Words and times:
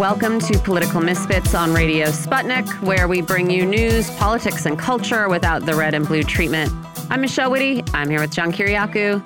Welcome 0.00 0.38
to 0.40 0.58
Political 0.58 1.02
Misfits 1.02 1.54
on 1.54 1.74
Radio 1.74 2.06
Sputnik, 2.06 2.66
where 2.80 3.06
we 3.06 3.20
bring 3.20 3.50
you 3.50 3.66
news, 3.66 4.08
politics, 4.12 4.64
and 4.64 4.78
culture 4.78 5.28
without 5.28 5.66
the 5.66 5.74
red 5.74 5.92
and 5.92 6.08
blue 6.08 6.22
treatment. 6.22 6.72
I'm 7.10 7.20
Michelle 7.20 7.50
Witte. 7.50 7.86
I'm 7.92 8.08
here 8.08 8.20
with 8.20 8.30
John 8.30 8.50
Kiriakou. 8.50 9.22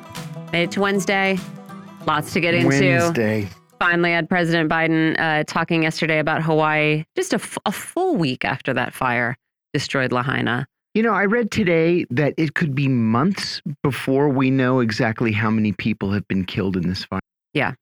Made 0.53 0.65
it 0.65 0.71
to 0.73 0.81
Wednesday. 0.81 1.39
Lots 2.09 2.33
to 2.33 2.41
get 2.41 2.55
into. 2.55 2.67
Wednesday. 2.67 3.49
Finally 3.79 4.11
had 4.11 4.29
President 4.29 4.69
Biden 4.69 5.15
uh, 5.17 5.45
talking 5.47 5.85
yesterday 5.85 6.19
about 6.19 6.43
Hawaii 6.43 7.05
just 7.15 7.33
a, 7.33 7.41
a 7.67 7.71
full 7.71 8.17
week 8.17 8.45
after 8.45 8.75
that 8.75 8.93
fire 8.93 9.37
destroyed 9.73 10.11
Lahaina. 10.11 10.67
You 10.93 11.05
know, 11.05 11.13
I 11.13 11.27
read 11.27 11.53
today 11.53 12.05
that 12.11 12.35
it 12.37 12.55
could 12.55 12.75
be 12.75 12.89
months 12.89 13.63
before 13.85 14.29
we 14.29 14.51
know 14.51 14.81
exactly 14.81 15.31
how 15.31 15.51
many 15.51 15.71
people 15.71 16.11
have 16.11 16.27
been 16.27 16.45
killed 16.45 16.77
in 16.77 16.89
this 16.89 17.05
fire. 17.05 17.21
Yeah. 17.53 17.75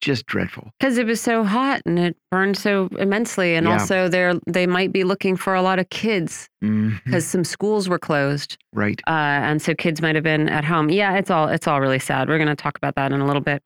Just 0.00 0.24
dreadful. 0.26 0.70
Because 0.80 0.96
it 0.96 1.06
was 1.06 1.20
so 1.20 1.44
hot 1.44 1.82
and 1.84 1.98
it 1.98 2.16
burned 2.30 2.56
so 2.56 2.88
immensely. 2.98 3.54
And 3.54 3.66
Yeah. 3.66 3.72
also 3.74 4.08
they're 4.08 4.34
they 4.46 4.66
might 4.66 4.92
be 4.92 5.04
looking 5.04 5.36
for 5.36 5.54
a 5.54 5.60
lot 5.62 5.78
of 5.78 5.88
kids 5.90 6.48
because 6.60 7.26
some 7.26 7.44
schools 7.44 7.88
were 7.88 7.98
closed. 7.98 8.56
Right. 8.72 9.00
uh, 9.06 9.10
and 9.10 9.60
so 9.60 9.74
kids 9.74 10.00
might 10.00 10.14
have 10.14 10.24
been 10.24 10.48
at 10.48 10.64
home. 10.64 10.88
Yeah, 10.90 11.16
it's 11.16 11.30
all 11.30 11.48
it's 11.48 11.66
all 11.68 11.80
really 11.80 11.98
sad. 11.98 12.28
We're 12.28 12.38
going 12.38 12.48
to 12.48 12.56
talk 12.56 12.76
about 12.78 12.94
that 12.94 13.12
in 13.12 13.20
a 13.20 13.26
little 13.26 13.42
bit. 13.42 13.62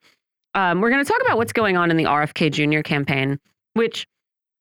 Um, 0.54 0.80
we're 0.80 0.90
going 0.90 1.04
to 1.04 1.10
talk 1.10 1.20
about 1.20 1.36
what's 1.36 1.52
going 1.52 1.76
on 1.76 1.90
in 1.90 1.96
the 1.96 2.04
RFK 2.04 2.50
Jr. 2.50 2.80
campaign, 2.82 3.38
which 3.74 4.06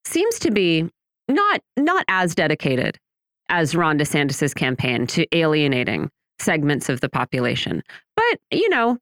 seems 0.05 0.37
to 0.39 0.51
be 0.51 0.89
not 1.27 1.61
not 1.77 2.05
as 2.07 2.35
dedicated 2.35 2.99
as 3.49 3.75
Ron 3.75 3.97
DeSantis's 3.97 4.53
campaign 4.53 5.05
to 5.07 5.25
alienating 5.35 6.09
segments 6.39 6.89
of 6.89 7.01
the 7.01 7.09
population, 7.09 7.81
but 8.15 8.39
you 8.51 8.69
know. 8.69 8.97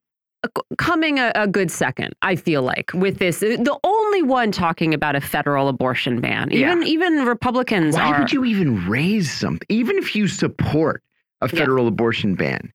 Coming 0.77 1.19
a, 1.19 1.31
a 1.35 1.47
good 1.47 1.69
second, 1.69 2.15
I 2.23 2.35
feel 2.35 2.63
like, 2.63 2.91
with 2.95 3.19
this, 3.19 3.43
uh, 3.43 3.57
the 3.59 3.77
only 3.83 4.23
one 4.23 4.51
talking 4.51 4.91
about 4.93 5.15
a 5.15 5.21
federal 5.21 5.67
abortion 5.67 6.19
ban. 6.19 6.49
Yeah. 6.51 6.71
Even 6.71 6.83
even 6.83 7.25
Republicans 7.25 7.95
Why 7.95 8.11
are. 8.13 8.19
would 8.19 8.31
you 8.31 8.43
even 8.45 8.87
raise 8.89 9.31
something? 9.31 9.65
Even 9.69 9.97
if 9.97 10.15
you 10.15 10.27
support 10.27 11.03
a 11.41 11.49
Yeah. 11.53 11.59
federal 11.59 11.87
abortion 11.87 12.33
ban. 12.35 12.71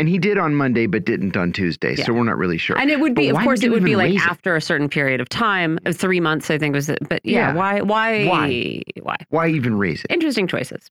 And 0.00 0.08
he 0.08 0.18
did 0.18 0.38
on 0.38 0.54
Monday, 0.54 0.86
but 0.86 1.04
didn't 1.04 1.36
on 1.36 1.52
Tuesday. 1.52 1.94
Yeah. 1.94 2.04
So 2.06 2.12
we're 2.14 2.24
not 2.24 2.38
really 2.38 2.56
sure. 2.58 2.76
And 2.78 2.90
it 2.90 2.98
would 3.00 3.14
be, 3.14 3.30
But 3.30 3.38
of 3.40 3.44
course, 3.44 3.62
it 3.62 3.68
would 3.70 3.84
be 3.84 3.94
like 3.96 4.14
it? 4.14 4.20
after 4.26 4.56
a 4.56 4.60
certain 4.60 4.88
period 4.88 5.20
of 5.20 5.28
time, 5.28 5.78
uh, 5.86 5.92
three 5.92 6.20
months, 6.20 6.50
I 6.50 6.56
think 6.58 6.74
was 6.74 6.88
it. 6.88 6.98
But 7.08 7.20
yeah, 7.24 7.48
Yeah. 7.50 7.54
why, 7.54 7.80
why, 7.82 8.24
Why? 8.26 8.82
why? 9.02 9.16
Why 9.28 9.48
even 9.48 9.76
raise 9.78 10.02
it? 10.04 10.10
Interesting 10.10 10.46
choices. 10.48 10.90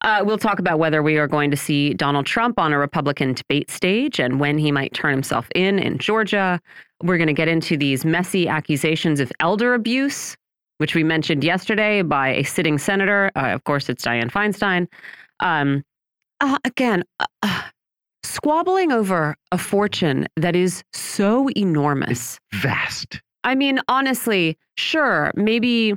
Uh, 0.00 0.22
we'll 0.24 0.38
talk 0.38 0.58
about 0.58 0.78
whether 0.78 1.02
we 1.02 1.18
are 1.18 1.28
going 1.28 1.50
to 1.50 1.56
see 1.56 1.92
Donald 1.92 2.24
Trump 2.24 2.58
on 2.58 2.72
a 2.72 2.78
Republican 2.78 3.34
debate 3.34 3.70
stage 3.70 4.18
and 4.18 4.40
when 4.40 4.56
he 4.58 4.72
might 4.72 4.94
turn 4.94 5.12
himself 5.12 5.48
in 5.54 5.78
in 5.78 5.98
Georgia. 5.98 6.58
We're 7.02 7.18
going 7.18 7.26
to 7.26 7.34
get 7.34 7.48
into 7.48 7.76
these 7.76 8.04
messy 8.06 8.48
accusations 8.48 9.20
of 9.20 9.30
elder 9.40 9.74
abuse, 9.74 10.34
which 10.78 10.94
we 10.94 11.04
mentioned 11.04 11.44
yesterday 11.44 12.00
by 12.00 12.28
a 12.28 12.42
sitting 12.42 12.78
senator. 12.78 13.30
Uh, 13.36 13.48
of 13.48 13.64
course, 13.64 13.90
it's 13.90 14.02
Dianne 14.02 14.30
Feinstein. 14.30 14.86
Um, 15.40 15.84
uh, 16.40 16.56
again, 16.64 17.02
uh, 17.20 17.26
uh, 17.42 17.62
squabbling 18.26 18.92
over 18.92 19.36
a 19.52 19.58
fortune 19.58 20.26
that 20.36 20.54
is 20.56 20.82
so 20.92 21.48
enormous. 21.56 22.38
Vast. 22.52 23.20
I 23.44 23.54
mean, 23.54 23.80
honestly, 23.88 24.56
sure, 24.76 25.30
maybe 25.36 25.94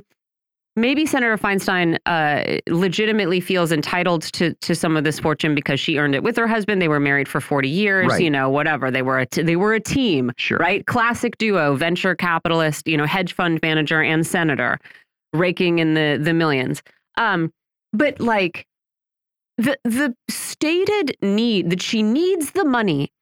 maybe 0.76 1.04
Senator 1.04 1.36
Feinstein 1.36 1.98
uh, 2.06 2.58
legitimately 2.72 3.40
feels 3.40 3.72
entitled 3.72 4.22
to 4.34 4.54
to 4.54 4.74
some 4.74 4.96
of 4.96 5.04
this 5.04 5.18
fortune 5.18 5.54
because 5.54 5.80
she 5.80 5.98
earned 5.98 6.14
it 6.14 6.22
with 6.22 6.36
her 6.36 6.46
husband. 6.46 6.80
They 6.80 6.88
were 6.88 7.00
married 7.00 7.26
for 7.28 7.40
40 7.40 7.68
years, 7.68 8.08
Right. 8.08 8.22
you 8.22 8.30
know, 8.30 8.48
whatever. 8.48 8.90
They 8.90 9.02
were 9.02 9.18
a 9.18 9.26
t- 9.26 9.42
they 9.42 9.56
were 9.56 9.74
a 9.74 9.80
team, 9.80 10.30
Sure. 10.36 10.58
right? 10.58 10.86
Classic 10.86 11.36
duo, 11.38 11.74
venture 11.74 12.14
capitalist, 12.14 12.86
you 12.86 12.96
know, 12.96 13.04
hedge 13.06 13.32
fund 13.34 13.58
manager 13.62 14.00
and 14.00 14.24
senator, 14.26 14.78
raking 15.32 15.80
in 15.80 15.94
the 15.94 16.18
the 16.22 16.32
millions. 16.32 16.82
Um, 17.16 17.52
but 17.92 18.20
like 18.20 18.64
the 19.60 19.78
the 19.84 20.14
stated 20.28 21.16
need 21.22 21.70
that 21.70 21.82
she 21.82 22.02
needs 22.02 22.52
the 22.52 22.64
money 22.64 23.12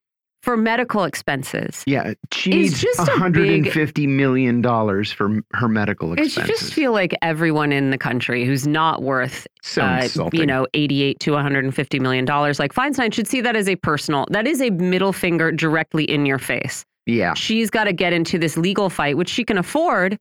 for 0.43 0.57
medical 0.57 1.05
expenses. 1.05 1.83
Yeah. 1.87 2.15
She 2.33 2.51
needs 2.51 2.81
just 2.81 3.01
a 3.01 3.11
$150 3.11 4.09
million 4.09 4.63
for 4.63 5.43
her 5.53 5.69
medical 5.69 6.13
expenses. 6.13 6.39
I 6.39 6.47
just 6.47 6.73
feel 6.73 6.93
like 6.93 7.15
everyone 7.23 7.73
in 7.73 7.91
the 7.91 7.99
country 7.99 8.45
who's 8.45 8.67
not 8.67 9.03
worth, 9.03 9.47
so 9.63 9.83
uh, 9.83 10.09
you 10.33 10.47
know, 10.47 10.67
88 10.75 11.19
to 11.21 11.33
150 11.33 11.99
million 11.99 12.25
dollars. 12.25 12.59
Like 12.59 12.73
Feinstein 12.73 13.13
should 13.13 13.27
see 13.27 13.41
that 13.41 13.57
as 13.57 13.69
a 13.69 13.77
personal. 13.77 14.27
That 14.31 14.47
is 14.47 14.63
a 14.63 14.71
middle 14.71 15.13
finger 15.13 15.51
directly 15.51 16.05
in 16.05 16.25
your 16.25 16.39
face. 16.39 16.85
Yeah. 17.07 17.35
She's 17.35 17.69
got 17.69 17.85
to 17.85 17.93
get 17.93 18.13
into 18.13 18.39
this 18.39 18.57
legal 18.57 18.91
fight, 18.91 19.17
which 19.17 19.29
she 19.29 19.45
can 19.45 19.59
afford 19.59 20.19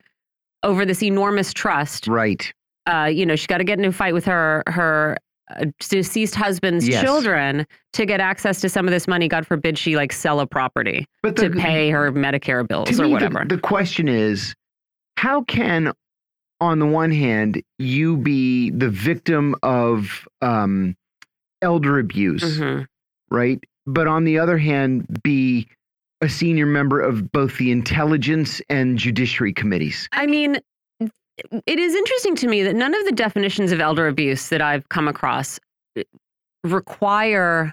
over 0.63 0.83
this 0.83 1.03
enormous 1.03 1.53
trust. 1.53 2.07
Right. 2.07 2.51
Uh, 2.87 3.05
you 3.05 3.25
know, 3.25 3.35
she's 3.35 3.47
got 3.47 3.59
to 3.59 3.63
get 3.63 3.77
into 3.77 3.89
a 3.89 3.93
fight 3.93 4.13
with 4.13 4.25
her 4.25 4.63
her 4.67 5.17
deceased 5.79 6.35
husband's 6.35 6.87
Yes. 6.87 7.01
children 7.03 7.65
to 7.93 8.05
get 8.05 8.19
access 8.19 8.59
to 8.61 8.69
some 8.69 8.85
of 8.85 8.91
this 8.91 9.07
money. 9.07 9.27
God 9.27 9.47
forbid 9.47 9.77
she 9.77 9.95
like 9.95 10.11
sell 10.11 10.39
a 10.39 10.47
property 10.47 11.07
But 11.23 11.35
to 11.37 11.49
pay 11.49 11.89
her 11.89 12.11
Medicare 12.11 12.67
bills 12.67 12.89
or 12.99 13.03
me, 13.03 13.09
the- 13.09 13.13
whatever. 13.13 13.45
The, 13.47 13.57
question 13.57 14.07
is, 14.07 14.55
how 15.17 15.43
can, 15.43 15.93
on 16.59 16.79
the 16.79 16.85
one 16.85 17.11
hand, 17.11 17.61
you 17.79 18.17
be 18.17 18.69
the 18.71 18.89
victim 18.89 19.55
of 19.63 20.27
um, 20.41 20.95
elder 21.61 21.97
abuse, 21.99 22.59
Mhm. 22.59 22.85
right? 23.31 23.63
But 23.85 24.07
on 24.07 24.25
the 24.25 24.39
other 24.39 24.57
hand, 24.57 25.21
be 25.23 25.67
a 26.21 26.27
senior 26.29 26.65
member 26.65 26.99
of 26.99 27.31
both 27.31 27.57
the 27.57 27.71
intelligence 27.71 28.61
and 28.69 28.97
judiciary 28.97 29.53
committees. 29.53 30.09
I 30.11 30.25
mean, 30.27 30.57
it 31.65 31.79
is 31.79 31.93
interesting 31.95 32.35
to 32.37 32.47
me 32.47 32.63
that 32.63 32.75
none 32.75 32.93
of 32.95 33.05
the 33.05 33.11
definitions 33.11 33.71
of 33.71 33.79
elder 33.79 34.07
abuse 34.07 34.49
that 34.49 34.61
I've 34.61 34.87
come 34.89 35.07
across 35.07 35.59
uh, 35.97 36.03
require 36.63 37.71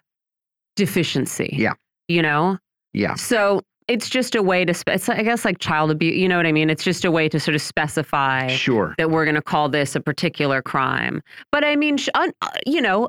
deficiency. 0.76 1.50
Yeah. 1.52 1.72
You 2.08 2.22
know? 2.22 2.58
Yeah. 2.92 3.14
So 3.14 3.62
it's 3.88 4.08
just 4.08 4.34
a 4.34 4.42
way 4.42 4.64
to, 4.64 4.74
it's, 4.86 5.08
I 5.08 5.22
guess, 5.22 5.44
like 5.44 5.58
child 5.58 5.90
abuse. 5.90 6.16
You 6.16 6.28
know 6.28 6.36
what 6.36 6.46
I 6.46 6.52
mean? 6.52 6.70
It's 6.70 6.84
just 6.84 7.04
a 7.04 7.10
way 7.10 7.28
to 7.28 7.38
sort 7.40 7.54
of 7.54 7.62
specify 7.62 8.48
Sure. 8.48 8.94
that 8.98 9.10
we're 9.10 9.24
going 9.24 9.34
to 9.34 9.42
call 9.42 9.68
this 9.68 9.94
a 9.94 10.00
particular 10.00 10.62
crime. 10.62 11.22
But 11.52 11.64
I 11.64 11.76
mean, 11.76 11.96
sh- 11.96 12.08
un, 12.14 12.32
uh, 12.42 12.48
you 12.66 12.80
know, 12.80 13.08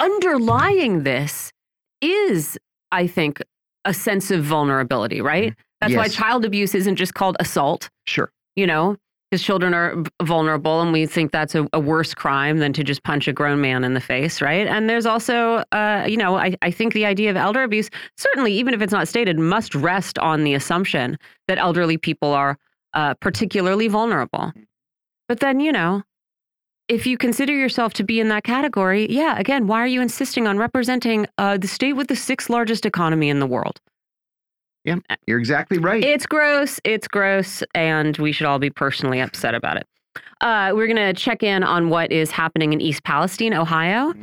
underlying 0.00 1.02
this 1.04 1.52
is, 2.00 2.58
I 2.92 3.06
think, 3.06 3.40
a 3.84 3.94
sense 3.94 4.30
of 4.30 4.42
vulnerability, 4.44 5.20
right? 5.20 5.54
That's 5.80 5.94
why 5.94 6.08
child 6.08 6.44
abuse 6.44 6.74
isn't 6.74 6.96
just 6.96 7.14
called 7.14 7.36
assault 7.38 7.88
Sure. 8.06 8.30
you 8.56 8.66
know, 8.66 8.96
because 9.30 9.42
children 9.42 9.74
are 9.74 10.02
vulnerable 10.22 10.80
and 10.80 10.92
we 10.92 11.04
think 11.04 11.32
that's 11.32 11.54
a, 11.54 11.66
a 11.72 11.80
worse 11.80 12.14
crime 12.14 12.58
than 12.58 12.72
to 12.72 12.84
just 12.84 13.02
punch 13.02 13.26
a 13.26 13.32
grown 13.32 13.60
man 13.60 13.82
in 13.82 13.94
the 13.94 14.00
face, 14.00 14.40
right? 14.40 14.66
And 14.66 14.88
there's 14.88 15.06
also, 15.06 15.64
uh, 15.72 16.04
you 16.08 16.16
know, 16.16 16.36
I, 16.36 16.56
I 16.62 16.70
think 16.70 16.92
the 16.92 17.04
idea 17.06 17.30
of 17.30 17.36
elder 17.36 17.62
abuse, 17.64 17.90
certainly, 18.16 18.52
even 18.52 18.72
if 18.72 18.80
it's 18.80 18.92
not 18.92 19.08
stated, 19.08 19.38
must 19.38 19.74
rest 19.74 20.18
on 20.18 20.44
the 20.44 20.54
assumption 20.54 21.18
that 21.48 21.58
elderly 21.58 21.98
people 21.98 22.32
are 22.32 22.56
uh, 22.94 23.14
particularly 23.14 23.88
vulnerable. 23.88 24.52
But 25.28 25.40
then, 25.40 25.58
you 25.58 25.72
know, 25.72 26.02
if 26.88 27.04
you 27.04 27.18
consider 27.18 27.52
yourself 27.52 27.94
to 27.94 28.04
be 28.04 28.20
in 28.20 28.28
that 28.28 28.44
category, 28.44 29.10
yeah, 29.10 29.38
again, 29.38 29.66
why 29.66 29.80
are 29.80 29.88
you 29.88 30.00
insisting 30.00 30.46
on 30.46 30.56
representing 30.56 31.26
uh, 31.36 31.56
the 31.58 31.66
state 31.66 31.94
with 31.94 32.06
the 32.06 32.14
sixth 32.14 32.48
largest 32.48 32.86
economy 32.86 33.28
in 33.28 33.40
the 33.40 33.46
world? 33.46 33.80
Yeah, 34.86 34.96
you're 35.26 35.38
exactly 35.38 35.78
right. 35.78 36.02
It's 36.02 36.26
gross. 36.26 36.80
It's 36.84 37.08
gross. 37.08 37.62
And 37.74 38.16
we 38.18 38.30
should 38.32 38.46
all 38.46 38.60
be 38.60 38.70
personally 38.70 39.20
upset 39.20 39.54
about 39.54 39.76
it. 39.76 39.86
Uh, 40.40 40.72
we're 40.74 40.86
going 40.86 40.96
to 40.96 41.12
check 41.12 41.42
in 41.42 41.62
on 41.64 41.90
what 41.90 42.12
is 42.12 42.30
happening 42.30 42.72
in 42.72 42.80
East 42.80 43.02
Palestine, 43.02 43.52
Ohio. 43.52 44.14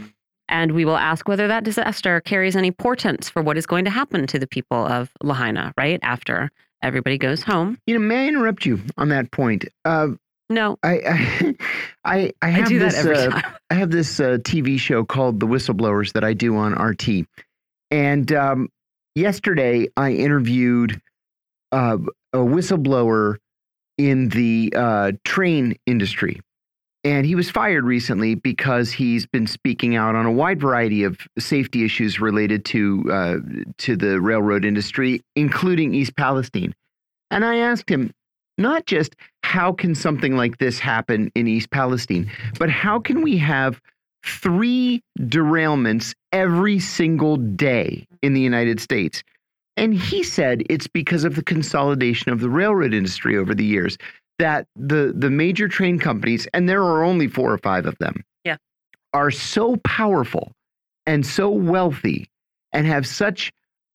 And 0.48 0.72
we 0.72 0.86
will 0.86 0.98
ask 0.98 1.28
whether 1.28 1.48
that 1.50 1.64
disaster 1.64 2.22
carries 2.22 2.56
any 2.56 2.72
portents 2.72 3.30
for 3.30 3.42
what 3.42 3.58
is 3.58 3.66
going 3.66 3.86
to 3.86 3.92
happen 3.92 4.26
to 4.28 4.40
the 4.40 4.48
people 4.48 4.86
of 4.86 5.12
Lahaina, 5.22 5.74
right? 5.78 6.00
After 6.02 6.50
everybody 6.82 7.18
goes 7.18 7.44
home. 7.44 7.78
you 7.86 7.94
know, 7.94 8.00
may 8.00 8.26
I 8.26 8.28
interrupt 8.28 8.66
you 8.66 8.80
on 8.98 9.10
that 9.10 9.32
point? 9.32 9.66
Uh, 9.86 10.10
No, 10.50 10.78
I, 10.84 10.94
I, 10.94 11.56
I, 12.06 12.34
I 12.42 12.50
have 12.50 12.66
I 12.66 12.70
do 12.70 12.80
this, 12.80 12.94
that 12.94 13.00
every 13.00 13.18
uh, 13.18 13.30
time. 13.30 13.54
I 13.70 13.74
have 13.76 13.92
this 13.92 14.20
uh, 14.20 14.38
TV 14.42 14.80
show 14.80 15.04
called 15.04 15.40
The 15.40 15.48
Whistleblowers 15.48 16.14
that 16.14 16.24
I 16.24 16.34
do 16.34 16.56
on 16.56 16.74
RT. 16.74 17.26
And 17.90 18.32
um, 18.34 18.70
yesterday 19.16 19.88
I 19.98 20.12
interviewed 20.14 21.02
uh, 21.72 21.98
a 22.32 22.38
whistleblower 22.38 23.38
in 23.98 24.30
the 24.30 24.74
uh, 24.76 25.12
train 25.24 25.76
industry. 25.86 26.42
And 27.06 27.26
he 27.26 27.36
was 27.36 27.52
fired 27.52 27.84
recently 27.84 28.36
because 28.36 28.92
he's 28.92 29.26
been 29.26 29.46
speaking 29.46 29.96
out 29.98 30.16
on 30.16 30.26
a 30.26 30.32
wide 30.32 30.62
variety 30.62 31.04
of 31.04 31.20
safety 31.38 31.84
issues 31.84 32.22
related 32.22 32.64
to 32.66 33.04
uh, 33.12 33.38
to 33.80 33.98
the 33.98 34.22
railroad 34.22 34.64
industry, 34.64 35.22
including 35.36 35.94
East 35.94 36.16
Palestine. 36.16 36.74
And 37.30 37.44
I 37.44 37.58
asked 37.58 37.90
him 37.90 38.14
not 38.58 38.86
just 38.86 39.18
how 39.44 39.74
can 39.74 39.96
something 39.96 40.38
like 40.38 40.60
this 40.60 40.80
happen 40.80 41.30
in 41.36 41.46
East 41.46 41.72
Palestine, 41.72 42.32
but 42.58 42.70
how 42.70 43.00
can 43.00 43.22
we 43.22 43.38
have 43.38 43.82
three 44.26 45.02
derailments 45.20 46.14
every 46.32 46.80
single 46.80 47.36
day 47.36 48.08
in 48.24 48.34
the 48.34 48.42
United 48.42 48.80
States? 48.80 49.22
And 49.78 49.94
he 49.94 50.24
said 50.24 50.64
it's 50.70 50.88
because 50.88 51.24
of 51.24 51.36
the 51.36 51.44
consolidation 51.44 52.32
of 52.32 52.40
the 52.40 52.50
railroad 52.50 52.94
industry 52.94 53.38
over 53.38 53.54
the 53.54 53.66
years. 53.66 53.98
that 54.40 54.66
the 54.76 55.14
the 55.16 55.30
major 55.30 55.68
train 55.68 56.00
companies, 56.00 56.48
and 56.56 56.68
there 56.68 56.82
are 56.82 57.04
only 57.04 57.28
four 57.28 57.54
or 57.54 57.60
five 57.60 57.86
of 57.86 57.96
them, 58.00 58.24
Yeah. 58.44 58.58
are 59.14 59.30
so 59.30 59.76
powerful 59.86 60.52
and 61.06 61.24
so 61.24 61.50
wealthy 61.52 62.28
and 62.72 62.88
have 62.88 63.06
such 63.06 63.52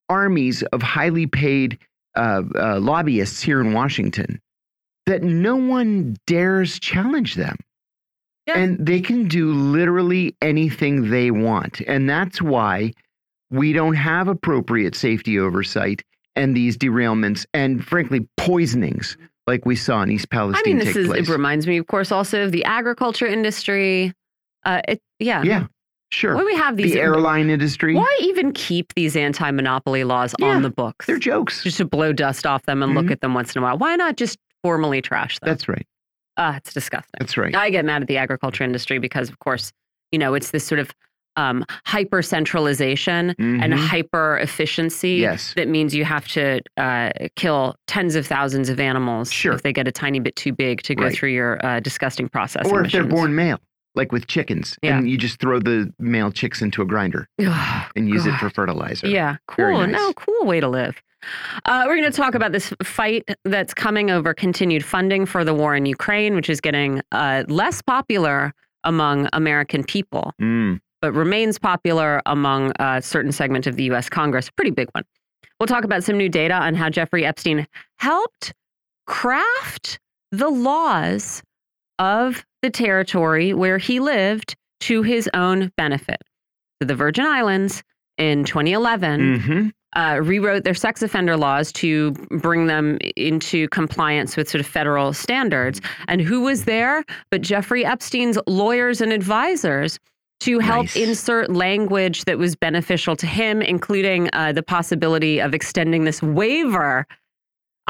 armies 0.09 0.63
of 0.73 0.81
highly 0.81 1.27
paid 1.27 1.77
uh, 2.15 2.43
uh, 2.55 2.79
lobbyists 2.79 3.43
here 3.43 3.61
in 3.61 3.73
Washington 3.73 4.41
that 5.07 5.25
no 5.25 5.57
one 5.57 6.17
dares 6.29 6.79
challenge 6.79 7.35
them. 7.35 7.57
Yeah. 8.47 8.59
And 8.59 8.87
they 8.87 9.01
can 9.01 9.27
do 9.27 9.53
literally 9.53 10.37
anything 10.41 11.11
they 11.11 11.31
want. 11.33 11.81
And 11.87 12.09
that's 12.09 12.41
why 12.41 12.93
we 13.51 13.73
don't 13.73 13.95
have 13.95 14.29
appropriate 14.29 14.95
safety 14.95 15.39
oversight 15.39 16.03
and 16.37 16.57
these 16.57 16.77
derailments 16.77 17.47
and, 17.55 17.85
frankly, 17.85 18.29
poisonings 18.37 19.17
like 19.47 19.65
we 19.65 19.75
saw 19.77 20.03
in 20.03 20.11
East 20.11 20.31
Palestine. 20.31 20.63
I 20.65 20.69
mean, 20.69 20.79
this 20.79 20.95
is 20.97 21.07
place. 21.09 21.29
it 21.29 21.33
reminds 21.33 21.67
me, 21.67 21.79
of 21.79 21.87
course, 21.87 22.13
also 22.13 22.45
of 22.45 22.53
the 22.53 22.65
agriculture 22.65 23.27
industry. 23.27 24.13
Uh, 24.65 24.83
it, 24.87 25.01
yeah, 25.19 25.43
yeah, 25.43 25.67
sure. 26.11 26.35
Why 26.37 26.45
we 26.45 26.55
have 26.55 26.77
these 26.77 26.93
the 26.93 27.01
airline 27.01 27.49
industry, 27.49 27.95
Why 27.95 28.19
even 28.21 28.53
keep 28.53 28.93
these 28.95 29.17
anti-monopoly 29.17 30.05
laws 30.05 30.35
Yeah, 30.39 30.49
on 30.49 30.63
the 30.63 30.71
books? 30.71 31.07
they're 31.07 31.19
jokes. 31.19 31.63
just 31.63 31.79
to 31.79 31.85
blow 31.87 32.13
dust 32.13 32.47
off 32.47 32.65
them 32.65 32.83
and 32.83 32.95
look 32.95 33.07
Mhm. 33.07 33.13
at 33.13 33.21
them 33.23 33.33
once 33.35 33.57
in 33.57 33.61
a 33.61 33.63
while. 33.63 33.79
Why 33.79 33.97
not 33.97 34.17
just 34.17 34.39
formally 34.63 35.01
trash 35.01 35.39
them? 35.39 35.49
That's 35.49 35.67
right. 35.69 35.87
Ah, 36.37 36.57
it's 36.57 36.73
disgusting. 36.75 37.17
That's 37.19 37.37
right. 37.39 37.55
I 37.57 37.71
get 37.71 37.85
mad 37.85 38.03
at 38.03 38.09
the 38.09 38.19
agriculture 38.19 38.63
industry 38.65 38.99
because, 38.99 39.29
of 39.31 39.39
course, 39.39 39.73
you 40.13 40.19
know, 40.19 40.35
it's 40.35 40.51
this 40.51 40.65
sort 40.65 40.79
of 40.79 40.93
um, 41.39 41.65
hyper 41.87 42.21
centralization 42.23 43.23
and 43.39 43.73
Mhm. 43.73 43.79
hyper 43.93 44.39
efficiency 44.39 45.15
Yes. 45.29 45.55
that 45.57 45.69
means 45.69 45.95
you 45.95 46.05
have 46.05 46.27
to 46.29 46.61
uh, 46.77 47.11
kill 47.37 47.77
tens 47.87 48.15
of 48.17 48.27
thousands 48.27 48.69
of 48.69 48.81
animals 48.81 49.33
Sure. 49.33 49.53
if 49.55 49.63
they 49.63 49.73
get 49.73 49.87
a 49.87 49.93
tiny 49.93 50.21
bit 50.21 50.35
too 50.37 50.53
big 50.53 50.83
to 50.83 50.95
go 50.95 51.05
Right. 51.05 51.15
through 51.15 51.31
your 51.41 51.65
uh, 51.65 51.81
disgusting 51.81 52.29
process. 52.29 52.67
Or 52.71 52.85
if 52.85 52.91
they're 52.93 53.05
born 53.05 53.35
male, 53.35 53.61
like 53.95 54.11
with 54.13 54.27
chickens, 54.27 54.77
Yeah. 54.83 54.99
and 54.99 55.09
you 55.11 55.17
just 55.17 55.39
throw 55.41 55.59
the 55.61 55.93
male 55.99 56.31
chicks 56.33 56.61
into 56.63 56.83
a 56.83 56.87
grinder 56.87 57.29
Ugh, 57.47 57.85
and 57.97 58.09
use 58.09 58.27
it 58.27 58.35
for 58.41 58.51
fertilizer. 58.51 59.07
Yeah, 59.07 59.37
cool. 59.47 59.79
nice. 59.87 59.93
No, 59.93 60.13
cool 60.15 60.45
way 60.45 60.59
to 60.61 60.69
live. 60.69 61.01
Uh, 61.65 61.85
we're 61.87 61.97
going 61.97 62.11
to 62.11 62.17
talk 62.17 62.35
about 62.35 62.53
this 62.53 62.73
fight 62.83 63.25
that's 63.45 63.75
coming 63.75 64.11
over 64.11 64.35
continued 64.35 64.85
funding 64.85 65.27
for 65.27 65.45
the 65.45 65.53
war 65.55 65.75
in 65.75 65.85
Ukraine, 65.87 66.35
which 66.37 66.49
is 66.49 66.61
getting 66.61 67.01
uh, 67.13 67.43
less 67.49 67.83
popular 67.83 68.53
among 68.85 69.29
American 69.33 69.83
people, 69.83 70.33
Mm. 70.41 70.79
But 71.01 71.13
remains 71.13 71.59
popular 71.59 72.21
among 72.27 72.73
a 72.79 73.01
certain 73.03 73.33
segment 73.33 73.67
of 73.67 73.77
the 73.77 73.85
U.S. 73.85 74.09
Congress. 74.09 74.51
Pretty 74.51 74.71
big 74.71 74.89
one. 74.93 75.05
We'll 75.59 75.67
talk 75.67 75.85
about 75.85 76.05
some 76.05 76.17
new 76.17 76.29
data 76.29 76.55
on 76.55 76.75
how 76.75 76.89
Jeffrey 76.89 77.25
Epstein 77.25 77.67
helped 77.97 78.53
craft 79.07 79.99
the 80.31 80.51
laws 80.51 81.43
of 81.99 82.45
the 82.63 82.71
territory 82.71 83.55
where 83.55 83.79
he 83.79 84.01
lived 84.01 84.57
to 84.81 85.03
his 85.03 85.29
own 85.35 85.73
benefit. 85.77 86.19
So 86.81 86.87
the 86.87 86.95
Virgin 86.95 87.27
Islands 87.27 87.83
in 88.17 88.45
2011 88.45 89.41
hmm 89.41 89.69
uh, 89.97 90.21
rewrote 90.23 90.65
their 90.65 90.75
sex 90.75 91.03
offender 91.03 91.35
laws 91.35 91.73
to 91.73 92.13
bring 92.43 92.67
them 92.67 92.99
into 93.17 93.69
compliance 93.69 94.37
with 94.37 94.47
sort 94.49 94.61
of 94.61 94.67
federal 94.67 95.15
standards. 95.15 95.81
And 96.09 96.21
who 96.21 96.43
was 96.43 96.67
there 96.67 97.05
but 97.31 97.41
Jeffrey 97.41 97.87
Epstein's 97.87 98.39
lawyers 98.47 99.01
and 99.01 99.13
advisors 99.13 99.99
to 100.41 100.59
help 100.61 100.85
Nice. 100.85 100.97
insert 100.97 101.51
language 101.51 102.25
that 102.27 102.39
was 102.39 102.55
beneficial 102.55 103.17
to 103.17 103.27
him, 103.27 103.61
including 103.63 104.31
uh, 104.33 104.53
the 104.53 104.63
possibility 104.63 105.41
of 105.41 105.55
extending 105.55 106.05
this 106.05 106.23
waiver. 106.23 107.07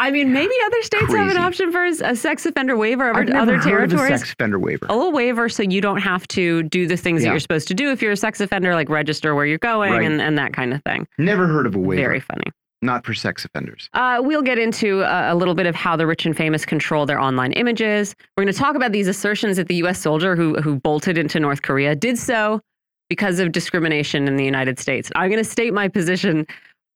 I 0.01 0.13
mean, 0.13 0.33
maybe 0.33 0.53
other 0.67 0.81
states 0.83 1.13
have 1.13 1.29
an 1.29 1.37
option 1.37 1.73
for 1.73 1.85
a 1.85 2.15
sex 2.15 2.47
offender 2.47 2.77
waiver 2.77 3.11
over 3.11 3.21
other 3.37 3.57
heard 3.57 3.63
territories. 3.65 3.93
of 3.95 4.01
a 4.01 4.19
sex 4.19 4.33
offender 4.33 4.59
waiver. 4.59 4.87
a 4.89 4.95
little 4.97 5.11
waiver 5.11 5.49
so 5.49 5.65
you 5.65 5.81
don't 5.81 5.99
have 6.01 6.27
to 6.29 6.63
do 6.63 6.87
the 6.87 6.97
things 6.97 7.23
that 7.25 7.31
you're 7.31 7.41
supposed 7.41 7.67
to 7.69 7.75
do 7.75 7.91
if 7.91 8.01
you're 8.01 8.13
a 8.13 8.17
sex 8.17 8.41
offender, 8.41 8.75
like 8.75 8.89
register 8.89 9.35
where 9.35 9.45
you're 9.45 9.59
going 9.59 9.93
Right. 9.95 10.05
and, 10.07 10.23
and 10.23 10.39
that 10.39 10.53
kind 10.53 10.73
of 10.73 10.83
thing. 10.85 11.09
Never 11.19 11.49
heard 11.49 11.67
of 11.67 11.75
a 11.75 11.79
waiver. 11.81 12.01
Very 12.01 12.21
funny. 12.21 12.45
Not 12.81 13.05
for 13.05 13.13
sex 13.13 13.45
offenders. 13.45 13.89
Uh, 13.93 14.21
we'll 14.23 14.43
get 14.43 14.59
into 14.59 15.01
a, 15.03 15.33
a 15.33 15.35
little 15.35 15.55
bit 15.55 15.67
of 15.67 15.75
how 15.75 15.97
the 15.97 16.07
rich 16.07 16.27
and 16.27 16.37
famous 16.37 16.65
control 16.65 17.07
their 17.07 17.21
online 17.21 17.53
images. 17.53 18.15
We're 18.37 18.45
going 18.45 18.53
to 18.53 18.59
talk 18.59 18.77
about 18.77 18.93
these 18.93 19.09
assertions 19.09 19.57
that 19.57 19.67
the 19.67 19.77
U.S. 19.77 19.99
soldier 19.99 20.37
who 20.37 20.55
who 20.61 20.79
bolted 20.79 21.19
into 21.19 21.41
North 21.41 21.63
Korea 21.63 21.97
did 21.97 22.19
so 22.19 22.61
because 23.09 23.41
of 23.41 23.51
discrimination 23.51 24.29
in 24.29 24.37
the 24.37 24.45
United 24.45 24.79
States. 24.79 25.11
I'm 25.17 25.29
going 25.29 25.43
to 25.43 25.51
state 25.51 25.75
my 25.75 25.89
position. 25.89 26.47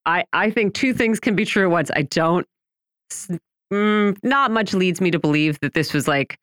I 0.06 0.24
I 0.32 0.50
think 0.50 0.74
two 0.74 0.94
things 0.94 1.18
can 1.18 1.34
be 1.34 1.44
true 1.44 1.64
at 1.64 1.70
once. 1.70 1.90
I 1.94 2.02
don't. 2.02 2.46
Mm, 3.72 4.16
not 4.22 4.50
much 4.50 4.74
leads 4.74 5.00
me 5.00 5.10
to 5.10 5.18
believe 5.18 5.58
that 5.60 5.74
this 5.74 5.92
was 5.92 6.06
like 6.06 6.38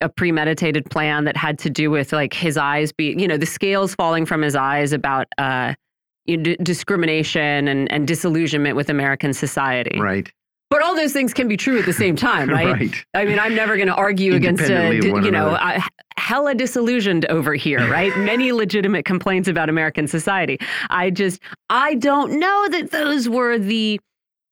a 0.00 0.08
premeditated 0.08 0.88
plan 0.90 1.24
that 1.24 1.36
had 1.36 1.58
to 1.60 1.70
do 1.70 1.90
with 1.90 2.12
like 2.12 2.32
his 2.32 2.56
eyes 2.56 2.92
being, 2.92 3.18
you 3.18 3.28
know, 3.28 3.36
the 3.36 3.46
scales 3.46 3.94
falling 3.94 4.24
from 4.24 4.42
his 4.42 4.54
eyes 4.54 4.92
about 4.92 5.26
uh, 5.38 5.74
d- 6.36 6.56
discrimination 6.62 7.68
and, 7.68 7.90
and 7.90 8.06
disillusionment 8.06 8.76
with 8.76 8.88
American 8.90 9.32
society. 9.32 9.98
Right. 10.00 10.30
But 10.70 10.82
all 10.82 10.94
those 10.94 11.14
things 11.14 11.32
can 11.32 11.48
be 11.48 11.56
true 11.56 11.78
at 11.78 11.86
the 11.86 11.92
same 11.94 12.14
time, 12.14 12.50
right? 12.50 12.72
right. 12.74 13.04
I 13.14 13.24
mean, 13.24 13.38
I'm 13.38 13.54
never 13.54 13.76
going 13.76 13.88
to 13.88 13.94
argue 13.94 14.34
against, 14.34 14.62
Independently 14.64 14.98
of 14.98 15.02
d- 15.04 15.12
one 15.12 15.24
you 15.24 15.30
know. 15.30 15.50
I, 15.58 15.82
hella 16.18 16.54
disillusioned 16.54 17.24
over 17.26 17.54
here, 17.54 17.88
right? 17.90 18.14
Many 18.18 18.52
legitimate 18.52 19.04
complaints 19.06 19.48
about 19.48 19.70
American 19.70 20.06
society. 20.06 20.58
I 20.90 21.08
just, 21.10 21.40
I 21.70 21.94
don't 21.94 22.38
know 22.38 22.68
that 22.68 22.90
those 22.90 23.30
were 23.30 23.56
the 23.58 23.98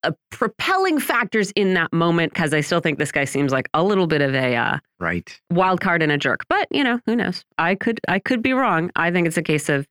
uh, 0.05 0.13
propelling 0.31 0.99
factors 1.01 1.51
in 1.51 1.75
that 1.75 1.93
moment 1.93 2.33
because 2.33 2.55
I 2.55 2.63
still 2.63 2.81
think 2.81 2.99
this 2.99 3.13
guy 3.13 3.25
seems 3.27 3.53
like 3.53 3.69
a 3.75 3.83
little 3.85 4.07
bit 4.07 4.23
of 4.23 4.35
a 4.35 4.57
uh, 4.57 4.79
Right. 4.99 5.39
wild 5.51 5.83
card 5.83 6.03
and 6.03 6.11
a 6.11 6.17
jerk. 6.17 6.47
But 6.49 6.67
you 6.71 6.83
know, 6.83 6.99
who 7.05 7.15
knows? 7.15 7.45
I 7.59 7.75
could, 7.75 8.01
I 8.09 8.21
could 8.21 8.41
be 8.41 8.55
wrong. 8.55 8.91
I 8.97 9.11
think 9.11 9.27
it's 9.27 9.37
a 9.37 9.43
case 9.43 9.69
of 9.69 9.87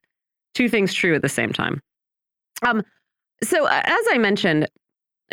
two 0.56 0.68
things 0.70 0.94
true 0.94 1.14
at 1.16 1.22
the 1.22 1.30
same 1.30 1.54
time. 1.54 1.80
Um, 2.66 2.82
so 3.44 3.66
uh, 3.68 3.82
as 3.84 4.06
I 4.12 4.18
mentioned, 4.18 4.68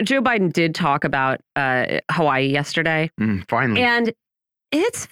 Joe 0.03 0.21
Biden 0.21 0.53
did 0.53 0.75
talk 0.75 1.05
about 1.05 1.41
uh, 1.57 2.01
Hawaii 2.11 2.47
yesterday, 2.47 3.11
Mm, 3.21 3.49
finally. 3.49 3.81
and 3.83 4.13
it's. 4.71 5.09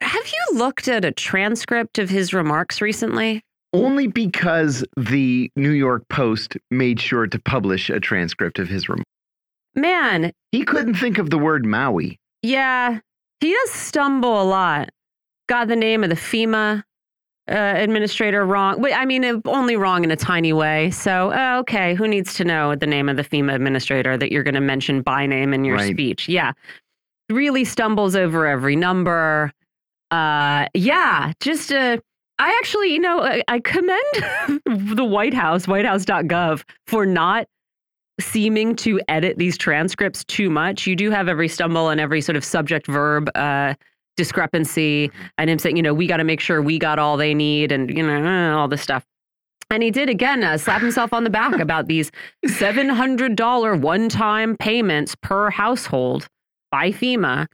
Have 0.00 0.26
you 0.26 0.58
looked 0.58 0.88
at 0.88 1.04
a 1.04 1.12
transcript 1.12 1.98
of 2.00 2.10
his 2.10 2.34
remarks 2.34 2.80
recently? 2.80 3.40
Only 3.72 4.08
because 4.08 4.84
the 4.96 5.48
New 5.56 5.70
York 5.70 6.02
Post 6.08 6.56
made 6.72 7.00
sure 7.00 7.26
to 7.28 7.38
publish 7.38 7.88
a 7.88 8.00
transcript 8.00 8.58
of 8.58 8.68
his 8.68 8.88
remarks. 8.88 9.04
Man, 9.74 10.32
He 10.50 10.64
couldn't 10.64 10.94
think 10.94 11.18
of 11.18 11.30
the 11.30 11.38
word 11.38 11.64
Maui. 11.64 12.18
yeah, 12.42 12.98
he 13.40 13.52
does 13.52 13.70
stumble 13.72 14.40
a 14.40 14.44
lot. 14.44 14.90
Got 15.48 15.68
the 15.68 15.76
name 15.76 16.02
of 16.04 16.10
the 16.10 16.16
FEMA 16.16 16.82
uh, 17.50 17.54
administrator 17.76 18.44
wrong. 18.46 18.80
Wait, 18.80 18.94
I 18.94 19.04
mean, 19.04 19.42
only 19.46 19.76
wrong 19.76 20.04
in 20.04 20.10
a 20.10 20.16
tiny 20.16 20.52
way. 20.52 20.90
So, 20.90 21.32
uh, 21.32 21.58
okay, 21.60 21.94
who 21.94 22.06
needs 22.06 22.34
to 22.34 22.44
know 22.44 22.74
the 22.76 22.86
name 22.86 23.08
of 23.08 23.16
the 23.16 23.24
FEMA 23.24 23.54
administrator 23.54 24.16
that 24.16 24.30
you're 24.30 24.44
going 24.44 24.54
to 24.54 24.60
mention 24.60 25.02
by 25.02 25.26
name 25.26 25.52
in 25.52 25.64
your 25.64 25.76
Right. 25.76 25.92
speech? 25.92 26.28
Yeah, 26.28 26.52
really 27.28 27.64
stumbles 27.64 28.14
over 28.14 28.46
every 28.46 28.76
number. 28.76 29.52
Uh, 30.10 30.66
yeah, 30.74 31.32
just 31.40 31.72
uh, 31.72 31.96
I 32.38 32.56
actually, 32.60 32.92
you 32.92 33.00
know, 33.00 33.20
I, 33.22 33.42
I 33.48 33.58
commend 33.60 34.60
the 34.96 35.04
White 35.04 35.34
House, 35.34 35.66
WhiteHouse.gov, 35.66 36.62
for 36.86 37.06
not 37.06 37.46
seeming 38.20 38.76
to 38.76 39.00
edit 39.08 39.38
these 39.38 39.56
transcripts 39.58 40.22
too 40.24 40.50
much. 40.50 40.86
You 40.86 40.94
do 40.94 41.10
have 41.10 41.28
every 41.28 41.48
stumble 41.48 41.88
and 41.88 42.00
every 42.00 42.20
sort 42.20 42.36
of 42.36 42.44
subject 42.44 42.86
verb 42.86 43.30
uh, 43.34 43.74
discrepancy, 44.16 45.10
and 45.38 45.48
him 45.48 45.58
saying, 45.58 45.76
you 45.76 45.82
know, 45.82 45.94
we 45.94 46.06
got 46.06 46.18
to 46.18 46.24
make 46.24 46.40
sure 46.40 46.62
we 46.62 46.78
got 46.78 46.98
all 46.98 47.16
they 47.16 47.34
need, 47.34 47.72
and 47.72 47.90
you 47.90 48.06
know, 48.06 48.24
uh, 48.24 48.56
all 48.56 48.68
this 48.68 48.82
stuff. 48.82 49.04
And 49.70 49.82
he 49.82 49.90
did 49.90 50.10
again 50.10 50.44
uh, 50.44 50.58
slap 50.58 50.82
himself 50.82 51.12
on 51.12 51.24
the 51.24 51.30
back 51.30 51.58
about 51.60 51.88
these 51.88 52.10
seven 52.46 52.88
hundred 52.88 53.36
dollar 53.36 53.74
one 53.74 54.08
time 54.08 54.56
payments 54.56 55.14
per 55.22 55.50
household 55.50 56.28
by 56.70 56.90
FEMA 56.90 57.46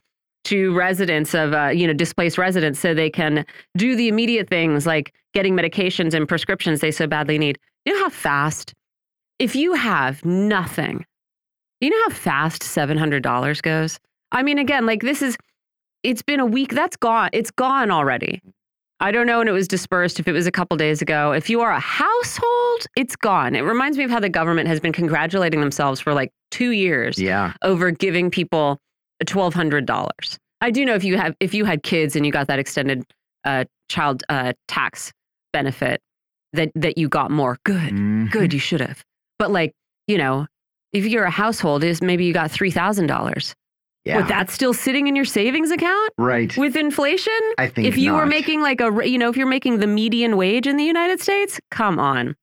to 0.45 0.73
residents 0.73 1.33
of 1.33 1.53
uh, 1.53 1.67
you 1.67 1.87
know 1.87 1.93
displaced 1.93 2.37
residents 2.37 2.79
so 2.79 2.93
they 2.93 3.09
can 3.09 3.45
do 3.77 3.95
the 3.95 4.07
immediate 4.07 4.49
things 4.49 4.85
like 4.85 5.13
getting 5.33 5.55
medications 5.55 6.13
and 6.13 6.27
prescriptions 6.27 6.81
they 6.81 6.91
so 6.91 7.07
badly 7.07 7.37
need. 7.37 7.57
You 7.85 7.93
know 7.93 8.03
how 8.03 8.09
fast 8.09 8.73
if 9.39 9.55
you 9.55 9.73
have 9.73 10.23
nothing, 10.25 11.05
you 11.79 11.89
know 11.89 12.01
how 12.09 12.15
fast 12.15 12.61
$700 12.61 13.61
goes? 13.61 13.99
I 14.31 14.43
mean, 14.43 14.59
again, 14.59 14.85
like 14.85 15.01
this 15.01 15.21
is, 15.21 15.37
it's 16.03 16.21
been 16.21 16.39
a 16.39 16.45
week, 16.45 16.73
that's 16.73 16.95
gone. 16.97 17.29
It's 17.33 17.51
gone 17.51 17.91
already. 17.91 18.41
I 19.01 19.11
don't 19.11 19.25
know 19.27 19.37
when 19.39 19.47
it 19.47 19.51
was 19.51 19.67
dispersed, 19.67 20.19
if 20.19 20.27
it 20.27 20.33
was 20.33 20.45
a 20.45 20.51
couple 20.51 20.75
days 20.75 21.01
ago. 21.01 21.31
If 21.31 21.49
you 21.49 21.61
are 21.61 21.71
a 21.71 21.79
household, 21.79 22.85
it's 22.97 23.15
gone. 23.15 23.55
It 23.55 23.61
reminds 23.61 23.97
me 23.97 24.03
of 24.03 24.11
how 24.11 24.19
the 24.19 24.27
government 24.29 24.67
has 24.67 24.79
been 24.81 24.91
congratulating 24.91 25.61
themselves 25.61 25.99
for 26.01 26.13
like 26.13 26.31
two 26.51 26.71
years 26.71 27.17
Yeah. 27.17 27.53
over 27.63 27.91
giving 27.91 28.29
people 28.29 28.77
$1,200. 29.25 30.37
I 30.61 30.71
do 30.71 30.83
know 30.85 30.95
if 30.95 31.03
you 31.05 31.17
have, 31.17 31.35
if 31.39 31.53
you 31.53 31.63
had 31.65 31.83
kids 31.83 32.15
and 32.17 32.25
you 32.25 32.31
got 32.31 32.47
that 32.47 32.59
extended 32.59 33.03
uh, 33.45 33.63
child 33.89 34.23
uh, 34.29 34.53
tax 34.67 35.11
benefit, 35.53 36.01
that, 36.53 36.71
that 36.75 36.97
you 36.97 37.07
got 37.07 37.29
more. 37.31 37.57
Good 37.63 37.91
Mhm. 37.93 38.31
good 38.31 38.53
you 38.53 38.59
should 38.59 38.81
have 38.81 39.03
but 39.37 39.51
like 39.51 39.71
you 40.07 40.17
know 40.17 40.47
if 40.93 41.05
you're 41.05 41.23
a 41.23 41.29
household 41.29 41.83
is 41.83 42.01
maybe 42.01 42.25
you 42.25 42.33
got 42.33 42.49
$3000 42.51 43.53
Yeah. 44.09 44.21
But 44.21 44.27
that's 44.27 44.53
still 44.53 44.73
sitting 44.73 45.05
in 45.05 45.15
your 45.15 45.25
savings 45.25 45.69
account 45.69 46.11
right. 46.17 46.55
with 46.57 46.75
inflation? 46.75 47.39
I 47.59 47.67
think 47.67 47.87
if 47.87 47.95
you 47.95 48.13
were 48.13 48.25
making 48.25 48.59
like 48.61 48.81
a, 48.81 49.07
you 49.07 49.19
know, 49.19 49.29
if 49.29 49.37
you're 49.37 49.47
making 49.47 49.79
the 49.79 49.87
median 49.87 50.35
wage 50.35 50.65
in 50.65 50.77
the 50.77 50.83
United 50.83 51.21
States, 51.21 51.59
come 51.69 51.99
on. 51.99 52.35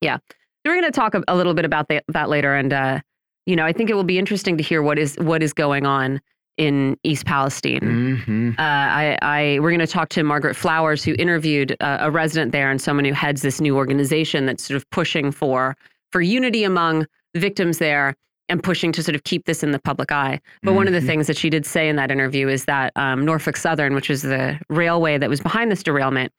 Yeah. 0.00 0.18
We're 0.64 0.74
going 0.74 0.84
to 0.84 0.90
talk 0.90 1.14
a, 1.14 1.22
a 1.28 1.36
little 1.36 1.54
bit 1.54 1.64
about 1.64 1.86
that, 1.88 2.02
that 2.08 2.28
later. 2.28 2.56
And, 2.56 2.72
uh, 2.72 3.00
you 3.46 3.54
know, 3.54 3.64
I 3.64 3.72
think 3.72 3.88
it 3.88 3.94
will 3.94 4.04
be 4.04 4.18
interesting 4.18 4.56
to 4.56 4.64
hear 4.64 4.82
what 4.82 4.98
is 4.98 5.16
what 5.16 5.44
is 5.44 5.52
going 5.52 5.86
on 5.86 6.20
in 6.56 6.98
East 7.04 7.24
Palestine. 7.24 7.80
Mhm. 8.26 8.52
Uh, 8.58 8.62
I, 8.62 9.18
I 9.22 9.58
we're 9.60 9.70
going 9.70 9.78
to 9.78 9.86
talk 9.86 10.08
to 10.10 10.24
Margaret 10.24 10.56
Flowers, 10.56 11.04
who 11.04 11.14
interviewed 11.18 11.76
uh, 11.80 11.98
a 12.00 12.10
resident 12.10 12.50
there 12.50 12.70
and 12.70 12.82
someone 12.82 13.04
who 13.04 13.12
heads 13.12 13.42
this 13.42 13.60
new 13.60 13.76
organization 13.76 14.46
that's 14.46 14.64
sort 14.64 14.76
of 14.76 14.90
pushing 14.90 15.30
for 15.30 15.76
for 16.10 16.20
unity 16.20 16.64
among 16.64 17.06
victims 17.34 17.78
there 17.78 18.16
and 18.50 18.62
pushing 18.62 18.92
to 18.92 19.02
sort 19.02 19.14
of 19.14 19.24
keep 19.24 19.46
this 19.46 19.62
in 19.62 19.70
the 19.70 19.78
public 19.78 20.12
eye. 20.12 20.40
But 20.62 20.74
one 20.74 20.86
of 20.86 20.92
the 20.92 21.00
Mhm. 21.00 21.06
things 21.06 21.26
that 21.28 21.36
she 21.36 21.48
did 21.50 21.64
say 21.64 21.88
in 21.88 21.96
that 21.96 22.10
interview 22.10 22.48
is 22.48 22.64
that 22.66 22.92
um, 22.96 23.24
Norfolk 23.24 23.56
Southern, 23.56 23.94
which 23.94 24.10
is 24.10 24.22
the 24.22 24.58
railway 24.68 25.16
that 25.18 25.30
was 25.30 25.40
behind 25.40 25.70
this 25.70 25.82
derailment, 25.82 26.32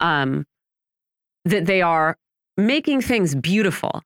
um, 0.00 0.44
that 1.44 1.66
they 1.66 1.82
are 1.82 2.16
making 2.56 3.00
things 3.00 3.34
beautiful. 3.34 4.02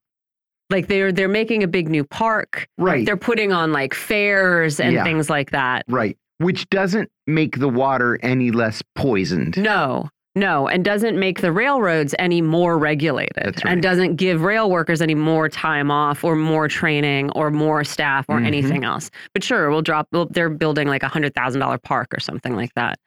Like 0.71 0.87
they're 0.87 1.11
they're 1.11 1.28
making 1.28 1.62
a 1.62 1.69
big 1.69 1.88
new 1.88 2.04
park. 2.04 2.69
Right. 2.78 3.04
They're 3.04 3.16
putting 3.16 3.52
on 3.52 3.73
like 3.73 3.92
fairs 3.95 4.78
and 4.78 4.92
Yeah. 4.95 5.04
things 5.04 5.28
like 5.28 5.50
that. 5.50 5.85
Right. 5.88 6.16
Which 6.38 6.69
doesn't 6.71 7.11
make 7.26 7.59
the 7.59 7.69
water 7.69 8.19
any 8.23 8.50
less 8.50 8.80
poisoned. 8.95 9.57
No, 9.57 10.09
no, 10.35 10.69
and 10.69 10.85
doesn't 10.85 11.19
make 11.19 11.41
the 11.41 11.51
railroads 11.53 12.15
any 12.19 12.41
more 12.41 12.79
regulated 12.79 13.65
right. 13.65 13.67
and 13.67 13.83
doesn't 13.83 14.17
give 14.17 14.43
rail 14.43 14.71
workers 14.71 15.03
any 15.03 15.15
more 15.15 15.49
time 15.49 15.91
off 15.91 16.23
or 16.23 16.37
more 16.37 16.69
training 16.69 17.31
or 17.33 17.51
more 17.51 17.83
staff 17.85 18.25
or 18.29 18.39
Mhm. 18.39 18.47
anything 18.47 18.85
else. 18.85 19.11
But 19.35 19.43
sure, 19.43 19.71
we'll 19.71 19.83
drop, 19.83 20.07
we'll, 20.13 20.27
they're 20.27 20.49
building 20.49 20.87
like 20.87 21.03
a 21.03 21.09
$100,000 21.09 21.79
park 21.83 22.15
or 22.15 22.21
something 22.21 22.55
like 22.55 22.73
that. 22.75 22.99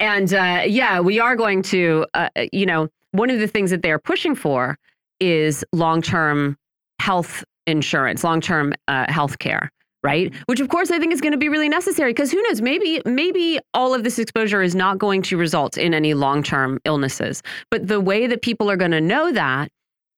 And 0.00 0.32
uh, 0.32 0.62
yeah, 0.66 1.00
we 1.00 1.20
are 1.20 1.36
going 1.36 1.62
to, 1.64 2.06
uh, 2.14 2.28
you 2.52 2.66
know, 2.66 2.88
one 3.12 3.30
of 3.30 3.38
the 3.38 3.46
things 3.46 3.70
that 3.70 3.82
they're 3.82 3.98
pushing 3.98 4.34
for 4.34 4.78
is 5.20 5.64
long 5.72 6.02
term 6.02 6.56
health 7.00 7.44
insurance, 7.66 8.22
long 8.24 8.40
term 8.40 8.72
uh, 8.88 9.10
health 9.10 9.38
care. 9.38 9.70
Right, 10.02 10.32
which 10.46 10.60
of 10.60 10.68
course 10.68 10.90
I 10.90 10.98
think 10.98 11.12
is 11.12 11.20
going 11.20 11.32
to 11.32 11.38
be 11.38 11.48
really 11.48 11.68
necessary 11.68 12.10
because 12.10 12.30
who 12.30 12.40
knows? 12.42 12.60
Maybe 12.60 13.00
maybe 13.04 13.58
all 13.74 13.92
of 13.92 14.04
this 14.04 14.18
exposure 14.18 14.62
is 14.62 14.74
not 14.74 14.98
going 14.98 15.22
to 15.22 15.36
result 15.36 15.76
in 15.76 15.94
any 15.94 16.14
long 16.14 16.42
term 16.42 16.78
illnesses. 16.84 17.42
But 17.70 17.88
the 17.88 18.00
way 18.00 18.26
that 18.26 18.42
people 18.42 18.70
are 18.70 18.76
going 18.76 18.92
to 18.92 19.00
know 19.00 19.32
that, 19.32 19.70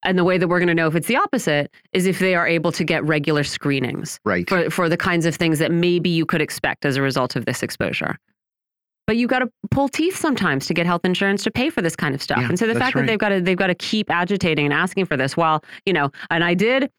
and 0.05 0.19
the 0.19 0.25
way 0.25 0.37
that 0.37 0.47
we're 0.49 0.59
going 0.59 0.69
to 0.69 0.75
know 0.75 0.89
if 0.89 0.95
it's 0.95 1.07
the 1.07 1.17
opposite, 1.17 1.73
is 1.93 2.07
if 2.07 2.19
they 2.19 2.35
are 2.35 2.47
able 2.47 2.71
to 2.73 2.85
get 2.85 3.03
regular 3.05 3.45
screenings 3.45 4.21
Right. 4.25 4.49
for 4.49 4.69
for 4.69 4.89
the 4.89 4.97
kinds 4.99 5.25
of 5.25 5.35
things 5.37 5.59
that 5.59 5.73
maybe 5.73 6.11
you 6.11 6.27
could 6.27 6.43
expect 6.43 6.85
as 6.85 6.97
a 6.97 7.03
result 7.03 7.35
of 7.35 7.47
this 7.47 7.63
exposure. 7.63 8.19
But 9.07 9.17
you've 9.17 9.31
got 9.31 9.39
to 9.39 9.51
pull 9.71 9.89
teeth 9.89 10.17
sometimes 10.17 10.67
to 10.67 10.75
get 10.75 10.85
health 10.85 11.01
insurance 11.05 11.43
to 11.45 11.51
pay 11.51 11.71
for 11.71 11.81
this 11.81 11.97
kind 11.97 12.15
of 12.15 12.21
stuff. 12.21 12.41
Yeah, 12.41 12.49
and 12.51 12.59
so 12.59 12.67
the 12.67 12.75
fact 12.75 12.95
right. 12.95 13.03
that 13.03 13.07
they've 13.07 13.19
got 13.19 13.31
to 13.31 13.41
they've 13.41 13.57
got 13.57 13.69
to 13.69 13.75
keep 13.75 14.11
agitating 14.11 14.67
and 14.67 14.75
asking 14.75 15.07
for 15.07 15.17
this, 15.17 15.35
while 15.35 15.65
you 15.87 15.95
know, 15.95 16.11
and 16.31 16.45
I 16.45 16.53
did. 16.53 16.91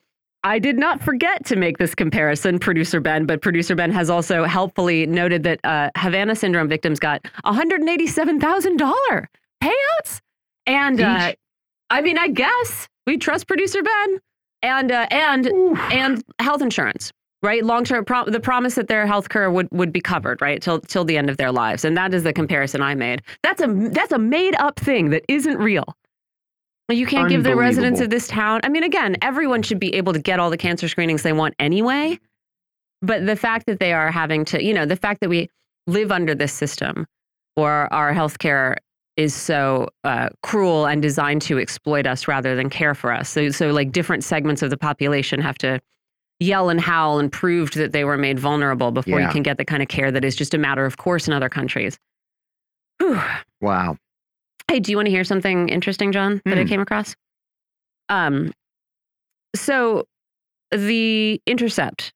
I 0.44 0.60
did 0.60 0.78
not 0.78 1.02
forget 1.02 1.46
to 1.48 1.56
make 1.56 1.78
this 1.78 1.94
comparison, 1.94 2.60
producer 2.60 3.02
Ben, 3.02 3.26
but 3.26 3.42
producer 3.42 3.76
Ben 3.76 3.92
has 3.92 4.10
also 4.10 4.46
helpfully 4.46 5.06
noted 5.06 5.44
that 5.44 5.60
uh, 5.66 5.90
Havana 5.98 6.36
syndrome 6.36 6.70
victims 6.70 7.00
got 7.00 7.24
$187,000 7.46 9.26
payouts. 9.62 10.20
And 10.66 11.02
uh, 11.02 11.34
I 11.90 12.02
mean, 12.02 12.18
I 12.18 12.30
guess 12.30 12.88
we 13.06 13.18
trust 13.18 13.48
producer 13.48 13.82
Ben 13.84 14.20
and 14.62 14.92
uh, 14.92 15.08
and 15.10 15.48
and 15.92 16.24
health 16.40 16.62
insurance, 16.62 17.12
right? 17.42 17.64
Long 17.66 17.84
term, 17.84 18.06
pro 18.06 18.26
the 18.26 18.40
promise 18.40 18.76
that 18.76 18.88
their 18.88 19.08
health 19.08 19.30
care 19.30 19.50
would 19.50 19.68
would 19.72 19.92
be 19.92 20.02
covered, 20.02 20.42
right, 20.42 20.62
till 20.62 20.80
till 20.82 21.04
the 21.06 21.18
end 21.18 21.30
of 21.30 21.38
their 21.38 21.52
lives, 21.52 21.86
and 21.86 21.98
that 21.98 22.14
is 22.14 22.24
the 22.24 22.34
comparison 22.34 22.82
I 22.82 22.96
made. 22.96 23.24
That's 23.42 23.62
a 23.62 23.68
that's 23.68 24.12
a 24.12 24.20
made 24.20 24.56
up 24.56 24.80
thing 24.80 25.10
that 25.10 25.24
isn't 25.28 25.58
real. 25.58 25.96
You 26.90 27.06
can't 27.06 27.30
give 27.30 27.44
the 27.44 27.56
residents 27.56 28.00
of 28.00 28.10
this 28.10 28.28
town. 28.28 28.62
I 28.64 28.70
mean, 28.70 28.84
again, 28.84 29.16
everyone 29.22 29.62
should 29.62 29.80
be 29.80 29.94
able 29.96 30.14
to 30.14 30.20
get 30.20 30.40
all 30.40 30.50
the 30.50 30.58
cancer 30.58 30.88
screenings 30.88 31.24
they 31.24 31.34
want 31.34 31.54
anyway. 31.60 32.20
But 33.02 33.26
the 33.26 33.36
fact 33.36 33.66
that 33.68 33.80
they 33.80 33.94
are 33.94 34.12
having 34.12 34.44
to, 34.46 34.64
you 34.64 34.74
know, 34.74 34.86
the 34.86 34.96
fact 34.96 35.22
that 35.22 35.30
we 35.30 35.50
live 35.88 36.12
under 36.12 36.36
this 36.36 36.52
system, 36.52 37.06
or 37.56 37.92
our 37.94 38.14
healthcare 38.14 38.76
is 39.18 39.34
so 39.34 39.90
uh, 40.04 40.30
cruel 40.44 40.86
and 40.86 41.02
designed 41.02 41.42
to 41.44 41.60
exploit 41.60 42.08
us 42.08 42.28
rather 42.28 42.56
than 42.56 42.70
care 42.70 42.96
for 42.96 43.12
us. 43.14 43.30
So, 43.30 43.50
so 43.50 43.72
like 43.72 43.92
different 43.92 44.24
segments 44.24 44.62
of 44.62 44.70
the 44.70 44.78
population 44.78 45.42
have 45.42 45.58
to 45.60 45.80
yell 46.40 46.70
and 46.70 46.80
howl 46.80 47.20
and 47.20 47.32
prove 47.32 47.72
that 47.72 47.92
they 47.92 48.06
were 48.06 48.18
made 48.18 48.40
vulnerable 48.40 48.92
before 48.92 49.20
you 49.20 49.28
can 49.28 49.44
get 49.44 49.58
the 49.58 49.66
kind 49.66 49.82
of 49.82 49.90
care 49.90 50.10
that 50.10 50.24
is 50.24 50.36
just 50.36 50.54
a 50.54 50.58
matter 50.58 50.86
of 50.86 50.96
course 50.98 51.28
in 51.28 51.34
other 51.34 51.50
countries. 51.50 51.98
Whew. 53.00 53.22
Wow. 53.60 53.98
Hey, 54.70 54.80
do 54.80 54.92
you 54.92 54.98
want 54.98 55.08
to 55.08 55.12
hear 55.12 55.24
something 55.24 55.68
interesting, 55.70 56.12
John, 56.12 56.42
that 56.46 56.58
I 56.58 56.62
Hmm. 56.62 56.68
came 56.68 56.80
across? 56.82 57.16
Um, 58.08 58.54
so 59.56 60.06
the 60.72 61.42
Intercept 61.48 62.14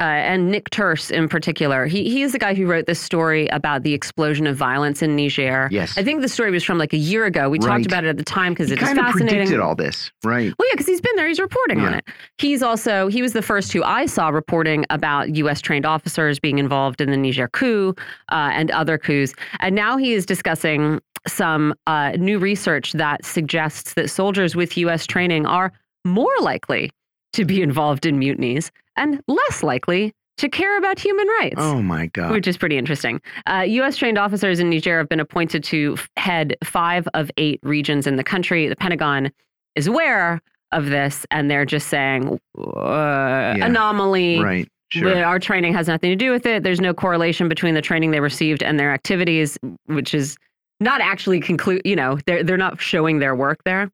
uh, 0.00 0.04
and 0.04 0.50
Nick 0.50 0.68
Turse 0.70 1.10
in 1.10 1.28
particular, 1.28 1.86
he 1.86 2.10
he 2.10 2.22
is 2.22 2.32
the 2.32 2.38
guy 2.38 2.54
who 2.54 2.66
wrote 2.66 2.86
this 2.86 2.98
story 3.00 3.46
about 3.48 3.84
the 3.84 3.94
explosion 3.94 4.46
of 4.48 4.56
violence 4.56 5.00
in 5.00 5.14
Niger. 5.16 5.68
Yes. 5.70 5.96
I 5.96 6.02
think 6.02 6.20
the 6.22 6.28
story 6.28 6.50
was 6.50 6.64
from 6.64 6.76
like 6.76 6.92
a 6.92 6.96
year 6.98 7.24
ago. 7.24 7.48
We 7.48 7.58
Right. 7.58 7.68
talked 7.68 7.86
about 7.86 8.04
it 8.04 8.08
at 8.08 8.16
the 8.18 8.24
time 8.24 8.52
because 8.52 8.66
he 8.68 8.74
it 8.74 8.82
is 8.82 8.86
kind 8.88 8.98
of 8.98 9.04
fascinating. 9.06 9.38
predicted 9.38 9.60
all 9.60 9.74
this, 9.76 10.10
right? 10.24 10.52
Well, 10.58 10.68
yeah, 10.68 10.72
because 10.74 10.86
he's 10.86 11.00
been 11.00 11.14
there. 11.16 11.28
He's 11.28 11.38
reporting 11.40 11.80
on 11.80 11.94
it. 11.94 12.04
He's 12.38 12.62
also 12.62 13.08
he 13.08 13.22
was 13.22 13.32
the 13.32 13.42
first 13.42 13.72
who 13.72 13.82
I 13.84 14.04
saw 14.06 14.28
reporting 14.30 14.84
about 14.90 15.36
U.S. 15.36 15.60
trained 15.60 15.86
officers 15.86 16.38
being 16.40 16.58
involved 16.58 17.00
in 17.00 17.10
the 17.10 17.16
Niger 17.16 17.48
coup 17.48 17.94
uh, 18.32 18.50
and 18.52 18.70
other 18.72 18.98
coups. 18.98 19.34
And 19.60 19.74
now 19.76 19.96
he 19.96 20.12
is 20.14 20.26
discussing 20.26 21.00
some 21.26 21.74
uh, 21.86 22.12
new 22.12 22.38
research 22.38 22.92
that 22.92 23.24
suggests 23.24 23.94
that 23.94 24.10
soldiers 24.10 24.56
with 24.56 24.76
U.S. 24.78 25.06
training 25.06 25.46
are 25.46 25.72
more 26.04 26.34
likely 26.40 26.90
to 27.34 27.44
be 27.44 27.62
involved 27.62 28.04
in 28.06 28.18
mutinies 28.18 28.70
and 28.96 29.20
less 29.28 29.62
likely 29.62 30.12
to 30.38 30.48
care 30.48 30.76
about 30.78 30.98
human 30.98 31.26
rights 31.40 31.54
Oh 31.58 31.80
my 31.80 32.06
God. 32.06 32.32
which 32.32 32.46
is 32.48 32.56
pretty 32.56 32.76
interesting. 32.76 33.20
Uh, 33.46 33.64
U.S. 33.66 33.96
trained 33.96 34.18
officers 34.18 34.58
in 34.60 34.70
Niger 34.70 34.98
have 34.98 35.08
been 35.08 35.20
appointed 35.20 35.62
to 35.64 35.96
head 36.16 36.56
five 36.64 37.06
of 37.14 37.30
eight 37.36 37.60
regions 37.62 38.06
in 38.06 38.16
the 38.16 38.24
country. 38.24 38.66
The 38.68 38.76
Pentagon 38.76 39.30
is 39.76 39.86
aware 39.86 40.40
of 40.72 40.86
this, 40.86 41.24
and 41.30 41.50
they're 41.50 41.66
just 41.66 41.88
saying 41.88 42.40
uh, 42.58 43.54
anomaly. 43.60 44.40
right. 44.40 44.68
Sure. 44.90 45.24
Our 45.24 45.38
training 45.38 45.72
has 45.72 45.88
nothing 45.88 46.10
to 46.10 46.16
do 46.16 46.30
with 46.32 46.44
it. 46.44 46.62
There's 46.64 46.80
no 46.80 46.92
correlation 46.92 47.48
between 47.48 47.72
the 47.74 47.80
training 47.80 48.10
they 48.10 48.20
received 48.20 48.62
and 48.62 48.78
their 48.78 48.92
activities, 48.92 49.56
which 49.86 50.12
is 50.12 50.36
not 50.82 51.00
actually 51.00 51.40
conclude. 51.40 51.82
You 51.84 51.96
know, 51.96 52.18
they're 52.26 52.42
they're 52.42 52.56
not 52.56 52.80
showing 52.80 53.18
their 53.18 53.34
work 53.34 53.62
there. 53.64 53.90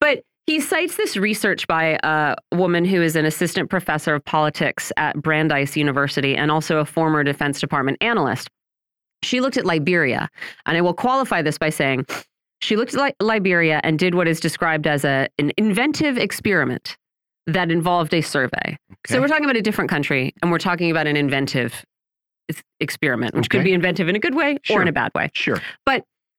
But 0.00 0.22
he 0.46 0.60
cites 0.60 0.96
this 0.96 1.16
research 1.16 1.66
by 1.66 1.98
a 2.02 2.36
woman 2.52 2.84
who 2.84 3.00
is 3.02 3.14
an 3.14 3.24
assistant 3.24 3.70
professor 3.70 4.14
of 4.16 4.24
politics 4.24 4.92
at 4.96 5.20
Brandeis 5.20 5.76
University 5.76 6.36
and 6.36 6.50
also 6.50 6.78
a 6.78 6.84
former 6.84 7.22
Defense 7.22 7.60
Department 7.60 7.98
analyst. 8.00 8.48
She 9.22 9.40
looked 9.40 9.56
at 9.56 9.64
Liberia, 9.64 10.28
and 10.66 10.76
I 10.76 10.80
will 10.80 10.94
qualify 10.94 11.42
this 11.42 11.58
by 11.58 11.70
saying 11.70 12.06
she 12.62 12.76
looked 12.76 12.94
at 12.94 13.00
Li- 13.00 13.14
Liberia 13.20 13.80
and 13.84 13.98
did 13.98 14.14
what 14.14 14.26
is 14.26 14.40
described 14.40 14.86
as 14.86 15.04
a, 15.04 15.28
an 15.38 15.52
inventive 15.56 16.18
experiment 16.18 16.96
that 17.46 17.70
involved 17.70 18.12
a 18.14 18.20
survey. 18.20 18.76
So 19.06 19.20
we're 19.20 19.28
talking 19.28 19.44
about 19.44 19.56
a 19.56 19.62
different 19.62 19.90
country, 19.90 20.34
and 20.42 20.50
we're 20.50 20.58
talking 20.58 20.90
about 20.90 21.06
an 21.06 21.16
inventive 21.16 21.84
experiment, 22.80 23.34
which 23.34 23.50
could 23.50 23.62
be 23.64 23.72
inventive 23.72 24.08
in 24.08 24.16
a 24.16 24.18
good 24.18 24.34
way 24.34 24.58
or 24.70 24.82
in 24.82 24.88
a 24.88 24.92
bad 24.92 25.12
way. 25.14 25.30
Sure. 25.34 25.60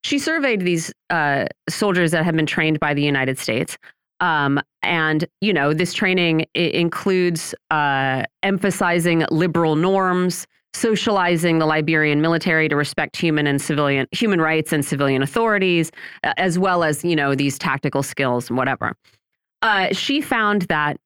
She 0.03 0.19
surveyed 0.19 0.61
these 0.61 0.91
uh, 1.09 1.45
soldiers 1.69 2.11
that 2.11 2.25
have 2.25 2.35
been 2.35 2.45
trained 2.45 2.79
by 2.79 2.93
the 2.93 3.03
United 3.03 3.37
States. 3.37 3.77
Um, 4.19 4.59
and, 4.83 5.25
you 5.41 5.53
know, 5.53 5.73
this 5.73 5.93
training 5.93 6.45
includes 6.53 7.55
uh, 7.71 8.23
emphasizing 8.43 9.25
liberal 9.31 9.75
norms, 9.75 10.45
socializing 10.73 11.59
the 11.59 11.65
Liberian 11.65 12.21
military 12.21 12.69
to 12.69 12.75
respect 12.75 13.17
human 13.17 13.47
and 13.47 13.61
civilian 13.61 14.07
human 14.11 14.39
rights 14.39 14.71
and 14.71 14.85
civilian 14.85 15.21
authorities, 15.21 15.91
as 16.37 16.57
well 16.57 16.83
as, 16.83 17.03
you 17.03 17.15
know, 17.15 17.35
these 17.35 17.57
tactical 17.57 18.03
skills 18.03 18.49
and 18.49 18.57
whatever. 18.57 18.95
Uh, 19.61 19.87
she 19.91 20.21
found 20.21 20.63
that 20.63 20.97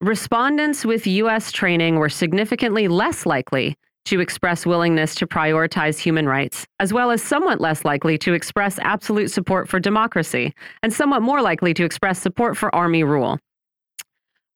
respondents 0.00 0.84
with 0.84 1.06
U.S. 1.06 1.52
training 1.52 1.96
were 1.96 2.10
significantly 2.10 2.88
less 2.88 3.24
likely 3.24 3.76
to 4.04 4.20
express 4.20 4.66
willingness 4.66 5.14
to 5.16 5.26
prioritize 5.26 5.98
human 5.98 6.28
rights, 6.28 6.66
as 6.80 6.92
well 6.92 7.10
as 7.10 7.22
somewhat 7.22 7.60
less 7.60 7.84
likely 7.84 8.18
to 8.18 8.34
express 8.34 8.78
absolute 8.80 9.30
support 9.30 9.68
for 9.68 9.80
democracy, 9.80 10.54
and 10.82 10.92
somewhat 10.92 11.22
more 11.22 11.40
likely 11.40 11.72
to 11.74 11.84
express 11.84 12.20
support 12.20 12.56
for 12.56 12.74
army 12.74 13.02
rule. 13.02 13.38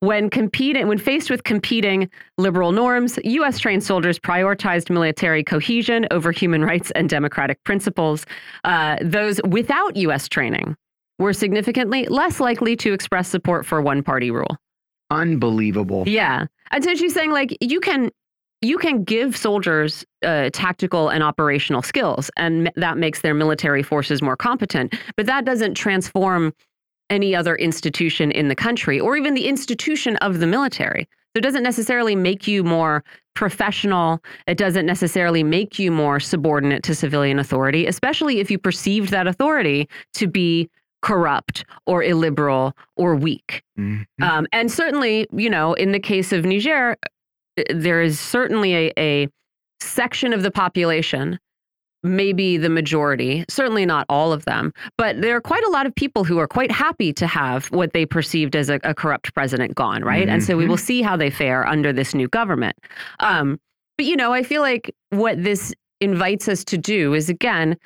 When 0.01 0.31
competing, 0.31 0.87
when 0.87 0.99
faced 0.99 1.29
with 1.29 1.43
competing 1.43 2.09
liberal 2.37 2.71
norms, 2.71 3.19
U.S. 3.25 3.59
trained 3.59 3.83
soldiers 3.83 4.19
prioritized 4.19 4.91
military 4.91 5.43
cohesion 5.43 6.07
over 6.13 6.31
human 6.31 6.65
rights 6.65 6.93
and 6.93 7.09
democratic 7.09 7.63
principles. 7.65 8.25
Uh, 8.63 8.97
those 9.03 9.41
without 9.49 9.97
U.S. 9.97 10.29
training 10.29 10.77
were 11.19 11.33
significantly 11.33 12.07
less 12.07 12.39
likely 12.39 12.77
to 12.77 12.93
express 12.93 13.29
support 13.29 13.67
for 13.67 13.81
one 13.81 14.05
party 14.05 14.31
rule. 14.31 14.57
Unbelievable. 15.11 16.05
Yeah. 16.07 16.47
And 16.71 16.85
so 16.85 16.95
she's 16.95 17.15
saying, 17.15 17.33
like, 17.33 17.57
you 17.61 17.81
can 17.81 18.11
you 18.61 18.79
can 18.79 19.05
give 19.05 19.37
soldiers 19.37 20.05
uh, 20.25 20.51
tactical 20.53 21.09
and 21.09 21.23
operational 21.23 21.83
skills, 21.83 22.31
and 22.37 22.71
that 22.77 22.99
makes 22.99 23.21
their 23.21 23.35
military 23.35 23.83
forces 23.83 24.21
more 24.21 24.37
competent. 24.37 24.95
But 25.17 25.27
that 25.27 25.45
doesn't 25.45 25.75
transform 25.75 26.53
any 27.11 27.35
other 27.35 27.55
institution 27.57 28.31
in 28.31 28.49
the 28.49 28.55
country 28.55 29.01
or 29.01 29.17
even 29.17 29.35
the 29.35 29.47
institution 29.49 30.17
of 30.17 30.41
the 30.41 30.47
military. 30.47 31.09
So 31.35 31.39
it 31.39 31.43
doesn't 31.43 31.63
necessarily 31.63 32.17
make 32.17 32.49
you 32.49 32.65
more 32.65 33.05
professional. 33.35 34.23
It 34.47 34.59
doesn't 34.59 34.87
necessarily 34.87 35.43
make 35.43 35.79
you 35.79 35.91
more 35.91 36.21
subordinate 36.21 36.83
to 36.85 36.95
civilian 36.95 37.39
authority, 37.39 37.87
especially 37.87 38.41
if 38.41 38.51
you 38.51 38.59
perceived 38.59 39.11
that 39.11 39.27
authority 39.27 39.89
to 40.15 40.27
be 40.27 40.69
corrupt 41.01 41.65
or 41.87 42.03
illiberal 42.03 42.75
or 42.97 43.15
weak. 43.15 43.63
Mm 43.79 43.99
-hmm. 43.99 44.39
um, 44.39 44.47
and 44.53 44.71
certainly, 44.71 45.27
you 45.33 45.49
know, 45.49 45.75
in 45.75 45.93
the 45.93 46.01
case 46.01 46.39
of 46.39 46.45
Niger, 46.45 46.97
there 47.75 48.03
is 48.03 48.19
certainly 48.19 48.75
a, 48.75 48.93
a 48.99 49.29
section 49.81 50.33
of 50.33 50.43
the 50.43 50.51
population 50.51 51.39
maybe 52.03 52.57
the 52.57 52.69
majority, 52.69 53.45
certainly 53.49 53.85
not 53.85 54.07
all 54.09 54.33
of 54.33 54.45
them, 54.45 54.73
but 54.97 55.21
there 55.21 55.37
are 55.37 55.41
quite 55.41 55.65
a 55.65 55.71
lot 55.71 55.87
of 55.87 55.95
people 55.95 56.25
who 56.25 56.39
are 56.39 56.47
quite 56.47 56.71
happy 56.71 57.13
to 57.13 57.27
have 57.27 57.67
what 57.67 57.93
they 57.93 58.07
perceived 58.07 58.55
as 58.55 58.69
a, 58.69 58.79
a 58.85 58.95
corrupt 58.95 59.35
president 59.35 59.75
gone, 59.75 60.05
right? 60.05 60.25
Mm 60.25 60.29
-hmm. 60.29 60.33
And 60.35 60.45
so 60.45 60.57
we 60.57 60.67
will 60.67 60.77
mm-hmm. 60.77 60.85
see 60.85 61.03
how 61.03 61.17
they 61.17 61.31
fare 61.31 61.67
under 61.67 61.93
this 61.93 62.15
new 62.15 62.29
government. 62.29 62.77
Um, 63.21 63.59
but, 63.97 64.07
you 64.07 64.17
know, 64.17 64.33
I 64.33 64.43
feel 64.43 64.63
like 64.63 64.95
what 65.11 65.43
this 65.43 65.75
invites 66.01 66.49
us 66.49 66.65
to 66.65 66.77
do 66.77 67.15
is, 67.15 67.29
again, 67.29 67.77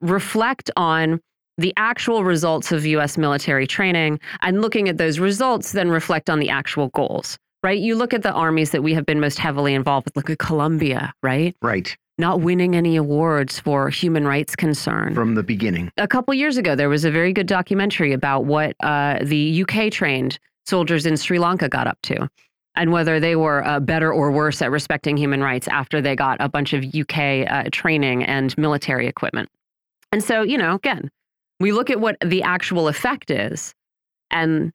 reflect 0.00 0.70
on 0.76 1.20
the 1.60 1.72
actual 1.76 2.24
results 2.24 2.72
of 2.72 2.86
U.S. 2.86 3.16
military 3.16 3.66
training 3.66 4.20
and 4.40 4.62
looking 4.62 4.88
at 4.88 4.98
those 4.98 5.20
results, 5.20 5.72
then 5.72 5.90
reflect 5.90 6.30
on 6.30 6.40
the 6.40 6.50
actual 6.50 6.88
goals 6.92 7.38
right? 7.62 7.78
You 7.78 7.94
look 7.96 8.14
at 8.14 8.22
the 8.22 8.32
armies 8.32 8.70
that 8.70 8.82
we 8.82 8.94
have 8.94 9.06
been 9.06 9.20
most 9.20 9.38
heavily 9.38 9.74
involved 9.74 10.06
with, 10.06 10.16
look 10.16 10.30
at 10.30 10.38
Colombia, 10.38 11.12
right? 11.22 11.56
Right. 11.62 11.96
Not 12.18 12.40
winning 12.40 12.76
any 12.76 12.96
awards 12.96 13.58
for 13.58 13.88
human 13.88 14.26
rights 14.26 14.54
concern. 14.54 15.14
From 15.14 15.34
the 15.34 15.42
beginning. 15.42 15.90
A 15.96 16.08
couple 16.08 16.34
years 16.34 16.56
ago, 16.56 16.74
there 16.74 16.88
was 16.88 17.04
a 17.04 17.10
very 17.10 17.32
good 17.32 17.46
documentary 17.46 18.12
about 18.12 18.44
what 18.44 18.76
uh, 18.80 19.18
the 19.22 19.64
UK 19.64 19.90
trained 19.90 20.38
soldiers 20.66 21.06
in 21.06 21.16
Sri 21.16 21.38
Lanka 21.38 21.68
got 21.68 21.86
up 21.86 21.98
to 22.02 22.28
and 22.76 22.92
whether 22.92 23.18
they 23.20 23.36
were 23.36 23.64
uh, 23.66 23.80
better 23.80 24.12
or 24.12 24.30
worse 24.30 24.62
at 24.62 24.70
respecting 24.70 25.16
human 25.16 25.42
rights 25.42 25.66
after 25.68 26.00
they 26.00 26.14
got 26.14 26.36
a 26.40 26.48
bunch 26.48 26.72
of 26.72 26.84
UK 26.94 27.46
uh, 27.48 27.64
training 27.72 28.24
and 28.24 28.56
military 28.56 29.06
equipment. 29.06 29.48
And 30.12 30.22
so, 30.22 30.42
you 30.42 30.56
know, 30.56 30.74
again, 30.74 31.10
we 31.58 31.72
look 31.72 31.90
at 31.90 32.00
what 32.00 32.16
the 32.24 32.42
actual 32.42 32.88
effect 32.88 33.30
is 33.30 33.74
and 34.30 34.72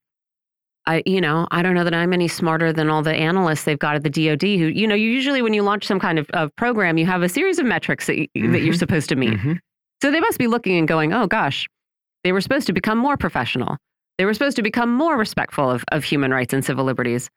I, 0.88 1.02
you 1.06 1.20
know, 1.20 1.48
I 1.52 1.62
don't 1.62 1.74
know 1.74 1.84
that 1.84 1.94
I'm 1.94 2.14
any 2.14 2.28
smarter 2.28 2.72
than 2.72 2.90
all 2.90 3.02
the 3.02 3.14
analysts 3.14 3.64
they've 3.64 3.80
got 3.80 3.96
at 3.96 4.04
the 4.04 4.10
DoD. 4.10 4.42
Who, 4.42 4.68
you 4.68 4.88
know, 4.88 4.96
usually 4.96 5.42
when 5.42 5.54
you 5.54 5.64
launch 5.64 5.86
some 5.86 6.00
kind 6.00 6.20
of, 6.20 6.30
of 6.32 6.56
program, 6.56 6.98
you 6.98 7.06
have 7.06 7.24
a 7.24 7.30
series 7.30 7.60
of 7.60 7.66
metrics 7.66 8.06
that, 8.08 8.18
mm 8.18 8.28
-hmm. 8.34 8.52
that 8.52 8.60
you're 8.60 8.74
mm-hmm. 8.74 8.80
supposed 8.80 9.10
to 9.10 9.16
meet. 9.16 9.34
Mm 9.34 9.40
-hmm. 9.40 9.58
So 10.02 10.12
they 10.12 10.20
must 10.20 10.38
be 10.38 10.48
looking 10.48 10.80
and 10.80 10.88
going, 10.88 11.14
oh 11.14 11.28
gosh, 11.28 11.68
they 12.24 12.32
were 12.32 12.42
supposed 12.42 12.68
to 12.68 12.74
become 12.74 13.00
more 13.00 13.18
professional. 13.18 13.78
They 14.18 14.26
were 14.26 14.34
supposed 14.34 14.56
to 14.56 14.64
become 14.64 14.92
more 14.92 15.18
respectful 15.18 15.70
of, 15.70 15.84
of 15.92 16.04
human 16.04 16.32
rights 16.32 16.54
and 16.54 16.64
civil 16.64 16.86
liberties. 16.86 17.30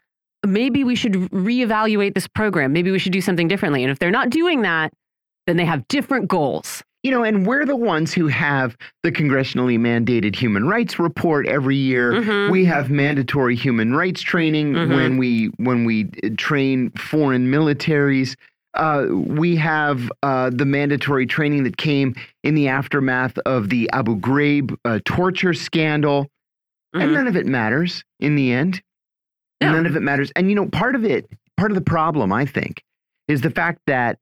Maybe 0.47 0.85
we 0.85 0.95
should 0.95 1.14
reevaluate 1.33 2.14
this 2.14 2.28
program. 2.28 2.73
Maybe 2.73 2.90
we 2.90 2.99
should 2.99 3.12
do 3.12 3.21
something 3.21 3.49
differently. 3.49 3.83
And 3.83 3.90
if 3.90 3.99
they're 3.99 4.19
not 4.21 4.31
doing 4.31 4.62
that, 4.62 4.93
then 5.47 5.57
they 5.57 5.64
have 5.64 5.87
different 5.88 6.28
goals. 6.28 6.83
You 7.05 7.12
know, 7.12 7.23
and 7.23 7.47
we're 7.47 7.64
the 7.64 7.76
ones 7.76 8.12
who 8.12 8.26
have 8.26 8.76
the 9.05 9.12
congressionally 9.12 9.78
mandated 9.78 10.35
human 10.35 10.67
rights 10.67 10.99
report 10.99 11.47
every 11.47 11.76
year. 11.76 12.12
Mm 12.12 12.25
-hmm. 12.25 12.50
We 12.50 12.64
have 12.64 12.91
mandatory 12.91 13.56
human 13.56 13.95
rights 13.95 14.23
training 14.23 14.69
mm 14.73 14.76
-hmm. 14.76 14.95
when 14.97 15.19
we 15.19 15.50
when 15.56 15.84
we 15.87 16.08
uh, 16.23 16.34
train 16.37 16.91
foreign 16.97 17.50
militaries. 17.50 18.34
Uh, 18.78 19.06
we 19.41 19.56
have 19.56 19.99
uh, 20.23 20.50
the 20.56 20.65
mandatory 20.65 21.26
training 21.26 21.65
that 21.65 21.76
came 21.76 22.15
in 22.43 22.54
the 22.54 22.69
aftermath 22.69 23.39
of 23.45 23.69
the 23.69 23.89
Abu 23.93 24.21
Ghraib 24.21 24.76
uh, 24.84 24.99
torture 25.04 25.54
scandal, 25.54 26.21
mm 26.21 26.26
-hmm. 26.26 27.00
and 27.00 27.02
mm-hmm. 27.02 27.15
none 27.15 27.28
of 27.30 27.37
it 27.37 27.47
matters 27.47 28.04
in 28.19 28.37
the 28.37 28.52
end. 28.52 28.82
No. 29.61 29.73
None 29.73 29.89
of 29.89 29.97
it 29.97 30.02
matters. 30.02 30.30
And 30.32 30.47
you 30.49 30.54
know, 30.54 30.69
part 30.69 30.95
of 30.95 31.04
it, 31.04 31.26
part 31.56 31.71
of 31.73 31.76
the 31.76 31.91
problem, 31.91 32.32
I 32.32 32.47
think, 32.47 32.82
is 33.26 33.41
the 33.41 33.50
fact 33.50 33.80
that 33.87 34.19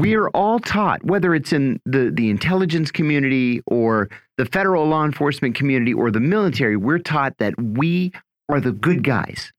we're 0.00 0.28
all 0.28 0.58
taught, 0.58 1.04
whether 1.04 1.34
it's 1.34 1.52
in 1.52 1.80
the, 1.84 2.10
the 2.12 2.30
intelligence 2.30 2.90
community 2.90 3.62
or 3.66 4.08
the 4.36 4.46
federal 4.46 4.86
law 4.86 5.04
enforcement 5.04 5.54
community 5.54 5.94
or 5.94 6.10
the 6.10 6.20
military, 6.20 6.76
we're 6.76 6.98
taught 6.98 7.36
that 7.38 7.54
we 7.60 8.12
are 8.48 8.60
the 8.60 8.72
good 8.72 9.04
guys, 9.04 9.52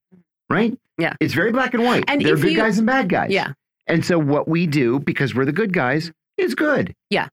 right? 0.50 0.78
Yeah. 0.98 1.16
It's 1.20 1.34
very 1.34 1.52
black 1.52 1.74
and 1.74 1.84
white. 1.84 2.04
And 2.08 2.22
there 2.24 2.34
are 2.34 2.38
good 2.38 2.52
you, 2.52 2.58
guys 2.58 2.78
and 2.78 2.88
bad 2.88 3.10
guys. 3.10 3.32
Yeah. 3.32 3.54
And 3.88 4.06
so 4.06 4.18
what 4.18 4.48
we 4.48 4.68
do, 4.68 5.00
because 5.00 5.36
we're 5.36 5.46
the 5.46 5.52
good 5.52 5.74
guys, 5.74 6.12
is 6.38 6.56
good. 6.56 6.94
Yeah. 7.10 7.28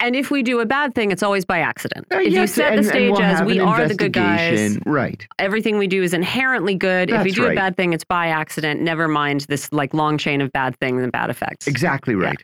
And 0.00 0.14
if 0.14 0.30
we 0.30 0.42
do 0.42 0.60
a 0.60 0.66
bad 0.66 0.94
thing, 0.94 1.10
it's 1.10 1.22
always 1.22 1.44
by 1.44 1.60
accident. 1.60 2.06
Uh, 2.12 2.18
if 2.18 2.32
yes, 2.32 2.40
you 2.40 2.46
set 2.46 2.72
and, 2.74 2.84
the 2.84 2.88
stage 2.88 3.12
we'll 3.12 3.22
as 3.22 3.42
we 3.42 3.60
are 3.60 3.88
the 3.88 3.94
good 3.94 4.12
guys, 4.12 4.78
right? 4.84 5.26
Everything 5.38 5.78
we 5.78 5.86
do 5.86 6.02
is 6.02 6.12
inherently 6.12 6.74
good. 6.74 7.08
That's 7.08 7.20
if 7.20 7.24
we 7.24 7.30
do 7.32 7.44
right. 7.44 7.52
a 7.52 7.54
bad 7.54 7.76
thing, 7.76 7.92
it's 7.92 8.04
by 8.04 8.28
accident. 8.28 8.82
Never 8.82 9.08
mind 9.08 9.42
this 9.48 9.72
like 9.72 9.94
long 9.94 10.18
chain 10.18 10.40
of 10.40 10.52
bad 10.52 10.78
things 10.80 11.02
and 11.02 11.10
bad 11.10 11.30
effects. 11.30 11.66
Exactly 11.66 12.14
right. 12.14 12.42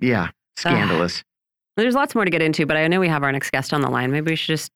Yeah, 0.00 0.08
yeah. 0.08 0.28
scandalous. 0.56 1.18
Uh, 1.18 1.22
there's 1.78 1.94
lots 1.94 2.14
more 2.14 2.24
to 2.24 2.30
get 2.30 2.42
into, 2.42 2.66
but 2.66 2.76
I 2.76 2.86
know 2.88 3.00
we 3.00 3.08
have 3.08 3.22
our 3.22 3.32
next 3.32 3.50
guest 3.50 3.72
on 3.72 3.80
the 3.80 3.90
line. 3.90 4.12
Maybe 4.12 4.32
we 4.32 4.36
should 4.36 4.54
just. 4.54 4.72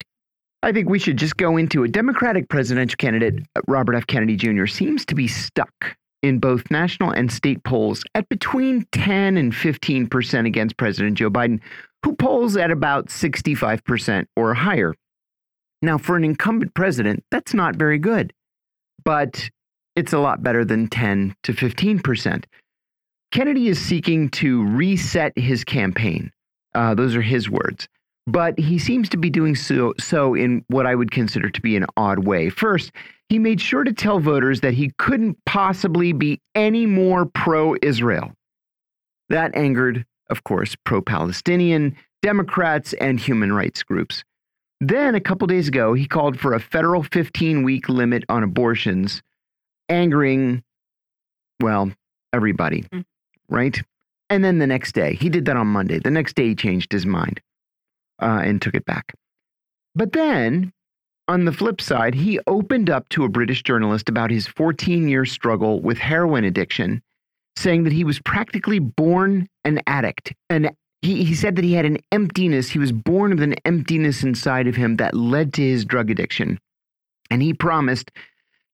I 0.65 0.71
think 0.73 0.89
we 0.89 1.01
should 1.01 1.17
just 1.17 1.37
go 1.37 1.57
into 1.57 1.83
it. 1.83 1.91
Democratic 1.91 2.49
presidential 2.49 2.97
candidate 2.97 3.43
uh, 3.57 3.61
Robert 3.67 3.95
F. 3.95 4.07
Kennedy 4.07 4.37
Jr. 4.37 4.67
seems 4.67 5.05
to 5.07 5.15
be 5.15 5.27
stuck 5.27 5.97
in 6.23 6.39
both 6.39 6.71
national 6.71 7.11
and 7.11 7.33
state 7.33 7.63
polls 7.65 8.05
at 8.15 8.29
between 8.29 8.87
10 8.93 9.37
and 9.37 9.55
15 9.55 10.09
percent 10.09 10.47
against 10.47 10.77
President 10.77 11.19
Joe 11.19 11.31
Biden, 11.31 11.61
who 12.05 12.15
polls 12.15 12.57
at 12.57 12.71
about 12.71 13.07
65% 13.07 14.27
or 14.37 14.55
higher. 14.55 14.95
Now, 15.81 15.99
for 15.99 16.17
an 16.17 16.25
incumbent 16.25 16.75
president, 16.75 17.25
that's 17.31 17.55
not 17.55 17.77
very 17.77 17.99
good, 17.99 18.33
but 19.05 19.51
it's 19.97 20.13
a 20.13 20.19
lot 20.19 20.43
better 20.43 20.65
than 20.65 20.89
10 20.89 21.35
to 21.43 21.53
15%. 21.53 22.45
Kennedy 23.33 23.69
is 23.69 23.81
seeking 23.81 24.29
to 24.31 24.65
reset 24.65 25.37
his 25.37 25.65
campaign. 25.65 26.31
Uh, 26.75 26.95
those 26.95 27.17
are 27.17 27.23
his 27.23 27.51
words. 27.51 27.89
But 28.27 28.59
he 28.59 28.79
seems 28.79 29.09
to 29.09 29.17
be 29.17 29.31
doing 29.31 29.57
so, 29.57 29.95
so 29.99 30.35
in 30.35 30.65
what 30.69 30.87
I 30.87 30.95
would 30.95 31.11
consider 31.11 31.51
to 31.51 31.61
be 31.61 31.77
an 31.77 31.87
odd 31.97 32.21
way. 32.21 32.51
First, 32.51 32.93
he 33.29 33.39
made 33.39 33.61
sure 33.61 33.83
to 33.83 33.93
tell 33.93 34.21
voters 34.21 34.61
that 34.61 34.75
he 34.75 34.93
couldn't 34.99 35.39
possibly 35.47 36.13
be 36.13 36.41
any 36.55 36.87
more 36.87 37.27
pro 37.27 37.75
Israel. 37.83 38.33
That 39.29 39.57
angered 39.57 40.05
of 40.33 40.43
course, 40.43 40.75
pro 40.85 41.01
Palestinian, 41.01 41.95
Democrats, 42.23 42.93
and 42.95 43.21
human 43.21 43.53
rights 43.53 43.85
groups. 43.85 44.25
Then, 44.81 45.15
a 45.15 45.21
couple 45.21 45.47
days 45.47 45.69
ago, 45.69 45.95
he 45.95 46.09
called 46.09 46.41
for 46.41 46.55
a 46.55 46.61
federal 46.61 47.05
15 47.05 47.63
week 47.63 47.89
limit 47.89 48.25
on 48.29 48.43
abortions, 48.43 49.23
angering, 49.89 50.65
well, 51.61 51.93
everybody, 52.33 52.83
mm. 52.93 53.05
right? 53.49 53.81
And 54.29 54.43
then 54.43 54.59
the 54.59 54.67
next 54.67 54.93
day, 54.93 55.15
he 55.15 55.29
did 55.29 55.45
that 55.45 55.57
on 55.57 55.69
Monday. 55.69 56.01
The 56.01 56.11
next 56.11 56.35
day, 56.35 56.49
he 56.49 56.55
changed 56.57 56.91
his 56.91 57.07
mind 57.07 57.41
uh, 58.21 58.41
and 58.43 58.61
took 58.61 58.75
it 58.75 58.87
back. 58.87 59.15
But 59.95 60.13
then, 60.13 60.73
on 61.29 61.45
the 61.45 61.53
flip 61.53 61.81
side, 61.81 62.15
he 62.15 62.41
opened 62.49 62.91
up 62.91 63.09
to 63.11 63.25
a 63.25 63.29
British 63.29 63.63
journalist 63.63 64.09
about 64.09 64.31
his 64.31 64.49
14 64.49 65.09
year 65.09 65.25
struggle 65.25 65.81
with 65.81 65.99
heroin 65.99 66.45
addiction 66.45 67.03
saying 67.57 67.85
that 67.85 67.93
he 67.93 68.05
was 68.05 68.21
practically 68.21 68.79
born 68.79 69.49
an 69.65 69.81
addict. 69.87 70.33
And 70.49 70.71
he, 71.03 71.25
he 71.25 71.35
said 71.35 71.57
that 71.57 71.65
he 71.65 71.75
had 71.75 71.85
an 71.85 71.99
emptiness. 72.13 72.71
He 72.71 72.79
was 72.79 72.93
born 72.93 73.33
with 73.33 73.43
an 73.43 73.55
emptiness 73.65 74.23
inside 74.23 74.67
of 74.67 74.77
him 74.77 74.97
that 74.97 75.15
led 75.15 75.53
to 75.55 75.63
his 75.63 75.85
drug 75.85 76.11
addiction. 76.11 76.59
And 77.31 77.43
he 77.43 77.53
promised 77.53 78.11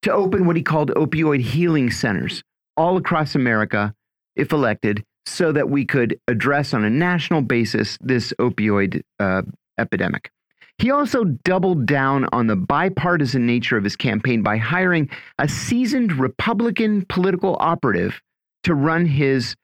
to 0.03 0.13
open 0.13 0.47
what 0.47 0.57
he 0.57 0.63
called 0.63 0.91
opioid 0.91 1.41
healing 1.41 1.91
centers 1.91 2.43
all 2.77 2.97
across 2.97 3.35
America, 3.35 3.95
if 4.37 4.53
elected, 4.53 5.05
so 5.27 5.53
that 5.53 5.69
we 5.69 5.85
could 5.85 6.19
address 6.29 6.73
on 6.73 6.85
a 6.85 6.91
national 6.91 7.43
basis 7.43 7.99
this 8.01 8.33
opioid 8.39 9.03
uh, 9.19 9.43
epidemic. 9.79 10.31
He 10.79 10.93
also 10.93 11.25
doubled 11.25 11.87
down 11.87 12.29
on 12.33 12.47
the 12.47 12.55
bipartisan 12.55 13.47
nature 13.47 13.77
of 13.77 13.83
his 13.83 13.97
campaign 13.97 14.43
by 14.43 14.59
hiring 14.59 15.11
a 15.39 15.49
seasoned 15.49 16.13
Republican 16.13 17.05
political 17.09 17.57
operative 17.59 18.21
to 18.69 18.75
run 18.75 19.07
his 19.07 19.57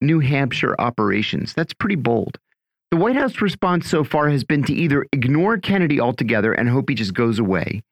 New 0.00 0.20
Hampshire 0.20 0.76
operations. 0.78 1.52
That's 1.52 1.74
pretty 1.74 1.96
bold. 1.96 2.38
The 2.92 2.96
White 2.96 3.16
House 3.16 3.40
response 3.40 3.88
so 3.88 4.04
far 4.04 4.28
has 4.28 4.44
been 4.44 4.62
to 4.64 4.72
either 4.72 5.04
ignore 5.12 5.58
Kennedy 5.58 6.00
altogether 6.00 6.52
and 6.52 6.68
hope 6.68 6.88
he 6.88 6.94
just 6.94 7.12
goes 7.12 7.40
away, 7.40 7.82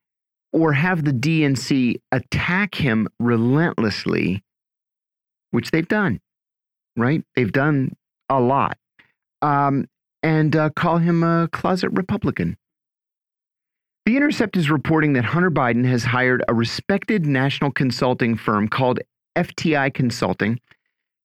or 0.53 0.73
have 0.73 1.05
the 1.05 1.11
DNC 1.11 1.97
attack 2.13 2.77
him 2.77 3.09
relentlessly, 3.19 4.45
which 5.51 5.73
they've 5.73 5.89
done, 5.89 6.21
right? 6.97 7.25
They've 7.35 7.51
done 7.51 7.97
a 8.29 8.41
lot, 8.41 8.79
um, 9.43 9.89
and 10.23 10.55
uh, 10.55 10.71
call 10.71 10.99
him 10.99 11.25
a 11.25 11.49
closet 11.51 11.91
Republican. 11.91 12.57
The 14.07 14.17
Intercept 14.17 14.57
is 14.57 14.71
reporting 14.71 15.15
that 15.15 15.25
Hunter 15.25 15.51
Biden 15.51 15.85
has 15.87 16.05
hired 16.05 16.45
a 16.47 16.55
respected 16.55 17.27
national 17.27 17.73
consulting 17.73 18.37
firm 18.37 18.69
called 18.69 19.01
FTI 19.37 19.93
Consulting 19.93 20.61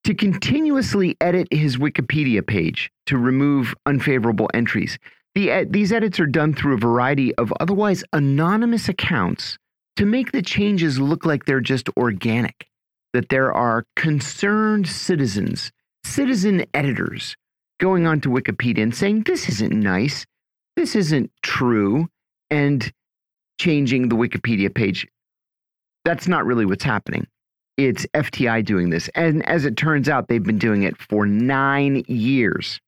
to 0.03 0.13
continuously 0.13 1.17
edit 1.19 1.47
his 1.51 1.77
Wikipedia 1.77 2.45
page 2.45 2.91
to 3.07 3.17
remove 3.17 3.73
unfavorable 3.85 4.49
entries. 4.53 4.99
The, 5.33 5.65
these 5.69 5.91
edits 5.91 6.19
are 6.19 6.27
done 6.27 6.53
through 6.53 6.75
a 6.75 6.79
variety 6.79 7.33
of 7.35 7.51
otherwise 7.59 8.03
anonymous 8.13 8.87
accounts 8.87 9.57
to 9.95 10.05
make 10.05 10.31
the 10.31 10.41
changes 10.41 10.99
look 10.99 11.25
like 11.25 11.45
they're 11.45 11.59
just 11.59 11.89
organic, 11.97 12.67
that 13.13 13.29
there 13.29 13.51
are 13.51 13.85
concerned 13.95 14.87
citizens, 14.87 15.71
citizen 16.03 16.65
editors 16.73 17.35
going 17.79 18.05
onto 18.05 18.29
Wikipedia 18.29 18.83
and 18.83 18.95
saying, 18.95 19.23
this 19.23 19.49
isn't 19.49 19.73
nice, 19.73 20.25
this 20.75 20.95
isn't 20.95 21.31
true, 21.41 22.07
and 22.49 22.91
changing 23.59 24.09
the 24.09 24.15
Wikipedia 24.15 24.73
page. 24.73 25.07
That's 26.03 26.27
not 26.27 26.45
really 26.45 26.65
what's 26.65 26.83
happening. 26.83 27.25
It's 27.77 28.05
FTI 28.13 28.63
doing 28.63 28.89
this. 28.89 29.09
And 29.15 29.45
as 29.47 29.65
it 29.65 29.75
turns 29.75 30.07
out, 30.07 30.27
they've 30.27 30.43
been 30.43 30.57
doing 30.57 30.83
it 30.83 30.97
for 30.97 31.25
nine 31.25 32.03
years. 32.07 32.79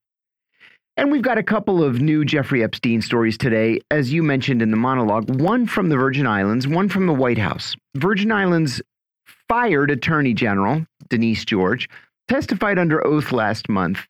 And 0.95 1.12
we've 1.12 1.21
got 1.21 1.38
a 1.38 1.43
couple 1.43 1.84
of 1.84 2.02
new 2.02 2.26
Jeffrey 2.26 2.63
Epstein 2.63 3.02
stories 3.02 3.38
today, 3.38 3.82
as 3.91 4.12
you 4.12 4.23
mentioned 4.23 4.62
in 4.62 4.71
the 4.71 4.78
monologue 4.78 5.30
one 5.41 5.67
from 5.67 5.89
the 5.89 5.97
Virgin 5.97 6.26
Islands, 6.26 6.67
one 6.67 6.89
from 6.89 7.06
the 7.06 7.13
White 7.13 7.38
House. 7.38 7.76
Virgin 7.95 8.32
Islands 8.32 8.82
fired 9.47 9.91
Attorney 9.91 10.34
General 10.34 10.86
Denise 11.10 11.45
George 11.45 11.88
testified 12.28 12.80
under 12.80 13.06
oath 13.06 13.32
last 13.32 13.69
month 13.69 14.08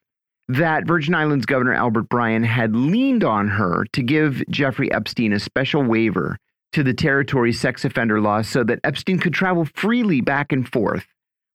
that 0.48 0.88
Virgin 0.88 1.14
Islands 1.14 1.46
Governor 1.46 1.74
Albert 1.74 2.08
Bryan 2.10 2.44
had 2.44 2.76
leaned 2.76 3.24
on 3.24 3.50
her 3.50 3.86
to 3.92 4.02
give 4.02 4.42
Jeffrey 4.50 4.92
Epstein 4.92 5.34
a 5.34 5.40
special 5.40 5.84
waiver 5.84 6.38
to 6.74 6.84
the 6.84 6.94
territory's 6.94 7.60
sex 7.60 7.86
offender 7.86 8.22
laws 8.22 8.48
so 8.48 8.64
that 8.64 8.80
Epstein 8.84 9.20
could 9.20 9.34
travel 9.34 9.66
freely 9.76 10.22
back 10.22 10.52
and 10.52 10.68
forth 10.68 11.06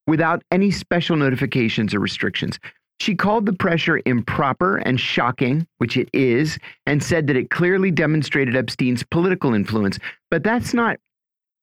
without 0.07 0.43
any 0.51 0.71
special 0.71 1.17
notifications 1.17 1.95
or 1.95 2.01
restrictions. 2.01 2.59
She 3.01 3.15
called 3.15 3.47
the 3.47 3.53
pressure 3.53 4.01
improper 4.07 4.77
and 4.77 4.99
shocking, 4.99 5.67
which 5.79 5.97
it 5.97 6.09
is, 6.13 6.59
and 6.87 7.03
said 7.03 7.27
that 7.27 7.37
it 7.37 7.51
clearly 7.51 7.91
demonstrated 7.91 8.57
Epstein's 8.57 9.03
political 9.03 9.55
influence. 9.55 9.99
But 10.31 10.45
that's 10.45 10.73
not 10.73 10.99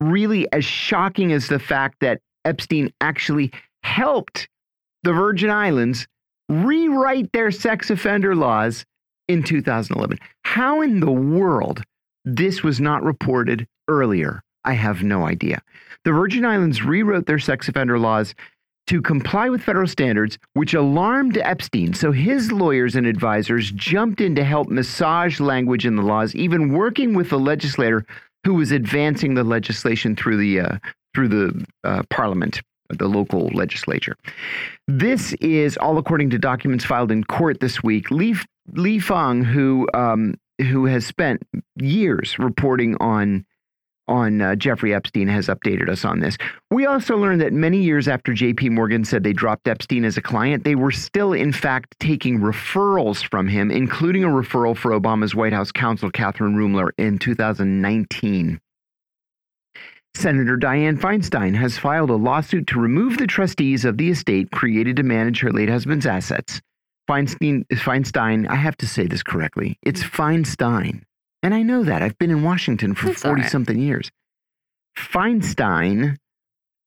really 0.02 0.52
as 0.52 0.66
shocking 0.66 1.32
as 1.32 1.48
the 1.48 1.60
fact 1.60 1.98
that 2.02 2.20
Epstein 2.46 2.92
actually 3.02 3.52
helped 3.84 4.48
the 5.04 5.14
Virgin 5.14 5.50
Islands 5.50 6.08
rewrite 6.50 7.32
their 7.32 7.52
sex 7.52 7.90
offender 7.90 8.36
laws 8.36 8.86
in 9.28 9.44
2011. 9.44 10.18
How 10.44 10.82
in 10.82 11.00
the 11.00 11.12
world 11.12 11.84
this 12.36 12.64
was 12.64 12.80
not 12.80 13.04
reported 13.04 13.68
earlier? 13.88 14.42
I 14.66 14.74
have 14.74 15.04
no 15.04 15.26
idea. 15.26 15.62
The 16.06 16.12
Virgin 16.12 16.46
Islands 16.46 16.84
rewrote 16.84 17.26
their 17.26 17.40
sex 17.40 17.68
offender 17.68 17.98
laws 17.98 18.36
to 18.88 19.02
comply 19.02 19.50
with 19.50 19.62
federal 19.62 19.88
standards, 19.88 20.38
which 20.54 20.74
alarmed 20.74 21.38
Epstein. 21.38 21.94
So 21.94 22.12
his 22.12 22.52
lawyers 22.52 22.96
and 22.96 23.06
advisors 23.06 23.72
jumped 23.72 24.20
in 24.20 24.34
to 24.36 24.44
help 24.44 24.68
massage 24.70 25.40
language 25.40 25.86
in 25.86 25.96
the 25.96 26.02
laws, 26.02 26.34
even 26.34 26.74
working 26.74 27.14
with 27.14 27.30
the 27.30 27.40
legislator 27.40 28.06
who 28.46 28.56
was 28.56 28.72
advancing 28.72 29.36
the 29.36 29.44
legislation 29.44 30.16
through 30.16 30.38
the 30.38 30.62
uh, 30.62 30.78
through 31.14 31.28
the 31.28 31.66
uh, 31.84 32.04
parliament, 32.10 32.62
the 32.90 33.08
local 33.08 33.48
legislature. 33.54 34.16
This 34.88 35.34
is 35.34 35.78
all 35.78 35.98
according 35.98 36.32
to 36.32 36.40
documents 36.40 36.86
filed 36.86 37.12
in 37.12 37.24
court 37.24 37.60
this 37.60 37.84
week. 37.84 38.10
Lee, 38.10 38.36
Lee 38.74 39.00
Fang, 39.00 39.44
who 39.44 39.88
um, 39.94 40.36
who 40.62 40.86
has 40.86 41.06
spent 41.06 41.44
years 41.78 42.38
reporting 42.40 42.96
on 43.00 43.46
on 44.10 44.42
uh, 44.42 44.56
Jeffrey 44.56 44.94
Epstein 44.94 45.28
has 45.28 45.48
updated 45.48 45.88
us 45.88 46.04
on 46.04 46.20
this. 46.20 46.36
We 46.72 46.88
also 46.88 47.16
learned 47.16 47.42
that 47.42 47.54
many 47.54 47.78
years 47.78 48.08
after 48.08 48.34
JP 48.34 48.72
Morgan 48.72 49.06
said 49.06 49.24
they 49.24 49.34
dropped 49.34 49.68
Epstein 49.68 50.04
as 50.04 50.18
a 50.18 50.22
client, 50.22 50.64
they 50.64 50.74
were 50.74 50.92
still, 50.92 51.32
in 51.32 51.54
fact, 51.54 51.96
taking 52.00 52.40
referrals 52.40 53.24
from 53.24 53.48
him, 53.48 53.70
including 53.70 54.24
a 54.24 54.28
referral 54.28 54.76
for 54.76 54.92
Obama's 54.92 55.36
White 55.36 55.54
House 55.54 55.72
counsel, 55.72 56.12
Kathryn 56.12 56.56
Ruemmler, 56.56 56.90
in 56.98 57.20
2019. 57.20 58.60
Senator 60.16 60.58
Dianne 60.58 61.00
Feinstein 61.00 61.56
has 61.56 61.78
filed 61.78 62.10
a 62.10 62.16
lawsuit 62.16 62.66
to 62.68 62.80
remove 62.80 63.18
the 63.18 63.28
trustees 63.28 63.86
of 63.86 63.98
the 63.98 64.10
estate 64.10 64.50
created 64.52 64.96
to 64.96 65.04
manage 65.04 65.40
her 65.40 65.52
late 65.52 65.70
husband's 65.70 66.08
assets. 66.08 66.60
Feinstein, 67.10 67.66
Feinstein, 67.70 68.48
I 68.48 68.56
have 68.56 68.78
to 68.78 68.88
say 68.88 69.08
this 69.08 69.24
correctly. 69.24 69.80
It's 69.82 70.04
Feinstein. 70.04 71.02
And 71.42 71.56
I 71.56 71.64
know 71.64 71.84
that. 71.84 72.04
I've 72.04 72.18
been 72.20 72.30
in 72.30 72.44
Washington 72.44 72.94
for 72.94 73.12
40 73.12 73.42
right. 73.42 73.52
something 73.52 73.80
years. 73.80 74.12
Feinstein 74.96 76.18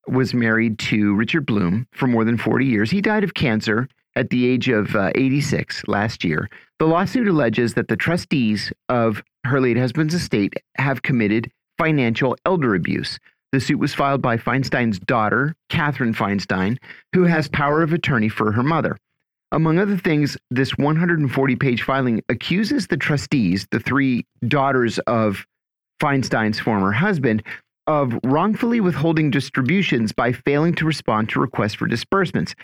was 0.06 0.32
married 0.32 0.78
to 0.78 1.14
Richard 1.16 1.46
Blum 1.46 1.88
for 1.92 2.06
more 2.06 2.24
than 2.24 2.38
40 2.38 2.66
years. 2.66 2.90
He 2.90 3.00
died 3.00 3.24
of 3.24 3.34
cancer 3.34 3.88
at 4.14 4.30
the 4.30 4.46
age 4.46 4.68
of 4.68 4.94
uh, 4.94 5.10
86 5.16 5.82
last 5.88 6.22
year. 6.22 6.48
The 6.78 6.86
lawsuit 6.86 7.26
alleges 7.26 7.74
that 7.74 7.88
the 7.88 7.96
trustees 7.96 8.72
of 8.88 9.24
her 9.44 9.60
late 9.60 9.76
husband's 9.76 10.14
estate 10.14 10.54
have 10.76 11.02
committed 11.02 11.50
financial 11.78 12.36
elder 12.46 12.76
abuse. 12.76 13.18
The 13.50 13.60
suit 13.60 13.78
was 13.78 13.94
filed 13.94 14.22
by 14.22 14.36
Feinstein's 14.36 15.00
daughter, 15.00 15.56
Katherine 15.68 16.14
Feinstein, 16.14 16.78
who 17.12 17.24
has 17.24 17.48
power 17.48 17.82
of 17.82 17.92
attorney 17.92 18.28
for 18.28 18.52
her 18.52 18.62
mother. 18.62 18.96
Among 19.52 19.78
other 19.78 19.98
things, 19.98 20.38
this 20.50 20.78
140 20.78 21.56
page 21.56 21.82
filing 21.82 22.22
accuses 22.30 22.86
the 22.86 22.96
trustees, 22.96 23.66
the 23.70 23.80
three 23.80 24.24
daughters 24.48 24.98
of 25.00 25.44
Feinstein's 26.00 26.58
former 26.58 26.90
husband, 26.90 27.42
of 27.86 28.18
wrongfully 28.24 28.80
withholding 28.80 29.30
distributions 29.30 30.10
by 30.10 30.32
failing 30.32 30.74
to 30.76 30.86
respond 30.86 31.28
to 31.28 31.40
requests 31.40 31.74
for 31.74 31.86
disbursements. 31.86 32.54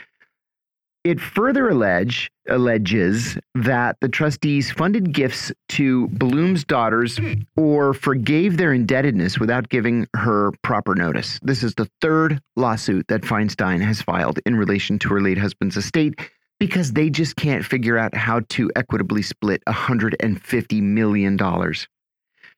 It 1.05 1.21
further 1.21 1.69
allege, 1.69 2.31
alleges 2.49 3.37
that 3.55 3.97
the 4.01 4.09
trustees 4.09 4.71
funded 4.71 5.13
gifts 5.13 5.53
to 5.71 6.09
Blum's 6.09 6.65
daughters 6.65 7.21
or 7.55 7.93
forgave 7.93 8.57
their 8.57 8.73
indebtedness 8.73 9.39
without 9.39 9.69
giving 9.69 10.07
her 10.17 10.53
proper 10.63 10.95
notice. 10.95 11.39
This 11.43 11.63
is 11.63 11.75
the 11.75 11.89
third 12.01 12.41
lawsuit 12.57 13.09
that 13.09 13.23
Feinstein 13.23 13.83
has 13.83 14.01
filed 14.01 14.41
in 14.47 14.57
relation 14.57 14.99
to 15.01 15.11
her 15.11 15.21
late 15.21 15.39
husband's 15.39 15.77
estate 15.77 16.19
because 16.59 16.93
they 16.93 17.11
just 17.11 17.37
can't 17.37 17.65
figure 17.65 17.99
out 17.99 18.15
how 18.15 18.41
to 18.51 18.71
equitably 18.77 19.23
split 19.23 19.63
$150 19.67 20.83
million. 20.83 21.37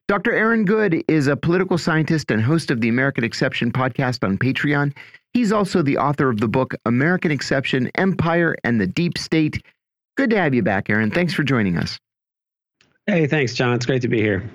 Dr. 0.07 0.33
Aaron 0.33 0.65
Good 0.65 1.03
is 1.07 1.27
a 1.27 1.37
political 1.37 1.77
scientist 1.77 2.31
and 2.31 2.41
host 2.41 2.71
of 2.71 2.81
the 2.81 2.89
American 2.89 3.23
Exception 3.23 3.71
podcast 3.71 4.27
on 4.27 4.37
Patreon. 4.37 4.93
He's 5.33 5.51
also 5.51 5.81
the 5.81 5.97
author 5.97 6.29
of 6.29 6.39
the 6.39 6.47
book 6.47 6.73
American 6.85 7.31
Exception 7.31 7.89
Empire 7.95 8.55
and 8.63 8.81
the 8.81 8.87
Deep 8.87 9.17
State. 9.17 9.63
Good 10.17 10.29
to 10.31 10.37
have 10.37 10.53
you 10.53 10.63
back, 10.63 10.89
Aaron. 10.89 11.11
Thanks 11.11 11.33
for 11.33 11.43
joining 11.43 11.77
us. 11.77 11.97
Hey, 13.07 13.27
thanks, 13.27 13.53
John. 13.53 13.73
It's 13.73 13.85
great 13.85 14.01
to 14.01 14.07
be 14.07 14.19
here. 14.19 14.49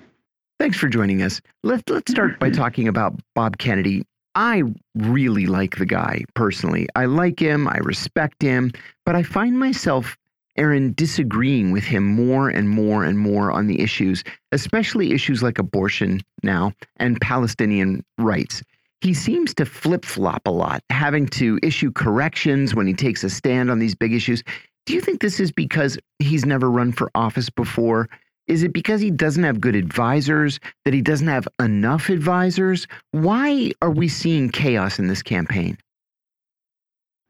Thanks 0.58 0.76
for 0.76 0.88
joining 0.88 1.22
us. 1.22 1.40
Let, 1.62 1.88
let's 1.88 2.10
start 2.10 2.38
by 2.38 2.50
talking 2.50 2.88
about 2.88 3.18
Bob 3.34 3.58
Kennedy. 3.58 4.04
I 4.34 4.62
really 4.94 5.46
like 5.46 5.76
the 5.76 5.86
guy 5.86 6.24
personally. 6.34 6.86
I 6.94 7.06
like 7.06 7.40
him, 7.40 7.66
I 7.66 7.78
respect 7.78 8.42
him, 8.42 8.72
but 9.06 9.16
I 9.16 9.22
find 9.22 9.58
myself, 9.58 10.18
Aaron, 10.56 10.92
disagreeing 10.92 11.70
with 11.70 11.84
him 11.84 12.04
more 12.04 12.50
and 12.50 12.68
more 12.68 13.04
and 13.04 13.18
more 13.18 13.52
on 13.52 13.68
the 13.68 13.80
issues, 13.80 14.24
especially 14.52 15.12
issues 15.12 15.42
like 15.42 15.58
abortion 15.58 16.20
now 16.42 16.72
and 16.96 17.20
Palestinian 17.20 18.04
rights. 18.18 18.62
He 19.00 19.14
seems 19.14 19.54
to 19.54 19.64
flip 19.64 20.04
flop 20.04 20.46
a 20.46 20.50
lot, 20.50 20.82
having 20.90 21.26
to 21.28 21.58
issue 21.62 21.92
corrections 21.92 22.74
when 22.74 22.86
he 22.86 22.94
takes 22.94 23.22
a 23.22 23.30
stand 23.30 23.70
on 23.70 23.78
these 23.78 23.94
big 23.94 24.12
issues. 24.12 24.42
Do 24.84 24.94
you 24.94 25.00
think 25.00 25.20
this 25.20 25.40
is 25.40 25.52
because 25.52 25.98
he's 26.18 26.44
never 26.44 26.70
run 26.70 26.92
for 26.92 27.10
office 27.14 27.48
before 27.48 28.08
is 28.46 28.62
it 28.62 28.72
because 28.72 29.00
he 29.00 29.10
doesn't 29.10 29.42
have 29.42 29.60
good 29.60 29.74
advisors, 29.74 30.60
that 30.84 30.94
he 30.94 31.02
doesn't 31.02 31.26
have 31.26 31.48
enough 31.60 32.08
advisors? 32.08 32.86
Why 33.10 33.72
are 33.82 33.90
we 33.90 34.08
seeing 34.08 34.50
chaos 34.50 34.98
in 34.98 35.08
this 35.08 35.22
campaign? 35.22 35.76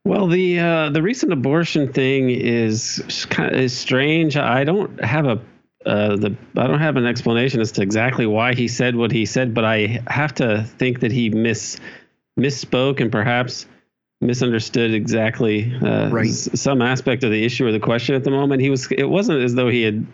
Well, 0.07 0.29
the 0.29 0.61
uh, 0.61 0.90
the 0.90 1.03
recent 1.03 1.33
abortion 1.33 1.92
thing 1.92 2.31
is 2.31 3.27
kind 3.29 3.53
of 3.53 3.61
is 3.61 3.77
strange. 3.77 4.37
I 4.37 4.62
don't 4.62 5.03
have 5.05 5.27
a 5.27 5.42
uh, 5.85 6.14
the 6.14 6.37
I 6.57 6.69
don't 6.69 6.79
have 6.79 6.97
an 6.97 7.07
explanation 7.07 7.61
as 7.61 7.73
to 7.73 7.83
exactly 7.83 8.25
why 8.25 8.55
he 8.55 8.69
said 8.69 8.95
what 8.95 9.11
he 9.11 9.27
said, 9.27 9.53
but 9.53 9.64
I 9.64 10.01
have 10.07 10.33
to 10.35 10.62
think 10.62 11.01
that 11.01 11.11
he 11.11 11.31
miss 11.31 11.81
misspoke 12.38 13.01
and 13.01 13.11
perhaps 13.11 13.66
misunderstood 14.21 14.95
exactly 14.95 15.75
uh, 15.83 16.09
right. 16.11 16.31
some 16.31 16.83
aspect 16.83 17.25
of 17.25 17.33
the 17.33 17.45
issue 17.45 17.66
or 17.66 17.73
the 17.73 17.81
question 17.81 18.14
at 18.14 18.23
the 18.23 18.31
moment. 18.31 18.62
He 18.62 18.71
was 18.71 18.87
it 18.92 19.09
wasn't 19.09 19.40
as 19.40 19.57
though 19.57 19.69
he 19.69 19.83
had 19.83 20.07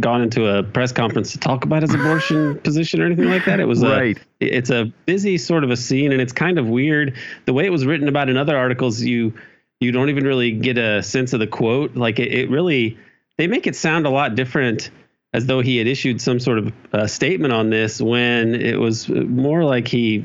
gone 0.00 0.22
into 0.22 0.46
a 0.46 0.62
press 0.62 0.92
conference 0.92 1.32
to 1.32 1.38
talk 1.38 1.64
about 1.64 1.82
his 1.82 1.92
abortion 1.94 2.58
position 2.64 3.00
or 3.00 3.06
anything 3.06 3.28
like 3.28 3.44
that. 3.44 3.60
It 3.60 3.64
was 3.64 3.82
right. 3.82 4.18
A, 4.40 4.44
it's 4.44 4.70
a 4.70 4.86
busy 5.06 5.38
sort 5.38 5.64
of 5.64 5.70
a 5.70 5.76
scene, 5.76 6.12
and 6.12 6.20
it's 6.20 6.32
kind 6.32 6.58
of 6.58 6.68
weird 6.68 7.16
the 7.46 7.52
way 7.52 7.66
it 7.66 7.70
was 7.70 7.86
written 7.86 8.08
about 8.08 8.28
in 8.28 8.36
other 8.36 8.56
articles. 8.56 9.00
You 9.00 9.34
you 9.80 9.92
don't 9.92 10.10
even 10.10 10.24
really 10.24 10.52
get 10.52 10.78
a 10.78 11.02
sense 11.02 11.32
of 11.32 11.40
the 11.40 11.46
quote. 11.46 11.96
Like 11.96 12.18
it, 12.18 12.32
it 12.32 12.50
really 12.50 12.98
they 13.36 13.46
make 13.46 13.66
it 13.66 13.76
sound 13.76 14.06
a 14.06 14.10
lot 14.10 14.34
different 14.34 14.90
as 15.32 15.46
though 15.46 15.60
he 15.60 15.76
had 15.76 15.86
issued 15.86 16.20
some 16.20 16.38
sort 16.38 16.58
of 16.58 16.72
uh, 16.92 17.06
statement 17.06 17.52
on 17.52 17.70
this 17.70 18.00
when 18.00 18.54
it 18.54 18.78
was 18.78 19.08
more 19.08 19.64
like 19.64 19.88
he 19.88 20.24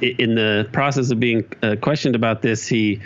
in 0.00 0.34
the 0.34 0.68
process 0.72 1.10
of 1.10 1.20
being 1.20 1.50
uh, 1.62 1.76
questioned 1.80 2.14
about 2.14 2.42
this 2.42 2.66
he 2.66 3.00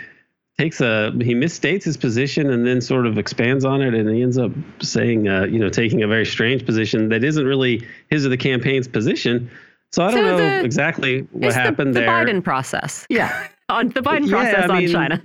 takes 0.59 0.79
a 0.81 1.11
he 1.21 1.33
misstates 1.33 1.83
his 1.83 1.97
position 1.97 2.49
and 2.51 2.65
then 2.67 2.79
sort 2.79 3.07
of 3.07 3.17
expands 3.17 3.65
on 3.65 3.81
it 3.81 3.93
and 3.95 4.07
he 4.09 4.21
ends 4.21 4.37
up 4.37 4.51
saying 4.81 5.27
uh, 5.27 5.43
you 5.45 5.57
know 5.57 5.69
taking 5.69 6.03
a 6.03 6.07
very 6.07 6.25
strange 6.25 6.63
position 6.65 7.09
that 7.09 7.23
isn't 7.23 7.45
really 7.45 7.85
his 8.11 8.25
or 8.25 8.29
the 8.29 8.37
campaign's 8.37 8.87
position 8.87 9.49
so 9.91 10.03
i 10.03 10.11
don't 10.11 10.19
So 10.19 10.25
know 10.25 10.37
the- 10.37 10.63
exactly 10.63 11.21
what 11.31 11.47
It's 11.47 11.55
the- 11.55 11.61
happened 11.61 11.95
the, 11.95 12.01
there 12.01 12.09
Biden 12.09 12.43
process. 12.43 13.05
Yeah. 13.09 13.47
On 13.69 13.87
the 13.89 14.01
Biden 14.01 14.25
Yeah, 14.27 14.31
process 14.31 14.69
I 14.69 14.73
on 14.73 14.77
mean, 14.79 14.89
China. 14.91 15.23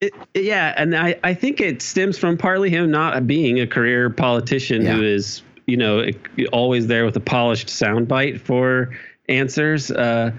It, 0.00 0.12
yeah, 0.34 0.74
and 0.76 0.96
I, 0.96 1.18
I 1.22 1.32
think 1.32 1.60
it 1.60 1.80
stems 1.80 2.18
from 2.18 2.36
partly 2.36 2.68
him 2.70 2.90
not 2.90 3.24
being 3.26 3.60
a 3.60 3.66
career 3.68 4.10
politician 4.10 4.82
Yeah. 4.82 4.96
who 4.96 5.02
is, 5.04 5.42
you 5.68 5.76
know, 5.76 6.04
always 6.52 6.88
there 6.88 7.04
with 7.06 7.16
a 7.16 7.20
polished 7.20 7.68
soundbite 7.68 8.40
for 8.40 8.90
answers 9.28 9.92
uh, 9.92 10.32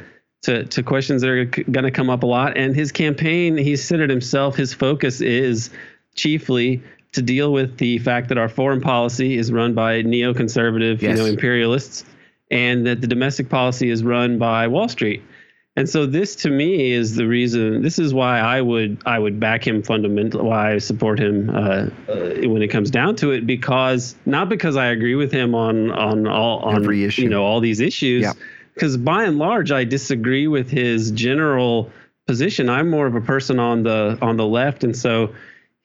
to 0.43 0.63
to 0.65 0.83
questions 0.83 1.21
that 1.21 1.29
are 1.29 1.45
going 1.45 1.83
to 1.85 1.91
come 1.91 2.09
up 2.09 2.23
a 2.23 2.25
lot. 2.25 2.57
And 2.57 2.75
his 2.75 2.91
campaign, 2.91 3.57
he 3.57 3.75
said 3.75 3.99
it 3.99 4.09
himself. 4.09 4.55
His 4.55 4.73
focus 4.73 5.19
is 5.21 5.69
chiefly 6.15 6.81
to 7.13 7.21
deal 7.21 7.51
with 7.53 7.77
the 7.77 7.99
fact 7.99 8.29
that 8.29 8.37
our 8.37 8.49
foreign 8.49 8.81
policy 8.81 9.37
is 9.37 9.51
run 9.51 9.73
by 9.73 10.01
neoconservative, 10.03 11.01
Yes. 11.01 11.17
you 11.17 11.23
know, 11.23 11.29
imperialists, 11.29 12.05
and 12.51 12.85
that 12.87 13.01
the 13.01 13.07
domestic 13.07 13.49
policy 13.49 13.89
is 13.89 14.03
run 14.03 14.37
by 14.37 14.67
Wall 14.67 14.89
Street. 14.89 15.21
And 15.75 15.89
so 15.89 16.05
this 16.05 16.35
to 16.37 16.51
me 16.51 16.91
is 16.91 17.15
the 17.15 17.25
reason. 17.27 17.81
This 17.81 17.97
is 17.97 18.13
why 18.13 18.37
I 18.39 18.61
would 18.61 19.01
I 19.07 19.17
would 19.17 19.39
back 19.39 19.65
him 19.65 19.81
fundamentally. 19.81 20.43
Why 20.43 20.73
I 20.73 20.77
support 20.77 21.19
him 21.19 21.49
uh, 21.49 21.53
uh, 21.53 21.89
when 22.47 22.61
it 22.61 22.67
comes 22.67 22.91
down 22.91 23.15
to 23.17 23.31
it, 23.31 23.47
because 23.47 24.15
not 24.27 24.49
because 24.49 24.75
I 24.77 24.87
agree 24.87 25.15
with 25.15 25.31
him 25.31 25.55
on 25.55 25.89
on 25.89 26.27
all 26.27 26.59
on 26.59 26.75
Every 26.75 27.03
issue. 27.05 27.23
you 27.23 27.29
know 27.29 27.43
all 27.43 27.59
these 27.59 27.79
issues. 27.79 28.21
Yeah. 28.21 28.33
Because 28.73 28.97
by 28.97 29.25
and 29.25 29.37
large, 29.37 29.71
I 29.71 29.83
disagree 29.83 30.47
with 30.47 30.69
his 30.69 31.11
general 31.11 31.91
position. 32.27 32.69
I'm 32.69 32.89
more 32.89 33.05
of 33.05 33.15
a 33.15 33.21
person 33.21 33.59
on 33.59 33.83
the 33.83 34.17
on 34.21 34.37
the 34.37 34.45
left, 34.45 34.83
and 34.83 34.95
so 34.95 35.33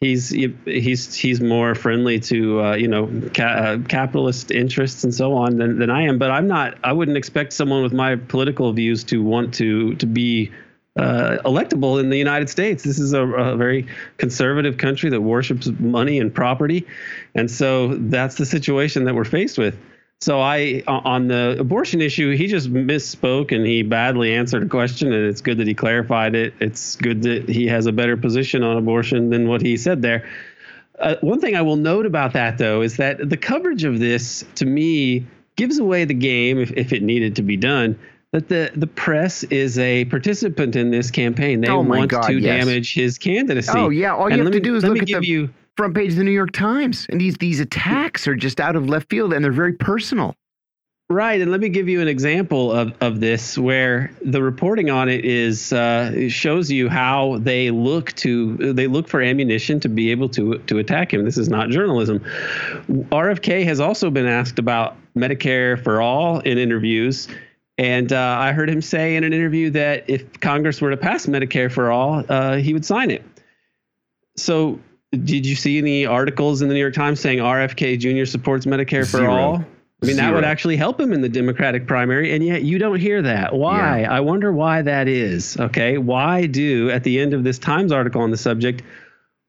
he's 0.01 0.31
he's 0.31 1.14
he's 1.14 1.40
more 1.40 1.74
friendly 1.74 2.20
to 2.20 2.61
uh, 2.62 2.74
you 2.77 2.88
know 2.88 3.11
ca- 3.35 3.42
uh, 3.44 3.79
capitalist 3.88 4.51
interests 4.51 5.05
and 5.05 5.14
so 5.14 5.35
on 5.35 5.59
than, 5.59 5.79
than 5.79 5.90
I 5.90 6.03
am. 6.03 6.18
But 6.18 6.31
I'm 6.31 6.46
not. 6.46 6.79
I 6.85 6.92
wouldn't 6.92 7.16
expect 7.16 7.53
someone 7.53 7.83
with 7.83 7.92
my 7.92 8.16
political 8.16 8.72
views 8.72 9.05
to 9.05 9.22
want 9.22 9.55
to 9.55 9.94
to 9.96 10.07
be 10.07 10.53
uh, 10.96 11.38
electable 11.44 12.01
in 12.01 12.11
the 12.11 12.18
United 12.18 12.48
States. 12.48 12.83
This 12.83 12.98
is 12.98 13.12
a, 13.12 13.24
a 13.24 13.57
very 13.57 13.87
conservative 14.16 14.79
country 14.79 15.11
that 15.11 15.20
worships 15.20 15.68
money 15.79 16.18
and 16.18 16.35
property, 16.35 16.87
and 17.35 17.51
so 17.51 17.94
that's 17.94 18.37
the 18.37 18.46
situation 18.46 19.05
that 19.05 19.14
we're 19.14 19.24
faced 19.24 19.59
with. 19.59 19.77
So 20.21 20.41
I, 20.41 20.83
on 20.89 21.29
the 21.29 21.57
abortion 21.61 22.01
issue, 22.01 22.35
he 22.37 22.49
just 22.49 22.73
misspoke 22.73 23.55
and 23.55 23.65
he 23.65 23.83
badly 23.85 24.35
answered 24.35 24.65
a 24.65 24.69
question, 24.69 25.13
and 25.13 25.27
it's 25.27 25.41
good 25.41 25.59
that 25.59 25.69
he 25.69 25.75
clarified 25.75 26.35
it. 26.35 26.55
It's 26.61 26.97
good 26.97 27.23
that 27.23 27.49
he 27.49 27.69
has 27.69 27.87
a 27.87 27.93
better 27.93 28.17
position 28.17 28.65
on 28.65 28.77
abortion 28.77 29.31
than 29.31 29.49
what 29.49 29.63
he 29.63 29.77
said 29.77 30.03
there. 30.03 30.29
Uh, 30.99 31.15
one 31.21 31.41
thing 31.41 31.55
I 31.55 31.63
will 31.63 31.77
note 31.77 32.05
about 32.05 32.33
that, 32.33 32.59
though, 32.59 32.81
is 32.83 32.97
that 32.97 33.29
the 33.31 33.37
coverage 33.37 33.85
of 33.85 34.01
this, 34.01 34.45
to 34.57 34.67
me, 34.67 35.25
gives 35.55 35.79
away 35.79 36.05
the 36.05 36.15
game 36.15 36.59
if, 36.59 36.73
if 36.73 36.93
it 36.93 37.05
needed 37.05 37.37
to 37.37 37.43
be 37.43 37.57
done. 37.57 37.97
That 38.33 38.49
the, 38.49 38.73
the 38.75 38.89
press 38.89 39.45
is 39.45 39.79
a 39.79 40.05
participant 40.07 40.75
in 40.77 40.91
this 40.91 41.11
campaign. 41.13 41.61
They 41.61 41.69
Oh 41.69 41.83
my 41.85 41.99
want 41.99 42.11
God, 42.11 42.23
to 42.27 42.35
yes. 42.39 42.65
damage 42.67 42.93
his 42.93 43.17
candidacy. 43.19 43.71
Oh 43.75 43.89
yeah. 43.89 44.15
All 44.15 44.29
you 44.29 44.35
And 44.35 44.41
have 44.41 44.45
let 44.47 44.51
to 44.51 44.57
me- 44.59 44.65
do 44.65 44.77
is 44.77 44.85
look 44.85 44.95
me 44.95 45.01
at 45.01 45.07
give 45.07 45.21
the 45.23 45.27
you 45.29 45.51
front 45.79 45.95
page 45.95 46.11
of 46.11 46.17
the 46.17 46.25
New 46.25 46.33
York 46.33 46.51
Times, 46.51 47.07
and 47.09 47.21
these 47.21 47.37
these 47.37 47.61
attacks 47.61 48.27
are 48.27 48.35
just 48.35 48.61
out 48.61 48.75
of 48.75 48.88
left 48.88 49.09
field, 49.09 49.33
and 49.33 49.45
they're 49.45 49.53
very 49.53 49.73
personal. 49.73 50.35
Right, 51.09 51.41
and 51.41 51.51
let 51.51 51.61
me 51.61 51.71
give 51.71 51.88
you 51.88 52.03
an 52.03 52.09
example 52.09 52.71
of, 52.71 52.93
of 53.01 53.21
this 53.21 53.57
where 53.57 54.11
the 54.23 54.43
reporting 54.43 54.91
on 54.91 55.09
it 55.09 55.25
is 55.25 55.73
uh, 55.73 56.29
shows 56.29 56.71
you 56.71 56.91
how 56.91 57.38
they 57.38 57.71
look 57.71 58.12
to 58.17 58.75
they 58.75 58.88
look 58.88 59.09
for 59.09 59.23
ammunition 59.23 59.79
to 59.81 59.88
be 59.88 60.11
able 60.11 60.29
to 60.31 60.59
to 60.59 60.79
attack 60.79 61.14
him. 61.14 61.25
This 61.25 61.38
is 61.38 61.49
not 61.49 61.71
journalism. 61.71 62.19
RFK 62.88 63.64
has 63.64 63.79
also 63.79 64.11
been 64.11 64.27
asked 64.27 64.59
about 64.59 64.97
Medicare 65.17 65.83
for 65.83 66.03
all 66.03 66.41
in 66.41 66.59
interviews, 66.59 67.29
and 67.79 68.12
uh, 68.12 68.37
I 68.41 68.51
heard 68.51 68.69
him 68.69 68.83
say 68.83 69.14
in 69.14 69.23
an 69.23 69.33
interview 69.33 69.71
that 69.71 70.11
if 70.11 70.41
Congress 70.41 70.81
were 70.81 70.91
to 70.91 70.97
pass 70.97 71.27
Medicare 71.27 71.71
for 71.71 71.93
all, 71.93 72.25
uh, 72.29 72.57
he 72.57 72.73
would 72.73 72.85
sign 72.85 73.12
it. 73.12 73.25
So, 74.37 74.79
did 75.12 75.47
you 75.47 75.57
see 75.57 75.79
any 75.79 76.05
articles 76.05 76.62
in 76.62 76.68
the 76.68 76.75
New 76.75 76.81
York 76.81 76.94
Times 76.94 77.21
saying 77.21 77.38
RFK 77.38 77.99
Jr. 77.99 78.27
supports 78.27 78.66
Medicare 78.66 79.09
for 79.09 79.18
Zero. 79.18 79.35
all? 79.35 79.64
I 80.01 80.07
mean, 80.07 80.16
that 80.16 80.33
would 80.33 80.44
actually 80.44 80.77
help 80.77 81.01
him 81.01 81.12
in 81.12 81.23
the 81.23 81.29
Democratic 81.29 81.88
primary, 81.88 82.33
and 82.33 82.44
yet 82.44 82.62
you 82.62 82.79
don't 82.79 83.01
hear 83.01 83.21
that. 83.23 83.55
Why? 83.55 84.05
I 84.05 84.21
wonder 84.21 84.53
why 84.53 84.81
that 84.83 85.09
is. 85.09 85.57
Okay, 85.59 85.99
why 85.99 86.47
do 86.47 86.88
at 86.90 87.03
the 87.03 87.18
end 87.18 87.35
of 87.35 87.42
this 87.42 87.59
Times 87.59 87.90
article 87.90 88.21
on 88.21 88.31
the 88.31 88.37
subject? 88.37 88.83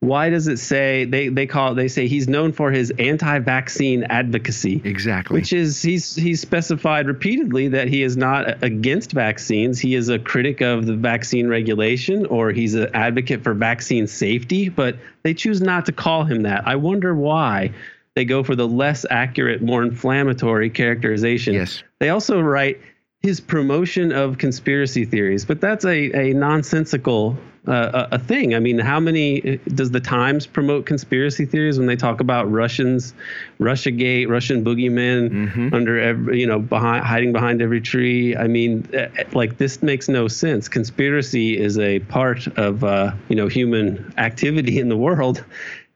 Why 0.01 0.29
does 0.29 0.47
it 0.47 0.59
say 0.59 1.03
they 1.03 1.27
they 1.27 1.45
call 1.45 1.73
it, 1.73 1.75
they 1.75 1.89
say 1.89 2.07
he's 2.07 2.29
known 2.29 2.53
for 2.53 2.71
his 2.71 2.89
anti-vaccine 2.99 4.03
advocacy? 4.03 4.81
Exactly. 4.85 5.33
Which 5.33 5.51
is 5.51 5.81
he's 5.81 6.15
he's 6.15 6.39
specified 6.39 7.07
repeatedly 7.07 7.67
that 7.69 7.89
he 7.89 8.01
is 8.03 8.15
not 8.15 8.63
against 8.63 9.11
vaccines. 9.11 9.77
He 9.77 9.95
is 9.95 10.07
a 10.07 10.17
critic 10.17 10.61
of 10.61 10.85
the 10.85 10.95
vaccine 10.95 11.49
regulation 11.49 12.25
or 12.27 12.51
he's 12.51 12.75
an 12.75 12.89
advocate 12.93 13.43
for 13.43 13.53
vaccine 13.53 14.07
safety, 14.07 14.69
but 14.69 14.95
they 15.23 15.33
choose 15.33 15.59
not 15.61 15.85
to 15.87 15.91
call 15.91 16.23
him 16.23 16.43
that. 16.43 16.65
I 16.65 16.77
wonder 16.77 17.13
why 17.13 17.73
they 18.15 18.23
go 18.23 18.41
for 18.41 18.55
the 18.55 18.67
less 18.67 19.05
accurate, 19.09 19.61
more 19.61 19.83
inflammatory 19.83 20.69
characterization. 20.69 21.53
yes. 21.53 21.83
They 21.99 22.09
also 22.09 22.39
write 22.39 22.79
his 23.21 23.41
promotion 23.41 24.11
of 24.13 24.37
conspiracy 24.37 25.03
theories, 25.05 25.43
but 25.45 25.59
that's 25.59 25.83
a, 25.85 26.29
a 26.29 26.33
nonsensical 26.33 27.37
uh, 27.67 28.07
a, 28.11 28.15
a 28.15 28.19
thing. 28.19 28.55
I 28.55 28.59
mean, 28.59 28.79
how 28.79 28.99
many 29.01 29.57
does 29.75 29.91
the 29.91 29.99
Times 29.99 30.47
promote 30.47 30.85
conspiracy 30.85 31.45
theories 31.45 31.77
when 31.77 31.87
they 31.87 31.97
talk 31.97 32.21
about 32.21 32.49
Russians, 32.49 33.13
Russia 33.59 33.91
Gate, 33.91 34.27
Russian 34.29 34.63
boogeymen 34.63 35.29
Mhm. 35.29 35.73
under 35.73 35.99
every, 35.99 36.39
you 36.39 36.47
know, 36.47 36.59
behind 36.59 37.03
hiding 37.05 37.33
behind 37.33 37.61
every 37.61 37.81
tree? 37.81 38.35
I 38.35 38.47
mean, 38.47 38.87
eh, 38.93 39.09
eh, 39.17 39.23
like 39.33 39.57
this 39.57 39.83
makes 39.83 40.07
no 40.07 40.29
sense. 40.29 40.69
Conspiracy 40.69 41.59
is 41.59 41.77
a 41.77 41.99
part 41.99 42.47
of 42.57 42.83
uh, 42.85 43.11
you 43.27 43.35
know 43.35 43.47
human 43.49 44.13
activity 44.17 44.79
in 44.79 44.87
the 44.87 44.97
world. 44.97 45.43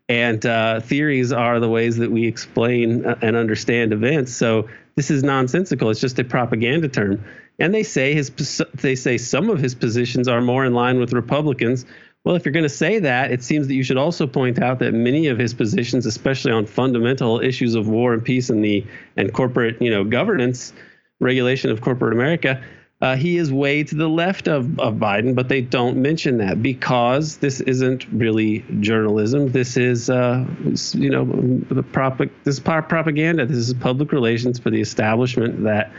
And 0.10 0.46
uh, 0.46 0.82
theories 0.82 1.32
are 1.32 1.62
the 1.62 1.70
ways 1.70 1.96
that 1.98 2.12
we 2.12 2.28
explain 2.28 3.06
uh, 3.06 3.18
and 3.22 3.38
understand 3.38 3.94
events. 3.94 4.34
So 4.34 4.68
this 4.95 5.10
is 5.10 5.23
nonsensical. 5.23 5.89
It's 5.89 5.99
just 5.99 6.19
a 6.19 6.23
propaganda 6.23 6.88
term. 6.88 7.23
And 7.60 7.73
they 7.73 7.84
say 7.84 8.13
his 8.13 8.32
they 8.75 8.95
say 8.95 9.17
some 9.17 9.49
of 9.49 9.60
his 9.60 9.75
positions 9.75 10.27
are 10.27 10.41
more 10.41 10.65
in 10.65 10.73
line 10.73 10.99
with 10.99 11.13
Republicans. 11.13 11.86
Well, 12.23 12.36
if 12.36 12.45
you're 12.45 12.53
going 12.53 12.63
to 12.63 12.69
say 12.69 12.99
that, 12.99 13.32
it 13.32 13.43
seems 13.43 13.67
that 13.67 13.73
you 13.73 13.84
should 13.84 13.97
also 13.97 14.25
point 14.27 14.62
out 14.62 14.79
that 14.79 14.93
many 14.93 15.27
of 15.27 15.38
his 15.38 15.53
positions, 15.53 16.06
especially 16.06 16.53
on 16.53 16.65
fundamental 16.65 17.41
issues 17.41 17.75
of 17.75 17.89
war 17.89 18.13
and 18.13 18.23
peace 18.23 18.49
and 18.49 18.63
the 18.63 18.86
and 19.17 19.34
corporate, 19.34 19.82
you 19.82 19.89
know, 19.89 20.03
governance, 20.03 20.73
regulation 21.19 21.69
of 21.69 21.82
corporate 21.82 22.13
America, 22.13 22.63
uh, 23.04 23.18
he 23.18 23.36
is 23.36 23.52
way 23.52 23.84
to 23.84 23.96
the 23.96 24.08
left 24.08 24.48
of, 24.48 24.80
of 24.80 24.94
Biden, 24.94 25.36
but 25.36 25.50
they 25.50 25.60
don't 25.60 25.98
mention 25.98 26.38
that 26.38 26.63
because 26.63 27.36
this 27.36 27.60
isn't 27.60 28.08
really 28.13 28.63
journalism. 28.80 29.52
This 29.52 29.76
is, 29.76 30.10
uh, 30.10 30.46
you 30.94 31.10
know, 31.10 31.26
the 31.70 31.84
prop- 31.84 32.20
this 32.20 32.56
is 32.56 32.60
propaganda. 32.62 33.46
This 33.46 33.58
is 33.58 33.74
public 33.74 34.13
relations 34.13 34.58
for 34.58 34.70
the 34.70 34.80
establishment 34.80 35.66
that 35.66 35.92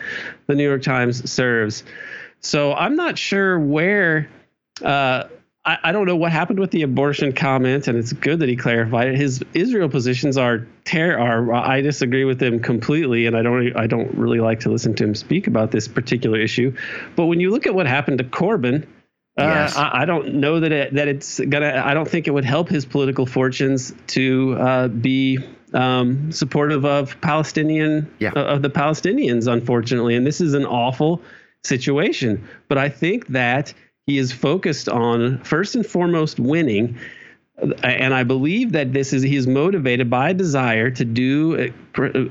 the 0.46 0.54
New 0.54 0.64
York 0.64 0.80
Times 0.80 1.30
serves. 1.30 1.84
So 2.40 2.72
I'm 2.72 2.96
not 2.96 3.18
sure 3.18 3.60
where. 3.60 4.30
Uh, 4.82 5.24
I, 5.66 5.78
I 5.84 5.92
don't 5.92 6.06
know 6.06 6.16
what 6.16 6.30
happened 6.32 6.58
with 6.60 6.70
the 6.70 6.82
abortion 6.82 7.32
comment, 7.32 7.88
and 7.88 7.96
it's 7.98 8.12
good 8.12 8.40
that 8.40 8.48
he 8.48 8.56
clarified 8.56 9.08
it. 9.08 9.16
His 9.16 9.42
Israel 9.54 9.88
positions 9.88 10.36
are 10.36 10.66
ter- 10.84 11.18
are 11.18 11.52
I 11.52 11.80
disagree 11.80 12.24
with 12.24 12.38
them 12.38 12.60
completely, 12.60 13.26
and 13.26 13.36
I 13.36 13.42
don't 13.42 13.76
I 13.76 13.86
don't 13.86 14.14
really 14.14 14.40
like 14.40 14.60
to 14.60 14.70
listen 14.70 14.94
to 14.96 15.04
him 15.04 15.14
speak 15.14 15.46
about 15.46 15.70
this 15.70 15.88
particular 15.88 16.38
issue. 16.38 16.76
But 17.16 17.26
when 17.26 17.40
you 17.40 17.50
look 17.50 17.66
at 17.66 17.74
what 17.74 17.86
happened 17.86 18.18
to 18.18 18.24
Corbyn, 18.24 18.82
uh, 19.36 19.42
Yes. 19.42 19.76
I, 19.76 20.02
I 20.02 20.04
don't 20.04 20.34
know 20.34 20.60
that 20.60 20.70
it, 20.70 20.94
that 20.94 21.08
it's 21.08 21.40
gonna. 21.40 21.82
I 21.84 21.94
don't 21.94 22.08
think 22.08 22.28
it 22.28 22.30
would 22.32 22.44
help 22.44 22.68
his 22.68 22.84
political 22.84 23.26
fortunes 23.26 23.92
to 24.08 24.56
uh, 24.58 24.88
be 24.88 25.38
um, 25.72 26.30
supportive 26.30 26.84
of 26.84 27.20
Palestinian 27.20 28.12
Yeah. 28.20 28.32
uh, 28.36 28.40
of 28.44 28.62
the 28.62 28.70
Palestinians, 28.70 29.50
unfortunately. 29.50 30.14
And 30.14 30.26
this 30.26 30.40
is 30.40 30.54
an 30.54 30.66
awful 30.66 31.22
situation. 31.64 32.46
But 32.68 32.78
I 32.78 32.88
think 32.90 33.28
that 33.28 33.74
he 34.06 34.18
is 34.18 34.32
focused 34.32 34.88
on 34.88 35.38
first 35.44 35.74
and 35.74 35.86
foremost 35.86 36.38
winning. 36.38 36.98
And 37.84 38.12
I 38.12 38.24
believe 38.24 38.72
that 38.72 38.92
this 38.92 39.12
is 39.12 39.22
he's 39.22 39.46
motivated 39.46 40.10
by 40.10 40.30
a 40.30 40.34
desire 40.34 40.90
to 40.90 41.04
do 41.04 41.72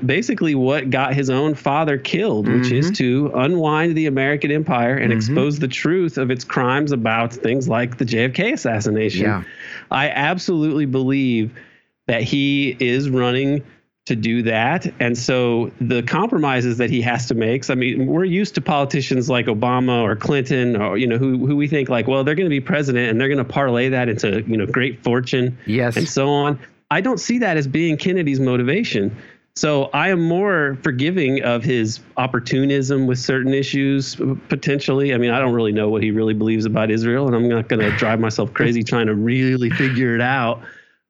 basically 0.04 0.54
what 0.54 0.90
got 0.90 1.14
his 1.14 1.30
own 1.30 1.54
father 1.54 1.96
killed, 1.96 2.46
which 2.46 2.70
is 2.70 2.86
mm-hmm. 2.86 2.94
to 2.94 3.32
unwind 3.34 3.96
the 3.96 4.04
American 4.04 4.50
empire 4.50 4.94
and 4.96 5.10
mm-hmm. 5.10 5.16
expose 5.16 5.58
the 5.58 5.68
truth 5.68 6.18
of 6.18 6.30
its 6.30 6.44
crimes 6.44 6.92
about 6.92 7.32
things 7.32 7.68
like 7.68 7.96
the 7.96 8.04
JFK 8.04 8.52
assassination. 8.52 9.22
Yeah. 9.22 9.44
I 9.90 10.10
absolutely 10.10 10.84
believe 10.84 11.58
that 12.06 12.22
he 12.22 12.76
is 12.78 13.08
running 13.08 13.64
to 14.06 14.14
do 14.14 14.42
that. 14.42 14.86
And 15.00 15.16
so 15.16 15.70
the 15.80 16.02
compromises 16.02 16.76
that 16.76 16.90
he 16.90 17.00
has 17.00 17.26
to 17.26 17.34
make. 17.34 17.64
So, 17.64 17.72
I 17.72 17.76
mean, 17.76 18.06
we're 18.06 18.24
used 18.24 18.54
to 18.56 18.60
politicians 18.60 19.30
like 19.30 19.46
Obama 19.46 20.02
or 20.02 20.14
Clinton 20.14 20.76
or, 20.76 20.98
you 20.98 21.06
know, 21.06 21.16
who, 21.16 21.46
who 21.46 21.56
we 21.56 21.68
think 21.68 21.88
like, 21.88 22.06
well, 22.06 22.22
they're 22.22 22.34
going 22.34 22.44
to 22.44 22.50
be 22.50 22.60
president 22.60 23.10
and 23.10 23.18
they're 23.18 23.28
going 23.28 23.38
to 23.38 23.44
parlay 23.44 23.88
that 23.88 24.10
into, 24.10 24.42
you 24.42 24.58
know, 24.58 24.66
great 24.66 25.02
fortune 25.02 25.56
yes. 25.66 25.96
and 25.96 26.06
so 26.06 26.28
on. 26.28 26.58
I 26.90 27.00
don't 27.00 27.18
see 27.18 27.38
that 27.38 27.56
as 27.56 27.66
being 27.66 27.96
Kennedy's 27.96 28.40
motivation. 28.40 29.16
So 29.56 29.84
I 29.94 30.10
am 30.10 30.20
more 30.20 30.76
forgiving 30.82 31.42
of 31.42 31.62
his 31.62 32.00
opportunism 32.16 33.06
with 33.06 33.18
certain 33.18 33.54
issues 33.54 34.16
potentially. 34.48 35.14
I 35.14 35.18
mean, 35.18 35.30
I 35.30 35.38
don't 35.38 35.54
really 35.54 35.72
know 35.72 35.88
what 35.88 36.02
he 36.02 36.10
really 36.10 36.34
believes 36.34 36.66
about 36.66 36.90
Israel, 36.90 37.26
and 37.26 37.36
I'm 37.36 37.48
not 37.48 37.68
going 37.68 37.80
to 37.90 37.96
drive 37.96 38.20
myself 38.20 38.52
crazy 38.52 38.82
trying 38.82 39.06
to 39.06 39.14
really 39.14 39.70
figure 39.70 40.14
it 40.14 40.20
out. 40.20 40.60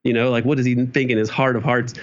You 0.05 0.13
know, 0.13 0.31
like 0.31 0.45
what 0.45 0.59
does 0.59 0.67
he 0.67 0.75
think 0.87 1.11
in 1.11 1.17
his 1.17 1.31
heart 1.31 1.57
of 1.57 1.65
hearts? 1.65 1.95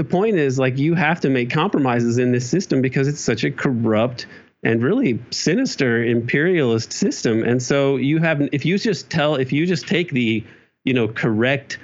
The 0.00 0.04
point 0.04 0.36
is, 0.36 0.58
like, 0.58 0.78
you 0.78 0.94
have 0.94 1.20
to 1.20 1.28
make 1.28 1.50
compromises 1.50 2.16
in 2.16 2.32
this 2.32 2.48
system 2.48 2.80
because 2.80 3.06
it's 3.06 3.20
such 3.20 3.44
a 3.44 3.50
corrupt 3.50 4.26
and 4.62 4.82
really 4.82 5.22
sinister 5.30 6.02
imperialist 6.02 6.90
system. 6.90 7.42
And 7.42 7.62
so 7.62 7.96
you 7.96 8.16
have, 8.16 8.48
if 8.50 8.64
you 8.64 8.78
just 8.78 9.10
tell, 9.10 9.34
if 9.34 9.52
you 9.52 9.66
just 9.66 9.86
take 9.86 10.10
the, 10.10 10.42
you 10.84 10.94
know, 10.94 11.06
correct 11.06 11.78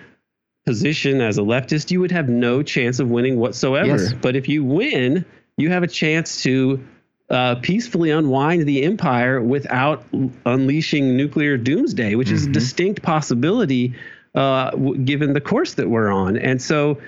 position 0.64 1.20
as 1.20 1.37
a 1.37 1.42
leftist, 1.42 1.90
you 1.90 2.00
would 2.00 2.11
have 2.11 2.31
no 2.31 2.62
chance 2.62 3.00
of 3.00 3.11
winning 3.11 3.37
whatsoever. 3.37 3.98
Yes. 3.98 4.14
But 4.14 4.35
if 4.35 4.48
you 4.48 4.64
win, 4.64 5.26
you 5.59 5.68
have 5.68 5.83
a 5.83 5.87
chance 5.87 6.42
to 6.44 6.83
uh, 7.29 7.57
peacefully 7.57 8.12
unwind 8.12 8.66
the 8.66 8.85
empire 8.85 9.42
without 9.42 10.07
unleashing 10.46 11.18
nuclear 11.18 11.59
doomsday, 11.59 12.14
which 12.14 12.29
mm-hmm. 12.29 12.35
is 12.35 12.44
a 12.44 12.46
mm-hmm. 12.46 12.52
distinct 12.52 13.02
possibility 13.02 13.94
uh, 14.35 14.70
w- 14.70 15.05
given 15.05 15.35
the 15.35 15.40
course 15.42 15.74
that 15.74 15.90
we're 15.90 16.11
on. 16.11 16.38
And 16.38 16.62
so 16.62 16.98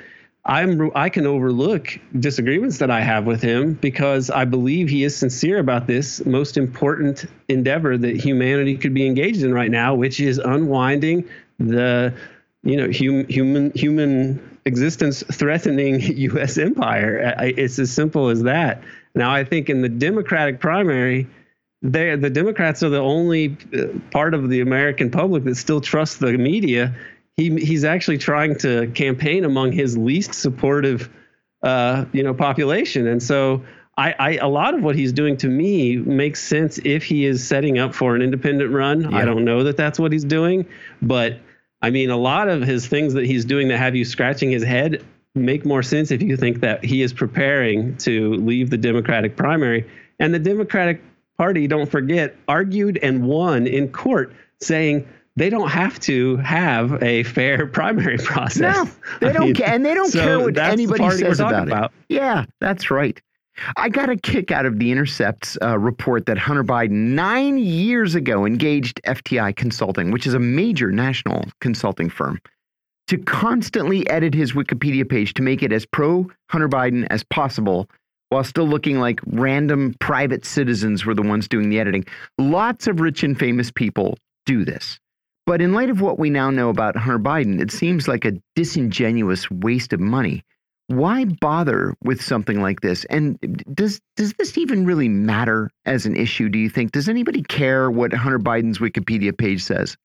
I'm 0.49 0.91
I 0.95 1.11
can 1.11 1.27
overlook 1.27 1.99
disagreements 2.19 2.79
that 2.79 2.91
I 2.91 3.03
have 3.03 3.27
with 3.27 3.43
him 3.43 3.75
because 3.75 4.31
I 4.31 4.47
believe 4.47 4.89
he 4.89 5.05
is 5.05 5.15
sincere 5.15 5.59
about 5.59 5.87
this 5.87 6.25
most 6.25 6.57
important 6.57 7.27
endeavor 7.49 7.99
that 7.99 8.17
humanity 8.17 8.77
could 8.79 8.95
be 8.95 9.07
engaged 9.07 9.43
in 9.43 9.53
right 9.53 9.71
now, 9.71 9.95
which 9.95 10.21
is 10.21 10.39
unwinding 10.39 11.29
the 11.59 12.15
you 12.63 12.77
know, 12.77 12.91
hum, 12.91 13.27
human 13.29 13.73
human 13.75 14.59
existence 14.65 15.23
threatening 15.33 16.01
U.S. 16.31 16.59
empire. 16.59 17.35
It's 17.41 17.79
as 17.79 17.93
simple 17.93 18.29
as 18.29 18.43
that. 18.43 18.83
Now, 19.15 19.33
I 19.33 19.45
think 19.45 19.69
in 19.69 19.83
the 19.83 19.89
Democratic 19.89 20.61
primary, 20.61 21.29
they 21.83 22.17
the 22.17 22.31
Democrats 22.31 22.83
are 22.83 22.89
the 22.89 23.01
only 23.01 23.57
uh, 23.77 23.87
part 24.11 24.35
of 24.35 24.49
the 24.49 24.61
American 24.61 25.11
public 25.11 25.45
that 25.45 25.57
still 25.57 25.81
trusts 25.81 26.17
the 26.17 26.33
media. 26.33 26.95
He 27.39 27.57
he's 27.57 27.85
actually 27.85 28.19
trying 28.19 28.59
to 28.59 28.89
campaign 28.89 29.47
among 29.47 29.73
his 29.73 29.97
least 29.97 30.35
supportive, 30.35 31.09
uh, 31.63 32.05
you 32.13 32.23
know, 32.23 32.35
population, 32.35 33.07
and 33.07 33.23
so. 33.23 33.65
I, 34.01 34.15
I, 34.21 34.31
a 34.37 34.47
lot 34.47 34.75
of 34.75 34.85
what 34.85 34.95
he's 34.95 35.13
doing 35.13 35.37
to 35.39 35.49
me 35.49 35.97
makes 35.97 36.41
sense 36.41 36.79
if 36.85 37.03
he 37.03 37.25
is 37.25 37.45
setting 37.45 37.81
up 37.81 37.97
for 37.97 38.15
an 38.15 38.23
independent 38.23 38.71
run. 38.71 39.01
Yeah. 39.01 39.17
I 39.17 39.25
don't 39.25 39.45
know 39.45 39.65
that 39.65 39.77
that's 39.77 39.99
what 39.99 40.13
he's 40.13 40.23
doing, 40.23 40.69
but 41.03 41.41
I 41.83 41.91
mean, 41.91 42.11
a 42.11 42.17
lot 42.17 42.49
of 42.49 42.63
his 42.63 42.87
things 42.87 43.15
that 43.15 43.27
he's 43.27 43.45
doing 43.45 43.67
that 43.69 43.79
have 43.79 43.97
you 43.97 44.05
scratching 44.05 44.53
his 44.53 44.63
head 44.63 45.05
make 45.35 45.65
more 45.65 45.83
sense 45.83 46.11
if 46.11 46.23
you 46.23 46.37
think 46.37 46.61
that 46.61 46.85
he 46.85 47.03
is 47.03 47.13
preparing 47.13 47.97
to 47.99 48.35
leave 48.35 48.71
the 48.71 48.77
Democratic 48.77 49.37
primary. 49.37 49.85
And 50.19 50.35
the 50.35 50.39
Democratic 50.39 51.03
Party, 51.37 51.69
don't 51.69 51.91
forget, 51.91 52.37
argued 52.49 52.99
and 53.03 53.25
won 53.25 53.67
in 53.67 53.93
court 53.93 54.33
saying 54.61 55.09
they 55.39 55.51
don't 55.51 55.69
have 55.69 55.99
to 56.01 56.37
have 56.39 57.03
a 57.03 57.23
fair 57.25 57.67
primary 57.79 58.19
process. 58.19 58.61
No, 58.61 58.91
they 59.21 59.29
I 59.31 59.33
don't 59.33 59.55
care, 59.55 59.69
and 59.69 59.85
they 59.85 59.95
don't 59.95 60.11
so 60.11 60.21
care 60.21 60.41
what 60.41 60.59
anybody 60.59 61.11
says 61.11 61.41
about 61.41 61.69
it. 61.69 61.91
Yeah, 62.09 62.45
that's 62.61 62.91
right. 62.91 63.21
I 63.77 63.89
got 63.89 64.09
a 64.09 64.17
kick 64.17 64.51
out 64.51 64.67
of 64.67 64.79
the 64.79 64.93
Intercept's 64.93 65.59
uh, 65.63 65.79
report 65.79 66.27
that 66.27 66.39
Hunter 66.39 66.63
Biden 66.63 67.15
nine 67.15 67.59
years 67.59 68.15
ago 68.15 68.45
engaged 68.45 69.01
FTI 69.05 69.55
Consulting, 69.57 70.11
which 70.11 70.27
is 70.27 70.35
a 70.35 70.39
major 70.39 70.93
national 70.93 71.45
consulting 71.61 72.09
firm, 72.09 72.39
to 73.09 73.19
constantly 73.19 74.09
edit 74.09 74.35
his 74.35 74.53
Wikipedia 74.53 75.09
page 75.09 75.35
to 75.35 75.43
make 75.43 75.63
it 75.63 75.73
as 75.73 75.85
pro 75.87 76.31
Hunter 76.51 76.69
Biden 76.69 77.07
as 77.11 77.25
possible 77.25 77.89
while 78.29 78.45
still 78.45 78.67
looking 78.67 79.01
like 79.01 79.21
random 79.27 79.95
private 80.01 80.45
citizens 80.45 81.05
were 81.05 81.15
the 81.15 81.23
ones 81.23 81.49
doing 81.49 81.71
the 81.71 81.81
editing. 81.81 82.05
Lots 82.37 82.87
of 82.87 83.01
rich 83.01 83.23
and 83.23 83.39
famous 83.39 83.71
people 83.71 84.19
do 84.45 84.65
this. 84.65 84.99
But 85.49 85.63
in 85.63 85.73
light 85.73 85.91
of 85.91 86.01
what 86.01 86.19
we 86.19 86.31
now 86.31 86.51
know 86.51 86.69
about 86.69 86.95
Hunter 86.95 87.19
Biden, 87.19 87.61
it 87.61 87.71
seems 87.71 88.07
like 88.07 88.25
a 88.25 88.35
disingenuous 88.55 89.51
waste 89.51 89.93
of 89.93 90.01
money 90.01 90.45
why 90.89 91.27
bother 91.27 91.95
with 92.03 92.23
something 92.23 92.61
like 92.61 92.81
this? 92.81 93.05
And 93.05 93.39
does 93.75 94.01
does 94.17 94.33
this 94.35 94.59
even 94.59 94.85
really 94.87 95.09
matter 95.09 95.71
as 95.85 96.07
an 96.07 96.17
issue? 96.17 96.49
Do 96.49 96.59
you 96.59 96.71
think? 96.71 96.93
Does 96.93 97.09
anybody 97.09 97.43
care 97.43 97.91
what 97.91 98.13
Hunter 98.13 98.39
Biden's 98.39 98.79
Wikipedia 98.79 99.37
page 99.37 99.63
says? 99.63 99.97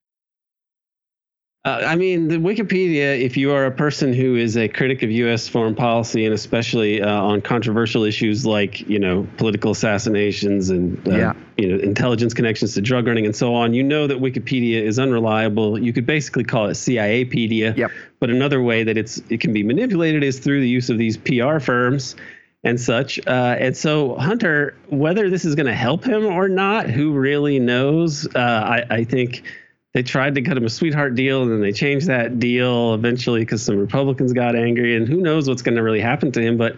Uh, 1.65 1.82
I 1.86 1.95
mean, 1.95 2.28
the 2.28 2.36
Wikipedia, 2.36 3.21
if 3.21 3.38
you 3.38 3.54
are 3.54 3.65
a 3.65 3.71
person 3.71 4.12
who 4.12 4.36
is 4.36 4.58
a 4.58 4.67
critic 4.67 5.02
of 5.02 5.10
U.S. 5.10 5.47
foreign 5.47 5.76
policy 5.76 6.26
and 6.26 6.34
especially 6.34 7.02
uh, 7.02 7.10
on 7.10 7.41
controversial 7.41 8.04
issues 8.04 8.45
like, 8.45 8.82
you 8.82 8.99
know, 8.99 9.26
political 9.38 9.71
assassinations 9.71 10.69
and, 10.69 11.08
uh, 11.08 11.12
yeah. 11.12 11.34
you 11.58 11.69
know, 11.69 11.82
intelligence 11.82 12.34
connections 12.34 12.73
to 12.73 12.82
drug 12.82 13.08
running 13.08 13.26
and 13.26 13.34
so 13.34 13.56
on, 13.56 13.73
you 13.73 13.82
know 13.82 14.08
that 14.08 14.17
Wikipedia 14.17 14.82
is 14.82 14.99
unreliable. 14.99 15.80
You 15.80 15.93
could 15.93 16.06
basically 16.06 16.43
call 16.43 16.65
it 16.65 16.73
CIApedia. 16.73 17.78
Yep. 17.78 17.91
But 18.19 18.30
another 18.30 18.62
way 18.62 18.84
that 18.84 18.97
it's 18.97 19.21
it 19.30 19.39
can 19.39 19.54
be 19.54 19.63
manipulated 19.63 20.21
is 20.21 20.39
through 20.39 20.60
the 20.60 20.67
use 20.67 20.89
of 20.89 20.97
these 20.97 21.15
PR 21.15 21.60
firms 21.60 22.17
and 22.65 22.80
such. 22.80 23.26
Uh, 23.26 23.56
and 23.58 23.78
so 23.78 24.15
Hunter, 24.15 24.76
whether 24.89 25.30
this 25.30 25.45
is 25.45 25.56
going 25.56 25.67
to 25.67 25.73
help 25.73 26.04
him 26.04 26.26
or 26.26 26.49
not, 26.49 26.89
who 26.89 27.13
really 27.13 27.60
knows? 27.60 28.28
Uh, 28.36 28.39
I, 28.39 28.95
I 28.95 29.04
think– 29.06 29.43
they 29.94 30.04
tried 30.04 30.36
to 30.36 30.42
cut 30.42 30.58
him 30.58 30.66
a 30.66 30.70
sweetheart 30.70 31.16
deal 31.16 31.44
and 31.44 31.52
then 31.52 31.62
they 31.62 31.72
changed 31.72 32.08
that 32.08 32.40
deal 32.40 32.94
eventually 32.94 33.42
because 33.42 33.64
some 33.64 33.78
Republicans 33.78 34.34
got 34.34 34.56
angry 34.56 34.96
and 34.96 35.08
who 35.08 35.18
knows 35.18 35.48
what's 35.48 35.62
going 35.62 35.76
to 35.76 35.84
really 35.84 36.02
happen 36.02 36.32
to 36.32 36.42
him. 36.42 36.58
But 36.58 36.78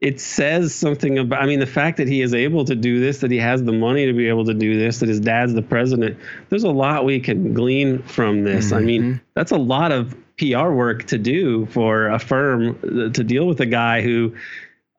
it 0.00 0.20
says 0.20 0.74
something 0.74 1.18
about, 1.18 1.42
I 1.42 1.46
mean, 1.46 1.60
the 1.60 1.66
fact 1.66 1.96
that 1.96 2.08
he 2.08 2.20
is 2.20 2.34
able 2.34 2.64
to 2.64 2.74
do 2.74 3.00
this, 3.00 3.18
that 3.18 3.30
he 3.30 3.38
has 3.38 3.62
the 3.62 3.72
money 3.72 4.06
to 4.06 4.12
be 4.12 4.28
able 4.28 4.44
to 4.44 4.54
do 4.54 4.78
this, 4.78 5.00
that 5.00 5.08
his 5.08 5.20
dad's 5.20 5.54
the 5.54 5.62
president, 5.62 6.18
there's 6.50 6.64
a 6.64 6.70
lot 6.70 7.04
we 7.04 7.20
can 7.20 7.54
glean 7.54 8.02
from 8.02 8.44
this. 8.44 8.66
Mm-hmm. 8.66 8.76
I 8.76 8.80
mean, 8.80 9.02
mm-hmm. 9.02 9.18
that's 9.34 9.52
a 9.52 9.56
lot 9.56 9.92
of 9.92 10.16
PR 10.38 10.70
work 10.70 11.04
to 11.06 11.18
do 11.18 11.66
for 11.66 12.08
a 12.08 12.18
firm 12.18 12.78
uh, 12.84 13.12
to 13.12 13.24
deal 13.24 13.46
with 13.46 13.60
a 13.60 13.66
guy 13.66 14.02
who 14.02 14.34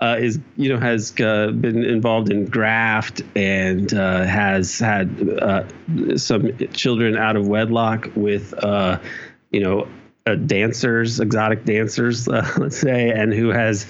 uh, 0.01 0.15
is 0.19 0.39
you 0.55 0.69
know 0.69 0.79
has 0.79 1.13
uh, 1.19 1.51
been 1.51 1.83
involved 1.83 2.31
in 2.31 2.45
graft 2.45 3.21
and 3.35 3.93
uh, 3.93 4.23
has 4.23 4.79
had 4.79 5.29
uh, 5.41 5.63
some 6.17 6.57
children 6.73 7.17
out 7.17 7.35
of 7.35 7.47
wedlock 7.47 8.09
with 8.15 8.53
uh, 8.63 8.97
you 9.51 9.59
know 9.59 9.87
uh, 10.25 10.35
dancers, 10.35 11.19
exotic 11.19 11.65
dancers, 11.65 12.27
let's 12.57 12.79
say, 12.79 13.09
and 13.09 13.33
who 13.33 13.49
has 13.49 13.87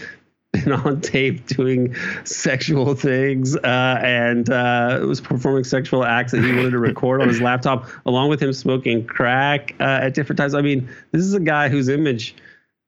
been 0.52 0.72
on 0.72 1.00
tape 1.00 1.46
doing 1.46 1.96
sexual 2.24 2.96
things 2.96 3.56
and 3.58 4.50
was 4.50 5.22
performing 5.22 5.64
sexual 5.64 6.04
acts 6.04 6.32
that 6.32 6.44
he 6.44 6.52
wanted 6.52 6.72
to 6.72 6.80
record 6.80 7.22
on 7.22 7.28
his 7.28 7.40
laptop, 7.40 7.88
along 8.08 8.30
with 8.30 8.42
him 8.42 8.52
smoking 8.52 9.06
crack 9.06 9.80
at 9.80 10.16
different 10.16 10.38
times. 10.38 10.56
I 10.56 10.62
mean, 10.62 10.90
this 11.12 11.22
is 11.22 11.36
a 11.36 11.40
guy 11.40 11.70
whose 11.70 11.88
image 11.88 12.36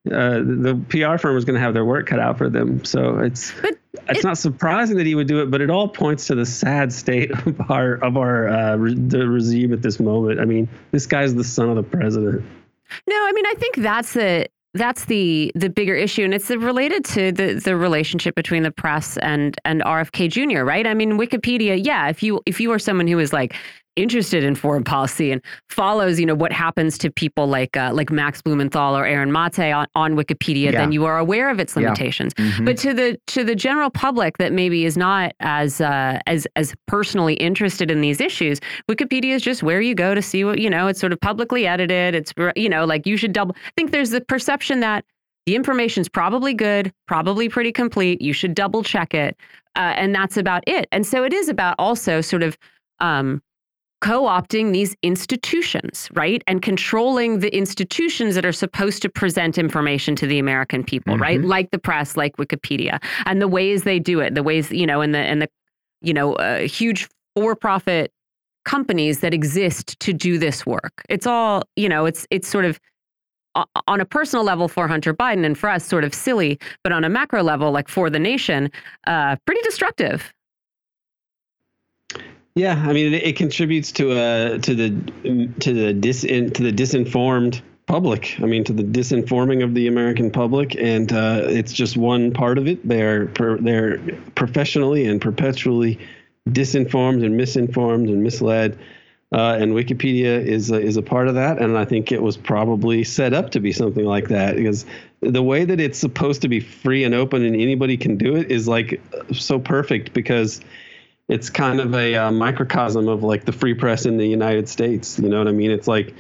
uh, 0.09 0.39
the 0.39 0.83
PR 0.89 1.17
firm 1.17 1.37
is 1.37 1.45
going 1.45 1.53
to 1.53 1.59
have 1.59 1.73
their 1.73 1.85
work 1.85 2.07
cut 2.07 2.19
out 2.19 2.37
for 2.37 2.49
them. 2.49 2.83
So 2.83 3.19
it's 3.19 3.53
but 3.61 3.77
it's 4.09 4.19
it, 4.19 4.23
not 4.23 4.37
surprising 4.37 4.97
that 4.97 5.05
he 5.05 5.13
would 5.13 5.27
do 5.27 5.41
it, 5.41 5.51
but 5.51 5.61
it 5.61 5.69
all 5.69 5.87
points 5.87 6.27
to 6.27 6.35
the 6.35 6.45
sad 6.45 6.91
state 6.91 7.31
of 7.31 7.69
our 7.69 7.95
of 7.95 8.17
our 8.17 8.49
uh, 8.49 8.75
re, 8.77 8.95
the 8.95 9.27
regime 9.27 9.73
at 9.73 9.81
this 9.83 9.99
moment. 9.99 10.39
I 10.39 10.45
mean, 10.45 10.67
this 10.91 11.05
guy's 11.05 11.35
the 11.35 11.43
son 11.43 11.69
of 11.69 11.75
the 11.75 11.83
president. 11.83 12.43
No, 13.07 13.15
I 13.15 13.31
mean, 13.31 13.45
I 13.45 13.53
think 13.53 13.75
that's 13.77 14.13
the 14.13 14.47
that's 14.73 15.05
the 15.05 15.51
the 15.53 15.69
bigger 15.69 15.95
issue, 15.95 16.23
and 16.23 16.33
it's 16.33 16.49
related 16.49 17.05
to 17.05 17.31
the 17.31 17.53
the 17.53 17.75
relationship 17.75 18.33
between 18.33 18.63
the 18.63 18.71
press 18.71 19.17
and 19.17 19.55
and 19.65 19.81
RFK 19.81 20.31
Jr. 20.31 20.63
Right? 20.63 20.87
I 20.87 20.95
mean, 20.95 21.19
Wikipedia. 21.19 21.79
Yeah, 21.83 22.09
if 22.09 22.23
you 22.23 22.41
if 22.47 22.59
you 22.59 22.71
are 22.71 22.79
someone 22.79 23.07
who 23.07 23.19
is 23.19 23.33
like 23.33 23.55
interested 23.95 24.43
in 24.43 24.55
foreign 24.55 24.83
policy 24.83 25.31
and 25.31 25.41
follows, 25.69 26.19
you 26.19 26.25
know, 26.25 26.35
what 26.35 26.51
happens 26.51 26.97
to 26.99 27.11
people 27.11 27.47
like 27.47 27.75
uh, 27.75 27.91
like 27.93 28.11
Max 28.11 28.41
Blumenthal 28.41 28.95
or 28.95 29.05
Aaron 29.05 29.31
Mate 29.31 29.71
on, 29.73 29.87
on 29.95 30.15
Wikipedia, 30.15 30.65
yeah. 30.65 30.71
then 30.71 30.91
you 30.91 31.05
are 31.05 31.17
aware 31.17 31.49
of 31.49 31.59
its 31.59 31.75
limitations. 31.75 32.33
Yeah. 32.37 32.45
Mm 32.45 32.51
-hmm. 32.51 32.65
But 32.65 32.77
to 32.77 32.93
the 32.93 33.17
to 33.27 33.43
the 33.43 33.55
general 33.55 33.89
public 33.89 34.37
that 34.37 34.51
maybe 34.53 34.85
is 34.85 34.97
not 34.97 35.31
as 35.39 35.81
uh, 35.81 36.19
as 36.25 36.47
as 36.55 36.73
personally 36.87 37.33
interested 37.33 37.91
in 37.91 38.01
these 38.01 38.23
issues, 38.23 38.59
Wikipedia 38.87 39.35
is 39.35 39.43
just 39.43 39.63
where 39.63 39.81
you 39.81 39.95
go 39.95 40.15
to 40.15 40.21
see 40.21 40.43
what 40.43 40.59
you 40.59 40.69
know. 40.69 40.87
It's 40.89 40.99
sort 40.99 41.13
of 41.13 41.19
publicly 41.19 41.67
edited. 41.67 42.15
It's 42.15 42.33
you 42.55 42.69
know 42.69 42.85
like 42.93 43.09
you 43.09 43.17
should 43.17 43.33
double. 43.33 43.55
I 43.55 43.71
think 43.75 43.91
there's 43.91 44.11
the 44.11 44.21
perception 44.21 44.79
that 44.81 45.05
the 45.45 45.55
information's 45.55 46.09
probably 46.09 46.53
good, 46.53 46.91
probably 47.07 47.49
pretty 47.49 47.71
complete. 47.71 48.21
You 48.21 48.33
should 48.33 48.53
double 48.53 48.83
check 48.83 49.13
it, 49.13 49.35
uh, 49.75 49.93
and 50.01 50.13
that's 50.13 50.37
about 50.37 50.63
it. 50.67 50.87
And 50.91 51.05
so 51.05 51.23
it 51.23 51.33
is 51.33 51.49
about 51.49 51.75
also 51.77 52.21
sort 52.21 52.43
of 52.43 52.57
um, 52.99 53.41
co 54.01 54.23
opting 54.23 54.73
these 54.73 54.95
institutions, 55.03 56.09
right? 56.13 56.43
And 56.47 56.61
controlling 56.61 57.39
the 57.39 57.55
institutions 57.55 58.35
that 58.35 58.45
are 58.45 58.51
supposed 58.51 59.01
to 59.03 59.09
present 59.09 59.57
information 59.57 60.15
to 60.17 60.27
the 60.27 60.39
American 60.39 60.83
people, 60.83 61.13
mm-hmm. 61.13 61.21
right? 61.21 61.41
Like 61.41 61.71
the 61.71 61.79
press, 61.79 62.17
like 62.17 62.35
Wikipedia, 62.37 63.01
and 63.25 63.41
the 63.41 63.47
ways 63.47 63.83
they 63.83 63.99
do 63.99 64.19
it, 64.19 64.35
the 64.35 64.43
ways, 64.43 64.71
you 64.71 64.85
know, 64.85 65.01
and 65.01 65.15
the, 65.15 65.19
and 65.19 65.41
the, 65.41 65.49
you 66.01 66.13
know, 66.13 66.33
uh, 66.33 66.59
huge 66.61 67.07
for 67.35 67.55
profit 67.55 68.11
companies 68.65 69.21
that 69.21 69.33
exist 69.33 69.99
to 69.99 70.13
do 70.13 70.37
this 70.37 70.65
work. 70.65 71.03
It's 71.09 71.25
all, 71.25 71.63
you 71.75 71.87
know, 71.87 72.05
it's, 72.05 72.27
it's 72.29 72.47
sort 72.47 72.65
of, 72.65 72.79
on 73.87 73.99
a 73.99 74.05
personal 74.05 74.45
level 74.45 74.67
for 74.67 74.87
Hunter 74.87 75.13
Biden 75.13 75.45
and 75.45 75.57
for 75.57 75.69
us, 75.69 75.85
sort 75.85 76.03
of 76.03 76.13
silly, 76.13 76.57
but 76.83 76.93
on 76.93 77.03
a 77.03 77.09
macro 77.09 77.43
level, 77.43 77.71
like 77.71 77.89
for 77.89 78.09
the 78.09 78.19
nation, 78.19 78.71
uh, 79.07 79.35
pretty 79.45 79.61
destructive. 79.63 80.33
Yeah, 82.55 82.73
I 82.73 82.91
mean, 82.91 83.13
it, 83.13 83.23
it 83.23 83.35
contributes 83.37 83.91
to 83.93 84.11
uh 84.11 84.57
to 84.59 84.75
the 84.75 85.51
to 85.61 85.73
the 85.73 85.93
dis 85.93 86.21
to 86.21 86.49
the 86.49 86.71
disinformed 86.71 87.61
public. 87.87 88.37
I 88.41 88.45
mean, 88.45 88.63
to 88.65 88.73
the 88.73 88.83
disinforming 88.83 89.63
of 89.63 89.73
the 89.73 89.87
American 89.87 90.31
public, 90.31 90.75
and 90.75 91.11
uh, 91.11 91.43
it's 91.45 91.73
just 91.73 91.97
one 91.97 92.31
part 92.33 92.57
of 92.57 92.67
it. 92.67 92.87
They're 92.87 93.27
they're 93.27 93.99
professionally 94.35 95.05
and 95.05 95.21
perpetually 95.21 95.99
disinformed 96.49 97.25
and 97.25 97.37
misinformed 97.37 98.09
and 98.09 98.23
misled. 98.23 98.77
Uh, 99.33 99.57
and 99.61 99.71
Wikipedia 99.71 100.45
is 100.45 100.71
a, 100.71 100.81
is 100.81 100.97
a 100.97 101.01
part 101.01 101.29
of 101.29 101.35
that, 101.35 101.61
and 101.61 101.77
I 101.77 101.85
think 101.85 102.11
it 102.11 102.21
was 102.21 102.35
probably 102.35 103.05
set 103.05 103.33
up 103.33 103.51
to 103.51 103.61
be 103.61 103.71
something 103.71 104.03
like 104.03 104.27
that 104.27 104.57
because 104.57 104.85
the 105.21 105.41
way 105.41 105.63
that 105.63 105.79
it's 105.79 105.97
supposed 105.97 106.41
to 106.41 106.49
be 106.49 106.59
free 106.59 107.05
and 107.05 107.15
open 107.15 107.45
and 107.45 107.55
anybody 107.55 107.95
can 107.95 108.17
do 108.17 108.35
it 108.35 108.51
is 108.51 108.67
like 108.67 108.99
so 109.31 109.57
perfect 109.57 110.11
because 110.11 110.59
it's 111.27 111.49
kind 111.49 111.79
of 111.79 111.93
a 111.95 112.15
uh, 112.15 112.31
microcosm 112.31 113.07
of 113.07 113.23
like 113.23 113.45
the 113.45 113.51
free 113.51 113.73
press 113.73 114.05
in 114.05 114.17
the 114.17 114.27
United 114.27 114.67
States. 114.67 115.17
You 115.17 115.29
know 115.29 115.37
what 115.37 115.47
I 115.47 115.51
mean? 115.51 115.71
It's 115.71 115.87
like, 115.87 116.13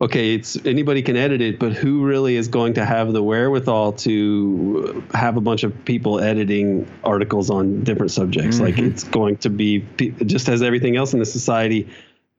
okay, 0.00 0.34
it's 0.34 0.56
anybody 0.64 1.02
can 1.02 1.16
edit 1.16 1.40
it, 1.40 1.58
but 1.58 1.72
who 1.72 2.04
really 2.04 2.36
is 2.36 2.48
going 2.48 2.74
to 2.74 2.84
have 2.84 3.12
the 3.12 3.22
wherewithal 3.22 3.92
to 3.92 5.04
have 5.12 5.36
a 5.36 5.40
bunch 5.40 5.62
of 5.62 5.84
people 5.84 6.20
editing 6.20 6.90
articles 7.04 7.50
on 7.50 7.84
different 7.84 8.12
subjects? 8.12 8.56
Mm-hmm. 8.56 8.64
Like 8.64 8.78
it's 8.78 9.04
going 9.04 9.36
to 9.38 9.50
be 9.50 9.80
just 10.24 10.48
as 10.48 10.62
everything 10.62 10.96
else 10.96 11.12
in 11.12 11.18
the 11.18 11.26
society, 11.26 11.88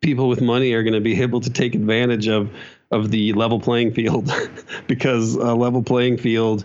people 0.02 0.28
with 0.28 0.42
money 0.42 0.74
are 0.74 0.84
going 0.84 0.94
to 0.94 1.02
be 1.02 1.22
able 1.22 1.42
to 1.42 1.50
take 1.50 1.76
advantage 1.76 2.28
of 2.28 2.52
of 2.90 3.12
the 3.12 3.34
level 3.34 3.60
playing 3.60 3.94
field 3.94 4.32
because 4.88 5.36
a 5.36 5.54
level 5.54 5.84
playing 5.84 6.18
field 6.18 6.64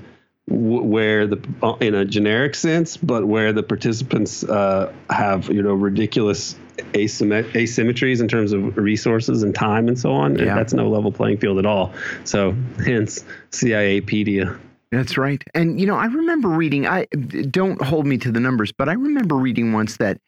where 0.49 1.27
the 1.27 1.41
uh, 1.63 1.77
in 1.81 1.95
a 1.95 2.05
generic 2.05 2.55
sense, 2.55 2.97
but 2.97 3.27
where 3.27 3.53
the 3.53 3.63
participants 3.63 4.45
uh, 4.45 4.93
have 5.11 5.49
you 5.49 5.63
know 5.63 5.75
ridiculous 5.75 6.57
asymmet- 6.95 7.53
asymmetries 7.53 8.21
in 8.21 8.29
terms 8.29 8.53
of 8.53 8.77
resources 8.77 9.43
and 9.43 9.55
time 9.55 9.89
and 9.89 9.99
so 9.99 10.13
on. 10.13 10.39
Yeah. 10.39 10.55
That's 10.55 10.73
no 10.73 10.89
level 10.89 11.13
playing 11.13 11.39
field 11.39 11.59
at 11.59 11.67
all. 11.67 11.93
So 12.25 12.57
hence 12.85 13.25
CIApedia. 13.51 14.59
That's 14.91 15.17
right. 15.17 15.43
And 15.55 15.81
you 15.81 15.87
know, 15.87 15.97
I 15.97 16.07
remember 16.07 16.49
reading. 16.49 16.87
I 16.87 17.07
don't 17.51 17.81
hold 17.81 18.07
me 18.07 18.19
to 18.19 18.33
the 18.33 18.41
numbers, 18.41 18.73
but 18.73 18.89
I 18.89 18.93
remember 18.93 19.37
reading 19.37 19.73
once 19.73 19.97
that 19.99 20.19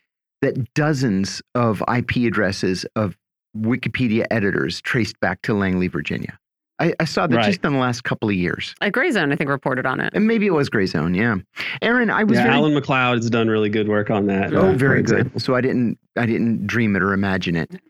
that 0.43 0.75
dozens 0.75 1.43
of 1.55 1.83
IP 1.93 2.17
addresses 2.27 2.87
of 2.95 3.17
Wikipedia 3.57 4.27
editors 4.31 4.81
traced 4.81 5.19
back 5.21 5.43
to 5.43 5.55
Langley, 5.55 5.89
Virginia. 5.89 6.39
I, 6.81 6.93
I 6.99 7.05
saw 7.05 7.27
that 7.27 7.37
right. 7.37 7.47
just 7.47 7.65
in 7.65 7.73
the 7.73 7.79
last 7.79 8.03
couple 8.03 8.29
of 8.29 8.35
years. 8.35 8.75
A 8.81 8.91
Grayzone, 8.91 9.33
I 9.33 9.37
think, 9.37 9.49
reported 9.49 9.87
on 9.87 10.01
it. 10.01 10.13
And 10.15 10.27
maybe 10.27 10.47
it 10.47 10.53
was 10.53 10.69
Grayzone, 10.69 11.17
yeah. 11.17 11.37
Aaron, 11.83 12.11
I 12.11 12.25
was 12.25 12.37
yeah, 12.37 12.45
very, 12.45 12.55
Alan 12.57 12.75
MacLeod 12.75 13.19
has 13.19 13.31
done 13.31 13.49
really 13.49 13.69
good 13.69 13.89
work 13.89 14.11
on 14.11 14.27
that. 14.27 14.53
Oh, 14.53 14.71
uh, 14.71 14.73
very 14.73 15.03
good. 15.03 15.41
So 15.41 15.55
I 15.55 15.61
didn't 15.61 15.99
I 16.17 16.27
didn't 16.27 16.67
dream 16.67 16.97
it 16.97 17.03
or 17.03 17.13
imagine 17.13 17.57
it. 17.57 17.81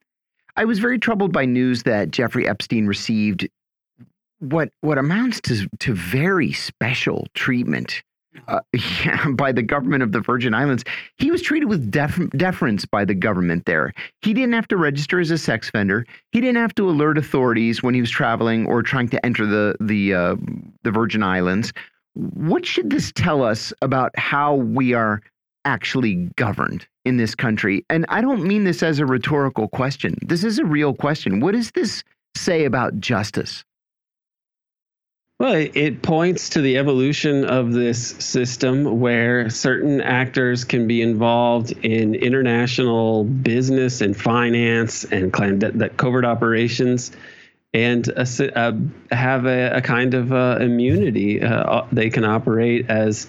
I 0.57 0.65
was 0.65 0.79
very 0.79 0.99
troubled 0.99 1.33
by 1.33 1.47
news 1.47 1.83
that 1.85 2.11
Jeffrey 2.11 2.47
Epstein 2.47 2.87
received 2.87 3.49
what 4.41 4.69
what 4.83 4.99
amounts 4.99 5.41
to 5.43 5.67
to 5.81 5.95
very 5.95 6.53
special 6.53 7.27
treatment 7.35 8.03
uh, 8.49 8.61
yeah, 9.05 9.31
by 9.31 9.53
the 9.53 9.63
government 9.63 10.03
of 10.03 10.13
the 10.13 10.21
Virgin 10.21 10.55
Islands. 10.55 10.85
He 11.19 11.31
was 11.31 11.43
treated 11.43 11.69
with 11.69 11.91
def 11.91 12.19
deference 12.31 12.85
by 12.85 13.05
the 13.05 13.15
government 13.15 13.65
there. 13.67 13.93
He 14.23 14.35
didn't 14.35 14.55
have 14.55 14.69
to 14.69 14.77
register 14.77 15.21
as 15.21 15.31
a 15.31 15.39
sex 15.39 15.69
offender. 15.69 16.07
He 16.33 16.41
didn't 16.41 16.57
have 16.57 16.75
to 16.77 16.89
alert 16.89 17.19
authorities 17.19 17.83
when 17.83 17.95
he 17.95 18.01
was 18.01 18.11
traveling 18.11 18.67
or 18.67 18.83
trying 18.83 19.09
to 19.09 19.25
enter 19.25 19.47
the 19.47 19.77
the 19.81 20.15
uh, 20.15 20.37
the 20.83 20.91
Virgin 20.91 21.23
Islands. 21.23 21.73
What 22.15 22.65
should 22.65 22.91
this 22.91 23.13
tell 23.13 23.43
us 23.43 23.73
about 23.83 24.17
how 24.19 24.55
we 24.55 24.95
are 24.95 25.21
actually 25.65 26.29
governed 26.37 26.87
in 27.05 27.17
this 27.17 27.35
country? 27.35 27.85
And 27.91 28.07
I 28.09 28.21
don't 28.21 28.45
mean 28.45 28.65
this 28.65 28.83
as 28.83 29.01
a 29.01 29.07
rhetorical 29.07 29.69
question. 29.69 30.17
This 30.23 30.45
is 30.45 30.59
a 30.59 30.65
real 30.65 30.95
question. 30.95 31.41
What 31.41 31.53
does 31.53 31.73
this 31.73 32.05
say 32.37 32.65
about 32.65 33.01
justice? 33.01 33.65
Well, 35.41 35.55
it 35.75 36.01
points 36.01 36.51
to 36.51 36.61
the 36.61 36.79
evolution 36.79 37.45
of 37.45 37.73
this 37.73 38.11
system 38.21 39.01
where 39.01 39.51
certain 39.51 40.01
actors 40.01 40.63
can 40.63 40.87
be 40.87 41.03
involved 41.03 41.73
in 41.73 42.15
international 42.15 43.25
business 43.25 44.01
and 44.01 44.17
finance 44.17 45.03
and 45.03 45.33
covert 45.33 46.25
operations 46.25 47.11
and 47.73 48.09
uh, 48.17 48.73
have 49.11 49.47
a, 49.47 49.71
a, 49.79 49.83
kind 49.83 50.15
of 50.15 50.33
uh, 50.33 50.59
immunity. 50.61 51.43
Uh, 51.43 51.85
they 51.91 52.11
can 52.11 52.25
operate 52.25 52.89
as 52.89 53.27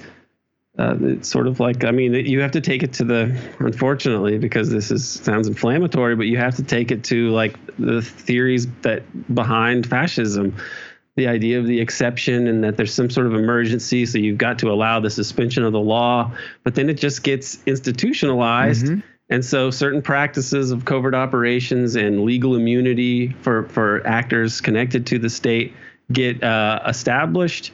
uh, 0.77 0.95
sort 1.21 1.47
of 1.47 1.59
like 1.59 1.85
I 1.85 1.91
mean 1.91 2.13
you 2.13 2.41
have 2.41 2.51
to 2.51 2.61
take 2.61 2.83
it 2.83 2.93
to 2.93 3.05
the 3.05 3.41
unfortunately 3.59 4.37
because 4.37 4.69
this 4.69 4.91
is 4.91 5.07
sounds 5.07 5.47
inflammatory, 5.47 6.15
but 6.15 6.27
you 6.27 6.37
have 6.37 6.55
to 6.57 6.63
take 6.63 6.91
it 6.91 7.05
to 7.05 7.29
like 7.31 7.57
the 7.77 8.03
theories 8.03 8.67
that 8.81 9.33
behind 9.33 9.87
fascism 9.87 10.55
the 11.15 11.27
idea 11.27 11.59
of 11.59 11.65
the 11.65 11.79
exception 11.79 12.47
and 12.47 12.63
that 12.63 12.77
there's 12.77 12.93
some 12.93 13.09
sort 13.09 13.27
of 13.27 13.33
emergency, 13.33 14.05
so 14.05 14.17
you've 14.17 14.37
got 14.37 14.59
to 14.59 14.71
allow 14.71 14.99
the 14.99 15.09
suspension 15.09 15.63
of 15.63 15.71
the 15.71 15.79
law, 15.79 16.31
but 16.63 16.75
then 16.75 16.89
it 16.89 16.95
just 16.95 17.23
gets 17.23 17.59
institutionalized. 17.65 18.87
Mm-hmm. 18.87 18.99
And 19.29 19.43
so 19.43 19.71
certain 19.71 20.01
practices 20.01 20.71
of 20.71 20.85
covert 20.85 21.15
operations 21.15 21.95
and 21.95 22.25
legal 22.25 22.55
immunity 22.55 23.29
for, 23.41 23.67
for 23.69 24.05
actors 24.05 24.61
connected 24.61 25.07
to 25.07 25.19
the 25.19 25.29
state 25.29 25.73
get 26.11 26.43
uh, 26.43 26.81
established 26.85 27.71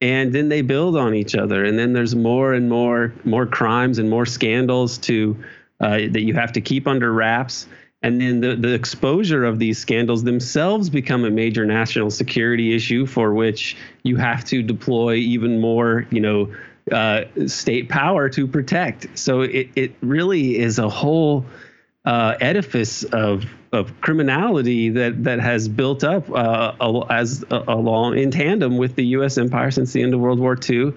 and 0.00 0.32
then 0.32 0.48
they 0.48 0.62
build 0.62 0.96
on 0.96 1.14
each 1.14 1.34
other 1.34 1.64
and 1.64 1.78
then 1.78 1.92
there's 1.92 2.14
more 2.14 2.54
and 2.54 2.68
more 2.68 3.12
more 3.24 3.46
crimes 3.46 3.98
and 3.98 4.10
more 4.10 4.26
scandals 4.26 4.98
to 4.98 5.36
uh, 5.80 5.98
that 6.10 6.22
you 6.22 6.34
have 6.34 6.52
to 6.52 6.60
keep 6.60 6.86
under 6.86 7.12
wraps 7.12 7.66
and 8.02 8.20
then 8.20 8.40
the, 8.40 8.54
the 8.54 8.74
exposure 8.74 9.44
of 9.44 9.58
these 9.58 9.78
scandals 9.78 10.22
themselves 10.22 10.88
become 10.88 11.24
a 11.24 11.30
major 11.30 11.64
national 11.66 12.10
security 12.10 12.74
issue 12.74 13.06
for 13.06 13.34
which 13.34 13.76
you 14.04 14.16
have 14.16 14.44
to 14.46 14.62
deploy 14.62 15.14
even 15.14 15.60
more, 15.60 16.06
you 16.10 16.20
know, 16.20 16.52
uh, 16.92 17.24
state 17.46 17.88
power 17.88 18.28
to 18.30 18.46
protect. 18.46 19.18
So 19.18 19.42
it, 19.42 19.70
it 19.74 19.94
really 20.00 20.58
is 20.58 20.78
a 20.78 20.88
whole 20.88 21.44
uh, 22.04 22.36
edifice 22.40 23.04
of 23.04 23.44
of 23.70 24.00
criminality 24.00 24.88
that 24.88 25.24
that 25.24 25.40
has 25.40 25.68
built 25.68 26.02
up 26.02 26.30
uh, 26.30 26.72
as 27.10 27.44
along 27.50 28.16
in 28.16 28.30
tandem 28.30 28.78
with 28.78 28.94
the 28.94 29.04
U.S. 29.06 29.36
empire 29.36 29.70
since 29.70 29.92
the 29.92 30.02
end 30.02 30.14
of 30.14 30.20
World 30.20 30.38
War 30.38 30.56
II. 30.68 30.94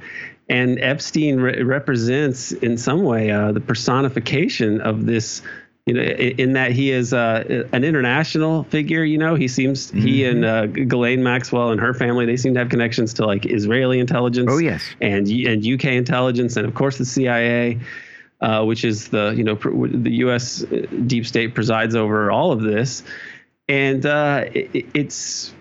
And 0.48 0.80
Epstein 0.80 1.40
re- 1.40 1.64
represents, 1.64 2.52
in 2.52 2.78
some 2.78 3.04
way, 3.04 3.32
uh, 3.32 3.52
the 3.54 3.62
personification 3.62 4.82
of 4.82 5.06
this 5.06 5.42
you 5.86 5.96
know, 5.96 6.02
in 6.02 6.54
that 6.54 6.72
he 6.72 6.92
is 6.92 7.14
uh, 7.14 7.66
an 7.74 7.84
international 7.84 8.64
figure. 8.66 9.04
You 9.04 9.18
know, 9.18 9.36
he 9.36 9.48
seems 9.48 9.88
mm-hmm. 9.88 10.00
he 10.00 10.26
and 10.26 10.46
uh, 10.46 10.68
Ghislaine 10.68 11.24
Maxwell 11.24 11.72
and 11.72 11.82
her 11.82 11.94
family 11.94 12.26
they 12.26 12.38
seem 12.38 12.54
to 12.54 12.60
have 12.60 12.70
connections 12.70 13.14
to 13.16 13.26
like 13.26 13.46
Israeli 13.46 14.00
intelligence. 14.00 14.50
Oh 14.52 14.60
yes, 14.60 14.84
and 15.02 15.28
and 15.28 15.66
UK 15.66 15.86
intelligence, 15.86 16.56
and 16.56 16.68
of 16.68 16.76
course 16.76 16.98
the 16.98 17.06
CIA, 17.06 17.80
uh, 18.42 18.64
which 18.64 18.86
is 18.86 19.10
the 19.10 19.34
you 19.36 19.44
know 19.44 19.56
pr- 19.56 19.88
the 19.88 20.12
U.S. 20.12 20.64
Uh, 20.64 20.86
deep 21.08 21.26
state 21.26 21.56
presides 21.56 21.96
over 21.96 22.30
all 22.30 22.52
of 22.52 22.62
this, 22.62 23.04
and 23.68 24.06
uh, 24.06 24.46
it, 24.54 24.86
it's 24.94 25.54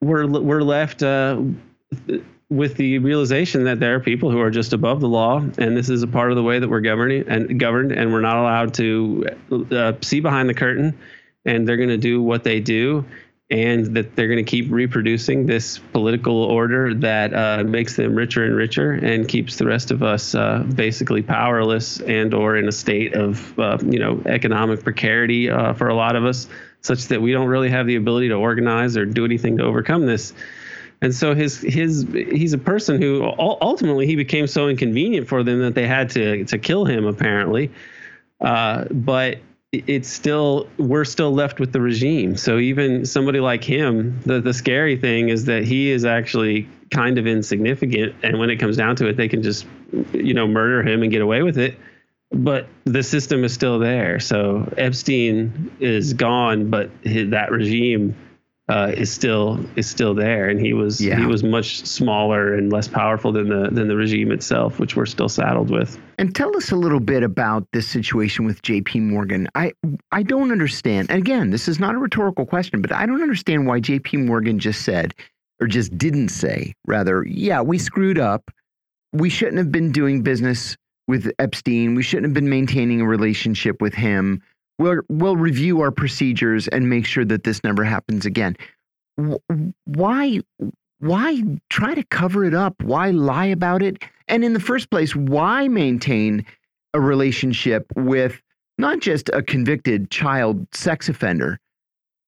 we're 0.00 0.26
we're 0.26 0.62
left 0.62 1.02
uh, 1.02 1.38
with 2.48 2.76
the 2.76 2.98
realization 2.98 3.64
that 3.64 3.80
there 3.80 3.96
are 3.96 4.00
people 4.00 4.30
who 4.30 4.40
are 4.40 4.50
just 4.50 4.72
above 4.72 5.00
the 5.00 5.08
law, 5.08 5.38
and 5.58 5.76
this 5.76 5.88
is 5.88 6.02
a 6.02 6.06
part 6.06 6.30
of 6.30 6.36
the 6.36 6.42
way 6.42 6.58
that 6.58 6.68
we're 6.68 6.80
governing 6.80 7.24
and 7.28 7.58
governed, 7.58 7.92
and 7.92 8.12
we're 8.12 8.20
not 8.20 8.36
allowed 8.36 8.74
to 8.74 9.26
uh, 9.72 9.92
see 10.02 10.20
behind 10.20 10.48
the 10.48 10.54
curtain, 10.54 10.96
and 11.44 11.68
they're 11.68 11.76
going 11.76 11.88
to 11.88 11.98
do 11.98 12.22
what 12.22 12.44
they 12.44 12.60
do, 12.60 13.04
and 13.50 13.96
that 13.96 14.14
they're 14.14 14.28
going 14.28 14.44
to 14.44 14.48
keep 14.48 14.70
reproducing 14.70 15.46
this 15.46 15.78
political 15.78 16.44
order 16.44 16.94
that 16.94 17.34
uh, 17.34 17.64
makes 17.64 17.96
them 17.96 18.14
richer 18.14 18.44
and 18.44 18.54
richer 18.54 18.92
and 18.92 19.28
keeps 19.28 19.56
the 19.56 19.66
rest 19.66 19.90
of 19.90 20.04
us 20.04 20.34
uh, 20.34 20.64
basically 20.74 21.22
powerless 21.22 22.00
and 22.00 22.32
or 22.32 22.56
in 22.56 22.68
a 22.68 22.72
state 22.72 23.14
of 23.14 23.58
uh, 23.58 23.76
you 23.84 23.98
know 23.98 24.22
economic 24.26 24.84
precarity 24.84 25.50
uh, 25.50 25.72
for 25.74 25.88
a 25.88 25.94
lot 25.94 26.14
of 26.14 26.24
us, 26.24 26.46
such 26.80 27.06
that 27.06 27.20
we 27.20 27.32
don't 27.32 27.48
really 27.48 27.70
have 27.70 27.88
the 27.88 27.96
ability 27.96 28.28
to 28.28 28.34
organize 28.34 28.96
or 28.96 29.04
do 29.04 29.24
anything 29.24 29.56
to 29.56 29.64
overcome 29.64 30.06
this 30.06 30.32
and 31.02 31.14
so 31.14 31.34
his 31.34 31.60
his 31.60 32.06
he's 32.12 32.52
a 32.52 32.58
person 32.58 33.00
who 33.00 33.32
ultimately 33.38 34.06
he 34.06 34.16
became 34.16 34.46
so 34.46 34.68
inconvenient 34.68 35.28
for 35.28 35.42
them 35.42 35.60
that 35.60 35.74
they 35.74 35.86
had 35.86 36.10
to 36.10 36.44
to 36.44 36.58
kill 36.58 36.84
him 36.84 37.04
apparently 37.06 37.70
uh, 38.40 38.84
but 38.90 39.38
it's 39.72 40.08
still 40.08 40.68
we're 40.78 41.04
still 41.04 41.32
left 41.32 41.60
with 41.60 41.72
the 41.72 41.80
regime. 41.80 42.36
So 42.36 42.58
even 42.58 43.04
somebody 43.04 43.40
like 43.40 43.64
him, 43.64 44.20
the 44.24 44.40
the 44.40 44.54
scary 44.54 44.96
thing 44.96 45.28
is 45.28 45.44
that 45.46 45.64
he 45.64 45.90
is 45.90 46.04
actually 46.04 46.68
kind 46.90 47.18
of 47.18 47.26
insignificant, 47.26 48.14
and 48.22 48.38
when 48.38 48.50
it 48.50 48.56
comes 48.56 48.76
down 48.76 48.96
to 48.96 49.08
it, 49.08 49.16
they 49.16 49.28
can 49.28 49.42
just 49.42 49.66
you 50.12 50.34
know 50.34 50.46
murder 50.46 50.82
him 50.82 51.02
and 51.02 51.10
get 51.10 51.22
away 51.22 51.42
with 51.42 51.58
it. 51.58 51.78
But 52.32 52.66
the 52.84 53.02
system 53.02 53.44
is 53.44 53.52
still 53.52 53.78
there. 53.78 54.18
So 54.18 54.72
Epstein 54.76 55.70
is 55.78 56.12
gone, 56.12 56.70
but 56.70 56.90
his, 57.02 57.30
that 57.30 57.50
regime 57.50 58.16
uh, 58.68 58.92
is 58.96 59.12
still 59.12 59.60
is 59.76 59.86
still 59.88 60.12
there, 60.14 60.48
and 60.48 60.60
he 60.60 60.72
was 60.72 61.00
Yeah. 61.00 61.18
he 61.18 61.26
was 61.26 61.44
much 61.44 61.84
smaller 61.86 62.54
and 62.54 62.72
less 62.72 62.88
powerful 62.88 63.30
than 63.30 63.48
the 63.48 63.68
than 63.70 63.86
the 63.88 63.96
regime 63.96 64.32
itself, 64.32 64.80
which 64.80 64.96
we're 64.96 65.06
still 65.06 65.28
saddled 65.28 65.70
with. 65.70 65.98
And 66.18 66.34
tell 66.34 66.56
us 66.56 66.72
a 66.72 66.76
little 66.76 66.98
bit 67.00 67.22
about 67.22 67.66
this 67.72 67.86
situation 67.86 68.44
with 68.44 68.62
JP 68.62 69.02
Morgan. 69.02 69.48
I 69.54 69.72
I 70.10 70.22
don't 70.24 70.50
understand. 70.50 71.10
And 71.10 71.18
again, 71.18 71.50
this 71.50 71.68
is 71.68 71.78
not 71.78 71.94
a 71.94 71.98
rhetorical 71.98 72.44
question, 72.44 72.80
but 72.82 72.92
I 72.92 73.06
don't 73.06 73.22
understand 73.22 73.66
why 73.66 73.80
JP 73.80 74.26
Morgan 74.26 74.58
just 74.58 74.82
said 74.82 75.14
or 75.60 75.66
just 75.68 75.96
didn't 75.96 76.28
say, 76.28 76.74
rather, 76.86 77.24
yeah, 77.26 77.62
we 77.62 77.78
screwed 77.78 78.18
up. 78.18 78.50
We 79.12 79.30
shouldn't 79.30 79.58
have 79.58 79.72
been 79.72 79.92
doing 79.92 80.22
business 80.22 80.76
with 81.08 81.30
Epstein. 81.38 81.94
We 81.94 82.02
shouldn't 82.02 82.26
have 82.26 82.34
been 82.34 82.50
maintaining 82.50 83.00
a 83.00 83.06
relationship 83.06 83.80
with 83.80 83.94
him. 83.94 84.42
We'll 84.78 85.00
we'll 85.08 85.36
review 85.36 85.80
our 85.80 85.90
procedures 85.90 86.68
and 86.68 86.90
make 86.90 87.06
sure 87.06 87.24
that 87.24 87.44
this 87.44 87.64
never 87.64 87.84
happens 87.84 88.26
again. 88.26 88.56
Why 89.84 90.40
why 90.98 91.42
try 91.70 91.94
to 91.94 92.04
cover 92.04 92.44
it 92.44 92.54
up? 92.54 92.82
Why 92.82 93.10
lie 93.10 93.46
about 93.46 93.82
it? 93.82 94.02
And 94.28 94.44
in 94.44 94.52
the 94.52 94.60
first 94.60 94.90
place, 94.90 95.14
why 95.14 95.68
maintain 95.68 96.44
a 96.94 97.00
relationship 97.00 97.86
with 97.94 98.40
not 98.78 99.00
just 99.00 99.28
a 99.30 99.42
convicted 99.42 100.10
child 100.10 100.66
sex 100.72 101.08
offender, 101.08 101.58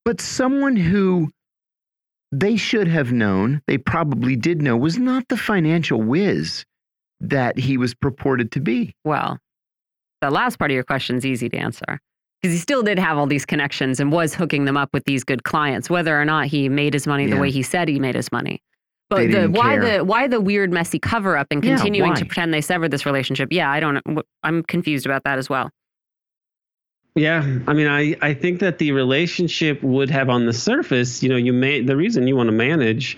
but 0.05 0.21
someone 0.21 0.77
who 0.77 1.31
they 2.33 2.57
should 2.57 2.89
have 2.89 3.13
known, 3.13 3.63
they 3.67 3.79
probably 3.79 4.37
did 4.37 4.61
know, 4.63 4.77
was 4.77 4.99
not 4.99 5.29
the 5.29 5.37
financial 5.37 6.01
whiz 6.01 6.65
that 7.21 7.59
he 7.59 7.77
was 7.77 7.95
purported 7.95 8.53
to 8.53 8.61
be. 8.61 8.95
Well, 9.05 9.39
the 10.21 10.31
last 10.31 10.59
part 10.59 10.71
of 10.71 10.75
your 10.75 10.85
question 10.85 11.17
is 11.17 11.27
easy 11.27 11.49
to 11.49 11.57
answer 11.57 12.01
because 12.41 12.55
he 12.55 12.59
still 12.59 12.83
did 12.83 12.99
have 12.99 13.19
all 13.19 13.27
these 13.27 13.45
connections 13.45 14.01
and 14.01 14.13
was 14.13 14.35
hooking 14.35 14.65
them 14.65 14.77
up 14.77 14.91
with 14.93 15.05
these 15.05 15.25
good 15.25 15.45
clients, 15.45 15.91
whether 15.91 16.21
or 16.21 16.25
not 16.25 16.47
he 16.47 16.69
made 16.69 16.95
his 16.95 17.07
money 17.07 17.27
the 17.27 17.37
way 17.37 17.51
he 17.51 17.63
said 17.63 17.89
he 17.89 17.99
made 17.99 18.15
his 18.15 18.31
money. 18.31 18.63
But 19.11 19.31
the, 19.31 19.47
why 19.47 19.77
care. 19.77 19.99
the 19.99 20.05
why 20.05 20.29
the 20.29 20.41
weird 20.41 20.71
messy 20.71 20.99
cover 20.99 21.37
up 21.37 21.47
and 21.51 21.65
Yeah, 21.65 21.77
continuing 21.77 22.15
to 22.15 22.27
pretend 22.27 22.53
they 22.53 22.61
severed 22.61 22.91
this 22.91 23.07
relationship? 23.07 23.49
Yeah, 23.51 23.71
I 23.71 23.81
don't. 23.81 24.03
I'm 24.43 24.63
confused 24.65 25.07
about 25.07 25.25
that 25.25 25.39
as 25.39 25.49
well. 25.49 25.71
Yeah, 27.15 27.59
I 27.67 27.73
mean, 27.73 27.89
I, 27.89 28.15
I 28.21 28.35
think 28.35 28.61
that 28.61 28.79
the 28.79 28.93
relationship 28.93 29.83
would 29.83 30.11
have 30.11 30.29
on 30.29 30.47
the 30.47 30.53
surface, 30.53 31.23
you 31.23 31.29
know, 31.29 31.37
you 31.37 31.53
may 31.53 31.81
the 31.81 31.97
reason 31.97 32.29
you 32.29 32.37
want 32.37 32.49
to 32.49 32.53
manage 32.53 33.17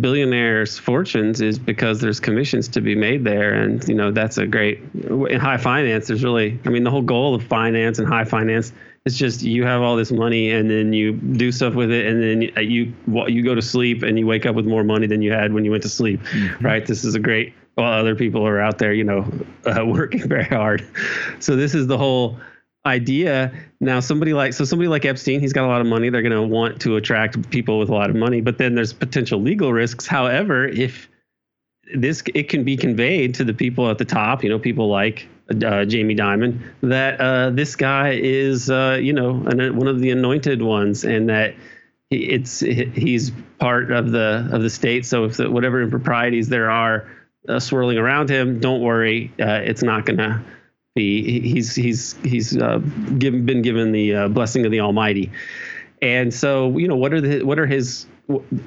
billionaires' 0.00 0.78
fortunes 0.78 1.40
is 1.40 1.58
because 1.58 2.00
there's 2.00 2.18
commissions 2.18 2.66
to 2.68 2.80
be 2.80 2.94
made 2.94 3.24
there, 3.24 3.52
and 3.52 3.86
you 3.86 3.94
know 3.94 4.10
that's 4.10 4.38
a 4.38 4.46
great 4.46 4.80
in 4.94 5.38
high 5.38 5.58
finance. 5.58 6.08
There's 6.08 6.24
really, 6.24 6.58
I 6.64 6.70
mean, 6.70 6.84
the 6.84 6.90
whole 6.90 7.02
goal 7.02 7.34
of 7.34 7.42
finance 7.42 7.98
and 7.98 8.08
high 8.08 8.24
finance 8.24 8.72
is 9.04 9.18
just 9.18 9.42
you 9.42 9.64
have 9.64 9.82
all 9.82 9.96
this 9.96 10.12
money 10.12 10.50
and 10.50 10.70
then 10.70 10.92
you 10.92 11.12
do 11.12 11.52
stuff 11.52 11.74
with 11.74 11.90
it, 11.90 12.06
and 12.06 12.22
then 12.22 12.42
you 12.68 12.92
you 13.28 13.42
go 13.42 13.54
to 13.54 13.62
sleep 13.62 14.02
and 14.02 14.18
you 14.18 14.26
wake 14.26 14.46
up 14.46 14.54
with 14.54 14.66
more 14.66 14.84
money 14.84 15.06
than 15.06 15.20
you 15.20 15.32
had 15.32 15.52
when 15.52 15.64
you 15.64 15.70
went 15.70 15.82
to 15.82 15.90
sleep, 15.90 16.20
right? 16.60 16.86
This 16.86 17.04
is 17.04 17.14
a 17.14 17.20
great. 17.20 17.54
While 17.74 17.98
other 17.98 18.14
people 18.14 18.46
are 18.46 18.60
out 18.60 18.76
there, 18.76 18.92
you 18.92 19.04
know, 19.04 19.26
uh, 19.64 19.82
working 19.86 20.28
very 20.28 20.44
hard. 20.44 20.86
So 21.40 21.56
this 21.56 21.74
is 21.74 21.86
the 21.86 21.96
whole 21.96 22.38
idea. 22.84 23.52
Now 23.80 24.00
somebody 24.00 24.32
like 24.32 24.52
so 24.54 24.64
somebody 24.64 24.88
like 24.88 25.04
epstein 25.04 25.40
he's 25.40 25.52
got 25.52 25.64
a 25.64 25.68
lot 25.68 25.80
of 25.80 25.86
money. 25.86 26.10
They're 26.10 26.22
going 26.22 26.32
to 26.32 26.42
want 26.42 26.80
to 26.82 26.96
attract 26.96 27.50
people 27.50 27.78
with 27.78 27.88
a 27.88 27.94
lot 27.94 28.10
of 28.10 28.16
money 28.16 28.40
but 28.40 28.58
then 28.58 28.74
there's 28.74 28.92
potential 28.92 29.40
legal 29.40 29.72
risks. 29.72 30.06
However 30.06 30.66
if 30.66 31.08
this 31.94 32.22
it 32.34 32.48
can 32.48 32.64
be 32.64 32.76
conveyed 32.76 33.34
to 33.34 33.44
the 33.44 33.52
people 33.52 33.90
at 33.90 33.98
the 33.98 34.04
top 34.04 34.42
you 34.42 34.48
know 34.48 34.58
people 34.58 34.88
like 34.88 35.28
uh, 35.50 35.84
jamie 35.84 36.14
dimon 36.14 36.58
that 36.80 37.20
uh, 37.20 37.50
this 37.50 37.76
guy 37.76 38.12
is 38.12 38.70
uh, 38.70 38.98
you 39.00 39.12
know 39.12 39.42
an, 39.46 39.76
one 39.76 39.88
of 39.88 40.00
the 40.00 40.10
anointed 40.10 40.62
ones 40.62 41.04
and 41.04 41.28
that 41.28 41.54
it's 42.12 42.60
he's 42.60 43.32
part 43.58 43.90
of 43.90 44.10
the 44.10 44.48
of 44.52 44.62
the 44.62 44.70
state. 44.70 45.06
So 45.06 45.24
if 45.24 45.38
the, 45.38 45.50
whatever 45.50 45.80
improprieties 45.82 46.48
there 46.48 46.70
are 46.70 47.08
uh, 47.48 47.58
swirling 47.58 47.98
around 47.98 48.28
him 48.28 48.60
don't 48.60 48.80
worry 48.80 49.32
uh, 49.40 49.60
it's 49.64 49.82
not 49.82 50.04
going 50.06 50.18
to 50.18 50.42
be 50.94 51.40
he's 51.40 51.74
he's 51.74 52.14
he's 52.22 52.56
uh, 52.56 52.78
given 53.18 53.46
been 53.46 53.62
given 53.62 53.92
the 53.92 54.14
uh, 54.14 54.28
blessing 54.28 54.64
of 54.64 54.70
the 54.70 54.80
Almighty, 54.80 55.30
and 56.00 56.32
so 56.32 56.76
you 56.76 56.88
know 56.88 56.96
what 56.96 57.14
are 57.14 57.20
the 57.20 57.42
what 57.42 57.58
are 57.58 57.66
his 57.66 58.06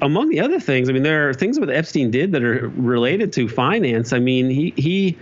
among 0.02 0.28
the 0.30 0.40
other 0.40 0.60
things? 0.60 0.88
I 0.88 0.92
mean, 0.92 1.02
there 1.02 1.28
are 1.28 1.34
things 1.34 1.58
that 1.58 1.70
Epstein 1.70 2.10
did 2.10 2.32
that 2.32 2.42
are 2.42 2.68
related 2.76 3.32
to 3.34 3.48
finance. 3.48 4.12
I 4.12 4.18
mean, 4.18 4.50
he 4.50 4.72
he. 4.76 5.18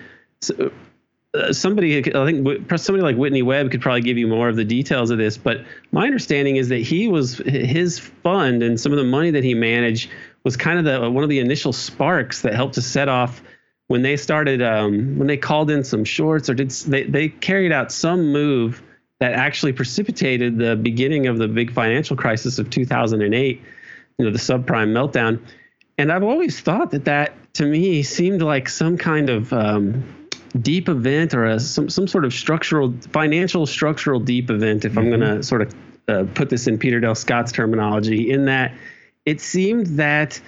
Uh, 0.59 1.53
somebody, 1.53 1.99
I 1.99 2.25
think 2.25 2.79
somebody 2.79 3.03
like 3.03 3.17
Whitney 3.17 3.43
Webb 3.43 3.73
could 3.73 3.81
probably 3.81 4.03
give 4.03 4.17
you 4.17 4.29
more 4.29 4.49
of 4.49 4.55
the 4.55 4.65
details 4.65 5.11
of 5.11 5.19
this. 5.19 5.37
But 5.37 5.65
my 5.91 6.07
understanding 6.07 6.57
is 6.57 6.69
that 6.69 6.79
he 6.79 7.09
was 7.09 7.39
his 7.39 7.99
fund 7.99 8.63
and 8.63 8.79
some 8.79 8.93
of 8.93 8.99
the 8.99 9.05
money 9.05 9.33
that 9.33 9.43
he 9.43 9.53
managed 9.53 10.11
was 10.45 10.57
kind 10.57 10.79
of 10.79 10.85
the 10.85 11.11
one 11.11 11.25
of 11.25 11.31
the 11.31 11.41
initial 11.41 11.73
sparks 11.73 12.43
that 12.43 12.55
helped 12.55 12.75
to 12.75 12.83
set 12.83 13.09
off 13.09 13.43
when 13.89 14.03
they 14.03 14.17
started 14.17 14.63
um, 14.63 15.19
when 15.19 15.27
they 15.27 15.37
called 15.37 15.71
in 15.71 15.85
some 15.85 16.05
shorts 16.05 16.49
or 16.49 16.55
did 16.55 16.71
they 16.71 17.05
they 17.05 17.29
carried 17.29 17.73
out 17.73 17.93
some 17.93 18.33
move 18.33 18.83
that 19.21 19.33
actually 19.33 19.73
precipitated 19.73 20.59
the 20.59 20.77
beginning 20.77 21.27
of 21.27 21.39
the 21.39 21.49
big 21.49 21.73
financial 21.73 22.17
crisis 22.17 22.59
of 22.59 22.71
2008 22.71 23.63
you 24.19 24.25
know 24.25 24.31
the 24.31 24.39
subprime 24.39 24.93
meltdown. 24.93 25.41
And 25.99 26.11
i've 26.11 26.25
always 26.25 26.61
thought 26.61 26.91
that 26.93 27.05
that 27.05 27.33
to 27.55 27.67
me 27.67 28.03
seemed 28.03 28.43
like 28.43 28.69
some 28.69 28.97
kind 28.97 29.31
of 29.31 29.53
um, 29.53 30.29
deep 30.61 30.89
event 30.89 31.35
or 31.35 31.47
a, 31.47 31.61
some 31.61 31.89
some 31.89 32.09
sort 32.09 32.25
of 32.25 32.33
structural 32.33 32.95
financial 33.13 33.67
structural 33.67 34.21
deep 34.21 34.51
event 34.51 34.85
if 34.85 34.97
i'm 34.97 35.09
going 35.09 35.21
to 35.21 35.43
sort 35.43 35.63
of 35.63 35.75
uh, 36.09 36.25
put 36.35 36.51
this 36.51 36.67
in 36.67 36.79
peter 36.79 37.01
dale 37.01 37.15
scott's 37.15 37.51
terminology 37.51 38.31
in 38.31 38.45
that 38.45 38.73
it 39.25 39.41
seemed 39.41 39.87
that 39.87 40.41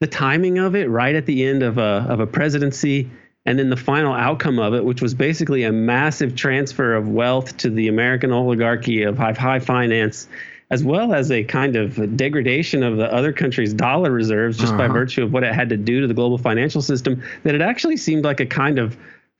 the 0.00 0.06
timing 0.06 0.58
of 0.58 0.74
it 0.74 0.88
right 0.90 1.14
at 1.14 1.26
the 1.26 1.44
end 1.44 1.62
of 1.62 1.78
a 1.78 2.06
of 2.08 2.20
a 2.20 2.26
presidency 2.26 3.10
and 3.44 3.58
then 3.58 3.70
the 3.70 3.76
final 3.76 4.12
outcome 4.12 4.58
of 4.58 4.74
it 4.74 4.84
which 4.84 5.00
was 5.00 5.14
basically 5.14 5.62
a 5.64 5.72
massive 5.72 6.34
transfer 6.36 6.94
of 6.94 7.08
wealth 7.08 7.56
to 7.58 7.70
the 7.70 7.88
American 7.88 8.32
oligarchy 8.32 9.02
of 9.02 9.16
high 9.16 9.32
high 9.32 9.58
finance 9.58 10.28
as 10.68 10.82
well 10.82 11.14
as 11.14 11.30
a 11.30 11.44
kind 11.44 11.76
of 11.76 12.16
degradation 12.16 12.82
of 12.82 12.96
the 12.96 13.10
other 13.12 13.32
country's 13.32 13.72
dollar 13.72 14.10
reserves 14.10 14.58
just 14.58 14.76
by 14.76 14.84
Uh-huh. 14.86 14.94
virtue 14.94 15.22
of 15.22 15.32
what 15.32 15.44
it 15.44 15.54
had 15.54 15.68
to 15.68 15.76
do 15.76 16.00
to 16.00 16.06
the 16.08 16.14
global 16.14 16.38
financial 16.38 16.82
system 16.82 17.22
that 17.44 17.54
it 17.54 17.62
actually 17.62 17.96
seemed 17.96 18.24
like 18.24 18.40
a 18.40 18.46
kind 18.46 18.78
of 18.78 18.96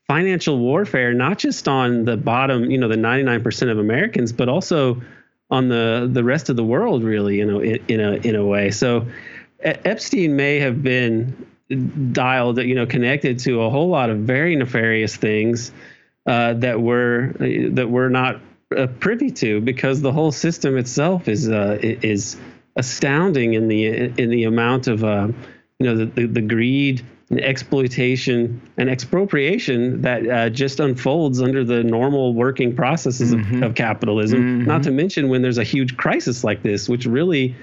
financial 0.07 0.57
warfare 0.57 1.13
not 1.13 1.37
just 1.37 1.67
on 1.67 2.05
the 2.05 2.15
bottom 2.17 2.71
you 2.71 2.77
know 2.77 2.87
the 2.87 2.95
99% 2.95 3.69
of 3.69 3.77
Americans 3.77 4.31
but 4.31 4.47
also 4.49 5.01
on 5.51 5.67
the 5.69 6.09
the 6.11 6.23
rest 6.23 6.49
of 6.49 6.55
the 6.55 6.63
world 6.63 7.03
really 7.03 7.37
you 7.37 7.45
know 7.45 7.59
in, 7.59 7.77
in 7.89 7.99
a 7.99 8.13
in 8.27 8.35
a 8.35 8.45
way 8.45 8.71
so 8.71 9.05
Epstein 9.85 10.35
may 10.35 10.59
have 10.59 10.81
been 10.83 11.45
dialed, 12.13 12.59
you 12.59 12.75
know, 12.75 12.85
connected 12.85 13.39
to 13.39 13.61
a 13.61 13.69
whole 13.69 13.89
lot 13.89 14.09
of 14.09 14.19
very 14.19 14.55
nefarious 14.55 15.15
things 15.15 15.71
uh, 16.25 16.53
that 16.53 16.79
we're 16.81 17.33
that 17.71 17.89
we're 17.89 18.09
not 18.09 18.39
uh, 18.75 18.87
privy 18.99 19.31
to 19.31 19.61
because 19.61 20.01
the 20.01 20.11
whole 20.11 20.31
system 20.31 20.77
itself 20.77 21.27
is 21.27 21.49
uh, 21.49 21.77
is 21.81 22.37
astounding 22.75 23.53
in 23.53 23.67
the 23.67 23.85
in 23.85 24.29
the 24.29 24.43
amount 24.45 24.87
of 24.87 25.03
uh, 25.03 25.27
you 25.79 25.85
know 25.85 25.95
the, 25.97 26.05
the, 26.05 26.25
the 26.27 26.41
greed 26.41 27.05
and 27.29 27.41
exploitation 27.41 28.61
and 28.77 28.89
expropriation 28.89 30.01
that 30.01 30.25
uh, 30.29 30.49
just 30.49 30.79
unfolds 30.79 31.41
under 31.41 31.65
the 31.65 31.83
normal 31.83 32.33
working 32.33 32.73
processes 32.73 33.33
Mhm. 33.35 33.57
of, 33.57 33.63
of 33.71 33.75
capitalism. 33.75 34.63
Not 34.65 34.81
Mhm. 34.81 34.83
to 34.85 34.91
mention 34.91 35.27
when 35.27 35.41
there's 35.41 35.57
a 35.57 35.63
huge 35.65 35.97
crisis 35.97 36.45
like 36.45 36.63
this, 36.63 36.87
which 36.87 37.05
really 37.05 37.53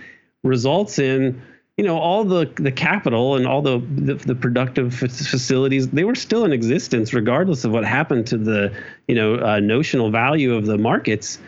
results 0.42 0.98
in 0.98 1.40
you 1.76 1.84
know 1.84 1.98
all 1.98 2.24
the 2.24 2.50
the 2.56 2.72
capital 2.72 3.36
and 3.36 3.46
all 3.46 3.62
the 3.62 3.78
the, 3.78 4.14
the 4.14 4.34
productive 4.34 4.92
f- 5.02 5.10
facilities 5.10 5.88
they 5.88 6.04
were 6.04 6.14
still 6.14 6.44
in 6.44 6.52
existence 6.52 7.12
regardless 7.12 7.64
of 7.64 7.72
what 7.72 7.84
happened 7.84 8.26
to 8.28 8.38
the 8.38 8.72
you 9.08 9.14
know 9.14 9.36
uh, 9.36 9.60
notional 9.60 10.10
value 10.10 10.54
of 10.54 10.66
the 10.66 10.78
markets. 10.78 11.38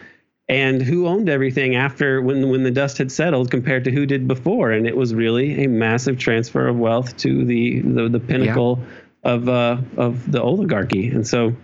And 0.49 0.81
who 0.81 1.09
owned 1.09 1.29
everything 1.29 1.75
after 1.75 2.23
when 2.23 2.51
when 2.51 2.63
the 2.63 2.71
dust 2.71 2.99
had 2.99 3.11
settled 3.11 3.51
compared 3.51 3.83
to 3.83 3.91
who 3.91 4.07
did 4.07 4.29
before. 4.29 4.71
And 4.71 4.87
it 4.87 4.97
was 4.97 5.13
really 5.13 5.65
a 5.65 5.69
massive 5.69 6.19
transfer 6.19 6.69
of 6.69 6.79
wealth 6.79 7.17
to 7.17 7.45
the 7.45 7.81
the, 7.81 8.09
the 8.09 8.21
pinnacle 8.21 8.79
of 9.25 9.49
uh, 9.49 9.79
of 9.97 10.31
the 10.31 10.41
oligarchy. 10.41 11.09
And 11.09 11.27
so 11.27 11.57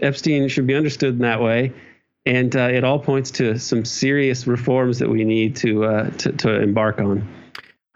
Epstein 0.00 0.48
should 0.48 0.66
be 0.66 0.74
understood 0.74 1.12
in 1.12 1.18
that 1.20 1.42
way. 1.42 1.74
And 2.24 2.56
uh, 2.56 2.70
it 2.72 2.82
all 2.82 2.98
points 2.98 3.30
to 3.32 3.58
some 3.58 3.84
serious 3.84 4.46
reforms 4.46 5.00
that 5.00 5.10
we 5.10 5.24
need 5.24 5.56
to 5.56 5.84
uh, 5.84 6.10
to, 6.10 6.32
to 6.32 6.62
embark 6.62 6.98
on. 6.98 7.28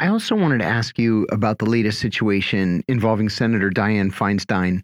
I 0.01 0.09
also 0.09 0.34
wanted 0.34 0.59
to 0.59 0.64
ask 0.64 0.99
you 0.99 1.26
about 1.30 1.59
the 1.59 1.66
latest 1.66 2.01
situation 2.01 2.82
involving 2.88 3.28
Senator 3.28 3.70
Dianne 3.70 4.12
Feinstein. 4.12 4.82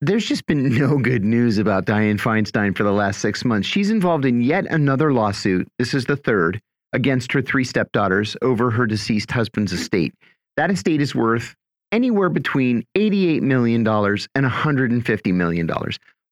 there's 0.00 0.26
just 0.26 0.46
been 0.46 0.74
no 0.78 0.98
good 0.98 1.24
news 1.24 1.58
about 1.58 1.86
Dianne 1.86 2.20
Feinstein 2.20 2.76
for 2.76 2.82
the 2.82 2.92
last 2.92 3.20
six 3.20 3.44
months. 3.44 3.68
She's 3.68 3.90
involved 3.90 4.24
in 4.24 4.42
yet 4.42 4.66
another 4.66 5.12
lawsuit. 5.12 5.68
This 5.78 5.94
is 5.94 6.06
the 6.06 6.16
third 6.16 6.60
against 6.92 7.32
her 7.32 7.42
three 7.42 7.64
stepdaughters 7.64 8.36
over 8.42 8.70
her 8.70 8.86
deceased 8.86 9.30
husband's 9.30 9.72
estate. 9.72 10.12
That 10.56 10.70
estate 10.70 11.00
is 11.00 11.14
worth 11.14 11.54
anywhere 11.92 12.28
between 12.30 12.84
$88 12.96 13.42
million 13.42 13.86
and 13.86 14.46
$150 14.46 15.34
million. 15.34 15.70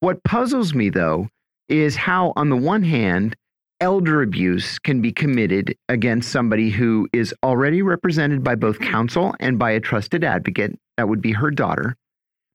What 0.01 0.23
puzzles 0.25 0.75
me, 0.75 0.91
though, 0.91 1.29
is 1.69 1.97
how, 1.97 2.33
on 2.37 2.49
the 2.49 2.57
one 2.57 2.83
hand, 2.83 3.37
elder 3.81 4.23
abuse 4.23 4.79
can 4.79 5.01
be 5.01 5.13
committed 5.13 5.77
against 5.89 6.31
somebody 6.31 6.71
who 6.71 7.09
is 7.13 7.35
already 7.43 7.83
represented 7.83 8.43
by 8.43 8.55
both 8.55 8.79
counsel 8.81 9.35
and 9.41 9.59
by 9.59 9.71
a 9.71 9.81
trusted 9.81 10.25
advocate. 10.25 10.79
That 10.97 11.09
would 11.09 11.23
be 11.23 11.33
her 11.33 11.51
daughter. 11.51 11.97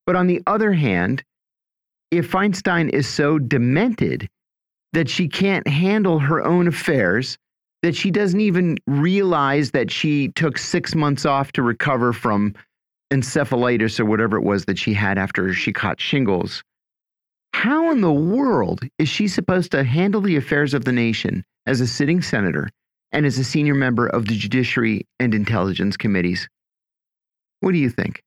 But 0.06 0.16
on 0.16 0.28
the 0.28 0.42
other 0.48 0.74
hand, 0.74 1.24
if 2.12 2.30
Feinstein 2.30 2.90
is 2.90 3.08
so 3.08 3.40
demented 3.40 4.30
that 4.92 5.10
she 5.10 5.28
can't 5.28 5.68
handle 5.68 6.20
her 6.20 6.44
own 6.44 6.68
affairs, 6.68 7.38
that 7.82 7.96
she 7.96 8.12
doesn't 8.12 8.42
even 8.42 8.78
realize 8.88 9.72
that 9.72 9.92
she 9.92 10.30
took 10.30 10.58
six 10.58 10.94
months 10.96 11.26
off 11.26 11.52
to 11.54 11.62
recover 11.62 12.14
from 12.14 12.54
encephalitis 13.12 14.00
or 14.00 14.06
whatever 14.06 14.38
it 14.38 14.44
was 14.44 14.66
that 14.66 14.78
she 14.78 14.94
had 14.94 15.18
after 15.18 15.54
she 15.54 15.74
caught 15.74 16.00
shingles. 16.00 16.64
How 17.54 17.92
in 17.92 18.02
the 18.02 18.12
world 18.12 18.82
is 19.00 19.08
she 19.08 19.28
supposed 19.28 19.72
to 19.72 19.84
handle 19.84 20.22
the 20.22 20.36
affairs 20.36 20.74
of 20.74 20.84
the 20.84 20.92
nation 20.92 21.46
as 21.66 21.80
a 21.80 21.88
sitting 21.88 22.22
senator 22.22 22.70
and 23.12 23.26
as 23.26 23.38
a 23.38 23.44
senior 23.44 23.76
member 23.76 24.08
of 24.08 24.28
the 24.28 24.36
Judiciary 24.36 25.08
and 25.20 25.34
Intelligence 25.34 25.96
Committees? 25.96 26.50
What 27.62 27.72
do 27.72 27.78
you 27.78 27.90
think? 27.90 28.22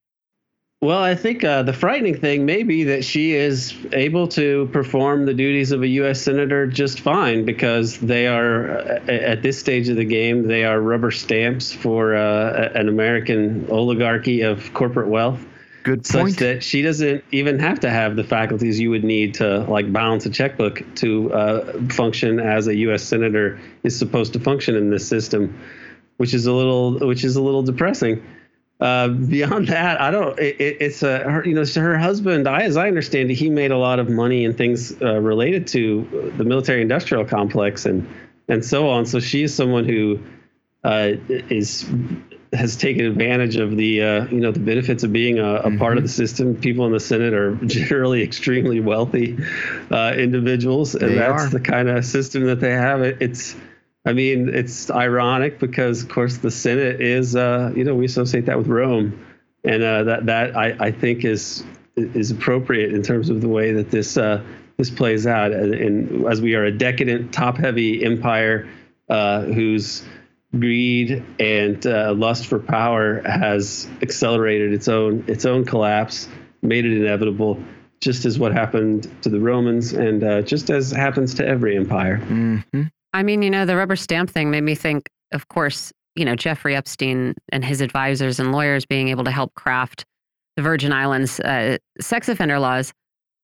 Well, 0.80 1.02
I 1.02 1.14
think 1.14 1.42
uh, 1.42 1.62
the 1.62 1.72
frightening 1.72 2.18
thing 2.20 2.46
may 2.46 2.62
be 2.62 2.84
that 2.84 3.04
she 3.04 3.32
is 3.32 3.74
able 3.92 4.28
to 4.28 4.68
perform 4.72 5.26
the 5.26 5.34
duties 5.34 5.72
of 5.72 5.82
a 5.82 5.88
U.S. 5.88 6.20
senator 6.20 6.66
just 6.66 7.00
fine 7.00 7.44
because 7.44 7.98
they 7.98 8.26
are, 8.26 8.78
uh, 8.78 9.00
at 9.08 9.42
this 9.42 9.58
stage 9.58 9.88
of 9.88 9.96
the 9.96 10.04
game, 10.04 10.46
they 10.46 10.64
are 10.64 10.80
rubber 10.80 11.10
stamps 11.10 11.72
for 11.72 12.14
uh, 12.14 12.70
an 12.74 12.88
American 12.88 13.66
oligarchy 13.70 14.42
of 14.42 14.72
corporate 14.74 15.08
wealth. 15.08 15.44
Good 15.86 16.04
point. 16.04 16.30
Such 16.30 16.40
that 16.40 16.64
she 16.64 16.82
doesn't 16.82 17.22
even 17.30 17.60
have 17.60 17.78
to 17.80 17.90
have 17.90 18.16
the 18.16 18.24
faculties 18.24 18.80
you 18.80 18.90
would 18.90 19.04
need 19.04 19.34
to 19.34 19.60
like 19.70 19.92
balance 19.92 20.26
a 20.26 20.30
checkbook 20.30 20.82
to 20.96 21.32
uh, 21.32 21.80
function 21.90 22.40
as 22.40 22.66
a 22.66 22.74
U.S. 22.74 23.04
senator 23.04 23.60
is 23.84 23.96
supposed 23.96 24.32
to 24.32 24.40
function 24.40 24.74
in 24.74 24.90
this 24.90 25.06
system, 25.06 25.56
which 26.16 26.34
is 26.34 26.46
a 26.46 26.52
little, 26.52 26.98
which 27.06 27.22
is 27.22 27.36
a 27.36 27.40
little 27.40 27.62
depressing. 27.62 28.20
Uh, 28.80 29.06
beyond 29.06 29.68
that, 29.68 30.00
I 30.00 30.10
don't. 30.10 30.36
It, 30.40 30.56
it's 30.58 31.04
a 31.04 31.20
her, 31.20 31.46
you 31.46 31.54
know 31.54 31.64
her 31.64 31.96
husband. 31.96 32.48
I, 32.48 32.62
as 32.62 32.76
I 32.76 32.88
understand 32.88 33.30
it, 33.30 33.34
he 33.34 33.48
made 33.48 33.70
a 33.70 33.78
lot 33.78 34.00
of 34.00 34.10
money 34.10 34.44
and 34.44 34.58
things 34.58 35.00
uh, 35.00 35.20
related 35.20 35.68
to 35.68 36.32
the 36.36 36.42
military-industrial 36.42 37.26
complex 37.26 37.86
and 37.86 38.12
and 38.48 38.64
so 38.64 38.88
on. 38.90 39.06
So 39.06 39.20
she 39.20 39.44
is 39.44 39.54
someone 39.54 39.84
who 39.84 40.18
uh, 40.82 41.12
is 41.28 41.88
has 42.52 42.76
taken 42.76 43.04
advantage 43.04 43.56
of 43.56 43.76
the 43.76 44.02
uh, 44.02 44.26
you 44.26 44.40
know 44.40 44.52
the 44.52 44.60
benefits 44.60 45.02
of 45.02 45.12
being 45.12 45.38
a, 45.38 45.56
a 45.56 45.62
mm-hmm. 45.62 45.78
part 45.78 45.96
of 45.96 46.02
the 46.02 46.08
system. 46.08 46.54
People 46.56 46.86
in 46.86 46.92
the 46.92 47.00
Senate 47.00 47.34
are 47.34 47.54
generally 47.66 48.22
extremely 48.22 48.80
wealthy 48.80 49.36
uh, 49.90 50.14
individuals, 50.16 50.94
and 50.94 51.10
they 51.10 51.14
that's 51.16 51.44
are. 51.44 51.48
the 51.50 51.60
kind 51.60 51.88
of 51.88 52.04
system 52.04 52.44
that 52.46 52.60
they 52.60 52.72
have. 52.72 53.02
It, 53.02 53.18
it's 53.20 53.56
I 54.06 54.12
mean, 54.12 54.48
it's 54.48 54.88
ironic 54.88 55.58
because, 55.58 56.04
of 56.04 56.08
course, 56.08 56.38
the 56.38 56.50
Senate 56.50 57.00
is, 57.00 57.34
uh, 57.34 57.72
you 57.74 57.82
know, 57.82 57.96
we 57.96 58.04
associate 58.04 58.46
that 58.46 58.56
with 58.56 58.68
Rome, 58.68 59.26
and 59.64 59.82
uh, 59.82 60.04
that 60.04 60.26
that 60.26 60.56
I, 60.56 60.76
I 60.78 60.90
think 60.92 61.24
is 61.24 61.64
is 61.96 62.30
appropriate 62.30 62.92
in 62.92 63.02
terms 63.02 63.30
of 63.30 63.40
the 63.40 63.48
way 63.48 63.72
that 63.72 63.90
this 63.90 64.16
uh, 64.16 64.44
this 64.76 64.90
plays 64.90 65.26
out. 65.26 65.50
And, 65.50 65.74
and, 65.74 66.26
as 66.26 66.40
we 66.40 66.54
are 66.54 66.64
a 66.64 66.70
decadent, 66.70 67.32
top-heavy 67.32 68.04
empire 68.04 68.68
uh, 69.08 69.42
whose 69.42 70.04
greed 70.52 71.24
and 71.38 71.86
uh, 71.86 72.14
lust 72.16 72.46
for 72.46 72.58
power 72.58 73.22
has 73.22 73.88
accelerated 74.02 74.72
its 74.72 74.88
own 74.88 75.24
its 75.26 75.44
own 75.44 75.64
collapse, 75.64 76.28
made 76.62 76.84
it 76.84 76.92
inevitable 76.92 77.58
just 78.00 78.24
as 78.24 78.38
what 78.38 78.52
happened 78.52 79.10
to 79.22 79.28
the 79.28 79.40
Romans 79.40 79.92
and 79.92 80.22
uh, 80.22 80.42
just 80.42 80.70
as 80.70 80.90
happens 80.90 81.34
to 81.34 81.46
every 81.46 81.76
empire. 81.76 82.18
Mm-hmm. 82.18 82.82
I 83.12 83.22
mean, 83.22 83.42
you 83.42 83.50
know, 83.50 83.64
the 83.64 83.76
rubber 83.76 83.96
stamp 83.96 84.30
thing 84.30 84.50
made 84.50 84.62
me 84.62 84.74
think, 84.74 85.08
of 85.32 85.48
course, 85.48 85.92
you 86.14 86.24
know, 86.24 86.36
Jeffrey 86.36 86.76
Epstein 86.76 87.34
and 87.50 87.64
his 87.64 87.80
advisors 87.80 88.38
and 88.38 88.52
lawyers 88.52 88.84
being 88.84 89.08
able 89.08 89.24
to 89.24 89.30
help 89.30 89.54
craft 89.54 90.04
the 90.56 90.62
Virgin 90.62 90.92
Islands 90.92 91.40
uh, 91.40 91.78
sex 92.00 92.28
offender 92.28 92.58
laws. 92.58 92.92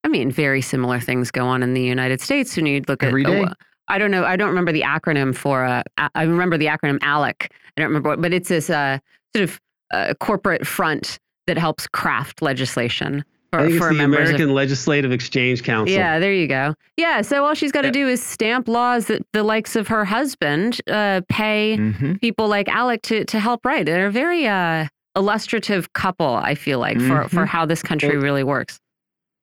I 0.05 0.09
mean, 0.09 0.31
very 0.31 0.61
similar 0.61 1.01
things 1.01 1.31
go 1.31 1.47
on 1.47 1.63
in 1.63 1.75
the 1.75 1.83
United 1.83 2.21
States. 2.21 2.57
When 2.57 2.67
you 2.67 2.83
look 2.87 3.03
Every 3.03 3.25
at, 3.25 3.31
day. 3.31 3.47
I 3.93 3.99
don't 3.99 4.11
know, 4.11 4.25
I 4.25 4.37
don't 4.37 4.49
remember 4.49 4.73
the 4.73 4.81
acronym 4.81 5.37
for, 5.37 5.67
uh, 5.67 5.83
I 5.99 6.23
remember 6.23 6.57
the 6.57 6.67
acronym 6.67 6.99
ALEC. 7.01 7.49
I 7.77 7.81
don't 7.81 7.89
remember 7.89 8.09
what, 8.09 8.23
but 8.23 8.33
it's 8.33 8.49
this 8.49 8.71
uh, 8.71 8.99
sort 9.37 9.49
of 9.49 9.61
uh, 9.93 10.15
corporate 10.19 10.67
front 10.67 11.19
that 11.47 11.59
helps 11.59 11.87
craft 11.87 12.41
legislation 12.41 13.23
for, 13.51 13.61
I 13.61 13.63
think 13.65 13.83
it's 13.83 13.89
the 13.99 14.05
American 14.05 14.49
of, 14.49 14.51
Legislative 14.51 15.13
Exchange 15.13 15.63
Council. 15.63 15.95
Yeah, 15.95 16.19
there 16.19 16.33
you 16.33 16.49
go. 16.49 16.75
Yeah, 16.97 17.21
so 17.21 17.45
all 17.45 17.53
she's 17.53 17.71
got 17.71 17.83
to 17.83 17.89
yeah. 17.89 17.93
do 17.93 18.09
is 18.09 18.23
stamp 18.23 18.67
laws 18.67 19.09
that 19.09 19.27
the 19.35 19.43
likes 19.43 19.77
of 19.77 19.89
her 19.89 20.07
husband 20.07 20.81
uh, 20.91 21.21
pay 21.29 21.77
mm 21.77 21.93
-hmm. 21.93 22.21
people 22.21 22.49
like 22.49 22.71
Alec 22.71 23.03
to 23.03 23.25
to 23.25 23.39
help 23.39 23.67
write. 23.67 23.85
They're 23.85 24.07
a 24.07 24.11
very 24.11 24.47
uh, 24.47 24.87
illustrative 25.15 25.87
couple, 25.93 26.41
I 26.51 26.55
feel 26.55 26.81
like, 26.81 26.99
mm 26.99 27.05
-hmm. 27.05 27.09
for 27.09 27.29
for 27.29 27.45
mm-hmm. 27.45 27.59
how 27.59 27.67
this 27.67 27.83
country 27.83 28.09
well, 28.09 28.23
really 28.23 28.45
works. 28.45 28.81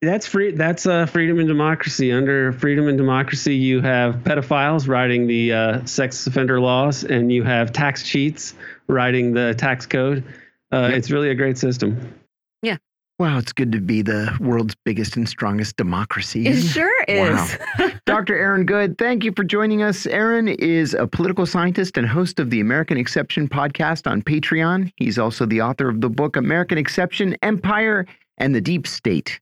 That's 0.02 0.26
free. 0.26 0.52
That's 0.52 0.86
uh, 0.86 1.06
freedom 1.08 1.40
and 1.40 1.48
democracy. 1.48 2.12
Under 2.12 2.54
freedom 2.54 2.88
and 2.88 2.98
democracy, 2.98 3.56
you 3.56 3.82
have 3.82 4.16
pedophiles 4.18 4.88
writing 4.88 5.28
the 5.28 5.52
uh, 5.52 5.86
sex 5.86 6.26
offender 6.26 6.62
laws, 6.62 7.04
and 7.04 7.32
you 7.32 7.44
have 7.44 7.74
tax 7.74 8.04
cheats 8.04 8.56
writing 8.88 9.34
the 9.34 9.54
tax 9.56 9.86
code. 9.86 10.24
Uh, 10.72 10.88
yep. 10.90 10.98
It's 10.98 11.12
really 11.12 11.30
a 11.30 11.36
great 11.36 11.58
system. 11.58 12.14
Yeah, 12.62 12.78
Wow, 13.20 13.38
it's 13.38 13.52
good 13.52 13.74
to 13.74 13.82
be 13.82 14.02
the 14.02 14.34
world's 14.40 14.78
biggest 14.86 15.18
and 15.18 15.28
strongest 15.28 15.76
democracy. 15.76 16.48
It 16.48 16.62
sure 16.62 17.04
is. 17.04 17.58
Wow. 17.80 17.90
Dr. 18.06 18.36
Aaron 18.36 18.66
Good, 18.66 18.98
thank 18.98 19.24
you 19.24 19.34
for 19.36 19.44
joining 19.44 19.84
us. 19.84 20.06
Aaron 20.06 20.48
is 20.48 20.94
a 20.94 21.06
political 21.06 21.46
scientist 21.46 21.98
and 21.98 22.08
host 22.08 22.40
of 22.40 22.50
the 22.50 22.62
American 22.62 22.98
Exception 22.98 23.48
podcast 23.48 24.10
on 24.10 24.22
Patreon. 24.22 24.92
He's 24.96 25.20
also 25.20 25.46
the 25.46 25.62
author 25.62 25.90
of 25.90 26.02
the 26.02 26.10
book 26.10 26.38
American 26.38 26.78
Exception 26.78 27.36
Empire 27.42 28.06
and 28.38 28.56
the 28.56 28.62
Deep 28.62 28.88
State. 28.88 29.40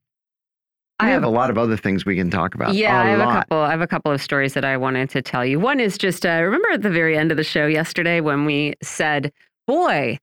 I 1.00 1.10
have 1.10 1.24
a 1.24 1.30
lot 1.30 1.50
of 1.50 1.58
other 1.58 1.78
things 1.78 2.06
we 2.06 2.16
can 2.16 2.32
talk 2.32 2.56
about. 2.56 2.74
Yeah, 2.74 3.00
a 3.00 3.06
I 3.06 3.10
have 3.10 3.20
lot. 3.20 3.30
a 3.30 3.39
couple. 3.39 3.58
I 3.60 3.72
have 3.72 3.82
a 3.82 3.88
couple 3.88 4.12
of 4.12 4.22
stories 4.22 4.54
that 4.56 4.66
I 4.66 4.78
wanted 4.78 5.10
to 5.12 5.22
tell 5.22 5.45
you. 5.45 5.60
One 5.60 5.80
is 5.80 5.98
just 5.98 6.26
uh, 6.26 6.41
remember 6.41 6.70
at 6.72 6.82
the 6.82 6.89
very 6.89 7.18
end 7.18 7.32
of 7.32 7.38
the 7.38 7.43
show 7.43 7.68
yesterday 7.68 8.20
when 8.20 8.45
we 8.45 8.74
said, 8.82 9.32
"Boy, 9.68 10.18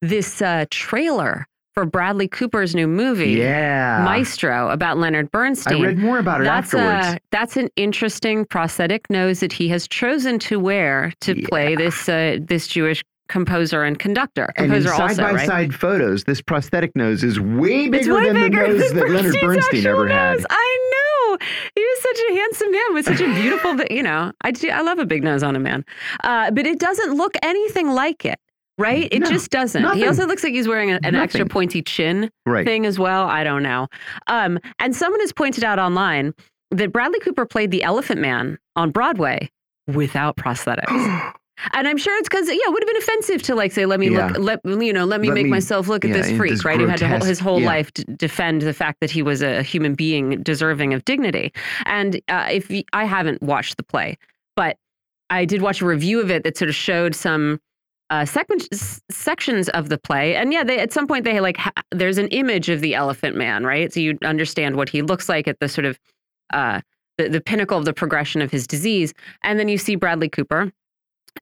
this 0.00 0.40
uh, 0.40 0.66
trailer 0.70 1.46
for 1.74 1.86
Bradley 1.86 2.28
Cooper's 2.28 2.74
new 2.74 2.86
movie, 2.86 3.30
yeah. 3.30 4.02
Maestro, 4.04 4.68
about 4.68 4.98
Leonard 4.98 5.30
Bernstein. 5.30 5.82
I 5.82 5.86
read 5.86 5.98
more 5.98 6.18
about 6.18 6.42
it 6.42 6.44
that's 6.44 6.74
afterwards. 6.74 7.06
A, 7.16 7.20
that's 7.30 7.56
an 7.56 7.70
interesting 7.76 8.44
prosthetic 8.44 9.08
nose 9.08 9.40
that 9.40 9.52
he 9.52 9.68
has 9.68 9.88
chosen 9.88 10.38
to 10.40 10.60
wear 10.60 11.12
to 11.20 11.40
yeah. 11.40 11.48
play 11.48 11.74
this 11.74 12.08
uh, 12.08 12.38
this 12.40 12.66
Jewish 12.66 13.02
composer 13.32 13.82
and 13.82 13.98
conductor. 13.98 14.52
Composer 14.56 14.90
and 14.90 14.96
in 14.96 15.02
also, 15.02 15.14
side 15.14 15.22
by 15.22 15.32
right? 15.32 15.46
side 15.46 15.74
photos, 15.74 16.24
this 16.24 16.42
prosthetic 16.42 16.94
nose 16.94 17.24
is 17.24 17.40
way 17.40 17.88
bigger 17.88 17.96
it's 17.96 18.08
way 18.08 18.26
than 18.26 18.34
bigger 18.34 18.66
the 18.70 18.78
nose 18.78 18.88
than 18.88 18.96
that 18.98 19.08
Leonard 19.08 19.36
Bernstein 19.40 19.86
ever 19.86 20.06
nose. 20.06 20.40
had. 20.40 20.46
I 20.50 20.90
know. 20.92 21.38
He 21.74 21.80
was 21.80 22.02
such 22.02 22.18
a 22.30 22.34
handsome 22.34 22.70
man 22.70 22.94
with 22.94 23.04
such 23.06 23.20
a 23.22 23.34
beautiful, 23.40 23.80
you 23.90 24.02
know, 24.02 24.32
I, 24.42 24.50
do, 24.50 24.68
I 24.68 24.82
love 24.82 24.98
a 24.98 25.06
big 25.06 25.24
nose 25.24 25.42
on 25.42 25.56
a 25.56 25.58
man. 25.58 25.82
Uh, 26.22 26.50
but 26.50 26.66
it 26.66 26.78
doesn't 26.78 27.14
look 27.14 27.32
anything 27.42 27.88
like 27.88 28.24
it 28.24 28.38
right? 28.78 29.08
It 29.12 29.20
no, 29.20 29.28
just 29.28 29.50
doesn't. 29.50 29.82
Nothing. 29.82 30.00
He 30.00 30.06
also 30.08 30.26
looks 30.26 30.42
like 30.42 30.54
he's 30.54 30.66
wearing 30.66 30.90
a, 30.92 30.98
an 31.04 31.14
extra 31.14 31.46
pointy 31.46 31.82
chin 31.82 32.30
right. 32.46 32.66
thing 32.66 32.84
as 32.84 32.98
well. 32.98 33.28
I 33.28 33.44
don't 33.44 33.62
know. 33.62 33.86
Um, 34.28 34.58
and 34.80 34.96
someone 34.96 35.20
has 35.20 35.32
pointed 35.32 35.62
out 35.62 35.78
online 35.78 36.32
that 36.70 36.90
Bradley 36.90 37.20
Cooper 37.20 37.46
played 37.46 37.70
the 37.70 37.82
Elephant 37.82 38.20
Man 38.20 38.58
on 38.74 38.90
Broadway 38.90 39.50
without 39.86 40.36
prosthetics. 40.36 41.32
And 41.72 41.88
I'm 41.88 41.96
sure 41.96 42.16
it's 42.18 42.28
because 42.28 42.48
yeah, 42.48 42.54
it 42.54 42.72
would 42.72 42.82
have 42.82 42.88
been 42.88 42.96
offensive 42.96 43.42
to 43.42 43.54
like 43.54 43.72
say, 43.72 43.86
let 43.86 44.00
me 44.00 44.10
yeah. 44.10 44.32
look, 44.36 44.64
let 44.64 44.82
you 44.84 44.92
know, 44.92 45.04
let 45.04 45.20
me 45.20 45.28
let 45.28 45.34
make 45.34 45.44
me, 45.44 45.50
myself 45.50 45.88
look 45.88 46.04
at 46.04 46.10
yeah, 46.10 46.18
this 46.18 46.36
freak, 46.36 46.52
this 46.52 46.64
right? 46.64 46.80
Who 46.80 46.86
had 46.86 47.00
whole, 47.00 47.20
his 47.20 47.38
whole 47.38 47.60
yeah. 47.60 47.66
life 47.66 47.92
to 47.92 48.04
defend 48.04 48.62
the 48.62 48.74
fact 48.74 49.00
that 49.00 49.10
he 49.10 49.22
was 49.22 49.42
a 49.42 49.62
human 49.62 49.94
being 49.94 50.42
deserving 50.42 50.94
of 50.94 51.04
dignity. 51.04 51.52
And 51.86 52.20
uh, 52.28 52.48
if 52.50 52.70
I 52.92 53.04
haven't 53.04 53.42
watched 53.42 53.76
the 53.76 53.82
play, 53.82 54.18
but 54.56 54.76
I 55.30 55.44
did 55.44 55.62
watch 55.62 55.80
a 55.80 55.86
review 55.86 56.20
of 56.20 56.30
it 56.30 56.44
that 56.44 56.56
sort 56.56 56.68
of 56.68 56.74
showed 56.74 57.14
some 57.14 57.60
uh, 58.10 58.26
sections 58.26 59.68
of 59.70 59.88
the 59.88 59.96
play, 59.96 60.36
and 60.36 60.52
yeah, 60.52 60.62
they, 60.62 60.78
at 60.78 60.92
some 60.92 61.06
point 61.06 61.24
they 61.24 61.40
like 61.40 61.56
there's 61.90 62.18
an 62.18 62.28
image 62.28 62.68
of 62.68 62.82
the 62.82 62.94
Elephant 62.94 63.36
Man, 63.36 63.64
right? 63.64 63.90
So 63.90 64.00
you 64.00 64.18
understand 64.22 64.76
what 64.76 64.90
he 64.90 65.00
looks 65.00 65.30
like 65.30 65.48
at 65.48 65.58
the 65.60 65.68
sort 65.68 65.86
of 65.86 65.98
uh, 66.52 66.82
the, 67.16 67.30
the 67.30 67.40
pinnacle 67.40 67.78
of 67.78 67.86
the 67.86 67.94
progression 67.94 68.42
of 68.42 68.50
his 68.50 68.66
disease, 68.66 69.14
and 69.42 69.58
then 69.58 69.70
you 69.70 69.78
see 69.78 69.96
Bradley 69.96 70.28
Cooper, 70.28 70.70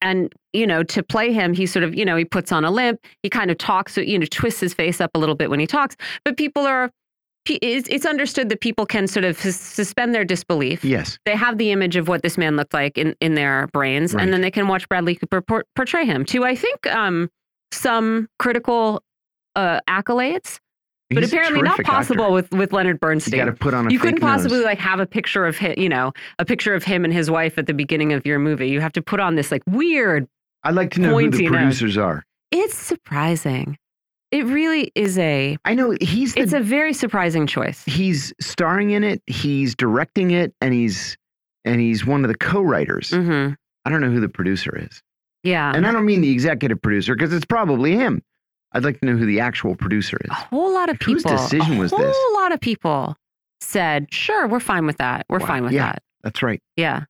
and 0.02 0.32
you 0.52 0.66
know 0.66 0.82
to 0.84 1.02
play 1.02 1.32
him, 1.32 1.52
he 1.52 1.66
sort 1.66 1.82
of 1.84 1.94
you 1.94 2.04
know 2.04 2.16
he 2.16 2.24
puts 2.24 2.52
on 2.52 2.64
a 2.64 2.70
limp, 2.70 3.00
he 3.22 3.28
kind 3.30 3.50
of 3.50 3.58
talks, 3.58 3.96
you 3.96 4.18
know, 4.18 4.26
twists 4.30 4.60
his 4.60 4.74
face 4.74 5.00
up 5.00 5.10
a 5.14 5.18
little 5.18 5.34
bit 5.34 5.50
when 5.50 5.60
he 5.60 5.66
talks, 5.66 5.96
but 6.24 6.36
people 6.36 6.66
are 6.66 6.90
it's, 7.48 7.88
it's 7.88 8.04
understood 8.04 8.50
that 8.50 8.60
people 8.60 8.84
can 8.84 9.06
sort 9.06 9.24
of 9.24 9.36
suspend 9.38 10.14
their 10.14 10.26
disbelief. 10.26 10.84
Yes. 10.84 11.18
They 11.24 11.34
have 11.34 11.56
the 11.56 11.70
image 11.72 11.96
of 11.96 12.06
what 12.06 12.22
this 12.22 12.36
man 12.36 12.54
looked 12.54 12.74
like 12.74 12.98
in, 12.98 13.16
in 13.20 13.34
their 13.34 13.66
brains, 13.72 14.12
Right. 14.14 14.22
and 14.22 14.32
then 14.32 14.42
they 14.42 14.50
can 14.50 14.68
watch 14.68 14.86
Bradley 14.90 15.14
Cooper 15.14 15.40
por- 15.40 15.64
portray 15.74 16.04
him 16.04 16.24
to, 16.26 16.44
I 16.44 16.54
think, 16.54 16.86
um, 16.88 17.30
some 17.72 18.28
critical 18.38 19.02
uh, 19.56 19.80
accolades, 19.88 20.58
but 21.10 21.22
He's 21.22 21.32
apparently 21.32 21.62
not 21.62 21.82
possible 21.84 22.24
actor. 22.24 22.32
with, 22.34 22.50
with 22.52 22.72
Leonard 22.72 22.96
You 22.96 22.98
Bernstein. 23.00 23.38
got 23.38 23.44
to 23.46 23.52
put 23.52 23.74
on 23.74 23.86
a 23.88 23.90
you 23.90 23.98
couldn't 23.98 24.20
possibly 24.20 24.58
nose. 24.58 24.64
like 24.64 24.78
have 24.78 25.00
a 25.00 25.06
picture 25.06 25.44
of 25.46 25.56
him, 25.56 25.74
you 25.76 25.88
know, 25.88 26.12
a 26.38 26.44
picture 26.44 26.74
of 26.74 26.84
him 26.84 27.04
and 27.04 27.12
his 27.12 27.30
wife 27.30 27.58
at 27.58 27.66
the 27.66 27.74
beginning 27.74 28.12
of 28.12 28.24
your 28.24 28.38
movie. 28.38 28.68
You 28.68 28.80
have 28.80 28.92
to 28.92 29.02
put 29.02 29.20
on 29.20 29.34
this 29.34 29.50
like 29.50 29.62
weird. 29.66 30.26
I'd 30.64 30.74
like 30.74 30.90
to 30.92 31.00
know 31.00 31.10
who 31.18 31.30
the 31.30 31.38
pointy 31.38 31.44
nose. 31.44 31.52
producers 31.52 31.96
are. 31.98 32.24
It's 32.52 32.76
surprising. 32.76 33.76
It 34.30 34.44
really 34.46 34.92
is 34.94 35.18
a. 35.18 35.56
I 35.64 35.74
know 35.74 35.96
he's 36.00 36.34
the, 36.34 36.40
It's 36.42 36.52
a 36.52 36.60
very 36.60 36.92
surprising 36.92 37.46
choice. 37.48 37.82
he's 37.84 38.32
starring 38.40 38.90
in 38.90 39.02
it, 39.02 39.20
he's 39.26 39.74
directing 39.74 40.30
it, 40.30 40.54
and 40.60 40.72
he's 40.72 41.16
and 41.64 41.80
he's 41.80 42.06
one 42.06 42.24
of 42.24 42.28
the 42.28 42.36
co-writers. 42.38 43.10
hmm 43.10 43.48
I 43.84 43.90
don't 43.90 44.00
know 44.00 44.10
who 44.10 44.20
the 44.20 44.28
producer 44.28 44.76
is, 44.78 45.02
Yeah. 45.42 45.72
and 45.74 45.86
I 45.86 45.90
don't 45.92 46.04
mean 46.04 46.20
the 46.20 46.30
executive 46.30 46.80
producer 46.82 47.14
because 47.14 47.32
it's 47.32 47.44
probably 47.46 47.96
him. 47.96 48.22
I'd 48.72 48.84
like 48.84 49.00
to 49.00 49.06
know 49.06 49.16
who 49.16 49.26
the 49.26 49.40
actual 49.40 49.74
producer 49.74 50.16
is. 50.24 50.30
a 50.30 50.34
whole 50.34 50.72
lot 50.72 50.88
of 50.88 50.94
Like, 50.94 51.02
whose 51.02 51.22
decision 51.24 51.78
was 51.78 51.90
this? 51.90 52.00
a 52.00 52.12
whole 52.14 52.40
lot 52.40 52.52
of 52.52 52.60
people 52.60 53.16
said, 53.60 54.06
"Sure, 54.12 54.46
we're 54.46 54.60
fine 54.60 54.86
with 54.86 54.98
that. 54.98 55.26
We're 55.28 55.38
Wow. 55.40 55.46
fine 55.46 55.64
with 55.64 55.72
Yeah. 55.72 55.86
that." 55.92 56.02
That's 56.22 56.42
right. 56.42 56.60
Yeah. 56.76 57.04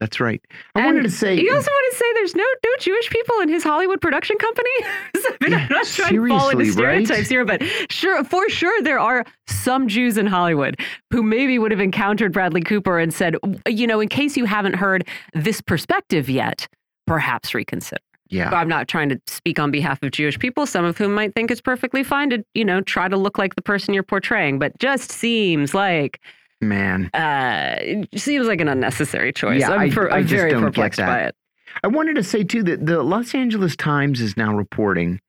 That's 0.00 0.18
right. 0.18 0.40
I 0.74 0.80
And 0.80 0.86
wanted 0.86 1.02
to 1.04 1.10
say 1.10 1.36
You 1.40 1.54
also 1.54 1.70
want 1.70 1.92
to 1.92 1.96
say 1.98 2.04
there's 2.14 2.34
no 2.34 2.42
no 2.42 2.70
Jewish 2.80 3.08
people 3.10 3.36
in 3.40 3.48
his 3.48 3.62
Hollywood 3.62 4.00
production 4.00 4.36
company? 4.36 4.70
I 5.14 5.36
mean, 5.40 5.54
I'm 5.54 5.68
not 5.70 5.86
trying 5.86 6.14
to 6.14 6.28
fall 6.28 6.50
into 6.50 6.64
seriously, 6.64 6.84
right? 6.84 7.06
stereotypes 7.06 7.28
here, 7.28 7.44
but 7.44 7.62
sure, 7.90 8.24
for 8.24 8.48
sure, 8.48 8.82
there 8.82 8.98
are 8.98 9.24
some 9.46 9.86
Jews 9.86 10.16
in 10.18 10.26
Hollywood 10.26 10.80
who 11.12 11.22
maybe 11.22 11.56
would 11.58 11.70
have 11.70 11.80
encountered 11.80 12.32
Bradley 12.32 12.62
Cooper 12.62 12.98
and 12.98 13.14
said, 13.14 13.36
you 13.68 13.86
know, 13.86 14.00
in 14.00 14.08
case 14.08 14.36
you 14.36 14.44
haven't 14.44 14.74
heard 14.74 15.06
this 15.34 15.60
perspective 15.60 16.28
yet, 16.28 16.66
perhaps 17.06 17.54
reconsider. 17.54 18.00
Yeah. 18.32 18.50
I'm 18.50 18.68
not 18.68 18.88
trying 18.88 19.08
to 19.10 19.20
speak 19.26 19.58
on 19.58 19.70
behalf 19.70 20.02
of 20.02 20.10
Jewish 20.10 20.38
people, 20.38 20.66
some 20.66 20.84
of 20.84 20.98
whom 20.98 21.14
might 21.14 21.34
think 21.34 21.50
it's 21.50 21.60
perfectly 21.60 22.02
fine 22.02 22.30
to, 22.30 22.44
you 22.54 22.64
know, 22.64 22.80
try 22.80 23.06
to 23.08 23.16
look 23.16 23.38
like 23.38 23.54
the 23.54 23.62
person 23.62 23.94
you're 23.94 24.02
portraying, 24.02 24.58
but 24.58 24.76
just 24.78 25.12
seems 25.12 25.74
like 25.74 26.20
Man, 26.60 27.10
uh, 27.12 27.74
it 27.80 28.20
seems 28.20 28.46
like 28.46 28.60
an 28.60 28.68
unnecessary 28.68 29.32
choice. 29.32 29.60
Yeah, 29.60 29.70
I'm, 29.70 29.90
per- 29.90 30.10
I 30.10 30.18
I'm 30.18 30.22
just 30.26 30.32
very 30.34 30.52
perplexed 30.52 30.98
that. 30.98 31.06
by 31.06 31.20
it. 31.24 31.34
I 31.82 31.88
wanted 31.88 32.14
to 32.16 32.22
say 32.22 32.44
too 32.44 32.62
that 32.64 32.86
the 32.86 33.02
Los 33.02 33.34
Angeles 33.34 33.74
Times 33.74 34.20
is 34.20 34.36
now 34.36 34.54
reporting 34.54 35.20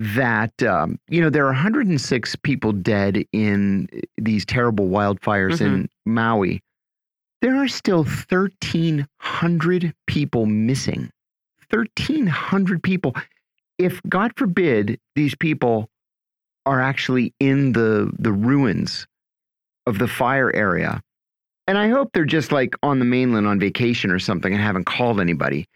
that 0.00 0.62
um, 0.64 0.98
you 1.08 1.20
know 1.20 1.30
there 1.30 1.44
are 1.44 1.52
106 1.52 2.36
people 2.42 2.72
dead 2.72 3.24
in 3.32 3.86
these 4.18 4.44
terrible 4.44 4.88
wildfires 4.88 5.60
in 5.60 5.84
Mm-hmm. 5.84 6.12
Maui. 6.14 6.60
There 7.42 7.54
are 7.56 7.68
still 7.68 8.04
1,300 8.04 9.94
people 10.06 10.46
missing. 10.46 11.10
1,300 11.70 12.82
people. 12.82 13.14
If 13.78 14.00
God 14.08 14.32
forbid 14.36 14.98
these 15.14 15.34
people 15.34 15.88
are 16.66 16.80
actually 16.80 17.34
in 17.40 17.72
the 17.72 18.10
the 18.18 18.32
ruins 18.32 19.06
of 19.86 19.98
the 19.98 20.08
fire 20.08 20.54
area, 20.54 21.02
and 21.66 21.78
I 21.78 21.88
hope 21.88 22.10
they're 22.12 22.24
just 22.24 22.52
like 22.52 22.74
on 22.82 22.98
the 22.98 23.04
mainland 23.04 23.46
on 23.46 23.58
vacation 23.58 24.10
or 24.10 24.18
something 24.18 24.52
and 24.52 24.62
haven't 24.62 24.84
called 24.84 25.20
anybody. 25.20 25.66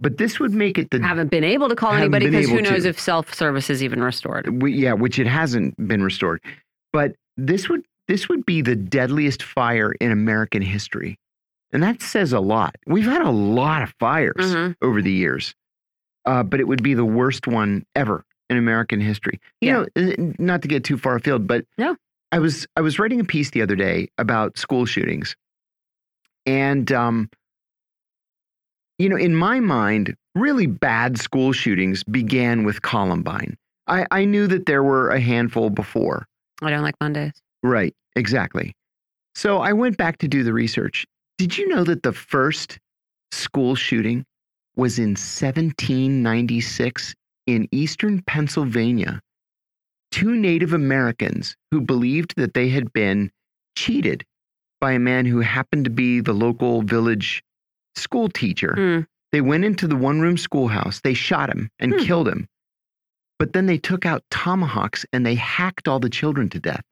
But 0.00 0.18
this 0.18 0.40
would 0.40 0.52
make 0.52 0.78
it 0.78 0.90
the 0.90 1.00
Haven't 1.00 1.30
been 1.30 1.44
able 1.44 1.68
to 1.68 1.76
call 1.76 1.92
anybody 1.92 2.28
because 2.28 2.48
who 2.48 2.60
knows 2.60 2.82
to. 2.82 2.88
if 2.88 2.98
self 2.98 3.32
service 3.32 3.70
is 3.70 3.84
even 3.84 4.02
restored. 4.02 4.60
we, 4.60 4.72
yeah, 4.72 4.92
which 4.94 5.18
it 5.20 5.28
hasn't 5.28 5.76
been 5.86 6.02
restored. 6.02 6.42
But 6.92 7.14
this 7.36 7.68
would 7.68 7.84
this 8.08 8.28
would 8.28 8.44
be 8.44 8.62
the 8.62 8.74
deadliest 8.74 9.44
fire 9.44 9.92
in 9.92 10.10
American 10.10 10.60
history, 10.60 11.18
and 11.72 11.82
that 11.82 12.02
says 12.02 12.32
a 12.32 12.40
lot. 12.40 12.76
We've 12.86 13.04
had 13.04 13.22
a 13.22 13.30
lot 13.30 13.82
of 13.82 13.94
fires 13.98 14.34
Mhm. 14.54 14.76
over 14.82 15.00
the 15.02 15.12
years, 15.12 15.54
uh, 16.24 16.42
but 16.42 16.60
it 16.60 16.68
would 16.68 16.82
be 16.82 16.94
the 16.94 17.04
worst 17.04 17.46
one 17.46 17.84
ever 17.94 18.24
in 18.50 18.56
American 18.56 19.00
history. 19.00 19.40
You 19.60 19.86
Yeah. 19.96 20.04
know, 20.06 20.34
not 20.38 20.62
to 20.62 20.68
get 20.68 20.84
too 20.84 20.98
far 20.98 21.16
afield, 21.16 21.46
but 21.46 21.64
No. 21.78 21.96
I 22.30 22.38
was 22.38 22.66
I 22.76 22.80
was 22.80 22.98
writing 22.98 23.20
a 23.20 23.24
piece 23.24 23.50
the 23.50 23.62
other 23.62 23.76
day 23.76 24.08
about 24.18 24.58
school 24.58 24.86
shootings, 24.86 25.36
and 26.46 26.90
um, 26.92 27.30
you 28.98 29.08
know, 29.08 29.16
in 29.16 29.34
my 29.34 29.60
mind, 29.60 30.16
really 30.34 30.66
bad 30.66 31.18
school 31.18 31.52
shootings 31.52 32.04
began 32.04 32.64
with 32.64 32.82
Columbine. 32.82 33.56
I, 33.86 34.06
I 34.10 34.24
knew 34.24 34.46
that 34.46 34.66
there 34.66 34.82
were 34.82 35.10
a 35.10 35.20
handful 35.20 35.70
before. 35.70 36.26
I 36.62 36.70
don't 36.70 36.82
like 36.82 36.94
Mondays. 37.00 37.32
Right, 37.62 37.94
exactly. 38.16 38.74
So 39.34 39.58
I 39.58 39.72
went 39.72 39.96
back 39.96 40.18
to 40.18 40.28
do 40.28 40.44
the 40.44 40.52
research. 40.52 41.04
Did 41.42 41.58
you 41.58 41.66
know 41.66 41.82
that 41.82 42.04
the 42.04 42.12
first 42.12 42.78
school 43.32 43.74
shooting 43.74 44.24
was 44.76 44.96
in 45.00 45.16
1796 45.16 47.14
in 47.48 47.66
eastern 47.72 48.22
Pennsylvania? 48.22 49.20
Two 50.12 50.36
Native 50.36 50.72
Americans 50.72 51.56
who 51.72 51.80
believed 51.80 52.34
that 52.36 52.54
they 52.54 52.68
had 52.68 52.92
been 52.92 53.32
cheated 53.76 54.24
by 54.80 54.92
a 54.92 55.00
man 55.00 55.26
who 55.26 55.40
happened 55.40 55.84
to 55.86 55.90
be 55.90 56.20
the 56.20 56.32
local 56.32 56.82
village 56.82 57.42
school 57.96 58.28
teacher. 58.28 58.74
Hmm. 58.76 59.00
They 59.32 59.40
went 59.40 59.64
into 59.64 59.88
the 59.88 59.96
one 59.96 60.20
room 60.20 60.36
schoolhouse, 60.38 61.00
they 61.00 61.14
shot 61.14 61.50
him 61.50 61.68
and 61.80 61.92
Hmm. 61.94 62.04
killed 62.04 62.28
him. 62.28 62.46
But 63.40 63.52
then 63.52 63.66
they 63.66 63.78
took 63.78 64.06
out 64.06 64.22
tomahawks 64.30 65.04
and 65.12 65.26
they 65.26 65.34
hacked 65.34 65.88
all 65.88 65.98
the 65.98 66.08
children 66.08 66.48
to 66.50 66.60
death. 66.60 66.84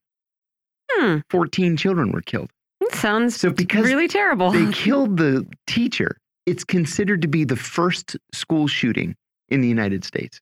Hmm. 0.90 1.18
14 1.30 1.76
children 1.76 2.10
were 2.10 2.22
killed. 2.22 2.50
Sounds 2.94 3.36
So 3.36 3.50
because 3.50 3.84
really 3.84 4.08
terrible. 4.08 4.50
they 4.50 4.70
killed 4.72 5.16
the 5.16 5.46
teacher, 5.66 6.16
it's 6.46 6.64
considered 6.64 7.22
to 7.22 7.28
be 7.28 7.44
the 7.44 7.56
first 7.56 8.16
school 8.32 8.66
shooting 8.66 9.14
in 9.48 9.60
the 9.60 9.68
United 9.68 10.04
States. 10.04 10.40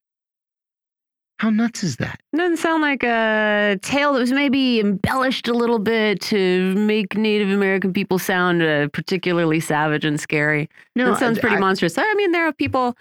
How 1.39 1.51
nuts 1.51 1.85
is 1.85 1.97
that? 1.97 2.21
Doesn't 2.35 2.57
sound 2.57 2.83
like 2.83 3.05
a 3.05 3.79
tale 3.83 4.13
that 4.15 4.19
was 4.19 4.33
maybe 4.33 4.81
embellished 4.81 5.47
a 5.47 5.53
little 5.53 5.79
bit 5.79 6.21
to 6.23 6.75
make 6.75 7.17
Native 7.17 7.51
American 7.51 7.93
people 7.93 8.19
sound 8.19 8.61
uh, 8.61 8.89
particularly 8.89 9.61
savage 9.61 10.05
and 10.05 10.19
scary. 10.19 10.69
No, 10.97 11.11
that 11.13 11.21
sounds 11.21 11.39
pretty 11.39 11.55
I, 11.55 11.61
monstrous. 11.61 11.97
I 11.97 12.13
mean, 12.15 12.33
there 12.33 12.45
are 12.49 12.53
people, 12.53 12.97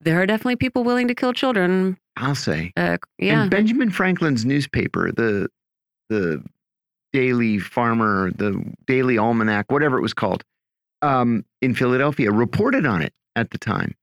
there 0.00 0.18
are 0.20 0.24
definitely 0.24 0.56
people 0.56 0.84
willing 0.84 1.06
to 1.08 1.14
kill 1.14 1.34
children. 1.34 1.98
I'll 2.16 2.34
say. 2.34 2.72
Uh, 2.78 2.96
yeah. 3.18 3.42
And 3.42 3.50
Benjamin 3.50 3.90
Franklin's 3.90 4.46
newspaper, 4.46 5.12
the 5.12 5.48
the 6.08 6.42
Daily 7.16 7.58
Farmer, 7.58 8.30
the 8.32 8.62
Daily 8.86 9.16
Almanac, 9.16 9.72
whatever 9.72 9.96
it 9.96 10.02
was 10.02 10.12
called, 10.12 10.44
um, 11.00 11.44
in 11.62 11.74
Philadelphia, 11.74 12.30
reported 12.30 12.84
on 12.84 13.00
it 13.00 13.14
at 13.36 13.50
the 13.52 13.58
time. 13.58 13.94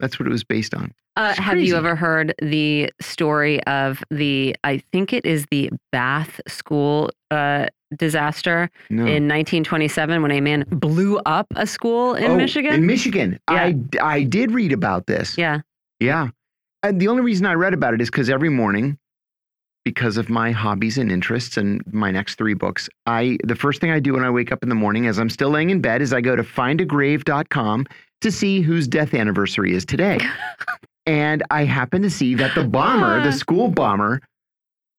That's 0.00 0.18
what 0.18 0.26
it 0.26 0.30
was 0.30 0.44
based 0.44 0.72
on. 0.74 0.94
Uh, 1.16 1.34
have 1.34 1.54
crazy. 1.54 1.66
you 1.66 1.76
ever 1.76 1.94
heard 1.94 2.32
the 2.40 2.90
story 3.02 3.62
of 3.64 4.02
the, 4.10 4.56
I 4.64 4.78
think 4.92 5.12
it 5.12 5.26
is 5.26 5.44
the 5.50 5.68
Bath 5.92 6.40
school 6.48 7.10
uh, 7.30 7.66
disaster 7.98 8.70
No. 8.88 9.02
in 9.02 9.28
1927 9.28 10.22
when 10.22 10.30
a 10.30 10.40
man 10.40 10.64
blew 10.70 11.18
up 11.26 11.48
a 11.56 11.66
school 11.66 12.14
in 12.14 12.30
Oh, 12.30 12.36
Michigan? 12.36 12.72
In 12.72 12.86
Michigan, 12.86 13.38
Yeah. 13.50 13.56
I 13.64 13.76
I 14.00 14.22
did 14.22 14.52
read 14.52 14.72
about 14.72 15.06
this. 15.06 15.36
yeah. 15.36 15.60
Yeah. 16.00 16.28
And 16.82 16.98
the 17.00 17.08
only 17.08 17.22
reason 17.22 17.44
I 17.44 17.54
read 17.54 17.74
about 17.74 17.92
it 17.94 18.00
is 18.00 18.08
because 18.08 18.30
every 18.30 18.48
morning, 18.50 18.96
because 19.88 20.18
of 20.18 20.28
my 20.28 20.50
hobbies 20.50 20.98
and 20.98 21.10
interests 21.10 21.56
and 21.56 21.82
my 21.94 22.10
next 22.10 22.34
three 22.34 22.52
books, 22.52 22.90
I 23.06 23.38
the 23.42 23.54
first 23.54 23.80
thing 23.80 23.90
I 23.90 24.00
do 24.00 24.12
when 24.12 24.22
I 24.22 24.28
wake 24.28 24.52
up 24.52 24.62
in 24.62 24.68
the 24.68 24.74
morning 24.74 25.06
as 25.06 25.18
I'm 25.18 25.30
still 25.30 25.48
laying 25.48 25.70
in 25.70 25.80
bed 25.80 26.02
is 26.02 26.12
I 26.12 26.20
go 26.20 26.36
to 26.36 26.42
findagrave.com 26.42 27.86
to 28.20 28.30
see 28.30 28.60
whose 28.60 28.86
death 28.86 29.14
anniversary 29.14 29.72
is 29.72 29.86
today. 29.86 30.18
and 31.06 31.42
I 31.50 31.64
happen 31.64 32.02
to 32.02 32.10
see 32.10 32.34
that 32.34 32.54
the 32.54 32.64
bomber, 32.64 33.22
the 33.22 33.32
school 33.32 33.68
bomber, 33.68 34.20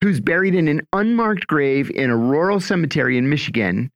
who's 0.01 0.19
buried 0.19 0.55
in 0.55 0.67
an 0.67 0.81
unmarked 0.91 1.45
grave 1.45 1.91
in 1.91 2.09
a 2.09 2.17
rural 2.17 2.59
cemetery 2.59 3.15
in 3.15 3.29
Michigan, 3.29 3.91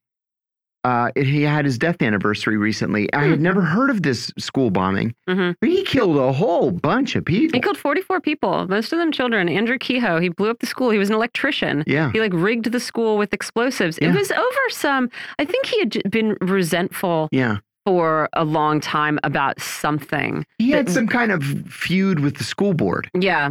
uh, 0.84 1.10
it- 1.16 1.26
he 1.26 1.42
had 1.44 1.66
his 1.66 1.78
death 1.78 2.02
anniversary 2.02 2.58
recently. 2.58 3.12
I 3.14 3.26
had 3.26 3.38
Hmm. 3.38 3.44
never 3.44 3.62
heard 3.62 3.90
of 3.90 4.02
this 4.04 4.32
school 4.38 4.70
bombing. 4.70 5.14
Mhm. 5.30 5.56
But 5.60 5.70
he 5.70 5.84
killed 5.84 6.18
a 6.18 6.32
whole 6.34 6.72
bunch 6.72 7.16
of 7.16 7.24
people. 7.26 7.58
He 7.58 7.62
killed 7.62 7.78
44 7.78 8.20
people, 8.22 8.68
most 8.68 8.92
of 8.94 9.00
them 9.00 9.12
children. 9.12 9.48
Andrew 9.50 9.78
Kehoe, 9.78 10.20
he 10.20 10.30
blew 10.30 10.50
up 10.50 10.60
the 10.60 10.66
school. 10.68 10.90
He 10.90 10.98
was 10.98 11.10
an 11.10 11.16
electrician. 11.16 11.84
yeah. 11.88 12.12
He 12.12 12.20
like 12.20 12.34
rigged 12.34 12.72
the 12.72 12.80
school 12.80 13.18
with 13.18 13.34
explosives. 13.34 13.98
Yeah. 14.02 14.10
It 14.10 14.16
was 14.18 14.32
over 14.32 14.70
some, 14.70 15.10
I 15.40 15.46
think 15.46 15.66
he 15.68 15.80
had 15.80 16.02
been 16.12 16.36
resentful 16.42 17.30
Yeah. 17.32 17.58
for 17.86 18.30
a 18.34 18.44
long 18.44 18.80
time 18.80 19.20
about 19.24 19.62
something. 19.62 20.46
He 20.58 20.72
had 20.72 20.90
some 20.90 21.08
kind 21.08 21.32
of 21.32 21.44
feud 21.68 22.20
with 22.20 22.36
the 22.38 22.44
school 22.44 22.74
board. 22.74 23.10
Yeah. 23.14 23.50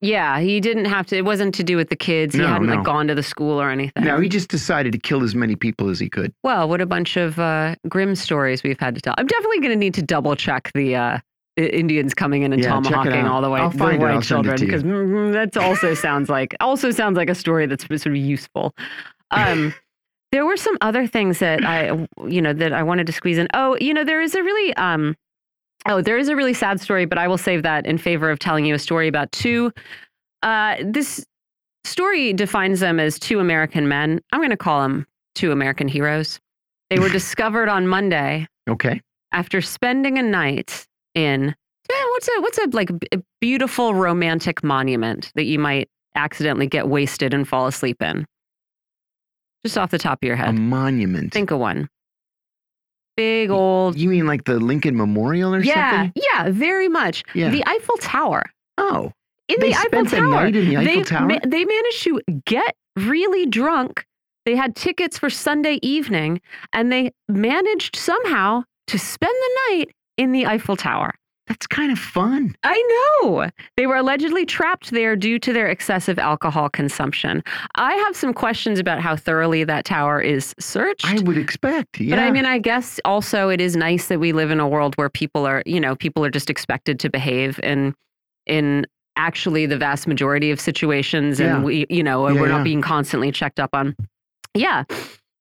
Yeah. 0.00 0.40
He 0.40 0.60
didn't 0.60 0.86
have 0.86 1.06
to, 1.08 1.16
it 1.16 1.24
wasn't 1.24 1.54
to 1.56 1.64
do 1.64 1.76
with 1.76 1.88
the 1.90 1.96
kids. 1.96 2.34
He 2.34 2.40
No, 2.40 2.48
hadn't 2.48 2.68
no. 2.68 2.76
like 2.76 2.84
gone 2.84 3.06
to 3.08 3.14
the 3.14 3.22
school 3.22 3.60
or 3.60 3.70
anything. 3.70 4.04
No, 4.04 4.18
he 4.20 4.28
just 4.28 4.48
decided 4.48 4.92
to 4.92 4.98
kill 4.98 5.22
as 5.22 5.34
many 5.34 5.56
people 5.56 5.88
as 5.90 5.98
he 6.00 6.08
could. 6.08 6.32
well, 6.42 6.68
what 6.68 6.80
a 6.80 6.86
bunch 6.86 7.16
of 7.16 7.38
uh, 7.38 7.74
grim 7.88 8.14
stories 8.14 8.62
we've 8.62 8.80
had 8.80 8.94
to 8.94 9.00
tell. 9.00 9.14
I'm 9.18 9.26
definitely 9.26 9.58
going 9.60 9.72
to 9.72 9.76
need 9.76 9.94
to 9.94 10.02
double 10.02 10.34
check 10.36 10.70
the, 10.74 10.96
uh, 10.96 11.18
Indians 11.56 12.14
coming 12.14 12.42
in 12.42 12.52
and 12.54 12.62
Yeah, 12.62 12.70
tomahawking 12.70 13.26
all 13.26 13.42
the 13.42 13.50
white, 13.50 13.60
I'll 13.60 13.70
the 13.70 13.76
find 13.78 14.00
it. 14.00 14.04
white 14.06 14.14
I'll 14.14 14.22
children 14.22 14.58
because 14.58 14.82
mm, 14.82 15.32
that 15.32 15.56
also 15.58 15.92
sounds 15.92 16.30
like 16.30 16.54
also 16.60 16.90
sounds 16.90 17.16
like 17.18 17.28
a 17.28 17.34
story 17.34 17.66
that's 17.66 17.84
sort 17.86 18.06
of 18.06 18.16
useful. 18.16 18.74
Um, 19.30 19.74
there 20.32 20.46
were 20.46 20.56
some 20.56 20.78
other 20.80 21.06
things 21.06 21.38
that 21.40 21.62
I 21.64 22.06
you 22.26 22.40
know 22.40 22.54
that 22.54 22.72
I 22.72 22.82
wanted 22.82 23.06
to 23.08 23.12
squeeze 23.12 23.36
in. 23.36 23.46
Oh, 23.52 23.76
you 23.78 23.92
know 23.92 24.04
there 24.04 24.22
is 24.22 24.34
a 24.34 24.42
really 24.42 24.72
um 24.74 25.16
oh 25.86 26.00
there 26.02 26.18
is 26.18 26.28
a 26.28 26.36
really 26.36 26.54
sad 26.54 26.80
story, 26.80 27.04
but 27.04 27.18
I 27.18 27.28
will 27.28 27.38
save 27.38 27.62
that 27.62 27.86
in 27.86 27.98
favor 27.98 28.30
of 28.30 28.38
telling 28.38 28.64
you 28.64 28.74
a 28.74 28.78
story 28.78 29.08
about 29.08 29.30
two. 29.32 29.72
Uh, 30.42 30.76
this 30.84 31.24
story 31.84 32.32
defines 32.32 32.80
them 32.80 33.00
as 33.00 33.18
two 33.18 33.40
American 33.40 33.88
men. 33.88 34.20
I'm 34.32 34.40
going 34.40 34.50
to 34.50 34.56
call 34.56 34.82
them 34.82 35.06
two 35.34 35.52
American 35.52 35.88
heroes. 35.88 36.38
They 36.90 36.98
were 36.98 37.08
discovered 37.20 37.68
on 37.68 37.86
Monday 37.86 38.46
Okay. 38.68 39.00
after 39.32 39.60
spending 39.60 40.18
a 40.18 40.22
night 40.22 40.86
in 41.14 41.50
eh, 41.90 42.04
what's 42.10 42.28
a 42.28 42.40
what's 42.40 42.58
a 42.58 42.66
like 42.72 42.90
a 43.12 43.22
beautiful 43.40 43.94
romantic 43.94 44.62
monument 44.62 45.32
that 45.34 45.44
you 45.44 45.58
might 45.58 45.88
accidentally 46.14 46.66
get 46.66 46.88
wasted 46.88 47.32
and 47.34 47.46
fall 47.48 47.66
asleep 47.66 48.00
in. 48.02 48.26
Just 49.64 49.76
off 49.76 49.90
the 49.90 49.98
top 49.98 50.18
of 50.22 50.26
your 50.26 50.36
head. 50.36 50.48
A 50.48 50.52
monument. 50.52 51.32
think 51.32 51.50
of 51.50 51.58
one. 51.58 51.88
Big 53.20 53.50
old. 53.50 53.98
you 53.98 54.08
mean 54.08 54.26
like 54.26 54.44
the 54.44 54.58
Lincoln 54.58 54.96
Memorial 54.96 55.54
or 55.54 55.60
Yeah, 55.62 55.90
something? 56.04 56.22
yeah, 56.32 56.50
very 56.50 56.88
much. 56.88 57.22
Yeah. 57.34 57.50
The 57.50 57.62
Eiffel 57.66 57.96
Tower. 57.98 58.42
Oh, 58.78 59.12
In 59.48 59.60
They 59.60 59.68
the 59.70 59.74
Eiffel 59.74 59.88
spent 59.90 60.10
the 60.10 60.16
Tower. 60.16 60.28
night 60.30 60.56
in 60.56 60.68
the 60.68 60.76
Eiffel 60.78 60.94
they, 60.94 61.02
Tower? 61.02 61.28
they 61.46 61.64
managed 61.64 62.02
to 62.04 62.20
get 62.46 62.74
really 62.96 63.44
drunk. 63.46 64.04
They 64.46 64.56
had 64.56 64.74
tickets 64.74 65.18
for 65.18 65.28
Sunday 65.28 65.78
evening, 65.82 66.40
and 66.72 66.90
they 66.90 67.12
managed 67.28 67.94
somehow 67.96 68.62
to 68.86 68.98
spend 68.98 69.34
the 69.34 69.74
night 69.76 69.90
in 70.16 70.32
the 70.32 70.46
Eiffel 70.46 70.76
Tower. 70.76 71.12
That's 71.50 71.66
kind 71.66 71.90
of 71.90 71.98
fun. 71.98 72.54
I 72.62 73.20
know. 73.24 73.50
They 73.76 73.84
were 73.88 73.96
allegedly 73.96 74.46
trapped 74.46 74.92
there 74.92 75.16
due 75.16 75.36
to 75.40 75.52
their 75.52 75.66
excessive 75.66 76.16
alcohol 76.16 76.68
consumption. 76.70 77.42
I 77.74 77.92
have 77.94 78.14
some 78.14 78.32
questions 78.32 78.78
about 78.78 79.00
how 79.00 79.16
thoroughly 79.16 79.64
that 79.64 79.84
tower 79.84 80.20
is 80.20 80.54
searched. 80.60 81.04
I 81.04 81.18
would 81.22 81.36
expect. 81.36 81.98
Yeah. 82.00 82.14
But 82.14 82.22
I 82.22 82.30
mean, 82.30 82.46
I 82.46 82.58
guess 82.60 83.00
also 83.04 83.48
it 83.48 83.60
is 83.60 83.74
nice 83.74 84.06
that 84.06 84.20
we 84.20 84.32
live 84.32 84.52
in 84.52 84.60
a 84.60 84.68
world 84.68 84.94
where 84.94 85.08
people 85.10 85.44
are, 85.44 85.64
you 85.66 85.80
know, 85.80 85.96
people 85.96 86.24
are 86.24 86.30
just 86.30 86.50
expected 86.50 87.00
to 87.00 87.10
behave 87.10 87.58
in 87.64 87.96
in 88.46 88.86
actually 89.16 89.66
the 89.66 89.76
vast 89.76 90.06
majority 90.06 90.52
of 90.52 90.60
situations, 90.60 91.40
and 91.40 91.48
Yeah. 91.48 91.62
we, 91.64 91.86
you 91.90 92.04
know, 92.04 92.28
Yeah, 92.28 92.40
we're 92.40 92.46
yeah. 92.48 92.58
not 92.58 92.64
being 92.64 92.80
constantly 92.80 93.32
checked 93.32 93.58
up 93.58 93.70
on. 93.74 93.96
Yeah. 94.54 94.84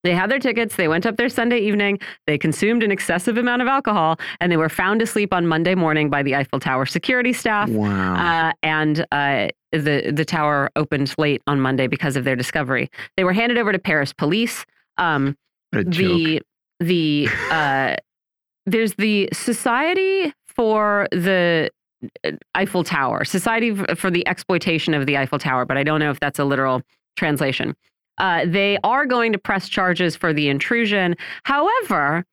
They 0.04 0.14
had 0.14 0.32
their 0.32 0.39
tickets. 0.39 0.76
They 0.76 0.88
went 0.88 1.06
up 1.06 1.18
there 1.18 1.30
Sunday 1.30 1.60
evening. 1.60 2.00
They 2.26 2.38
consumed 2.38 2.84
an 2.84 2.91
excessive 2.91 3.38
amount 3.38 3.62
of 3.62 3.68
alcohol, 3.68 4.20
and 4.39 4.52
they 4.52 4.58
were 4.58 4.70
found 4.70 5.02
asleep 5.02 5.34
on 5.34 5.45
Monday 5.45 5.76
morning 5.76 6.10
by 6.10 6.24
the 6.24 6.36
Eiffel 6.36 6.60
Tower 6.60 6.86
security 6.86 7.34
staff. 7.34 7.70
wow. 7.70 8.16
Uh, 8.16 8.54
and 8.64 9.06
uh, 9.12 9.47
the 9.72 10.12
the 10.16 10.26
tower 10.26 10.70
opened 10.76 11.14
late 11.18 11.41
on 11.47 11.60
Monday 11.60 11.88
because 11.88 12.16
of 12.16 12.24
their 12.24 12.36
discovery. 12.36 12.89
They 13.18 13.24
were 13.24 13.34
handed 13.34 13.58
over 13.58 13.72
to 13.72 13.80
Paris 13.80 14.14
police. 14.14 14.66
Um, 14.97 15.38
a 15.74 15.84
joke. 15.84 15.93
the 15.93 16.41
the 16.80 17.30
uh, 17.52 17.95
there's 18.66 18.93
the 18.95 19.30
Society 19.34 20.34
for 20.47 21.08
the 21.12 21.70
uh, 22.24 22.32
Eiffel 22.56 22.84
Tower, 22.84 23.26
Society 23.26 23.76
for 23.95 24.10
the 24.10 24.28
Exploitation 24.28 24.93
of 24.93 25.06
the 25.06 25.18
Eiffel 25.18 25.39
Tower, 25.39 25.66
but 25.66 25.78
I 25.78 25.84
don't 25.84 26.00
know 26.00 26.12
if 26.12 26.20
that's 26.20 26.39
a 26.39 26.45
literal 26.45 26.82
translation. 27.18 27.76
Uh, 28.20 28.45
they 28.45 28.78
are 28.84 29.05
going 29.05 29.32
to 29.32 29.38
press 29.39 29.70
charges 29.70 30.15
for 30.15 30.34
the 30.34 30.49
intrusion. 30.49 31.15
However, 31.43 32.26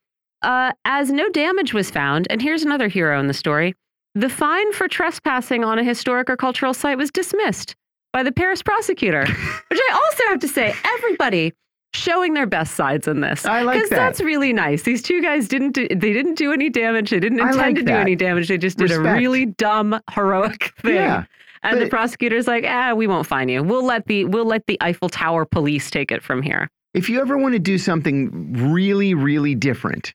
uh, 0.42 0.72
as 0.84 1.10
no 1.10 1.28
damage 1.30 1.72
was 1.72 1.90
found, 1.90 2.26
and 2.30 2.42
here's 2.42 2.62
another 2.62 2.88
hero 2.88 3.18
in 3.20 3.26
the 3.28 3.34
story 3.34 3.74
the 4.14 4.28
fine 4.30 4.72
for 4.72 4.88
trespassing 4.88 5.62
on 5.62 5.78
a 5.78 5.84
historic 5.84 6.30
or 6.30 6.36
cultural 6.38 6.72
site 6.72 6.96
was 6.96 7.10
dismissed 7.10 7.76
by 8.14 8.22
the 8.22 8.32
Paris 8.32 8.62
prosecutor, 8.62 9.20
which 9.68 9.78
I 9.78 9.92
also 9.92 10.22
have 10.28 10.40
to 10.40 10.48
say, 10.48 10.74
everybody 10.84 11.52
showing 11.92 12.32
their 12.34 12.46
best 12.46 12.74
sides 12.74 13.06
in 13.08 13.20
this. 13.20 13.44
I 13.44 13.60
like 13.62 13.76
Because 13.76 13.90
that. 13.90 13.96
that's 13.96 14.20
really 14.22 14.54
nice. 14.54 14.82
These 14.84 15.02
two 15.02 15.20
guys 15.22 15.48
didn't 15.48 15.72
do, 15.72 15.86
they 15.88 16.12
didn't 16.14 16.36
do 16.36 16.50
any 16.52 16.70
damage. 16.70 17.10
They 17.10 17.20
didn't 17.20 17.40
intend 17.40 17.56
like 17.58 17.74
to 17.76 17.82
do 17.82 17.92
any 17.92 18.16
damage. 18.16 18.48
They 18.48 18.56
just 18.58 18.78
did 18.78 18.90
a 18.90 19.00
really 19.00 19.46
dumb, 19.46 20.00
heroic 20.10 20.72
thing. 20.80 20.94
Yeah, 20.94 21.24
and 21.66 21.80
the 21.80 21.88
prosecutor's 21.88 22.46
like, 22.46 22.64
ah, 22.66 22.94
we 22.94 23.06
won't 23.06 23.26
fine 23.26 23.48
you. 23.48 23.62
We'll 23.62 23.84
let 23.84 24.06
the 24.06 24.24
we'll 24.24 24.46
let 24.46 24.66
the 24.66 24.78
Eiffel 24.80 25.08
Tower 25.08 25.44
police 25.44 25.90
take 25.90 26.10
it 26.10 26.22
from 26.22 26.42
here. 26.42 26.68
If 26.94 27.08
you 27.10 27.20
ever 27.20 27.36
want 27.36 27.52
to 27.52 27.58
do 27.58 27.76
something 27.76 28.52
really, 28.72 29.14
really 29.14 29.54
different, 29.54 30.14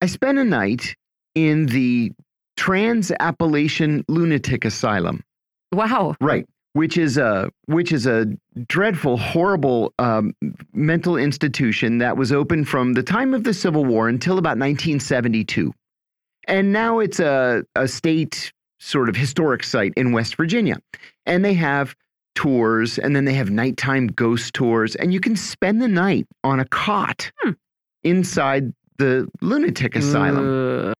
I 0.00 0.06
spent 0.06 0.38
a 0.38 0.44
night 0.44 0.94
in 1.34 1.66
the 1.66 2.12
Trans 2.56 3.10
Appalachian 3.20 4.04
Lunatic 4.08 4.64
Asylum. 4.64 5.22
Wow. 5.72 6.14
Right. 6.20 6.46
Which 6.74 6.96
is 6.96 7.16
a 7.18 7.50
which 7.66 7.90
is 7.90 8.06
a 8.06 8.26
dreadful, 8.68 9.16
horrible 9.16 9.92
um, 9.98 10.34
mental 10.72 11.16
institution 11.16 11.98
that 11.98 12.16
was 12.16 12.30
open 12.30 12.64
from 12.64 12.92
the 12.92 13.02
time 13.02 13.34
of 13.34 13.42
the 13.44 13.54
Civil 13.54 13.84
War 13.84 14.08
until 14.08 14.38
about 14.38 14.58
1972, 14.58 15.72
and 16.46 16.72
now 16.72 17.00
it's 17.00 17.18
a 17.18 17.64
a 17.74 17.88
state 17.88 18.52
sort 18.80 19.08
of 19.08 19.14
historic 19.16 19.62
site 19.62 19.92
in 19.96 20.12
West 20.12 20.36
Virginia, 20.36 20.78
and 21.26 21.44
they 21.44 21.54
have 21.54 21.94
tours, 22.34 22.98
and 22.98 23.14
then 23.14 23.24
they 23.26 23.34
have 23.34 23.50
nighttime 23.50 24.06
ghost 24.08 24.54
tours, 24.54 24.96
and 24.96 25.12
you 25.12 25.20
can 25.20 25.36
spend 25.36 25.80
the 25.82 25.88
night 25.88 26.26
on 26.44 26.58
a 26.60 26.64
cot 26.64 27.30
Hmm. 27.42 27.50
inside 28.04 28.72
the 28.98 29.28
lunatic 29.40 29.96
asylum. 29.96 30.88
Uh, 30.88 30.92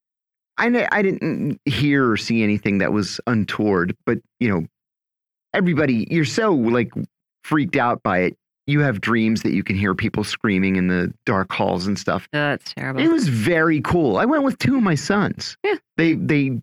I 0.57 0.87
I 0.91 1.01
didn't 1.01 1.59
hear 1.65 2.09
or 2.09 2.17
see 2.17 2.43
anything 2.43 2.77
that 2.79 2.93
was 2.93 3.19
untoward, 3.27 3.95
but 4.05 4.19
you 4.39 4.49
know, 4.49 4.65
everybody 5.53 6.07
you're 6.09 6.25
so 6.25 6.51
like 6.53 6.91
freaked 7.43 7.75
out 7.75 8.03
by 8.03 8.19
it. 8.19 8.37
You 8.67 8.79
have 8.81 9.01
dreams 9.01 9.41
that 9.41 9.53
you 9.53 9.63
can 9.63 9.75
hear 9.75 9.95
people 9.95 10.23
screaming 10.23 10.75
in 10.75 10.87
the 10.87 11.11
dark 11.25 11.51
halls 11.51 11.87
and 11.87 11.97
stuff. 11.97 12.27
that's 12.31 12.73
terrible. 12.75 13.01
It 13.01 13.07
was 13.09 13.27
very 13.27 13.81
cool. 13.81 14.17
I 14.17 14.25
went 14.25 14.43
with 14.43 14.57
two 14.59 14.75
of 14.77 14.83
my 14.83 14.95
sons. 14.95 15.57
Yeah. 15.63 15.75
They 15.97 16.13
they 16.13 16.61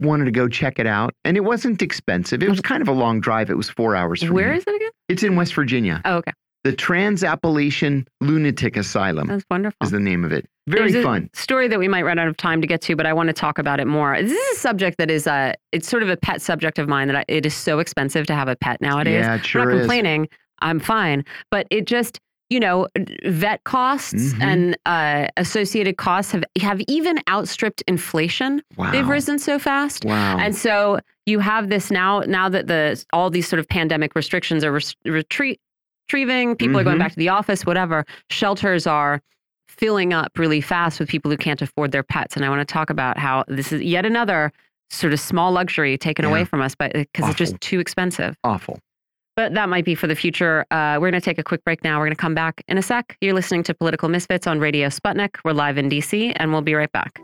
wanted 0.00 0.26
to 0.26 0.30
go 0.30 0.48
check 0.48 0.78
it 0.78 0.86
out, 0.86 1.12
and 1.24 1.36
it 1.36 1.40
wasn't 1.40 1.82
expensive. 1.82 2.42
It 2.42 2.50
was 2.50 2.60
kind 2.60 2.82
of 2.82 2.88
a 2.88 2.92
long 2.92 3.20
drive. 3.20 3.50
It 3.50 3.56
was 3.56 3.68
four 3.68 3.96
hours. 3.96 4.22
From 4.22 4.34
Where 4.34 4.46
here. 4.48 4.54
is 4.54 4.64
it 4.66 4.74
again? 4.76 4.90
It's 5.08 5.22
in 5.22 5.36
West 5.36 5.54
Virginia. 5.54 6.00
Oh, 6.04 6.16
okay. 6.16 6.32
The 6.64 6.72
Trans 6.72 7.22
Appalachian 7.24 8.06
Lunatic 8.20 8.76
Asylum 8.76 9.28
That's 9.28 9.44
wonderful. 9.50 9.76
is 9.82 9.90
the 9.90 10.00
name 10.00 10.24
of 10.24 10.32
it. 10.32 10.44
Very 10.66 10.90
There's 10.90 11.02
a 11.04 11.06
fun. 11.06 11.30
story 11.32 11.66
that 11.68 11.78
we 11.78 11.88
might 11.88 12.02
run 12.02 12.18
out 12.18 12.28
of 12.28 12.36
time 12.36 12.60
to 12.60 12.66
get 12.66 12.82
to, 12.82 12.96
but 12.96 13.06
I 13.06 13.12
want 13.12 13.28
to 13.28 13.32
talk 13.32 13.58
about 13.58 13.80
it 13.80 13.86
more. 13.86 14.20
This 14.20 14.32
is 14.32 14.56
a 14.58 14.60
subject 14.60 14.98
that 14.98 15.10
is 15.10 15.26
uh 15.26 15.54
it's 15.72 15.88
sort 15.88 16.02
of 16.02 16.10
a 16.10 16.16
pet 16.16 16.42
subject 16.42 16.78
of 16.78 16.88
mine 16.88 17.06
that 17.08 17.16
I, 17.16 17.24
it 17.28 17.46
is 17.46 17.54
so 17.54 17.78
expensive 17.78 18.26
to 18.26 18.34
have 18.34 18.48
a 18.48 18.56
pet 18.56 18.80
nowadays. 18.82 19.24
Yeah, 19.24 19.30
it 19.32 19.34
I'm 19.36 19.42
sure 19.42 19.64
not 19.64 19.74
is. 19.74 19.80
complaining. 19.82 20.28
I'm 20.60 20.80
fine, 20.80 21.24
but 21.50 21.66
it 21.70 21.86
just 21.86 22.18
you 22.50 22.58
know 22.60 22.88
vet 23.26 23.62
costs 23.64 24.32
Mhm. 24.34 24.42
and 24.42 24.78
uh, 24.86 25.28
associated 25.36 25.96
costs 25.98 26.32
have 26.32 26.44
have 26.60 26.80
even 26.88 27.18
outstripped 27.28 27.82
inflation. 27.86 28.62
Wow. 28.76 28.90
They've 28.90 29.06
risen 29.08 29.38
so 29.38 29.58
fast. 29.58 30.04
Wow. 30.04 30.38
And 30.38 30.56
so 30.56 31.00
you 31.26 31.40
have 31.40 31.68
this 31.68 31.90
now. 31.90 32.20
Now 32.20 32.48
that 32.48 32.66
the 32.66 33.02
all 33.12 33.28
these 33.30 33.46
sort 33.48 33.60
of 33.60 33.68
pandemic 33.68 34.14
restrictions 34.14 34.64
are 34.64 34.72
res- 34.72 34.96
retreat, 35.04 35.60
retrieving, 36.08 36.56
people 36.56 36.78
are 36.78 36.84
going 36.84 36.96
Mhm. 36.96 37.00
back 37.00 37.12
to 37.12 37.18
the 37.18 37.28
office, 37.28 37.66
whatever. 37.66 38.04
Shelters 38.30 38.86
are 38.86 39.20
filling 39.68 40.12
up 40.14 40.36
really 40.38 40.60
fast 40.62 40.98
with 40.98 41.08
people 41.08 41.30
who 41.30 41.36
can't 41.36 41.60
afford 41.62 41.92
their 41.92 42.02
pets. 42.02 42.34
And 42.34 42.44
I 42.44 42.48
want 42.48 42.66
to 42.66 42.72
talk 42.72 42.88
about 42.90 43.18
how 43.18 43.44
this 43.46 43.72
is 43.72 43.82
yet 43.82 44.04
another 44.06 44.50
sort 44.90 45.12
of 45.12 45.20
small 45.20 45.52
luxury 45.52 45.98
taken 45.98 46.24
Yeah. 46.24 46.30
away 46.30 46.44
from 46.44 46.62
us, 46.62 46.74
but 46.74 46.92
because 46.94 47.28
it's 47.28 47.38
just 47.38 47.60
too 47.60 47.78
expensive. 47.78 48.36
Awful. 48.42 48.78
But 49.38 49.54
that 49.54 49.68
might 49.68 49.84
be 49.84 49.94
for 49.94 50.08
the 50.08 50.16
future. 50.16 50.66
Uh, 50.72 50.98
we're 51.00 51.12
going 51.12 51.12
to 51.12 51.24
take 51.24 51.38
a 51.38 51.44
quick 51.44 51.62
break 51.62 51.84
now. 51.84 52.00
We're 52.00 52.06
going 52.06 52.16
to 52.16 52.20
come 52.20 52.34
back 52.34 52.64
in 52.66 52.76
a 52.76 52.82
sec. 52.82 53.16
You're 53.20 53.34
listening 53.34 53.62
to 53.62 53.72
Political 53.72 54.08
Misfits 54.08 54.48
on 54.48 54.58
Radio 54.58 54.88
Sputnik. 54.88 55.36
We're 55.44 55.52
live 55.52 55.78
in 55.78 55.88
DC, 55.88 56.32
and 56.34 56.50
we'll 56.50 56.60
be 56.60 56.74
right 56.74 56.90
back. 56.90 57.20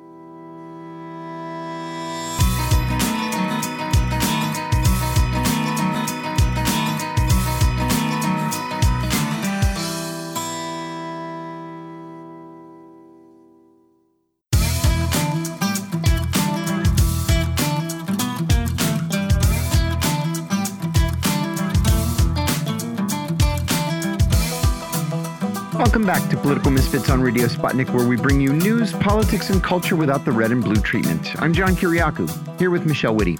Welcome 25.94 26.08
back 26.08 26.28
to 26.30 26.36
Political 26.36 26.72
Misfits 26.72 27.08
on 27.08 27.22
Radio 27.22 27.46
Sputnik, 27.46 27.94
where 27.94 28.08
we 28.08 28.16
bring 28.16 28.40
you 28.40 28.52
news, 28.52 28.92
politics, 28.94 29.50
and 29.50 29.62
culture 29.62 29.94
without 29.94 30.24
the 30.24 30.32
red 30.32 30.50
and 30.50 30.60
blue 30.60 30.74
treatment. 30.82 31.40
I'm 31.40 31.52
John 31.52 31.76
Kiriakou, 31.76 32.58
here 32.58 32.70
with 32.70 32.84
Michelle 32.84 33.14
Witte. 33.14 33.38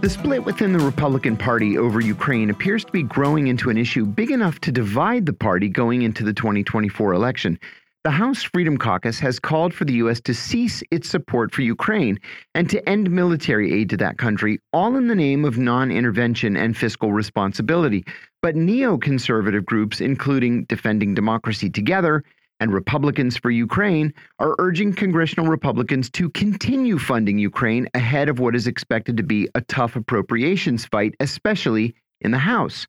The 0.00 0.08
split 0.08 0.42
within 0.42 0.72
the 0.72 0.82
Republican 0.82 1.36
Party 1.36 1.76
over 1.76 2.00
Ukraine 2.00 2.48
appears 2.48 2.86
to 2.86 2.92
be 2.92 3.02
growing 3.02 3.48
into 3.48 3.68
an 3.68 3.76
issue 3.76 4.06
big 4.06 4.30
enough 4.30 4.58
to 4.60 4.72
divide 4.72 5.26
the 5.26 5.34
party 5.34 5.68
going 5.68 6.00
into 6.00 6.24
the 6.24 6.32
2024 6.32 7.12
election. 7.12 7.58
The 8.02 8.10
House 8.10 8.42
Freedom 8.42 8.78
Caucus 8.78 9.18
has 9.18 9.38
called 9.38 9.74
for 9.74 9.84
the 9.84 9.92
U.S. 9.92 10.22
to 10.22 10.32
cease 10.32 10.82
its 10.90 11.06
support 11.06 11.52
for 11.52 11.60
Ukraine 11.60 12.18
and 12.54 12.70
to 12.70 12.88
end 12.88 13.10
military 13.10 13.74
aid 13.74 13.90
to 13.90 13.98
that 13.98 14.16
country, 14.16 14.58
all 14.72 14.96
in 14.96 15.08
the 15.08 15.14
name 15.14 15.44
of 15.44 15.58
non 15.58 15.90
intervention 15.90 16.56
and 16.56 16.74
fiscal 16.74 17.12
responsibility. 17.12 18.06
But 18.42 18.54
neoconservative 18.54 19.66
groups, 19.66 20.00
including 20.00 20.64
Defending 20.64 21.14
Democracy 21.14 21.68
Together 21.68 22.24
and 22.58 22.72
Republicans 22.72 23.36
for 23.36 23.50
Ukraine, 23.50 24.14
are 24.38 24.56
urging 24.58 24.94
congressional 24.94 25.46
Republicans 25.46 26.08
to 26.10 26.30
continue 26.30 26.98
funding 26.98 27.38
Ukraine 27.38 27.88
ahead 27.94 28.28
of 28.28 28.38
what 28.38 28.56
is 28.56 28.66
expected 28.66 29.16
to 29.18 29.22
be 29.22 29.48
a 29.54 29.60
tough 29.62 29.94
appropriations 29.94 30.86
fight, 30.86 31.14
especially 31.20 31.94
in 32.20 32.30
the 32.30 32.38
House. 32.38 32.86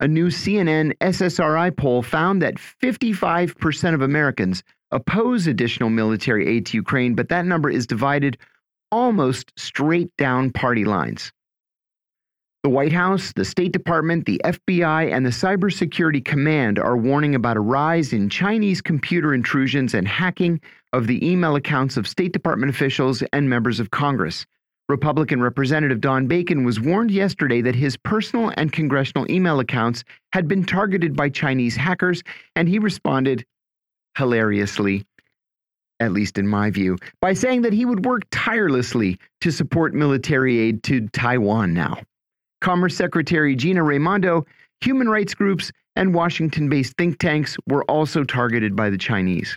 A 0.00 0.08
new 0.08 0.28
CNN 0.28 0.92
SSRS 1.00 1.76
poll 1.76 2.02
found 2.02 2.42
that 2.42 2.56
55% 2.56 3.94
of 3.94 4.02
Americans 4.02 4.62
oppose 4.90 5.46
additional 5.46 5.90
military 5.90 6.46
aid 6.46 6.66
to 6.66 6.76
Ukraine, 6.76 7.14
but 7.14 7.28
that 7.30 7.46
number 7.46 7.70
is 7.70 7.86
divided 7.86 8.38
almost 8.92 9.52
straight 9.56 10.14
down 10.16 10.50
party 10.52 10.84
lines. 10.84 11.32
The 12.66 12.70
White 12.70 12.92
House, 12.92 13.32
the 13.32 13.44
State 13.44 13.70
Department, 13.70 14.26
the 14.26 14.40
FBI, 14.42 15.12
and 15.12 15.24
the 15.24 15.30
Cybersecurity 15.30 16.24
Command 16.24 16.80
are 16.80 16.96
warning 16.96 17.36
about 17.36 17.56
a 17.56 17.60
rise 17.60 18.12
in 18.12 18.28
Chinese 18.28 18.80
computer 18.82 19.32
intrusions 19.34 19.94
and 19.94 20.08
hacking 20.08 20.60
of 20.92 21.06
the 21.06 21.24
email 21.24 21.54
accounts 21.54 21.96
of 21.96 22.08
State 22.08 22.32
Department 22.32 22.70
officials 22.70 23.22
and 23.32 23.48
members 23.48 23.78
of 23.78 23.92
Congress. 23.92 24.46
Republican 24.88 25.40
Representative 25.40 26.00
Don 26.00 26.26
Bacon 26.26 26.64
was 26.64 26.80
warned 26.80 27.12
yesterday 27.12 27.60
that 27.60 27.76
his 27.76 27.96
personal 27.98 28.52
and 28.56 28.72
congressional 28.72 29.30
email 29.30 29.60
accounts 29.60 30.02
had 30.32 30.48
been 30.48 30.64
targeted 30.64 31.14
by 31.14 31.28
Chinese 31.28 31.76
hackers, 31.76 32.24
and 32.56 32.68
he 32.68 32.80
responded 32.80 33.46
hilariously, 34.18 35.06
at 36.00 36.10
least 36.10 36.36
in 36.36 36.48
my 36.48 36.70
view, 36.70 36.98
by 37.20 37.32
saying 37.32 37.62
that 37.62 37.72
he 37.72 37.84
would 37.84 38.04
work 38.04 38.24
tirelessly 38.32 39.20
to 39.40 39.52
support 39.52 39.94
military 39.94 40.58
aid 40.58 40.82
to 40.82 41.06
Taiwan 41.10 41.72
now. 41.72 42.00
Commerce 42.66 42.96
Secretary 42.96 43.54
Gina 43.54 43.80
Raimondo, 43.80 44.44
human 44.80 45.08
rights 45.08 45.34
groups, 45.34 45.70
and 45.94 46.12
Washington 46.12 46.68
based 46.68 46.96
think 46.96 47.16
tanks 47.20 47.56
were 47.68 47.84
also 47.84 48.24
targeted 48.24 48.74
by 48.74 48.90
the 48.90 48.98
Chinese. 48.98 49.56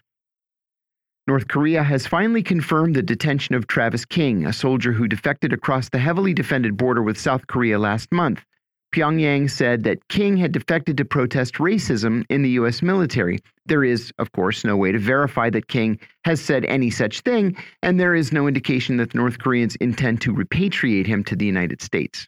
North 1.26 1.48
Korea 1.48 1.82
has 1.82 2.06
finally 2.06 2.44
confirmed 2.44 2.96
the 2.96 3.02
detention 3.02 3.56
of 3.56 3.66
Travis 3.66 4.06
King, 4.06 4.46
a 4.46 4.54
soldier 4.54 4.92
who 4.92 5.08
defected 5.08 5.54
across 5.54 5.90
the 5.90 5.98
heavily 5.98 6.36
defended 6.36 6.78
border 6.78 7.02
with 7.02 7.20
South 7.20 7.48
Korea 7.48 7.80
last 7.80 8.12
month. 8.12 8.46
Pyongyang 8.94 9.50
said 9.50 9.86
that 9.86 10.08
King 10.10 10.38
had 10.38 10.52
defected 10.52 10.96
to 10.98 11.04
protest 11.04 11.56
racism 11.56 12.26
in 12.30 12.44
the 12.44 12.52
U.S. 12.62 12.84
military. 12.84 13.40
There 13.66 13.84
is, 13.84 14.14
of 14.20 14.32
course, 14.34 14.64
no 14.64 14.78
way 14.78 14.92
to 14.92 15.00
verify 15.00 15.50
that 15.50 15.68
King 15.68 15.98
has 16.26 16.40
said 16.40 16.64
any 16.66 16.92
such 16.92 17.22
thing, 17.22 17.58
and 17.82 18.00
there 18.00 18.14
is 18.14 18.32
no 18.32 18.48
indication 18.48 18.98
that 18.98 19.14
the 19.14 19.18
North 19.18 19.40
Koreans 19.40 19.76
intend 19.78 20.22
to 20.22 20.32
repatriate 20.32 21.08
him 21.08 21.24
to 21.24 21.36
the 21.36 21.48
United 21.48 21.82
States. 21.82 22.28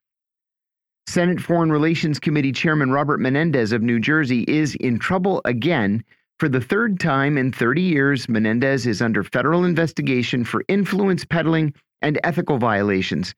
Senate 1.12 1.42
Foreign 1.42 1.74
Relations 1.74 2.22
Committee 2.22 2.54
Chairman 2.54 2.90
Robert 2.90 3.20
Menendez 3.20 3.74
of 3.74 3.82
New 3.82 4.00
Jersey 4.00 4.46
is 4.48 4.76
in 4.76 4.98
trouble 4.98 5.42
again 5.44 6.06
for 6.40 6.48
the 6.48 6.62
third 6.62 7.02
time 7.02 7.38
in 7.38 7.52
30 7.52 7.82
years, 7.82 8.30
Menendez 8.30 8.88
is 8.88 9.02
under 9.02 9.22
federal 9.22 9.66
investigation 9.66 10.46
for 10.46 10.64
influence 10.70 11.26
peddling 11.26 11.74
and 12.02 12.18
ethical 12.24 12.58
violations. 12.58 13.36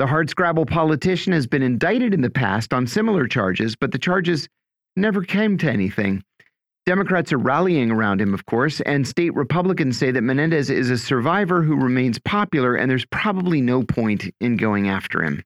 The 0.00 0.06
hardscrabble 0.06 0.68
politician 0.68 1.32
has 1.32 1.46
been 1.46 1.62
indicted 1.62 2.12
in 2.12 2.22
the 2.22 2.28
past 2.28 2.74
on 2.74 2.88
similar 2.88 3.28
charges, 3.28 3.76
but 3.76 3.92
the 3.92 4.00
charges 4.00 4.48
never 4.96 5.22
came 5.22 5.56
to 5.58 5.70
anything. 5.70 6.24
Democrats 6.86 7.32
are 7.32 7.38
rallying 7.38 7.92
around 7.92 8.20
him, 8.20 8.34
of 8.34 8.46
course, 8.46 8.80
and 8.80 9.06
state 9.06 9.32
Republicans 9.36 9.96
say 9.96 10.10
that 10.10 10.22
Menendez 10.22 10.70
is 10.70 10.90
a 10.90 10.98
survivor 10.98 11.62
who 11.62 11.76
remains 11.76 12.18
popular, 12.18 12.74
and 12.74 12.90
there's 12.90 13.06
probably 13.06 13.60
no 13.60 13.84
point 13.84 14.28
in 14.40 14.56
going 14.56 14.88
after 14.88 15.22
him. 15.22 15.44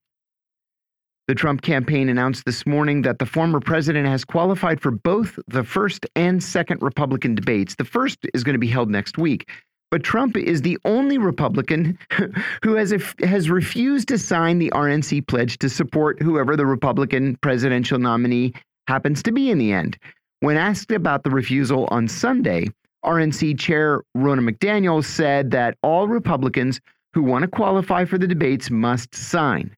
The 1.29 1.35
Trump 1.35 1.63
campaign 1.63 2.09
announced 2.09 2.45
this 2.45 2.65
morning 2.67 3.03
that 3.03 3.19
the 3.19 3.27
former 3.27 3.59
president 3.59 4.07
has 4.07 4.25
qualified 4.25 4.81
for 4.81 4.93
both 4.93 5.41
the 5.49 5.65
first 5.65 6.07
and 6.15 6.41
second 6.41 6.81
Republican 6.83 7.35
debates. 7.35 7.75
The 7.75 7.85
first 7.85 8.19
is 8.33 8.45
going 8.45 8.55
to 8.55 8.61
be 8.61 8.69
held 8.69 8.91
next 8.91 9.19
week. 9.19 9.51
But 9.91 10.05
Trump 10.05 10.37
is 10.37 10.63
the 10.63 10.79
only 10.85 11.19
Republican 11.19 11.99
who 12.63 12.75
has 12.75 12.95
has 13.25 13.51
refused 13.51 14.07
to 14.09 14.19
sign 14.19 14.61
the 14.61 14.71
RNC 14.71 15.27
pledge 15.27 15.59
to 15.59 15.69
support 15.69 16.23
whoever 16.23 16.57
the 16.57 16.67
Republican 16.67 17.37
presidential 17.43 17.99
nominee 17.99 18.53
happens 18.87 19.21
to 19.25 19.33
be 19.33 19.51
in 19.51 19.59
the 19.59 19.73
end. 19.73 19.99
When 20.41 20.57
asked 20.57 20.93
about 20.93 21.25
the 21.25 21.31
refusal 21.31 21.89
on 21.91 22.07
Sunday, 22.07 22.69
RNC 23.05 23.59
Chair 23.59 24.03
Ronna 24.17 24.49
McDaniel 24.49 25.05
said 25.05 25.51
that 25.51 25.77
all 25.83 26.07
Republicans 26.07 26.81
who 27.15 27.23
want 27.23 27.43
to 27.43 27.49
qualify 27.49 28.05
for 28.05 28.17
the 28.17 28.29
debates 28.29 28.71
must 28.71 29.13
sign. 29.13 29.75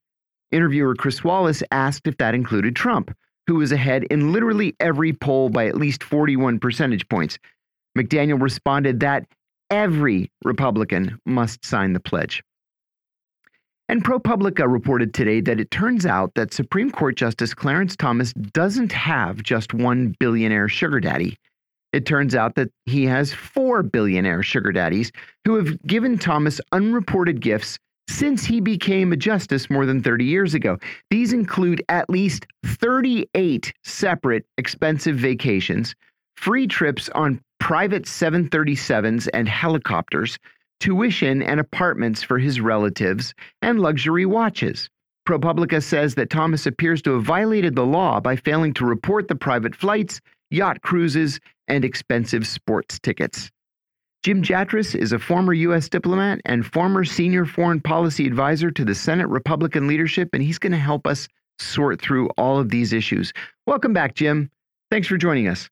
Interviewer 0.51 0.94
Chris 0.94 1.22
Wallace 1.22 1.62
asked 1.70 2.07
if 2.07 2.16
that 2.18 2.34
included 2.34 2.74
Trump, 2.74 3.14
who 3.46 3.57
was 3.57 3.72
ahead 3.72 4.05
in 4.05 4.32
literally 4.32 4.74
every 4.80 5.12
poll 5.12 5.49
by 5.49 5.66
at 5.66 5.76
least 5.76 6.03
41 6.03 6.59
percentage 6.59 7.09
points. 7.09 7.38
McDaniel 7.96 8.40
responded 8.40 9.01
that 9.01 9.26
every 9.70 10.30
Republican 10.44 11.18
must 11.26 11.64
sign 11.64 11.92
the 11.92 12.01
pledge. 12.01 12.42
And 13.90 14.05
ProPublica 14.05 14.70
reported 14.70 15.14
today 15.14 15.40
that 15.40 15.61
it 15.61 15.70
turns 15.70 16.05
out 16.05 16.34
that 16.34 16.53
Supreme 16.53 16.90
Court 16.90 17.16
Justice 17.16 17.55
Clarence 17.55 17.96
Thomas 17.96 18.34
doesn't 18.34 18.92
have 18.92 19.42
just 19.42 19.72
one 19.72 20.14
billionaire 20.20 20.68
sugar 20.68 21.01
daddy. 21.01 21.38
It 21.94 22.05
turns 22.05 22.34
out 22.34 22.55
that 22.57 22.70
he 22.84 23.07
has 23.07 23.32
four 23.32 23.82
billionaire 23.82 24.42
sugar 24.42 24.72
daddies 24.72 25.11
who 25.46 25.55
have 25.55 25.82
given 25.84 26.18
Thomas 26.18 26.61
unreported 26.70 27.40
gifts 27.40 27.78
since 28.09 28.45
he 28.45 28.61
became 28.61 29.13
a 29.13 29.17
justice 29.17 29.71
more 29.71 29.87
than 29.87 30.03
30 30.03 30.25
years 30.25 30.55
ago. 30.55 30.79
These 31.11 31.33
include 31.33 31.83
at 31.89 32.11
least 32.11 32.47
38 32.65 33.73
separate 33.85 34.47
expensive 34.57 35.17
vacations, 35.17 35.95
free 36.37 36.67
trips 36.67 37.09
on 37.11 37.41
private 37.61 38.05
737s 38.05 39.29
and 39.35 39.49
helicopters, 39.49 40.39
tuition 40.81 41.43
and 41.43 41.61
apartments 41.61 42.23
for 42.23 42.39
his 42.39 42.61
relatives, 42.61 43.35
and 43.63 43.81
luxury 43.81 44.27
watches. 44.27 44.89
ProPublica 45.29 45.83
says 45.83 46.15
that 46.15 46.31
Thomas 46.31 46.65
appears 46.65 47.03
to 47.03 47.13
have 47.15 47.25
violated 47.25 47.75
the 47.75 47.85
law 47.85 48.19
by 48.21 48.37
failing 48.37 48.73
to 48.75 48.87
report 48.87 49.29
the 49.29 49.35
private 49.35 49.75
flights, 49.75 50.21
yacht 50.51 50.81
cruises, 50.81 51.39
and 51.67 51.85
expensive 51.85 52.47
sports 52.47 52.99
tickets. 52.99 53.51
Jim 54.25 54.43
Jatras 54.43 54.97
is 54.97 55.12
a 55.12 55.19
former 55.19 55.53
U.S. 55.53 55.89
diplomat 55.89 56.41
and 56.45 56.66
former 56.66 57.05
senior 57.05 57.45
foreign 57.45 57.81
policy 57.81 58.27
advisor 58.27 58.71
to 58.73 58.85
the 58.85 58.95
Senate 58.95 59.29
Republican 59.29 59.87
leadership, 59.87 60.31
and 60.33 60.43
he's 60.43 60.59
going 60.59 60.73
to 60.73 60.79
help 60.79 61.07
us 61.07 61.29
sort 61.61 62.01
through 62.01 62.29
all 62.31 62.59
of 62.59 62.69
these 62.69 62.93
issues. 62.93 63.33
Welcome 63.66 63.93
back, 63.93 64.16
Jim. 64.16 64.51
Thanks 64.91 65.07
for 65.07 65.16
joining 65.16 65.47
us. 65.47 65.71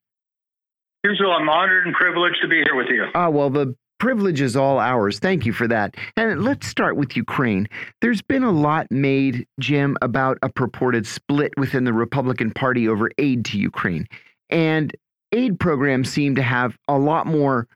Usual, 1.04 1.32
I'm 1.32 1.48
honored 1.48 1.86
and 1.86 1.94
privileged 1.96 2.38
to 2.42 2.48
be 2.48 2.62
here 2.62 2.76
with 2.76 2.86
you. 2.88 3.06
Ah, 3.14 3.28
well, 3.30 3.50
the 3.50 3.74
privilege 3.98 4.40
is 4.40 4.56
all 4.56 4.78
ours. 4.78 5.18
Thank 5.18 5.44
you 5.44 5.52
for 5.52 5.66
that. 5.66 5.96
And 6.16 6.44
let's 6.44 6.68
start 6.68 6.96
with 6.96 7.16
Ukraine. 7.16 7.68
There's 8.00 8.22
been 8.22 8.44
a 8.44 8.52
lot 8.52 8.86
made, 8.90 9.46
Jim, 9.58 9.96
about 10.02 10.38
a 10.42 10.48
purported 10.48 11.06
split 11.06 11.52
within 11.56 11.82
the 11.82 11.92
Republican 11.92 12.52
Party 12.52 12.88
over 12.88 13.10
aid 13.18 13.44
to 13.46 13.58
Ukraine. 13.58 14.06
And 14.50 14.94
aid 15.32 15.58
programs 15.58 16.10
seem 16.10 16.36
to 16.36 16.42
have 16.42 16.76
a 16.86 16.98
lot 16.98 17.26
more 17.26 17.66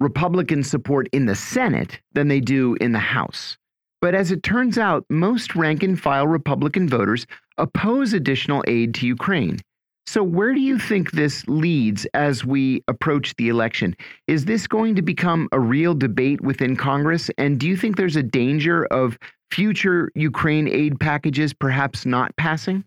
Republican 0.00 0.62
support 0.62 1.08
in 1.12 1.26
the 1.26 1.34
Senate 1.34 2.00
than 2.12 2.28
they 2.28 2.40
do 2.40 2.74
in 2.80 2.92
the 2.92 2.98
House. 2.98 3.56
But 4.02 4.14
as 4.14 4.30
it 4.30 4.42
turns 4.42 4.78
out, 4.78 5.04
most 5.08 5.56
rank 5.56 5.82
and 5.82 5.98
file 5.98 6.26
Republican 6.26 6.88
voters 6.88 7.26
oppose 7.58 8.12
additional 8.12 8.62
aid 8.66 8.94
to 8.94 9.06
Ukraine. 9.06 9.58
So, 10.06 10.22
where 10.22 10.54
do 10.54 10.60
you 10.60 10.78
think 10.78 11.10
this 11.10 11.46
leads 11.48 12.06
as 12.14 12.44
we 12.44 12.84
approach 12.86 13.34
the 13.36 13.48
election? 13.48 13.96
Is 14.28 14.44
this 14.44 14.66
going 14.68 14.94
to 14.94 15.02
become 15.02 15.48
a 15.50 15.58
real 15.58 15.94
debate 15.94 16.40
within 16.40 16.76
Congress? 16.76 17.28
And 17.38 17.58
do 17.58 17.66
you 17.66 17.76
think 17.76 17.96
there's 17.96 18.14
a 18.16 18.22
danger 18.22 18.84
of 18.86 19.18
future 19.50 20.12
Ukraine 20.14 20.68
aid 20.68 21.00
packages 21.00 21.52
perhaps 21.52 22.06
not 22.06 22.36
passing? 22.36 22.84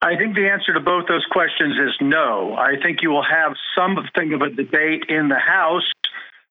I 0.00 0.16
think 0.16 0.36
the 0.36 0.48
answer 0.48 0.72
to 0.74 0.80
both 0.80 1.08
those 1.08 1.26
questions 1.30 1.74
is 1.76 1.96
no. 2.00 2.54
I 2.54 2.76
think 2.80 3.02
you 3.02 3.10
will 3.10 3.24
have 3.24 3.54
something 3.76 4.32
of 4.32 4.42
a 4.42 4.50
debate 4.50 5.04
in 5.08 5.28
the 5.28 5.38
House 5.38 5.90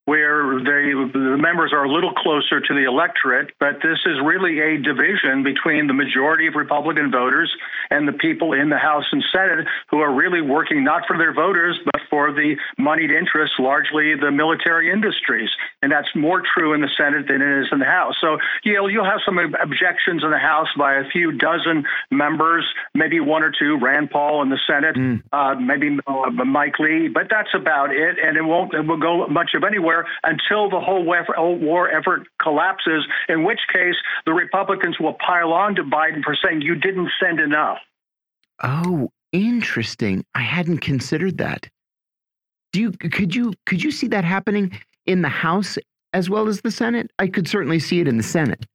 where 0.07 0.55
they, 0.63 0.95
the 0.95 1.35
members 1.35 1.73
are 1.73 1.83
a 1.83 1.91
little 1.91 2.13
closer 2.13 2.61
to 2.61 2.73
the 2.73 2.87
electorate, 2.87 3.51
but 3.59 3.75
this 3.83 3.99
is 4.05 4.15
really 4.23 4.55
a 4.63 4.79
division 4.79 5.43
between 5.43 5.85
the 5.87 5.93
majority 5.93 6.47
of 6.47 6.55
Republican 6.55 7.11
voters 7.11 7.51
and 7.91 8.07
the 8.07 8.13
people 8.13 8.53
in 8.53 8.69
the 8.69 8.77
House 8.77 9.03
and 9.11 9.21
Senate 9.35 9.67
who 9.91 9.99
are 9.99 10.15
really 10.15 10.39
working 10.39 10.81
not 10.81 11.03
for 11.07 11.17
their 11.17 11.33
voters, 11.33 11.77
but 11.83 11.99
for 12.09 12.31
the 12.31 12.55
moneyed 12.77 13.11
interests, 13.11 13.59
largely 13.59 14.15
the 14.15 14.31
military 14.31 14.89
industries. 14.89 15.49
And 15.81 15.91
that's 15.91 16.07
more 16.15 16.41
true 16.55 16.73
in 16.73 16.79
the 16.79 16.89
Senate 16.97 17.27
than 17.27 17.41
it 17.41 17.63
is 17.63 17.67
in 17.73 17.79
the 17.79 17.91
House. 17.91 18.15
So 18.21 18.37
you'll, 18.63 18.89
you'll 18.89 19.03
have 19.03 19.19
some 19.25 19.37
objections 19.37 20.23
in 20.23 20.31
the 20.31 20.39
House 20.39 20.69
by 20.77 21.03
a 21.03 21.09
few 21.11 21.33
dozen 21.33 21.83
members, 22.11 22.63
maybe 22.95 23.19
one 23.19 23.43
or 23.43 23.51
two, 23.51 23.77
Rand 23.77 24.09
Paul 24.09 24.41
in 24.41 24.47
the 24.47 24.59
Senate, 24.65 24.95
mm. 24.95 25.21
uh, 25.33 25.59
maybe 25.59 25.99
uh, 26.07 26.29
Mike 26.31 26.79
Lee, 26.79 27.09
but 27.09 27.27
that's 27.29 27.51
about 27.53 27.91
it. 27.91 28.15
And 28.23 28.37
it 28.37 28.43
won't 28.43 28.73
it 28.73 28.87
will 28.87 28.95
go 28.95 29.27
much 29.27 29.51
of 29.53 29.65
anywhere 29.65 29.96
until 30.23 30.69
the 30.69 30.79
whole 30.79 31.03
war 31.03 31.89
effort 31.89 32.27
collapses, 32.41 33.05
in 33.29 33.43
which 33.43 33.59
case 33.73 33.95
the 34.25 34.33
Republicans 34.33 34.97
will 34.99 35.13
pile 35.13 35.53
on 35.53 35.75
to 35.75 35.83
Biden 35.83 36.23
for 36.23 36.35
saying 36.35 36.61
you 36.61 36.75
didn't 36.75 37.09
send 37.21 37.39
enough. 37.39 37.77
Oh, 38.63 39.09
interesting. 39.31 40.25
I 40.35 40.41
hadn't 40.41 40.79
considered 40.79 41.37
that. 41.37 41.69
Do 42.73 42.81
you 42.81 42.91
could 42.91 43.35
you 43.35 43.53
could 43.65 43.83
you 43.83 43.91
see 43.91 44.07
that 44.07 44.23
happening 44.23 44.79
in 45.05 45.21
the 45.21 45.29
House 45.29 45.77
as 46.13 46.29
well 46.29 46.47
as 46.47 46.61
the 46.61 46.71
Senate? 46.71 47.11
I 47.17 47.27
could 47.27 47.47
certainly 47.47 47.79
see 47.79 47.99
it 47.99 48.07
in 48.07 48.17
the 48.17 48.23
Senate. 48.23 48.65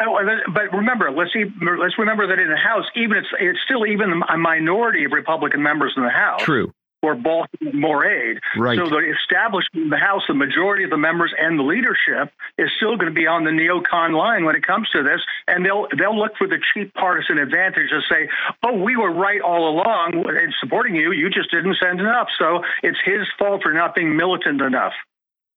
Oh, 0.00 0.18
but 0.52 0.72
remember, 0.72 1.10
let's 1.10 1.32
see, 1.32 1.44
let's 1.78 1.98
remember 1.98 2.26
that 2.26 2.38
in 2.38 2.48
the 2.48 2.56
House, 2.56 2.84
even 2.96 3.18
it's 3.18 3.28
it's 3.38 3.58
still 3.64 3.86
even 3.86 4.22
a 4.28 4.36
minority 4.36 5.04
of 5.04 5.12
Republican 5.12 5.62
members 5.62 5.92
in 5.96 6.02
the 6.02 6.10
House. 6.10 6.42
True 6.42 6.72
or 7.02 7.14
bulk 7.14 7.48
more 7.72 8.06
aid. 8.06 8.38
Right. 8.56 8.78
So 8.78 8.88
the 8.88 9.12
establishment 9.22 9.86
of 9.86 9.90
the 9.90 9.98
House, 9.98 10.22
the 10.28 10.34
majority 10.34 10.84
of 10.84 10.90
the 10.90 10.96
members 10.96 11.32
and 11.38 11.58
the 11.58 11.62
leadership 11.62 12.32
is 12.58 12.70
still 12.76 12.96
going 12.96 13.12
to 13.12 13.14
be 13.14 13.26
on 13.26 13.44
the 13.44 13.50
neocon 13.50 14.16
line 14.16 14.44
when 14.44 14.54
it 14.54 14.66
comes 14.66 14.88
to 14.90 15.02
this, 15.02 15.20
and 15.48 15.64
they'll 15.66 15.86
they'll 15.98 16.18
look 16.18 16.32
for 16.38 16.46
the 16.46 16.58
cheap 16.72 16.94
partisan 16.94 17.38
advantage 17.38 17.90
to 17.90 18.00
say, 18.08 18.28
"Oh, 18.64 18.76
we 18.78 18.96
were 18.96 19.12
right 19.12 19.40
all 19.40 19.68
along 19.68 20.24
in 20.28 20.52
supporting 20.60 20.94
you. 20.94 21.12
You 21.12 21.28
just 21.28 21.50
didn't 21.50 21.76
send 21.82 22.00
enough." 22.00 22.28
So 22.38 22.62
it's 22.82 22.98
his 23.04 23.26
fault 23.38 23.62
for 23.62 23.72
not 23.72 23.94
being 23.94 24.16
militant 24.16 24.60
enough. 24.60 24.92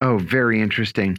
Oh, 0.01 0.17
very 0.17 0.61
interesting. 0.61 1.17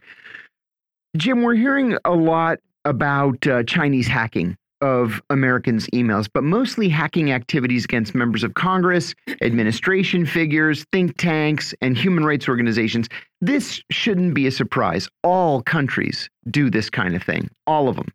Jim, 1.17 1.43
we're 1.43 1.55
hearing 1.55 1.97
a 2.05 2.13
lot 2.13 2.59
about 2.85 3.47
uh, 3.47 3.63
Chinese 3.63 4.07
hacking 4.07 4.57
of 4.81 5.23
Americans' 5.31 5.87
emails, 5.89 6.29
but 6.33 6.45
mostly 6.45 6.89
hacking 6.89 7.33
activities 7.33 7.85
against 7.85 8.15
members 8.15 8.45
of 8.45 8.55
Congress, 8.55 9.15
administration 9.41 10.27
figures, 10.27 10.85
think 10.93 11.17
tanks, 11.17 11.75
and 11.81 11.97
human 11.97 12.25
rights 12.25 12.49
organizations. 12.49 13.09
This 13.41 13.83
shouldn't 13.91 14.35
be 14.35 14.47
a 14.47 14.51
surprise. 14.51 15.09
All 15.23 15.63
countries 15.63 16.29
do 16.51 16.71
this 16.71 16.91
kind 16.91 17.15
of 17.15 17.23
thing, 17.23 17.51
all 17.67 17.89
of 17.89 17.97
them, 17.97 18.13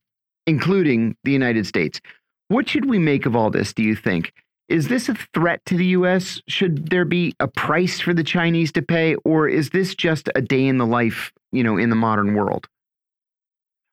including 0.47 1.15
the 1.23 1.31
United 1.31 1.65
States. 1.65 1.99
What 2.47 2.67
should 2.67 2.89
we 2.89 2.99
make 2.99 3.25
of 3.25 3.35
all 3.35 3.49
this, 3.49 3.73
do 3.73 3.83
you 3.83 3.95
think? 3.95 4.33
Is 4.69 4.87
this 4.87 5.09
a 5.09 5.15
threat 5.33 5.61
to 5.65 5.75
the 5.75 5.87
U.S.? 5.87 6.41
Should 6.47 6.89
there 6.89 7.05
be 7.05 7.35
a 7.41 7.47
price 7.47 7.99
for 7.99 8.13
the 8.13 8.23
Chinese 8.23 8.71
to 8.73 8.81
pay, 8.81 9.15
or 9.25 9.47
is 9.47 9.71
this 9.71 9.95
just 9.95 10.29
a 10.33 10.41
day 10.41 10.65
in 10.65 10.77
the 10.77 10.85
life, 10.85 11.33
you 11.51 11.63
know, 11.63 11.77
in 11.77 11.89
the 11.89 11.95
modern 11.95 12.35
world? 12.35 12.69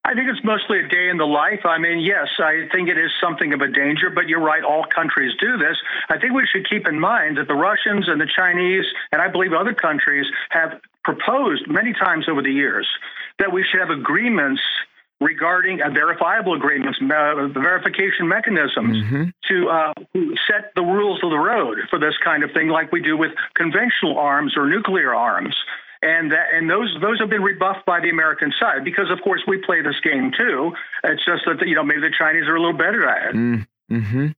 I 0.08 0.14
think 0.14 0.30
it's 0.30 0.42
mostly 0.42 0.80
a 0.80 0.88
day 0.88 1.10
in 1.10 1.18
the 1.18 1.26
life. 1.26 1.66
I 1.66 1.76
mean, 1.76 1.98
yes, 2.00 2.28
I 2.38 2.66
think 2.72 2.88
it 2.88 2.96
is 2.96 3.10
something 3.20 3.52
of 3.52 3.60
a 3.60 3.68
danger, 3.68 4.08
but 4.08 4.26
you're 4.26 4.40
right, 4.40 4.64
all 4.64 4.86
countries 4.88 5.34
do 5.38 5.58
this. 5.58 5.76
I 6.08 6.18
think 6.18 6.32
we 6.32 6.48
should 6.50 6.66
keep 6.66 6.88
in 6.88 6.98
mind 6.98 7.36
that 7.36 7.46
the 7.46 7.54
Russians 7.54 8.08
and 8.08 8.18
the 8.18 8.26
Chinese, 8.34 8.86
and 9.12 9.20
I 9.20 9.28
believe 9.28 9.52
other 9.52 9.74
countries, 9.74 10.24
have 10.48 10.80
proposed 11.04 11.68
many 11.68 11.92
times 11.92 12.24
over 12.26 12.40
the 12.40 12.50
years 12.50 12.88
that 13.38 13.52
we 13.52 13.62
should 13.68 13.80
have 13.80 13.90
agreements 13.90 14.62
regarding 15.20 15.82
uh, 15.82 15.90
verifiable 15.90 16.54
agreements, 16.54 16.98
uh, 17.02 17.48
verification 17.48 18.26
mechanisms 18.26 18.96
mm-hmm. 18.96 19.24
to 19.48 19.68
uh, 19.68 19.92
set 20.48 20.72
the 20.74 20.82
rules 20.82 21.20
of 21.22 21.28
the 21.28 21.38
road 21.38 21.76
for 21.90 21.98
this 21.98 22.14
kind 22.24 22.44
of 22.44 22.52
thing, 22.52 22.68
like 22.68 22.90
we 22.92 23.02
do 23.02 23.14
with 23.14 23.32
conventional 23.54 24.16
arms 24.16 24.56
or 24.56 24.66
nuclear 24.70 25.14
arms 25.14 25.54
and 26.02 26.30
that, 26.30 26.46
and 26.52 26.70
those 26.70 26.94
those 27.00 27.18
have 27.18 27.30
been 27.30 27.42
rebuffed 27.42 27.84
by 27.86 28.00
the 28.00 28.10
American 28.10 28.52
side 28.58 28.84
because, 28.84 29.10
of 29.10 29.20
course, 29.22 29.42
we 29.46 29.58
play 29.58 29.82
this 29.82 29.98
game 30.02 30.30
too. 30.36 30.72
It's 31.04 31.24
just 31.24 31.42
that 31.46 31.66
you 31.66 31.74
know 31.74 31.82
maybe 31.84 32.00
the 32.00 32.14
Chinese 32.16 32.46
are 32.46 32.56
a 32.56 32.60
little 32.60 32.76
better 32.76 33.06
at 33.06 33.30
it. 33.30 33.36
Mm 33.36 33.66
-hmm. 33.90 34.34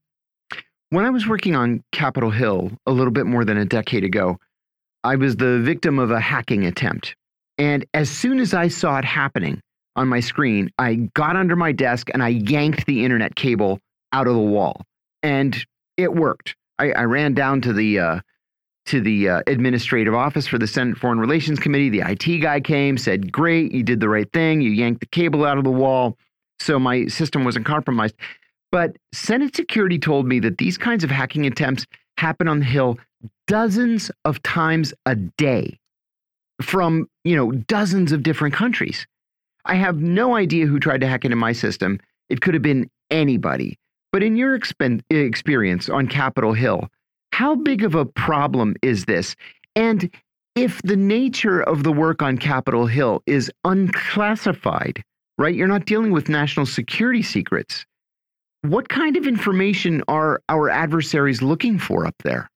When 0.89 1.05
I 1.05 1.09
was 1.09 1.27
working 1.27 1.55
on 1.55 1.83
Capitol 1.91 2.31
Hill 2.31 2.71
a 2.85 2.91
little 2.91 3.11
bit 3.11 3.25
more 3.25 3.45
than 3.45 3.57
a 3.57 3.65
decade 3.65 4.03
ago, 4.03 4.37
I 5.03 5.15
was 5.15 5.35
the 5.35 5.59
victim 5.61 5.99
of 5.99 6.11
a 6.11 6.19
hacking 6.19 6.65
attempt, 6.65 7.15
and 7.57 7.85
as 7.93 8.09
soon 8.09 8.39
as 8.39 8.53
I 8.53 8.69
saw 8.69 8.97
it 8.97 9.05
happening 9.05 9.61
on 9.95 10.07
my 10.07 10.21
screen, 10.21 10.69
I 10.79 11.09
got 11.13 11.35
under 11.35 11.55
my 11.55 11.73
desk 11.73 12.09
and 12.13 12.23
I 12.23 12.29
yanked 12.29 12.85
the 12.85 13.03
internet 13.05 13.35
cable 13.35 13.79
out 14.11 14.27
of 14.27 14.33
the 14.33 14.51
wall, 14.55 14.81
and 15.21 15.65
it 15.97 16.13
worked. 16.13 16.55
I, 16.79 16.91
I 16.91 17.03
ran 17.03 17.33
down 17.33 17.61
to 17.61 17.73
the 17.73 17.99
uh, 17.99 18.19
to 18.91 18.99
the 18.99 19.29
uh, 19.29 19.41
administrative 19.47 20.13
office 20.13 20.45
for 20.45 20.57
the 20.57 20.67
Senate 20.67 20.97
Foreign 20.97 21.17
Relations 21.17 21.59
Committee. 21.59 21.89
The 21.89 22.01
IT 22.01 22.39
guy 22.41 22.59
came, 22.59 22.97
said, 22.97 23.31
Great, 23.31 23.71
you 23.71 23.83
did 23.83 24.01
the 24.01 24.09
right 24.09 24.29
thing. 24.33 24.59
You 24.59 24.69
yanked 24.69 24.99
the 24.99 25.05
cable 25.05 25.45
out 25.45 25.57
of 25.57 25.63
the 25.63 25.71
wall. 25.71 26.17
So 26.59 26.77
my 26.77 27.07
system 27.07 27.45
wasn't 27.45 27.65
compromised. 27.65 28.15
But 28.69 28.97
Senate 29.13 29.55
security 29.55 29.97
told 29.97 30.27
me 30.27 30.41
that 30.41 30.57
these 30.57 30.77
kinds 30.77 31.05
of 31.05 31.09
hacking 31.09 31.45
attempts 31.45 31.85
happen 32.17 32.49
on 32.49 32.59
the 32.59 32.65
Hill 32.65 32.99
dozens 33.47 34.11
of 34.25 34.43
times 34.43 34.93
a 35.05 35.15
day 35.15 35.79
from, 36.61 37.07
you 37.23 37.37
know, 37.37 37.53
dozens 37.53 38.11
of 38.11 38.23
different 38.23 38.53
countries. 38.53 39.07
I 39.63 39.75
have 39.75 40.01
no 40.01 40.35
idea 40.35 40.65
who 40.65 40.81
tried 40.81 40.99
to 40.99 41.07
hack 41.07 41.23
into 41.23 41.37
my 41.37 41.53
system. 41.53 42.01
It 42.27 42.41
could 42.41 42.55
have 42.55 42.63
been 42.63 42.89
anybody. 43.09 43.77
But 44.11 44.21
in 44.21 44.35
your 44.35 44.53
experience 44.53 45.87
on 45.87 46.07
Capitol 46.07 46.51
Hill, 46.51 46.89
how 47.31 47.55
big 47.55 47.83
of 47.83 47.95
a 47.95 48.05
problem 48.05 48.75
is 48.81 49.05
this? 49.05 49.35
And 49.75 50.09
if 50.55 50.81
the 50.83 50.97
nature 50.97 51.61
of 51.61 51.83
the 51.83 51.91
work 51.91 52.21
on 52.21 52.37
Capitol 52.37 52.85
Hill 52.85 53.23
is 53.25 53.51
unclassified, 53.63 55.03
right? 55.37 55.55
You're 55.55 55.67
not 55.67 55.85
dealing 55.85 56.11
with 56.11 56.29
national 56.29 56.65
security 56.65 57.23
secrets. 57.23 57.85
What 58.63 58.89
kind 58.89 59.17
of 59.17 59.25
information 59.25 60.03
are 60.07 60.41
our 60.49 60.69
adversaries 60.69 61.41
looking 61.41 61.79
for 61.79 62.05
up 62.05 62.15
there? 62.23 62.49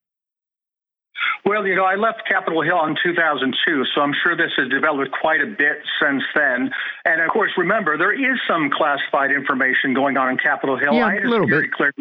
Well, 1.45 1.65
you 1.65 1.76
know, 1.76 1.86
I 1.86 1.95
left 1.95 2.23
Capitol 2.28 2.63
Hill 2.63 2.86
in 2.86 2.95
2002, 3.03 3.84
so 3.93 4.01
I'm 4.01 4.13
sure 4.23 4.36
this 4.36 4.51
has 4.57 4.67
developed 4.69 5.11
quite 5.11 5.41
a 5.41 5.45
bit 5.45 5.78
since 6.01 6.23
then. 6.34 6.71
And 7.05 7.21
of 7.21 7.30
course, 7.30 7.51
remember, 7.55 7.97
there 7.97 8.13
is 8.13 8.39
some 8.47 8.71
classified 8.71 9.32
information 9.32 9.93
going 9.93 10.17
on 10.17 10.30
in 10.32 10.38
Capitol 10.38 10.78
Hill. 10.78 10.93
Yeah, 10.93 11.13
a 11.13 11.30
little 11.30 11.47
bit. 11.47 11.71
Clear 11.71 11.93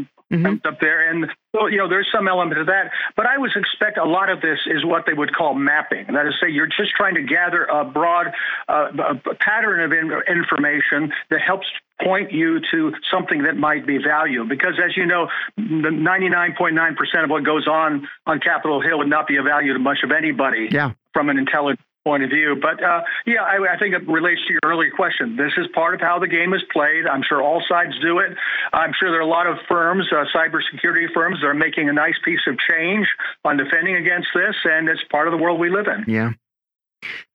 mm-hmm. 0.43 0.67
up 0.67 0.81
there, 0.81 1.11
and 1.11 1.27
so 1.55 1.67
you 1.67 1.79
know, 1.79 1.89
there's 1.89 2.09
some 2.13 2.29
element 2.29 2.61
of 2.61 2.67
that. 2.67 2.91
But 3.17 3.27
I 3.27 3.39
would 3.39 3.51
expect 3.55 3.99
a 3.99 4.05
lot 4.05 4.31
of 4.31 4.41
this 4.41 4.59
is 4.67 4.85
what 4.85 5.05
they 5.07 5.13
would 5.13 5.35
call 5.35 5.55
mapping. 5.55 6.07
That 6.13 6.27
is, 6.27 6.35
say, 6.41 6.51
you're 6.51 6.67
just 6.67 6.93
trying 6.97 7.15
to 7.15 7.23
gather 7.23 7.65
a 7.65 7.85
broad 7.85 8.33
uh, 8.69 8.89
a 8.99 9.35
pattern 9.37 9.81
of 9.81 9.93
in- 9.93 10.23
information 10.29 11.13
that 11.31 11.41
helps 11.41 11.67
point 12.03 12.33
you 12.33 12.61
to 12.73 12.93
something 13.11 13.45
that 13.45 13.57
might 13.57 13.87
be 13.87 13.99
valuable. 13.99 14.49
Because 14.49 14.75
as 14.85 14.97
you 14.97 15.07
know, 15.07 15.29
the 15.57 15.91
99.9% 15.91 17.25
of 17.25 17.31
what 17.31 17.45
goes 17.45 17.69
on 17.69 18.09
on 18.27 18.41
Capitol 18.41 18.81
Hill 18.81 18.99
would 18.99 19.09
not 19.09 19.27
be 19.27 19.37
of 19.37 19.45
value 19.45 19.73
to 19.73 19.79
much 19.79 19.99
of 20.03 20.11
anybody 20.11 20.69
yeah. 20.71 20.93
from 21.13 21.29
an 21.29 21.39
intelligence 21.39 21.81
point 22.05 22.23
of 22.23 22.31
view. 22.31 22.57
But 22.61 22.83
uh, 22.83 23.03
yeah, 23.27 23.43
I, 23.43 23.75
I, 23.75 23.79
think 23.79 23.95
it 23.95 24.07
relates 24.07 24.41
to 24.47 24.53
your 24.53 24.61
earlier 24.65 24.91
question. 24.91 25.37
This 25.37 25.53
is 25.57 25.67
part 25.75 25.95
of 25.95 26.01
how 26.01 26.19
the 26.19 26.29
game 26.29 26.53
is 26.53 26.63
played. 26.73 27.07
I'm 27.07 27.23
sure 27.27 27.43
all 27.43 27.63
sides 27.67 27.93
do 28.01 28.19
it. 28.19 28.37
I'm 28.73 28.93
sure 28.99 29.11
there 29.11 29.21
are 29.21 29.23
a 29.23 29.27
lot 29.27 29.47
of 29.47 29.57
firms, 29.69 30.07
uh, 30.13 30.25
cybersecurity 30.37 31.13
firms, 31.13 31.41
that 31.41 31.47
are 31.47 31.55
making 31.55 31.89
a 31.89 31.93
nice 31.93 32.17
piece 32.25 32.41
of 32.47 32.57
change 32.71 33.07
on 33.45 33.57
defending 33.57 33.97
against 33.97 34.29
this, 34.35 34.55
and 34.65 34.89
it's 34.89 35.03
part 35.11 35.27
of 35.27 35.33
the 35.33 35.39
world 35.39 35.59
we 35.59 35.71
live 35.71 35.87
in. 35.87 36.13
Yeah. 36.13 36.33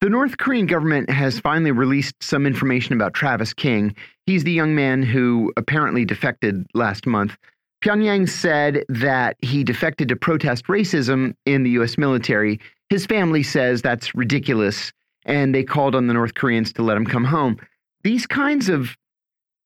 The 0.02 0.10
North 0.10 0.38
Korean 0.38 0.66
government 0.66 1.10
has 1.10 1.40
finally 1.40 1.72
released 1.72 2.16
some 2.22 2.46
information 2.46 2.94
about 2.94 3.14
Travis 3.14 3.54
King. 3.54 3.96
He's 4.26 4.44
the 4.44 4.52
young 4.52 4.74
man 4.74 5.04
who 5.04 5.52
apparently 5.58 6.06
defected 6.06 6.66
last 6.74 7.06
month. 7.06 7.38
Pyongyang 7.84 8.28
said 8.28 8.84
that 8.90 9.38
he 9.42 9.64
defected 9.64 10.10
to 10.10 10.16
protest 10.16 10.66
racism 10.68 11.34
in 11.46 11.64
the 11.64 11.70
U.S. 11.72 11.98
military. 11.98 12.60
His 12.90 13.06
family 13.06 13.42
says 13.42 13.82
that's 13.82 14.14
ridiculous, 14.14 14.92
and 15.26 15.56
they 15.56 15.64
called 15.64 15.96
on 15.96 16.08
the 16.08 16.14
North 16.14 16.34
Koreans 16.34 16.74
to 16.74 16.84
let 16.84 16.98
him 16.98 17.06
come 17.06 17.24
home. 17.24 17.58
These 18.04 18.28
kinds 18.28 18.68
of, 18.68 18.98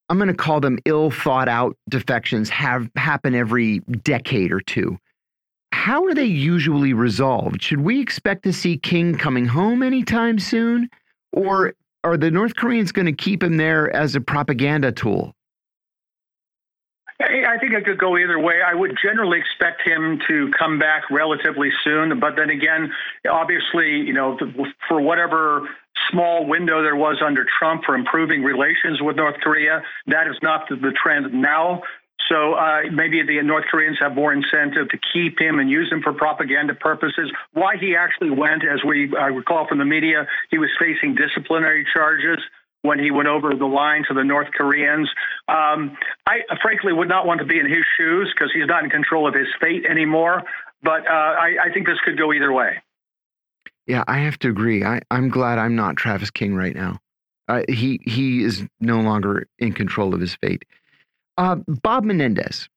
I'm 0.09 0.17
going 0.17 0.27
to 0.27 0.33
call 0.35 0.59
them 0.59 0.77
ill 0.85 1.09
thought 1.09 1.47
out 1.47 1.75
defections, 1.89 2.49
have 2.49 2.87
happen 2.95 3.33
every 3.33 3.79
decade 3.79 4.51
or 4.51 4.61
two. 4.61 4.97
How 5.71 6.05
are 6.05 6.13
they 6.13 6.25
usually 6.25 6.93
resolved? 6.93 7.63
Should 7.63 7.81
we 7.81 7.99
expect 7.99 8.43
to 8.43 8.53
see 8.53 8.77
King 8.77 9.15
coming 9.15 9.47
home 9.47 9.81
anytime 9.81 10.37
soon? 10.37 10.89
Or 11.31 11.73
are 12.03 12.15
the 12.15 12.29
North 12.29 12.55
Koreans 12.55 12.91
going 12.91 13.07
to 13.07 13.11
keep 13.11 13.41
him 13.41 13.57
there 13.57 13.93
as 13.95 14.15
a 14.15 14.21
propaganda 14.21 14.91
tool? 14.91 15.33
I 17.19 17.57
think 17.59 17.73
it 17.73 17.85
could 17.85 17.99
go 17.99 18.17
either 18.17 18.39
way. 18.39 18.61
I 18.65 18.73
would 18.73 18.97
generally 19.01 19.39
expect 19.39 19.81
him 19.85 20.19
to 20.27 20.51
come 20.57 20.79
back 20.79 21.03
relatively 21.11 21.69
soon, 21.83 22.19
but 22.19 22.35
then 22.35 22.49
again, 22.49 22.91
obviously, 23.29 24.01
you 24.01 24.13
know, 24.13 24.37
for 24.87 24.99
whatever 24.99 25.69
small 26.11 26.45
window 26.47 26.81
there 26.81 26.95
was 26.95 27.21
under 27.25 27.45
Trump 27.59 27.83
for 27.85 27.95
improving 27.95 28.43
relations 28.43 28.99
with 29.01 29.15
North 29.15 29.35
Korea, 29.41 29.83
that 30.07 30.27
is 30.27 30.35
not 30.41 30.67
the, 30.69 30.93
trend 31.01 31.33
now. 31.33 31.83
So 32.29 32.53
uh, 32.53 32.81
maybe 32.91 33.21
the 33.21 33.41
North 33.43 33.65
Koreans 33.69 33.97
have 34.01 34.15
more 34.15 34.33
incentive 34.33 34.89
to 34.89 34.97
keep 35.13 35.39
him 35.39 35.59
and 35.59 35.69
use 35.69 35.91
him 35.91 36.01
for 36.01 36.13
propaganda 36.13 36.73
purposes. 36.73 37.31
Why 37.53 37.75
he 37.79 37.95
actually 37.95 38.31
went, 38.31 38.63
as 38.63 38.83
we 38.83 39.05
recall 39.05 39.67
from 39.67 39.77
the 39.77 39.85
media, 39.85 40.27
he 40.49 40.57
was 40.57 40.69
facing 40.79 41.15
disciplinary 41.15 41.85
charges 41.93 42.39
when 42.83 42.99
he 42.99 43.11
went 43.11 43.27
over 43.27 43.55
the 43.55 43.65
line 43.65 44.03
to 44.07 44.13
the 44.13 44.23
North 44.23 44.49
Koreans. 44.53 45.09
Um, 45.47 45.97
I 46.27 46.41
frankly 46.61 46.93
would 46.93 47.09
not 47.09 47.25
want 47.25 47.39
to 47.39 47.45
be 47.45 47.59
in 47.59 47.65
his 47.65 47.83
shoes 47.97 48.31
because 48.33 48.51
he's 48.53 48.67
not 48.67 48.83
in 48.83 48.89
control 48.89 49.27
of 49.27 49.33
his 49.33 49.47
fate 49.59 49.85
anymore. 49.89 50.43
But 50.83 51.07
uh, 51.07 51.11
I, 51.11 51.55
I, 51.63 51.73
think 51.73 51.87
this 51.87 51.97
could 52.03 52.17
go 52.17 52.33
either 52.33 52.51
way. 52.51 52.83
Yeah, 53.87 54.03
I 54.05 54.19
have 54.19 54.37
to 54.39 54.49
agree. 54.49 54.83
I, 54.83 54.99
am 55.09 55.29
glad 55.29 55.57
I'm 55.57 55.75
not 55.75 55.95
Travis 55.95 56.29
King 56.29 56.55
right 56.55 56.75
now. 56.75 56.99
Uh, 57.47 57.63
he 57.69 57.99
he 58.03 58.43
is 58.43 58.63
no 58.79 59.01
longer 59.01 59.47
in 59.59 59.73
control 59.73 60.13
of 60.13 60.21
his 60.21 60.35
fate. 60.35 60.65
Uh, 61.37 61.55
Bob 61.67 62.03
Menendez. 62.03 62.69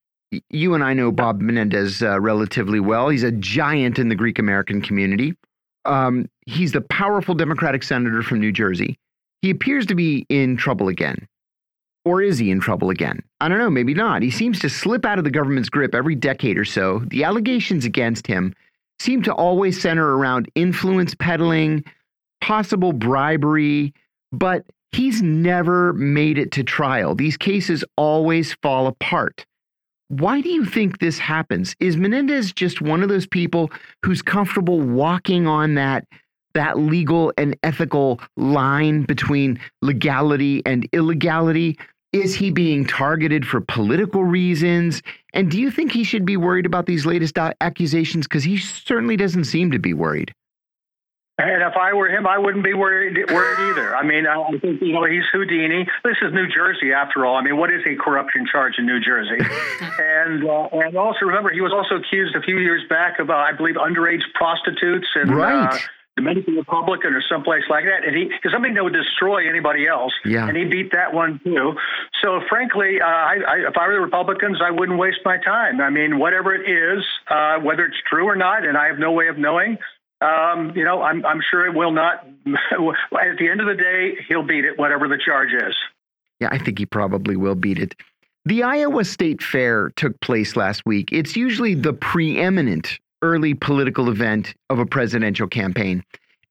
You 0.50 0.74
and 0.74 0.82
I 0.82 0.92
know 0.92 1.12
Bob 1.12 1.40
Menendez 1.40 2.02
uh, 2.02 2.20
relatively 2.20 2.80
well. 2.80 3.08
He's 3.08 3.22
a 3.22 3.30
giant 3.30 3.98
in 3.98 4.08
the 4.08 4.16
Greek 4.16 4.38
American 4.38 4.82
community. 4.82 5.34
Um, 5.84 6.28
he's 6.46 6.72
the 6.72 6.80
powerful 6.80 7.34
Democratic 7.34 7.84
senator 7.84 8.22
from 8.22 8.40
New 8.40 8.50
Jersey. 8.50 8.98
He 9.46 9.50
appears 9.50 9.86
to 9.86 9.94
be 9.94 10.26
in 10.28 10.56
trouble 10.56 10.88
again. 10.88 11.28
Or 12.04 12.20
is 12.20 12.36
he 12.36 12.50
in 12.50 12.58
trouble 12.58 12.90
again? 12.90 13.22
I 13.40 13.48
don't 13.48 13.58
know, 13.58 13.70
maybe 13.70 13.94
not. 13.94 14.20
He 14.20 14.30
seems 14.32 14.58
to 14.58 14.68
slip 14.68 15.04
out 15.04 15.18
of 15.18 15.24
the 15.24 15.30
government's 15.30 15.68
grip 15.68 15.94
every 15.94 16.16
decade 16.16 16.58
or 16.58 16.64
so. 16.64 17.04
The 17.06 17.22
allegations 17.22 17.84
against 17.84 18.26
him 18.26 18.56
seem 18.98 19.22
to 19.22 19.32
always 19.32 19.80
center 19.80 20.16
around 20.16 20.50
influence 20.56 21.14
peddling, 21.14 21.84
possible 22.40 22.92
bribery, 22.92 23.94
but 24.32 24.64
he's 24.90 25.22
never 25.22 25.92
made 25.92 26.38
it 26.38 26.50
to 26.50 26.64
trial. 26.64 27.14
These 27.14 27.36
cases 27.36 27.84
always 27.96 28.52
fall 28.54 28.88
apart. 28.88 29.46
Why 30.08 30.40
do 30.40 30.48
you 30.48 30.64
think 30.64 30.98
this 30.98 31.20
happens? 31.20 31.76
Is 31.78 31.96
Menendez 31.96 32.52
just 32.52 32.80
one 32.80 33.04
of 33.04 33.08
those 33.08 33.28
people 33.28 33.70
who's 34.04 34.22
comfortable 34.22 34.80
walking 34.80 35.46
on 35.46 35.76
that 35.76 36.04
that 36.56 36.78
legal 36.78 37.32
and 37.38 37.56
ethical 37.62 38.20
line 38.36 39.02
between 39.02 39.60
legality 39.82 40.62
and 40.66 40.88
illegality? 40.92 41.78
Is 42.12 42.34
he 42.34 42.50
being 42.50 42.86
targeted 42.86 43.46
for 43.46 43.60
political 43.60 44.24
reasons? 44.24 45.02
And 45.34 45.50
do 45.50 45.60
you 45.60 45.70
think 45.70 45.92
he 45.92 46.02
should 46.02 46.24
be 46.24 46.36
worried 46.36 46.64
about 46.64 46.86
these 46.86 47.04
latest 47.04 47.36
accusations? 47.38 48.26
Because 48.26 48.44
he 48.44 48.56
certainly 48.56 49.16
doesn't 49.16 49.44
seem 49.44 49.70
to 49.70 49.78
be 49.78 49.92
worried. 49.92 50.32
And 51.38 51.62
if 51.62 51.76
I 51.76 51.92
were 51.92 52.08
him, 52.08 52.26
I 52.26 52.38
wouldn't 52.38 52.64
be 52.64 52.72
worried, 52.72 53.18
worried 53.30 53.70
either. 53.70 53.94
I 53.94 54.02
mean, 54.02 54.26
I 54.26 54.56
think 54.58 54.80
you 54.80 54.94
know 54.94 55.04
he's 55.04 55.24
Houdini. 55.30 55.86
This 56.02 56.16
is 56.22 56.32
New 56.32 56.48
Jersey, 56.48 56.94
after 56.94 57.26
all. 57.26 57.36
I 57.36 57.42
mean, 57.42 57.58
what 57.58 57.70
is 57.70 57.82
a 57.86 57.94
corruption 57.94 58.46
charge 58.50 58.76
in 58.78 58.86
New 58.86 59.00
Jersey? 59.00 59.36
and 60.00 60.48
uh, 60.48 60.68
and 60.72 60.96
also 60.96 61.26
remember, 61.26 61.52
he 61.52 61.60
was 61.60 61.74
also 61.74 61.96
accused 61.96 62.34
a 62.34 62.40
few 62.40 62.56
years 62.56 62.82
back 62.88 63.18
of, 63.18 63.28
uh, 63.28 63.34
I 63.34 63.52
believe, 63.52 63.74
underage 63.74 64.22
prostitutes 64.32 65.08
and 65.14 65.30
uh, 65.30 65.34
right. 65.34 65.74
Uh, 65.74 65.78
Dominican 66.16 66.56
Republican 66.56 67.12
or 67.12 67.22
someplace 67.30 67.64
like 67.68 67.84
that, 67.84 68.06
and 68.06 68.16
he 68.16 68.24
because 68.24 68.50
something 68.52 68.72
that 68.74 68.82
would 68.82 68.94
destroy 68.94 69.48
anybody 69.48 69.86
else. 69.86 70.12
Yeah. 70.24 70.48
And 70.48 70.56
he 70.56 70.64
beat 70.64 70.92
that 70.92 71.12
one 71.12 71.40
too. 71.44 71.74
So 72.24 72.40
frankly, 72.48 73.00
uh, 73.02 73.06
I, 73.06 73.36
I, 73.46 73.56
if 73.68 73.76
I 73.76 73.86
were 73.86 73.94
the 73.94 74.00
Republicans, 74.00 74.58
I 74.64 74.70
wouldn't 74.70 74.98
waste 74.98 75.20
my 75.24 75.36
time. 75.38 75.80
I 75.80 75.90
mean, 75.90 76.18
whatever 76.18 76.54
it 76.54 76.68
is, 76.70 77.04
uh, 77.28 77.58
whether 77.60 77.84
it's 77.84 77.98
true 78.08 78.24
or 78.24 78.34
not, 78.34 78.66
and 78.66 78.78
I 78.78 78.86
have 78.86 78.98
no 78.98 79.12
way 79.12 79.28
of 79.28 79.36
knowing. 79.36 79.76
Um, 80.22 80.72
you 80.74 80.84
know, 80.84 81.02
I'm, 81.02 81.24
I'm 81.26 81.42
sure 81.50 81.66
it 81.66 81.74
will 81.74 81.92
not. 81.92 82.26
at 82.46 83.36
the 83.38 83.48
end 83.50 83.60
of 83.60 83.66
the 83.66 83.76
day, 83.76 84.16
he'll 84.26 84.42
beat 84.42 84.64
it, 84.64 84.78
whatever 84.78 85.08
the 85.08 85.18
charge 85.22 85.52
is. 85.52 85.74
Yeah, 86.40 86.48
I 86.50 86.58
think 86.58 86.78
he 86.78 86.86
probably 86.86 87.36
will 87.36 87.54
beat 87.54 87.78
it. 87.78 87.94
The 88.46 88.62
Iowa 88.62 89.04
State 89.04 89.42
Fair 89.42 89.90
took 89.96 90.18
place 90.20 90.56
last 90.56 90.86
week. 90.86 91.10
It's 91.12 91.36
usually 91.36 91.74
the 91.74 91.92
preeminent 91.92 93.00
early 93.22 93.54
political 93.54 94.08
event 94.10 94.54
of 94.70 94.78
a 94.78 94.86
presidential 94.86 95.48
campaign. 95.48 96.04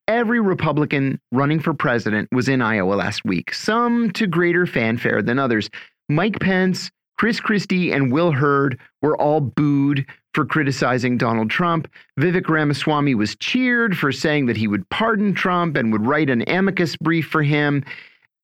Every 0.08 0.40
Republican 0.40 1.20
running 1.32 1.60
for 1.60 1.74
president 1.74 2.30
was 2.32 2.48
in 2.48 2.62
Iowa 2.62 2.94
last 2.94 3.26
week, 3.26 3.54
some 3.54 4.12
to 4.12 4.28
greater 4.28 4.66
fanfare 4.66 5.22
than 5.22 5.40
others. 5.40 5.70
Mike 6.10 6.40
Pence, 6.40 6.92
Chris 7.18 7.40
Christie, 7.40 7.92
and 7.92 8.12
Will 8.12 8.32
Hurd 8.32 8.80
were 9.02 9.18
all 9.18 9.42
booed 9.42 10.06
for 10.34 10.46
criticizing 10.46 11.18
Donald 11.18 11.50
Trump. 11.50 11.88
Vivek 12.20 12.50
Ramaswamy 12.50 13.16
was 13.16 13.36
cheered 13.38 13.98
for 13.98 14.12
saying 14.12 14.46
that 14.48 14.58
he 14.58 14.68
would 14.68 14.88
pardon 14.90 15.34
Trump 15.34 15.78
and 15.78 15.92
would 15.92 16.06
write 16.06 16.30
an 16.30 16.44
amicus 16.48 16.96
brief 16.98 17.26
for 17.28 17.42
him. 17.42 17.84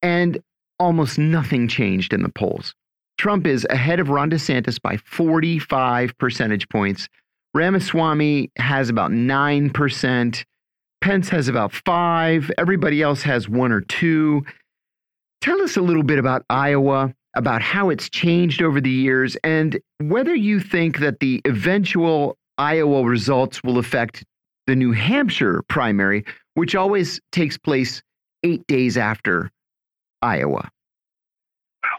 And 0.01 0.41
almost 0.79 1.19
nothing 1.19 1.67
changed 1.67 2.11
in 2.11 2.23
the 2.23 2.29
polls. 2.29 2.73
Trump 3.19 3.45
is 3.45 3.67
ahead 3.69 3.99
of 3.99 4.09
Ron 4.09 4.31
DeSantis 4.31 4.81
by 4.81 4.97
45 4.97 6.17
percentage 6.17 6.67
points. 6.69 7.07
Ramaswamy 7.53 8.51
has 8.57 8.89
about 8.89 9.11
9%. 9.11 10.43
Pence 11.01 11.29
has 11.29 11.47
about 11.47 11.73
5. 11.73 12.51
Everybody 12.57 13.01
else 13.01 13.23
has 13.23 13.49
1 13.49 13.71
or 13.71 13.81
2. 13.81 14.43
Tell 15.41 15.61
us 15.61 15.75
a 15.75 15.81
little 15.81 16.03
bit 16.03 16.19
about 16.19 16.45
Iowa, 16.49 17.13
about 17.35 17.61
how 17.61 17.89
it's 17.89 18.09
changed 18.09 18.61
over 18.61 18.79
the 18.79 18.91
years, 18.91 19.35
and 19.43 19.79
whether 19.99 20.35
you 20.35 20.59
think 20.59 20.99
that 20.99 21.19
the 21.19 21.41
eventual 21.45 22.37
Iowa 22.57 23.03
results 23.03 23.63
will 23.63 23.79
affect 23.79 24.23
the 24.67 24.75
New 24.75 24.91
Hampshire 24.91 25.63
primary, 25.67 26.23
which 26.53 26.75
always 26.75 27.19
takes 27.31 27.57
place 27.57 28.03
eight 28.43 28.65
days 28.67 28.97
after 28.97 29.49
Iowa. 30.21 30.69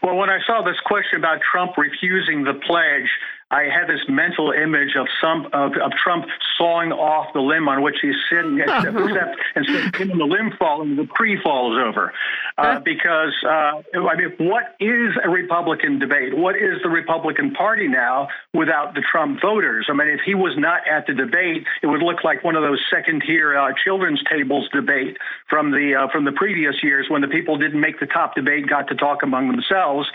Well, 0.01 0.15
when 0.15 0.29
I 0.29 0.39
saw 0.47 0.63
this 0.63 0.79
question 0.85 1.19
about 1.19 1.39
Trump 1.51 1.77
refusing 1.77 2.43
the 2.43 2.53
pledge, 2.65 3.09
I 3.51 3.63
had 3.63 3.87
this 3.87 4.01
mental 4.09 4.51
image 4.51 4.95
of 4.97 5.07
some 5.21 5.45
of, 5.53 5.73
of 5.73 5.91
Trump 6.03 6.25
sawing 6.57 6.91
off 6.91 7.33
the 7.33 7.39
limb 7.39 7.67
on 7.67 7.81
which 7.83 7.97
he's 8.01 8.15
sitting, 8.29 8.59
except, 8.65 8.97
except 8.97 9.37
instead 9.55 10.11
of 10.11 10.17
the 10.17 10.25
limb 10.25 10.53
falling, 10.57 10.95
the 10.95 11.05
tree 11.15 11.39
falls 11.43 11.77
over. 11.77 12.13
Uh, 12.57 12.79
because 12.79 13.33
uh, 13.45 13.81
I 13.95 14.15
mean, 14.15 14.33
what 14.37 14.75
is 14.79 15.13
a 15.23 15.29
Republican 15.29 15.99
debate? 15.99 16.35
What 16.37 16.55
is 16.55 16.81
the 16.83 16.89
Republican 16.89 17.51
Party 17.51 17.87
now 17.87 18.27
without 18.53 18.93
the 18.95 19.01
Trump 19.01 19.41
voters? 19.41 19.87
I 19.89 19.93
mean, 19.93 20.07
if 20.07 20.21
he 20.25 20.35
was 20.35 20.53
not 20.57 20.81
at 20.87 21.07
the 21.07 21.13
debate, 21.13 21.65
it 21.81 21.87
would 21.87 22.01
look 22.01 22.23
like 22.23 22.43
one 22.43 22.55
of 22.55 22.63
those 22.63 22.81
second-tier 22.91 23.57
uh, 23.57 23.73
children's 23.83 24.21
tables 24.31 24.67
debate 24.73 25.17
from 25.49 25.71
the 25.71 25.95
uh, 25.95 26.11
from 26.11 26.25
the 26.25 26.31
previous 26.31 26.75
years 26.83 27.07
when 27.09 27.21
the 27.21 27.27
people 27.27 27.57
didn't 27.57 27.79
make 27.79 27.99
the 27.99 28.05
top 28.05 28.35
debate 28.35 28.67
got 28.67 28.87
to 28.87 28.95
talk 28.95 29.23
among 29.23 29.47
themselves. 29.49 30.07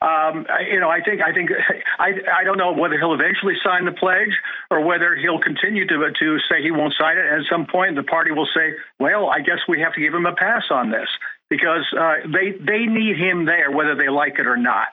Um, 0.00 0.46
you 0.70 0.80
know, 0.80 0.90
I 0.90 1.00
think 1.00 1.20
I 1.22 1.32
think 1.32 1.50
I 1.98 2.12
I 2.40 2.44
don't 2.44 2.58
know 2.58 2.72
whether 2.72 2.98
he'll 2.98 3.14
eventually 3.14 3.54
sign 3.64 3.84
the 3.84 3.92
pledge 3.92 4.36
or 4.70 4.80
whether 4.80 5.14
he'll 5.14 5.40
continue 5.40 5.86
to 5.86 6.10
to 6.10 6.38
say 6.50 6.62
he 6.62 6.70
won't 6.70 6.94
sign 6.98 7.18
it. 7.18 7.26
At 7.26 7.42
some 7.50 7.66
point, 7.66 7.96
the 7.96 8.02
party 8.02 8.30
will 8.30 8.48
say, 8.54 8.74
"Well, 8.98 9.28
I 9.28 9.40
guess 9.40 9.58
we 9.68 9.80
have 9.80 9.94
to 9.94 10.00
give 10.00 10.14
him 10.14 10.26
a 10.26 10.34
pass 10.34 10.64
on 10.70 10.90
this," 10.90 11.08
because 11.48 11.86
uh, 11.96 12.16
they 12.26 12.52
they 12.52 12.86
need 12.86 13.16
him 13.16 13.44
there 13.46 13.70
whether 13.70 13.94
they 13.94 14.08
like 14.08 14.38
it 14.38 14.46
or 14.46 14.56
not. 14.56 14.88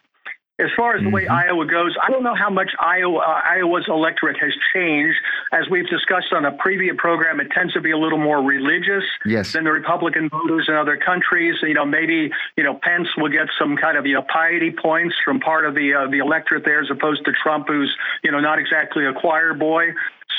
As 0.59 0.69
far 0.77 0.95
as 0.95 1.01
the 1.01 1.09
way 1.09 1.23
mm-hmm. 1.23 1.49
Iowa 1.49 1.65
goes, 1.65 1.95
I 1.99 2.11
don't 2.11 2.21
know 2.21 2.35
how 2.35 2.51
much 2.51 2.69
Iowa, 2.79 3.17
uh, 3.17 3.41
Iowa's 3.43 3.85
electorate 3.87 4.37
has 4.39 4.53
changed. 4.71 5.17
As 5.51 5.67
we've 5.67 5.87
discussed 5.87 6.31
on 6.31 6.45
a 6.45 6.51
previous 6.51 6.95
program, 6.95 7.39
it 7.39 7.49
tends 7.49 7.73
to 7.73 7.81
be 7.81 7.89
a 7.89 7.97
little 7.97 8.19
more 8.19 8.37
religious 8.37 9.03
yes. 9.25 9.53
than 9.53 9.63
the 9.63 9.71
Republican 9.71 10.29
voters 10.29 10.65
in 10.67 10.75
other 10.75 10.95
countries. 10.95 11.55
You 11.63 11.73
know, 11.73 11.85
maybe 11.85 12.29
you 12.55 12.63
know 12.63 12.79
Pence 12.83 13.07
will 13.17 13.31
get 13.31 13.47
some 13.57 13.75
kind 13.77 13.97
of 13.97 14.05
you 14.05 14.13
know 14.13 14.21
piety 14.31 14.69
points 14.69 15.15
from 15.25 15.39
part 15.39 15.65
of 15.65 15.73
the 15.73 15.95
uh, 15.95 16.11
the 16.11 16.19
electorate 16.19 16.65
there, 16.65 16.81
as 16.81 16.91
opposed 16.91 17.25
to 17.25 17.31
Trump, 17.31 17.67
who's 17.67 17.91
you 18.23 18.31
know 18.31 18.39
not 18.39 18.59
exactly 18.59 19.07
a 19.07 19.13
choir 19.13 19.55
boy. 19.55 19.87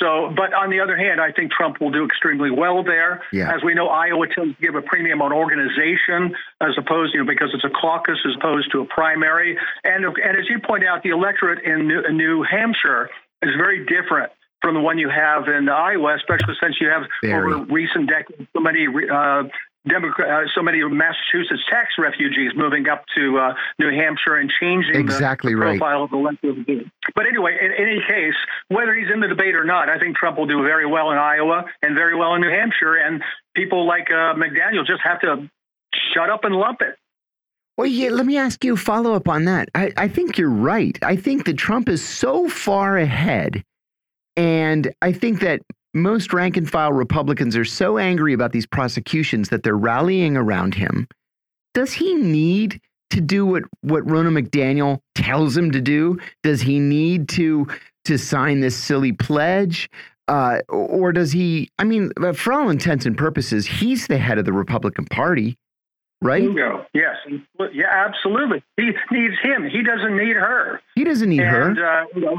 So, 0.01 0.33
but 0.35 0.53
on 0.53 0.71
the 0.71 0.81
other 0.81 0.97
hand, 0.97 1.21
I 1.21 1.33
think 1.33 1.53
Trump 1.53 1.81
will 1.81 1.91
do 1.91 2.05
extremely 2.05 2.51
well 2.51 2.83
there. 2.83 3.23
Yeah. 3.33 3.55
As 3.55 3.63
we 3.63 3.75
know, 3.75 3.89
Iowa 3.89 4.27
tends 4.27 4.57
to 4.57 4.63
give 4.63 4.75
a 4.75 4.83
premium 4.83 5.23
on 5.23 5.33
organization 5.33 6.35
as 6.61 6.75
opposed, 6.79 7.15
you 7.15 7.23
know, 7.23 7.31
because 7.31 7.51
it's 7.55 7.65
a 7.65 7.71
caucus 7.71 8.19
as 8.27 8.35
opposed 8.37 8.73
to 8.73 8.81
a 8.81 8.85
primary. 8.87 9.57
And, 9.85 10.05
and 10.05 10.37
as 10.37 10.49
you 10.49 10.59
point 10.61 10.85
out, 10.85 11.03
the 11.03 11.11
electorate 11.11 11.65
in 11.65 11.87
New, 11.87 12.03
New 12.13 12.43
Hampshire 12.43 13.09
is 13.43 13.51
very 13.57 13.85
different 13.87 14.33
from 14.63 14.75
the 14.75 14.81
one 14.81 14.99
you 14.99 15.11
have 15.11 15.47
in 15.49 15.69
Iowa, 15.69 16.17
especially 16.17 16.55
since 16.63 16.77
you 16.81 16.89
have 16.89 17.03
Very. 17.23 17.53
over 17.53 17.65
recent 17.65 18.09
decades 18.09 18.49
so 18.57 18.63
many 18.63 18.87
uh, 18.89 19.45
Democrat, 19.87 20.29
uh, 20.29 20.49
so 20.55 20.63
many 20.63 20.83
Massachusetts 20.83 21.63
tax 21.71 21.93
refugees 21.99 22.53
moving 22.57 22.89
up 22.89 23.05
to 23.17 23.39
uh, 23.39 23.55
New 23.79 23.91
Hampshire 23.91 24.37
and 24.37 24.51
changing 24.61 24.97
exactly 24.97 25.53
the, 25.53 25.59
the 25.59 25.65
right. 25.65 25.79
profile 25.79 26.05
of 26.05 26.11
the 26.11 26.17
electorate. 26.17 26.87
But 27.15 27.27
anyway, 27.27 27.59
in, 27.61 27.73
in, 27.73 27.89
any 27.89 28.01
case, 28.09 28.35
whether 28.69 28.95
he's 28.95 29.11
in 29.13 29.21
the 29.21 29.29
debate 29.29 29.55
or 29.55 29.65
not, 29.65 29.91
I 29.91 29.99
think 29.99 30.17
Trump 30.17 30.39
will 30.39 30.47
do 30.47 30.63
very 30.63 30.87
well 30.87 31.11
in 31.11 31.19
Iowa 31.19 31.65
and 31.83 31.95
very 31.95 32.17
well 32.17 32.35
in 32.35 32.41
New 32.41 32.51
Hampshire. 32.51 32.95
And 32.95 33.23
people 33.55 33.87
like 33.87 34.11
uh, 34.11 34.35
McDaniel 34.35 34.87
just 34.87 35.03
have 35.05 35.21
to 35.21 35.51
shut 36.15 36.31
up 36.31 36.45
and 36.45 36.55
lump 36.55 36.81
it. 36.81 36.97
Well, 37.77 37.87
yeah, 37.87 38.11
let 38.11 38.25
me 38.25 38.39
ask 38.39 38.65
you 38.65 38.75
a 38.75 38.77
follow 38.77 39.15
up 39.15 39.29
on 39.29 39.45
that. 39.47 39.69
I, 39.75 39.93
I 39.97 40.09
think 40.09 40.39
you're 40.39 40.49
right. 40.49 40.97
I 41.03 41.17
think 41.17 41.45
that 41.45 41.59
Trump 41.59 41.89
is 41.89 42.03
so 42.03 42.49
far 42.49 42.97
ahead. 42.97 43.65
And 44.37 44.93
I 45.03 45.13
think 45.13 45.41
that 45.41 45.61
most 45.95 46.33
rank 46.33 46.57
and 46.57 46.71
file 46.71 46.93
Republicans 46.93 47.57
are 47.57 47.65
so 47.65 47.99
angry 47.99 48.33
about 48.33 48.53
these 48.53 48.67
prosecutions 48.67 49.49
that 49.49 49.63
they're 49.63 49.77
rallying 49.77 50.37
around 50.37 50.75
him. 50.75 51.09
Does 51.73 51.93
he 51.93 52.15
need 52.15 52.81
to 53.11 53.21
do 53.21 53.47
what, 53.47 53.63
what 53.83 54.05
Ronna 54.07 54.37
McDaniel 54.37 55.01
tells 55.15 55.57
him 55.57 55.71
to 55.71 55.81
do? 55.81 56.19
Does 56.43 56.61
he 56.61 56.79
need 56.79 57.29
to 57.31 57.67
to 58.05 58.19
sign 58.19 58.61
this 58.61 58.77
silly 58.77 59.13
pledge? 59.13 59.89
Uh, 60.29 60.59
or 60.69 61.13
does 61.13 61.33
he? 61.33 61.71
I 61.79 61.85
mean, 61.85 62.11
for 62.35 62.53
all 62.53 62.71
intents 62.71 63.07
and 63.07 63.17
purposes, 63.17 63.67
he's 63.67 64.07
the 64.07 64.19
head 64.19 64.39
of 64.39 64.45
the 64.45 64.53
Republican 64.53 65.07
Party 65.07 65.57
right? 66.25 66.43
Bingo. 66.43 66.87
Yes. 66.95 67.17
Yeah, 67.73 67.85
absolutely. 67.93 68.65
He 68.77 68.91
needs 69.13 69.35
him. 69.43 69.69
He 69.71 69.83
doesn't 69.83 70.17
need 70.17 70.37
her. 70.37 70.81
He 70.97 71.05
doesn't 71.05 71.29
need 71.29 71.41
and, 71.41 71.79
her. 71.79 72.03
Uh, 72.03 72.07
you 72.15 72.21
know, 72.23 72.37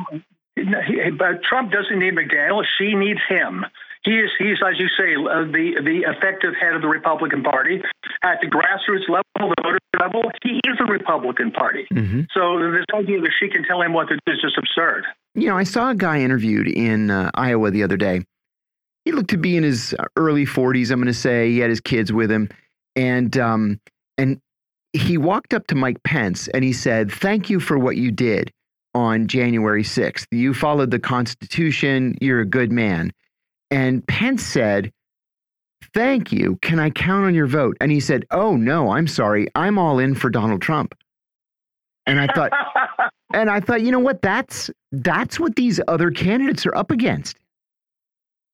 but 0.55 1.43
Trump 1.43 1.71
doesn't 1.71 1.99
need 1.99 2.15
McDaniel. 2.15 2.63
She 2.77 2.95
needs 2.95 3.19
him. 3.27 3.65
He 4.03 4.11
is, 4.11 4.29
he's, 4.37 4.57
as 4.65 4.79
you 4.79 4.87
say, 4.87 5.15
uh, 5.15 5.45
the 5.51 5.81
the 5.83 6.05
effective 6.07 6.53
head 6.59 6.75
of 6.75 6.81
the 6.81 6.87
Republican 6.87 7.41
Party 7.43 7.81
at 8.23 8.39
the 8.39 8.47
grassroots 8.47 9.09
level, 9.09 9.25
the 9.35 9.55
voter 9.63 9.79
level. 9.99 10.31
He 10.43 10.61
is 10.63 10.77
the 10.77 10.85
Republican 10.85 11.51
Party. 11.51 11.87
Mm-hmm. 11.91 12.21
So 12.31 12.71
this 12.71 12.85
idea 12.93 13.19
that 13.21 13.31
she 13.39 13.49
can 13.49 13.63
tell 13.63 13.81
him 13.81 13.93
what 13.93 14.07
to 14.09 14.19
do 14.25 14.31
is 14.31 14.39
just 14.41 14.57
absurd. 14.57 15.05
You 15.33 15.49
know, 15.49 15.57
I 15.57 15.63
saw 15.63 15.89
a 15.89 15.95
guy 15.95 16.19
interviewed 16.19 16.67
in 16.67 17.09
uh, 17.09 17.31
Iowa 17.33 17.71
the 17.71 17.81
other 17.81 17.97
day. 17.97 18.21
He 19.05 19.11
looked 19.11 19.31
to 19.31 19.37
be 19.37 19.57
in 19.57 19.63
his 19.63 19.95
early 20.15 20.45
40s. 20.45 20.91
I'm 20.91 20.99
going 20.99 21.07
to 21.07 21.13
say 21.13 21.49
he 21.49 21.59
had 21.59 21.69
his 21.69 21.81
kids 21.81 22.13
with 22.13 22.31
him 22.31 22.49
and 22.95 23.37
um, 23.37 23.79
and 24.17 24.39
he 24.93 25.17
walked 25.17 25.53
up 25.53 25.67
to 25.67 25.75
Mike 25.75 26.01
Pence 26.03 26.47
and 26.47 26.63
he 26.63 26.73
said, 26.73 27.11
"Thank 27.11 27.49
you 27.49 27.59
for 27.59 27.77
what 27.77 27.97
you 27.97 28.11
did 28.11 28.51
on 28.95 29.27
January 29.27 29.83
6th. 29.83 30.25
You 30.31 30.55
followed 30.55 30.89
the 30.89 30.99
Constitution. 30.99 32.15
You're 32.19 32.39
a 32.39 32.45
good 32.45 32.71
man." 32.71 33.11
And 33.69 34.05
Pence 34.07 34.43
said, 34.43 34.91
"Thank 35.93 36.31
you. 36.31 36.57
Can 36.63 36.79
I 36.79 36.89
count 36.89 37.25
on 37.25 37.35
your 37.35 37.47
vote?" 37.47 37.77
And 37.79 37.91
he 37.91 37.99
said, 37.99 38.25
"Oh 38.31 38.55
no, 38.55 38.89
I'm 38.91 39.07
sorry. 39.07 39.47
I'm 39.53 39.77
all 39.77 39.99
in 39.99 40.15
for 40.15 40.31
Donald 40.31 40.63
Trump." 40.63 40.95
And 42.07 42.19
I 42.19 42.27
thought, 42.33 42.51
and 43.33 43.49
I 43.51 43.59
thought, 43.59 43.81
you 43.81 43.91
know 43.91 43.99
what? 43.99 44.23
That's 44.23 44.71
that's 44.91 45.39
what 45.39 45.55
these 45.55 45.79
other 45.87 46.09
candidates 46.09 46.65
are 46.65 46.75
up 46.75 46.89
against 46.89 47.37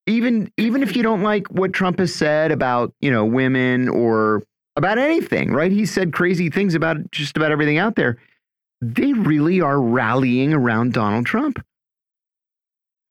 even 0.07 0.51
even 0.57 0.83
if 0.83 0.95
you 0.95 1.03
don't 1.03 1.21
like 1.21 1.47
what 1.47 1.73
Trump 1.73 1.99
has 1.99 2.13
said 2.13 2.51
about 2.51 2.93
you 3.01 3.11
know 3.11 3.25
women 3.25 3.89
or 3.89 4.43
about 4.75 4.97
anything, 4.97 5.51
right? 5.51 5.71
He 5.71 5.85
said 5.85 6.13
crazy 6.13 6.49
things 6.49 6.75
about 6.75 7.11
just 7.11 7.35
about 7.37 7.51
everything 7.51 7.77
out 7.77 7.95
there. 7.95 8.17
They 8.81 9.13
really 9.13 9.61
are 9.61 9.79
rallying 9.79 10.53
around 10.53 10.93
Donald 10.93 11.25
Trump. 11.25 11.63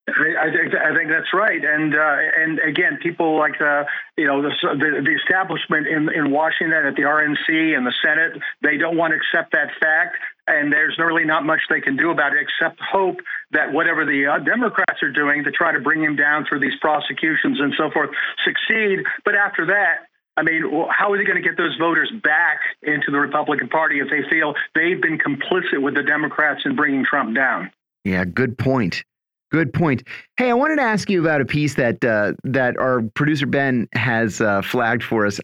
I 0.09 0.51
think 0.51 0.75
I 0.75 0.95
think 0.97 1.11
that's 1.11 1.33
right, 1.33 1.63
and 1.63 1.95
uh, 1.95 2.17
and 2.37 2.59
again, 2.61 2.99
people 3.03 3.39
like 3.39 3.59
the 3.59 3.85
you 4.17 4.27
know 4.27 4.43
the, 4.43 4.51
the, 4.63 5.03
the 5.05 5.15
establishment 5.23 5.87
in 5.87 6.11
in 6.13 6.33
Washington 6.33 6.85
at 6.85 6.97
the 6.97 7.03
RNC 7.03 7.77
and 7.77 7.87
the 7.87 7.95
Senate, 8.03 8.33
they 8.63 8.77
don't 8.77 8.97
want 8.97 9.13
to 9.13 9.17
accept 9.17 9.53
that 9.53 9.71
fact, 9.79 10.17
and 10.47 10.73
there's 10.73 10.97
really 10.99 11.25
not 11.25 11.45
much 11.45 11.61
they 11.69 11.81
can 11.81 11.97
do 11.97 12.11
about 12.11 12.33
it 12.33 12.43
except 12.43 12.81
hope 12.81 13.21
that 13.53 13.73
whatever 13.73 14.05
the 14.05 14.27
uh, 14.27 14.39
Democrats 14.39 15.03
are 15.03 15.13
doing 15.13 15.45
to 15.45 15.51
try 15.53 15.73
to 15.73 15.81
bring 15.81 16.03
him 16.03 16.17
down 16.17 16.45
through 16.49 16.61
these 16.61 16.79
prosecutions 16.81 17.61
and 17.61 17.73
so 17.77 17.91
forth 17.91 18.11
succeed. 18.45 19.01
But 19.25 19.37
after 19.37 19.67
that, 19.67 20.10
I 20.37 20.43
mean, 20.43 20.63
how 20.91 21.13
are 21.13 21.19
they 21.19 21.25
going 21.25 21.43
to 21.43 21.47
get 21.47 21.57
those 21.57 21.77
voters 21.77 22.11
back 22.23 22.61
into 22.83 23.11
the 23.11 23.19
Republican 23.19 23.69
Party 23.69 23.99
if 23.99 24.09
they 24.09 24.29
feel 24.31 24.55
they've 24.75 25.01
been 25.01 25.19
complicit 25.19 25.83
with 25.83 25.95
the 25.95 26.03
Democrats 26.03 26.63
in 26.65 26.77
bringing 26.77 27.05
Trump 27.05 27.35
down? 27.35 27.71
Yeah, 28.05 28.25
good 28.25 28.57
point. 28.57 29.05
Good 29.51 29.73
point. 29.73 30.05
Hey, 30.37 30.49
I 30.49 30.55
wanted 30.55 30.77
to 30.77 30.83
ask 30.83 31.11
you 31.11 31.21
about 31.21 31.41
a 31.41 31.45
piece 31.45 31.75
that 31.75 32.05
uh, 32.05 32.35
that 32.45 32.79
our 32.79 33.03
producer 33.15 33.47
Ben 33.47 33.89
has 33.93 34.41
uh, 34.41 34.63
flagged 34.63 35.03
for 35.03 35.27
us. 35.27 35.41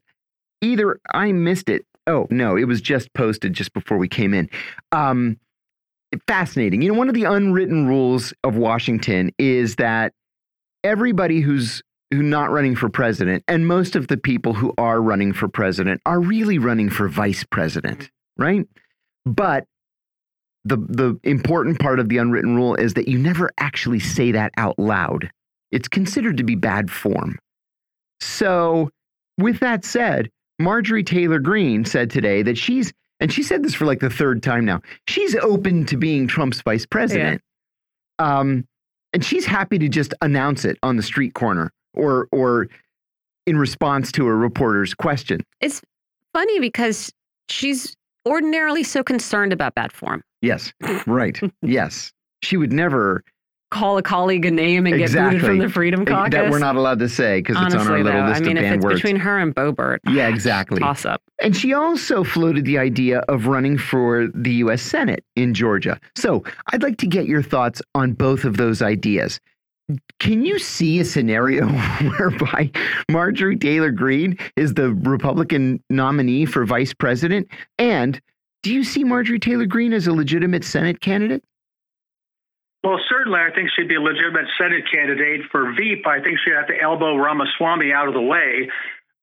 Either 0.62 1.00
I 1.12 1.32
missed 1.32 1.68
it. 1.68 1.84
Oh 2.06 2.28
no, 2.30 2.56
it 2.56 2.64
was 2.64 2.80
just 2.80 3.12
posted 3.14 3.52
just 3.52 3.72
before 3.72 3.98
we 3.98 4.06
came 4.06 4.32
in. 4.32 4.48
Um, 4.92 5.38
fascinating. 6.28 6.82
You 6.82 6.92
know, 6.92 6.98
one 6.98 7.08
of 7.08 7.14
the 7.14 7.24
unwritten 7.24 7.88
rules 7.88 8.32
of 8.44 8.56
Washington 8.56 9.32
is 9.38 9.74
that 9.76 10.12
everybody 10.84 11.40
who's 11.40 11.82
who 12.10 12.22
not 12.22 12.50
running 12.50 12.76
for 12.76 12.88
president, 12.88 13.44
and 13.48 13.66
most 13.66 13.96
of 13.96 14.08
the 14.08 14.16
people 14.16 14.54
who 14.54 14.72
are 14.78 15.00
running 15.00 15.32
for 15.32 15.48
president 15.48 16.00
are 16.06 16.20
really 16.20 16.58
running 16.58 16.88
for 16.88 17.08
vice 17.08 17.44
president, 17.44 18.10
right? 18.36 18.66
But 19.24 19.64
the 20.64 20.76
the 20.76 21.18
important 21.24 21.80
part 21.80 21.98
of 21.98 22.08
the 22.08 22.18
unwritten 22.18 22.56
rule 22.56 22.74
is 22.74 22.94
that 22.94 23.08
you 23.08 23.18
never 23.18 23.50
actually 23.58 24.00
say 24.00 24.32
that 24.32 24.52
out 24.56 24.78
loud. 24.78 25.30
It's 25.72 25.88
considered 25.88 26.36
to 26.36 26.44
be 26.44 26.54
bad 26.54 26.90
form. 26.90 27.38
So, 28.20 28.90
with 29.38 29.60
that 29.60 29.84
said, 29.84 30.30
Marjorie 30.58 31.04
Taylor 31.04 31.40
Greene 31.40 31.84
said 31.84 32.10
today 32.10 32.42
that 32.42 32.56
she's 32.56 32.92
and 33.18 33.32
she 33.32 33.42
said 33.42 33.62
this 33.62 33.74
for 33.74 33.86
like 33.86 34.00
the 34.00 34.10
third 34.10 34.42
time 34.42 34.64
now. 34.64 34.80
She's 35.08 35.34
open 35.36 35.86
to 35.86 35.96
being 35.96 36.28
Trump's 36.28 36.60
vice 36.62 36.86
president. 36.86 37.42
Yeah. 38.18 38.38
Um, 38.38 38.66
and 39.12 39.24
she's 39.24 39.46
happy 39.46 39.78
to 39.78 39.88
just 39.88 40.14
announce 40.20 40.64
it 40.64 40.78
on 40.82 40.96
the 40.96 41.02
street 41.02 41.34
corner 41.34 41.72
or 41.96 42.28
or 42.32 42.68
in 43.46 43.56
response 43.56 44.12
to 44.12 44.26
a 44.26 44.34
reporter's 44.34 44.94
question. 44.94 45.40
It's 45.60 45.80
funny 46.32 46.60
because 46.60 47.12
she's 47.48 47.94
ordinarily 48.26 48.82
so 48.82 49.02
concerned 49.02 49.52
about 49.52 49.74
bad 49.74 49.92
form. 49.92 50.22
Yes. 50.42 50.72
Right. 51.06 51.40
yes. 51.62 52.12
She 52.42 52.56
would 52.56 52.72
never 52.72 53.22
call 53.70 53.98
a 53.98 54.02
colleague 54.02 54.44
a 54.44 54.50
name 54.50 54.86
and 54.86 54.94
exactly. 55.00 55.38
get 55.38 55.40
booted 55.40 55.46
from 55.46 55.58
the 55.58 55.68
Freedom 55.68 56.04
Caucus. 56.04 56.32
That 56.32 56.50
we're 56.50 56.58
not 56.58 56.76
allowed 56.76 56.98
to 57.00 57.08
say 57.08 57.40
because 57.40 57.56
it's 57.64 57.74
on 57.74 57.88
our 57.88 57.98
little 57.98 58.20
though, 58.22 58.28
list 58.28 58.42
I 58.42 58.44
mean, 58.44 58.56
of 58.56 58.62
banned 58.62 58.82
words. 58.82 58.96
between 58.96 59.16
her 59.16 59.38
and 59.38 59.54
Boebert. 59.54 59.98
Yeah, 60.08 60.28
exactly. 60.28 60.80
Toss 60.80 61.04
up. 61.04 61.22
And 61.40 61.56
she 61.56 61.72
also 61.72 62.24
floated 62.24 62.64
the 62.64 62.78
idea 62.78 63.20
of 63.28 63.46
running 63.46 63.78
for 63.78 64.28
the 64.34 64.52
U.S. 64.54 64.82
Senate 64.82 65.24
in 65.34 65.54
Georgia. 65.54 65.98
So 66.14 66.44
I'd 66.72 66.82
like 66.82 66.98
to 66.98 67.06
get 67.06 67.26
your 67.26 67.42
thoughts 67.42 67.82
on 67.94 68.12
both 68.12 68.44
of 68.44 68.56
those 68.56 68.82
ideas. 68.82 69.40
Can 70.18 70.44
you 70.44 70.58
see 70.58 70.98
a 71.00 71.04
scenario 71.04 71.66
whereby 72.18 72.70
Marjorie 73.10 73.56
Taylor 73.56 73.90
Greene 73.90 74.38
is 74.56 74.74
the 74.74 74.92
Republican 74.92 75.82
nominee 75.90 76.44
for 76.44 76.64
vice 76.64 76.92
president? 76.92 77.48
And 77.78 78.20
do 78.62 78.72
you 78.72 78.82
see 78.82 79.04
Marjorie 79.04 79.38
Taylor 79.38 79.66
Greene 79.66 79.92
as 79.92 80.06
a 80.06 80.12
legitimate 80.12 80.64
Senate 80.64 81.00
candidate? 81.00 81.44
Well, 82.82 83.00
certainly, 83.08 83.40
I 83.40 83.52
think 83.52 83.70
she'd 83.74 83.88
be 83.88 83.96
a 83.96 84.00
legitimate 84.00 84.46
Senate 84.58 84.84
candidate 84.92 85.40
for 85.50 85.72
Veep. 85.72 86.06
I 86.06 86.20
think 86.20 86.38
she'd 86.44 86.54
have 86.54 86.68
to 86.68 86.80
elbow 86.80 87.16
Ramaswamy 87.16 87.92
out 87.92 88.06
of 88.06 88.14
the 88.14 88.20
way. 88.20 88.70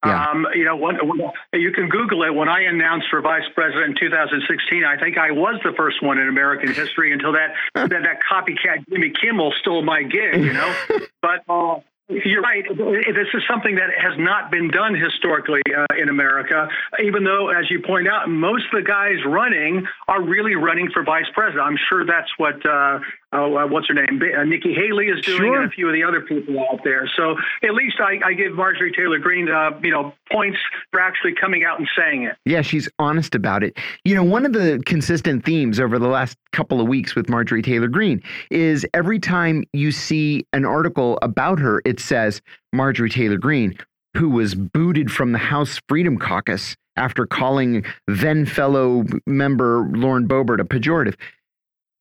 Yeah. 0.06 0.30
Um, 0.30 0.48
you 0.54 0.66
know, 0.66 0.76
when, 0.76 0.96
when, 1.08 1.20
you 1.54 1.72
can 1.72 1.88
Google 1.88 2.24
it. 2.24 2.34
When 2.34 2.50
I 2.50 2.64
announced 2.64 3.08
for 3.10 3.22
vice 3.22 3.48
president 3.56 4.02
in 4.02 4.10
2016, 4.10 4.84
I 4.84 4.98
think 4.98 5.18
I 5.18 5.32
was 5.32 5.60
the 5.64 5.74
first 5.78 6.04
one 6.04 6.18
in 6.18 6.28
American 6.28 6.74
history 6.74 7.14
until 7.14 7.34
that 7.34 7.54
that, 7.76 7.90
that 7.90 8.20
copycat 8.30 8.88
Jimmy 8.90 9.12
Kimmel 9.22 9.54
stole 9.62 9.82
my 9.82 10.04
gig. 10.04 10.44
You 10.44 10.54
know, 10.54 10.76
but 11.22 11.44
uh, 11.48 11.80
you're 12.10 12.42
right. 12.42 12.64
This 12.68 13.28
is 13.34 13.44
something 13.50 13.76
that 13.76 13.90
has 13.98 14.14
not 14.18 14.52
been 14.52 14.70
done 14.70 14.94
historically 14.94 15.62
uh, 15.76 15.86
in 15.98 16.10
America, 16.10 16.68
even 17.02 17.24
though, 17.24 17.50
as 17.50 17.72
you 17.72 17.82
point 17.82 18.08
out, 18.10 18.28
most 18.28 18.66
of 18.74 18.84
the 18.84 18.88
guys 18.88 19.24
running 19.26 19.88
are 20.08 20.22
really 20.22 20.56
running 20.56 20.90
for 20.92 21.04
vice 21.04 21.26
president. 21.34 21.64
I'm 21.66 21.78
sure 21.90 22.06
that's 22.06 22.30
what 22.38 22.56
uh, 22.66 23.00
uh, 23.34 23.68
what's 23.68 23.88
her 23.88 23.94
name? 23.94 24.22
Uh, 24.22 24.44
Nikki 24.44 24.74
Haley 24.74 25.08
is 25.08 25.24
doing, 25.26 25.38
sure. 25.38 25.62
and 25.62 25.66
a 25.66 25.74
few 25.74 25.88
of 25.88 25.94
the 25.94 26.04
other 26.04 26.22
people 26.22 26.60
out 26.72 26.82
there. 26.84 27.10
So 27.16 27.36
at 27.64 27.74
least 27.74 27.98
I, 28.00 28.20
I 28.24 28.34
give 28.34 28.54
Marjorie 28.54 28.92
Taylor 28.92 29.20
Greene, 29.20 29.50
uh, 29.50 29.72
you 29.82 29.92
know, 29.92 30.14
points 30.32 30.60
for 30.92 31.00
actually 31.00 31.34
coming 31.40 31.64
out 31.64 31.80
and 31.80 31.88
saying 31.98 32.24
it. 32.24 32.36
Yeah, 32.46 32.62
she's 32.62 32.88
honest 33.00 33.36
about 33.36 33.64
it. 33.64 33.78
You 34.06 34.16
know, 34.16 34.24
one 34.24 34.46
of 34.46 34.54
the 34.54 34.82
consistent 34.86 35.44
themes 35.44 35.80
over 35.80 35.98
the 35.98 36.08
last 36.08 36.38
couple 36.52 36.80
of 36.80 36.88
weeks 36.88 37.16
with 37.16 37.30
Marjorie 37.30 37.62
Taylor 37.62 37.88
Greene 37.88 38.22
is 38.52 38.86
every 38.94 39.20
time 39.20 39.64
you 39.74 39.92
see 39.92 40.46
an 40.54 40.66
article 40.66 41.18
about 41.22 41.60
her, 41.60 41.82
it 41.86 42.00
says 42.00 42.42
Marjorie 42.72 43.10
Taylor 43.10 43.38
Greene, 43.38 43.78
who 44.16 44.30
was 44.30 44.54
booted 44.54 45.12
from 45.12 45.32
the 45.32 45.40
House 45.40 45.80
Freedom 45.90 46.18
Caucus 46.18 46.76
after 46.96 47.26
calling 47.26 47.84
then 48.08 48.46
fellow 48.46 49.04
member 49.26 49.90
Lauren 49.94 50.28
Boebert 50.28 50.60
a 50.60 50.64
pejorative. 50.64 51.16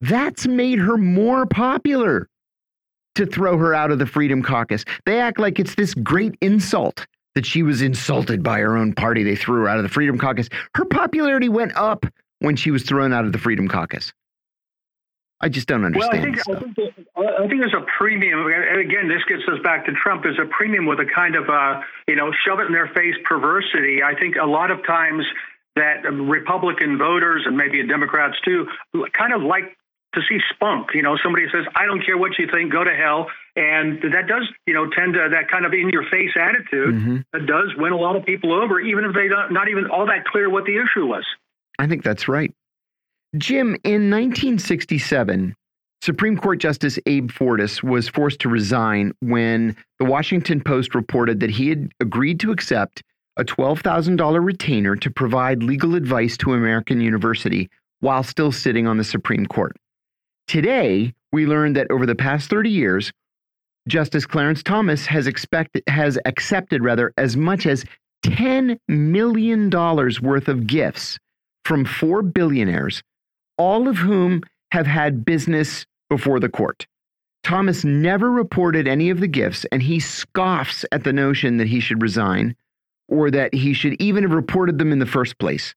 That's 0.03 0.45
made 0.45 0.79
her 0.79 0.97
more 0.97 1.45
popular 1.45 2.27
to 3.15 3.25
throw 3.25 3.57
her 3.57 3.73
out 3.73 3.89
of 3.89 3.99
the 3.99 4.05
Freedom 4.05 4.43
Caucus. 4.43 4.83
They 5.05 5.21
act 5.21 5.39
like 5.39 5.59
it's 5.59 5.75
this 5.75 5.93
great 5.93 6.35
insult 6.41 7.07
that 7.35 7.45
she 7.45 7.63
was 7.63 7.81
insulted 7.81 8.43
by 8.43 8.59
her 8.59 8.75
own 8.75 8.93
party. 8.93 9.23
They 9.23 9.37
threw 9.37 9.61
her 9.61 9.69
out 9.69 9.77
of 9.77 9.83
the 9.83 9.89
Freedom 9.89 10.17
Caucus. 10.17 10.49
Her 10.75 10.83
popularity 10.83 11.47
went 11.47 11.73
up 11.77 12.05
when 12.39 12.57
she 12.57 12.69
was 12.69 12.83
thrown 12.83 13.13
out 13.13 13.23
of 13.23 13.31
the 13.31 13.37
Freedom 13.37 13.69
Caucus. 13.69 14.11
I 15.39 15.47
just 15.47 15.69
don't 15.69 15.85
understand. 15.85 16.11
Well, 16.11 16.19
I 16.19 16.23
think, 16.23 16.49
I 16.49 16.83
think, 16.83 17.07
I 17.17 17.47
think 17.47 17.61
there's 17.61 17.73
a 17.73 17.85
premium. 17.97 18.45
Again, 18.45 19.07
this 19.07 19.23
gets 19.29 19.43
us 19.47 19.59
back 19.63 19.85
to 19.85 19.93
Trump. 19.93 20.23
There's 20.23 20.39
a 20.39 20.49
premium 20.51 20.85
with 20.85 20.99
a 20.99 21.05
kind 21.05 21.35
of, 21.35 21.49
uh, 21.49 21.79
you 22.09 22.17
know, 22.17 22.33
shove 22.45 22.59
it 22.59 22.67
in 22.67 22.73
their 22.73 22.87
face 22.87 23.15
perversity. 23.23 24.03
I 24.03 24.19
think 24.19 24.35
a 24.35 24.45
lot 24.45 24.69
of 24.69 24.85
times 24.85 25.23
that 25.77 26.03
Republican 26.03 26.97
voters 26.97 27.43
and 27.45 27.55
maybe 27.55 27.85
Democrats 27.87 28.35
too 28.43 28.67
kind 29.13 29.33
of 29.33 29.41
like 29.41 29.77
to 30.13 30.21
see 30.27 30.39
spunk. 30.53 30.89
You 30.93 31.01
know, 31.01 31.17
somebody 31.21 31.45
says, 31.51 31.65
"I 31.75 31.85
don't 31.85 32.03
care 32.05 32.17
what 32.17 32.37
you 32.39 32.47
think, 32.51 32.71
go 32.71 32.83
to 32.83 32.93
hell," 32.93 33.29
and 33.55 34.01
that 34.01 34.27
does, 34.27 34.47
you 34.65 34.73
know, 34.73 34.89
tend 34.89 35.13
to 35.13 35.29
that 35.31 35.49
kind 35.49 35.65
of 35.65 35.73
in-your-face 35.73 36.31
attitude 36.35 36.95
mm-hmm. 36.95 37.17
that 37.33 37.45
does 37.45 37.73
win 37.77 37.93
a 37.93 37.97
lot 37.97 38.15
of 38.15 38.25
people 38.25 38.53
over, 38.53 38.79
even 38.79 39.05
if 39.05 39.13
they 39.13 39.27
don't 39.27 39.51
not 39.51 39.69
even 39.69 39.87
all 39.87 40.05
that 40.07 40.25
clear 40.25 40.49
what 40.49 40.65
the 40.65 40.77
issue 40.77 41.05
was. 41.05 41.25
I 41.79 41.87
think 41.87 42.03
that's 42.03 42.27
right, 42.27 42.53
Jim. 43.37 43.75
In 43.83 44.09
1967. 44.09 45.55
Supreme 46.01 46.35
Court 46.35 46.59
Justice 46.59 46.99
Abe 47.05 47.31
Fortas 47.31 47.81
was 47.81 48.09
forced 48.09 48.41
to 48.41 48.49
resign 48.49 49.13
when 49.21 49.73
the 49.99 50.05
Washington 50.05 50.59
Post 50.59 50.93
reported 50.95 51.39
that 51.39 51.49
he 51.49 51.69
had 51.69 51.93
agreed 52.01 52.41
to 52.41 52.51
accept 52.51 53.01
a 53.37 53.45
$12,000 53.45 54.43
retainer 54.43 54.97
to 54.97 55.09
provide 55.09 55.63
legal 55.63 55.95
advice 55.95 56.35
to 56.37 56.53
American 56.53 56.99
University 56.99 57.69
while 58.01 58.21
still 58.21 58.51
sitting 58.51 58.85
on 58.85 58.97
the 58.97 59.03
Supreme 59.05 59.45
Court. 59.45 59.77
Today, 60.47 61.13
we 61.31 61.45
learned 61.45 61.75
that 61.75 61.89
over 61.89 62.05
the 62.05 62.15
past 62.15 62.49
30 62.49 62.69
years, 62.69 63.11
Justice 63.87 64.25
Clarence 64.25 64.63
Thomas 64.63 65.05
has 65.07 65.29
has 65.87 66.19
accepted 66.25 66.83
rather 66.83 67.13
as 67.17 67.35
much 67.35 67.65
as 67.65 67.83
10 68.23 68.79
million 68.87 69.69
dollars 69.69 70.21
worth 70.21 70.47
of 70.47 70.67
gifts 70.67 71.19
from 71.65 71.85
four 71.85 72.21
billionaires, 72.21 73.03
all 73.57 73.87
of 73.87 73.97
whom 73.97 74.41
have 74.71 74.87
had 74.87 75.25
business 75.25 75.85
before 76.09 76.39
the 76.39 76.49
court. 76.49 76.87
Thomas 77.43 77.83
never 77.83 78.31
reported 78.31 78.87
any 78.87 79.09
of 79.09 79.19
the 79.19 79.27
gifts, 79.27 79.65
and 79.71 79.83
he 79.83 79.99
scoffs 79.99 80.85
at 80.91 81.03
the 81.03 81.11
notion 81.11 81.57
that 81.57 81.67
he 81.67 81.81
should 81.81 82.01
resign 82.01 82.55
or 83.09 83.29
that 83.29 83.53
he 83.53 83.73
should 83.73 84.01
even 84.01 84.23
have 84.23 84.31
reported 84.31 84.77
them 84.77 84.91
in 84.93 84.99
the 84.99 85.05
first 85.05 85.37
place. 85.39 85.75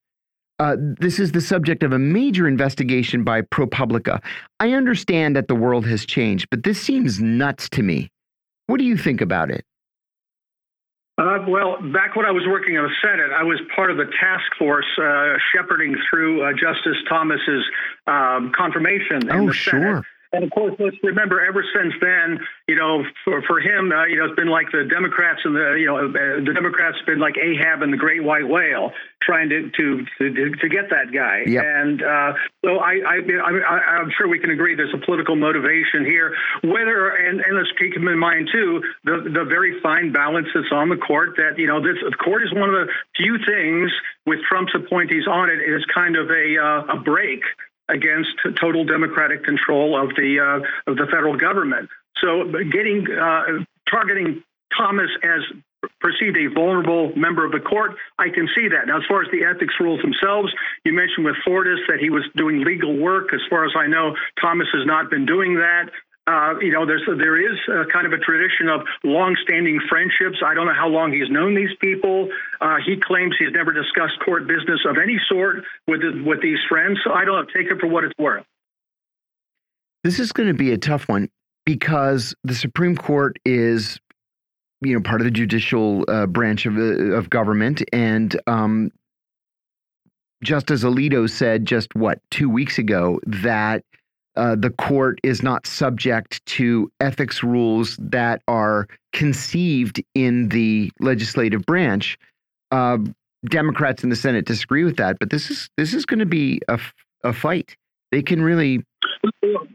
Uh, 0.59 0.77
this 0.79 1.19
is 1.19 1.33
the 1.33 1.41
subject 1.41 1.83
of 1.83 1.93
a 1.93 1.99
major 1.99 2.49
investigation 2.49 3.25
by 3.25 3.43
ProPublica. 3.43 4.23
I 4.59 4.73
understand 4.73 5.37
that 5.37 5.49
the 5.49 5.55
world 5.55 5.87
has 5.87 6.07
changed, 6.07 6.49
but 6.51 6.63
this 6.63 6.81
seems 6.81 7.21
nuts 7.21 7.69
to 7.71 7.83
me. 7.83 8.11
What 8.67 8.79
do 8.79 8.85
you 8.85 8.97
think 8.97 9.21
about 9.21 9.51
it? 9.51 9.65
Uh, 11.19 11.39
well, 11.49 11.79
back 11.93 12.15
when 12.15 12.27
I 12.27 12.31
was 12.31 12.43
working 12.47 12.75
in 12.75 12.83
the 12.83 12.91
Senate, 13.03 13.31
I 13.35 13.43
was 13.43 13.59
part 13.75 13.91
of 13.91 13.97
the 13.97 14.05
task 14.21 14.45
force 14.59 14.87
uh, 14.99 15.37
shepherding 15.53 15.97
through 16.11 16.43
uh, 16.43 16.53
Justice 16.53 16.97
Thomas's 17.09 17.65
um, 18.07 18.53
confirmation. 18.55 19.31
Oh, 19.31 19.51
sure. 19.51 19.81
Senate. 19.81 20.05
And 20.33 20.45
of 20.45 20.51
course, 20.51 20.75
let's 20.79 20.97
remember, 21.03 21.45
ever 21.45 21.65
since 21.75 21.95
then, 22.01 22.41
you 22.67 22.77
know, 22.77 23.05
for, 23.25 23.43
for 23.43 23.61
him, 23.61 23.93
uh, 23.93 24.07
you 24.07 24.17
know, 24.17 24.27
it's 24.27 24.37
been 24.37 24.49
like 24.49 24.71
the 24.73 24.85
Democrats 24.85 25.41
and 25.45 25.55
the, 25.55 25.77
you 25.79 25.87
know, 25.87 25.99
uh, 25.99 26.45
the 26.45 26.53
Democrats 26.53 26.99
have 26.99 27.07
been 27.07 27.21
like 27.21 27.37
Ahab 27.39 27.83
and 27.83 27.93
the 27.93 27.97
Great 27.97 28.23
White 28.23 28.49
Whale, 28.49 28.93
trying 29.23 29.49
to 29.51 29.71
to 29.71 30.05
to, 30.19 30.51
to 30.57 30.69
get 30.69 30.91
that 30.91 31.13
guy. 31.13 31.45
Yep. 31.47 31.65
And 31.65 32.03
uh, 32.03 32.33
so 32.65 32.79
I, 32.79 33.01
I, 33.07 33.17
I, 33.23 33.79
I'm 34.03 34.11
sure 34.17 34.29
we 34.29 34.39
can 34.39 34.51
agree 34.51 34.75
there's 34.75 34.95
a 34.95 35.05
political 35.05 35.37
motivation 35.37 36.05
here. 36.05 36.35
Whether 36.63 37.11
and, 37.11 37.41
and 37.41 37.57
let's 37.57 37.71
keep 37.79 37.97
in 37.97 38.19
mind 38.19 38.49
too 38.53 38.83
the 39.05 39.31
the 39.33 39.45
very 39.45 39.81
fine 39.81 40.13
balance 40.13 40.49
that's 40.55 40.73
on 40.73 40.89
the 40.89 40.97
court. 40.97 41.37
That 41.37 41.59
you 41.59 41.67
know, 41.67 41.81
this 41.81 41.97
the 42.03 42.17
court 42.17 42.43
is 42.43 42.53
one 42.53 42.69
of 42.69 42.75
the 42.75 42.93
few 43.17 43.39
things 43.47 43.93
with 44.27 44.41
Trump's 44.49 44.73
appointees 44.75 45.27
on 45.27 45.51
it 45.51 45.63
is 45.63 45.85
kind 45.95 46.17
of 46.17 46.31
a 46.31 46.59
uh, 46.59 46.97
a 46.97 47.01
brake 47.01 47.45
against 47.89 48.31
total 48.61 48.85
democratic 48.85 49.45
control 49.45 50.01
of 50.01 50.11
the 50.17 50.41
uh, 50.41 50.91
of 50.91 50.97
the 50.97 51.07
federal 51.07 51.37
government. 51.37 51.89
So, 52.23 52.45
getting 52.73 53.07
uh, 53.11 53.65
targeting 53.91 54.43
Thomas 54.77 55.11
as 55.23 55.43
perceived 56.01 56.37
a 56.37 56.53
vulnerable 56.53 57.15
member 57.17 57.45
of 57.45 57.53
the 57.53 57.61
court, 57.61 57.93
I 58.19 58.29
can 58.31 58.49
see 58.57 58.69
that. 58.69 58.87
Now, 58.87 58.99
as 58.99 59.05
far 59.09 59.23
as 59.23 59.29
the 59.31 59.45
ethics 59.45 59.75
rules 59.79 60.01
themselves, 60.03 60.53
you 60.85 60.93
mentioned 60.93 61.25
with 61.25 61.37
Fortas 61.47 61.79
that 61.89 61.99
he 62.01 62.11
was 62.11 62.25
doing 62.35 62.65
legal 62.65 62.97
work. 62.97 63.33
As 63.33 63.41
far 63.49 63.65
as 63.65 63.73
I 63.77 63.87
know, 63.87 64.17
Thomas 64.41 64.67
has 64.73 64.87
not 64.87 65.11
been 65.11 65.27
doing 65.27 65.55
that. 65.57 65.91
Uh, 66.27 66.59
you 66.61 66.73
know, 66.73 66.85
there's 66.85 67.05
there 67.07 67.39
is 67.39 67.57
kind 67.93 68.05
of 68.05 68.13
a 68.13 68.19
tradition 68.19 68.69
of 68.69 68.81
long-standing 69.05 69.79
friendships. 69.89 70.39
I 70.45 70.55
don't 70.55 70.67
know 70.67 70.75
how 70.75 70.89
long 70.89 71.13
he's 71.13 71.31
known 71.31 71.55
these 71.55 71.71
people. 71.81 72.29
Uh, 72.61 72.77
he 72.85 72.97
claims 73.01 73.37
he's 73.39 73.53
never 73.53 73.73
discussed 73.73 74.19
court 74.25 74.49
business 74.49 74.81
of 74.89 74.97
any 75.01 75.19
sort 75.29 75.63
with 75.87 76.01
with 76.25 76.43
these 76.43 76.59
friends. 76.69 76.99
So 77.05 77.13
I 77.13 77.25
don't 77.25 77.49
take 77.55 77.67
it 77.71 77.79
for 77.79 77.87
what 77.87 78.03
it's 78.03 78.15
worth. 78.19 78.45
This 80.03 80.19
is 80.19 80.33
going 80.33 80.49
to 80.49 80.55
be 80.55 80.73
a 80.73 80.79
tough 80.79 81.09
one 81.09 81.29
because 81.65 82.35
the 82.43 82.55
Supreme 82.55 82.97
Court 82.97 83.39
is, 83.45 84.01
you 84.81 84.95
know, 84.95 85.01
part 85.01 85.21
of 85.21 85.27
the 85.27 85.31
judicial 85.31 86.05
uh, 86.09 86.27
branch 86.27 86.67
of 86.67 86.77
uh, 86.77 87.15
of 87.15 87.31
government, 87.31 87.83
and 87.93 88.41
um, 88.49 88.91
Justice 90.43 90.83
Alito 90.83 91.31
said 91.31 91.67
just 91.67 91.95
what 91.95 92.21
two 92.31 92.49
weeks 92.49 92.79
ago 92.79 93.21
that 93.27 93.85
uh, 94.37 94.57
the 94.57 94.71
court 94.71 95.19
is 95.23 95.43
not 95.43 95.67
subject 95.67 96.45
to 96.47 96.91
ethics 97.01 97.43
rules 97.43 97.97
that 97.97 98.43
are 98.49 98.87
conceived 99.13 100.03
in 100.15 100.49
the 100.49 100.91
legislative 101.01 101.65
branch. 101.65 102.19
Uh, 102.71 102.99
Democrats 103.47 104.03
in 104.03 104.11
the 104.11 104.17
Senate 104.17 104.45
disagree 104.45 104.85
with 104.85 104.97
that, 104.97 105.19
but 105.19 105.31
this 105.31 105.51
is 105.51 105.69
this 105.77 105.95
is 105.95 106.05
going 106.05 106.19
to 106.19 106.27
be 106.27 106.61
a, 106.69 106.81
a 107.23 107.33
fight. 107.33 107.77
They 108.11 108.23
can 108.23 108.43
really 108.43 108.85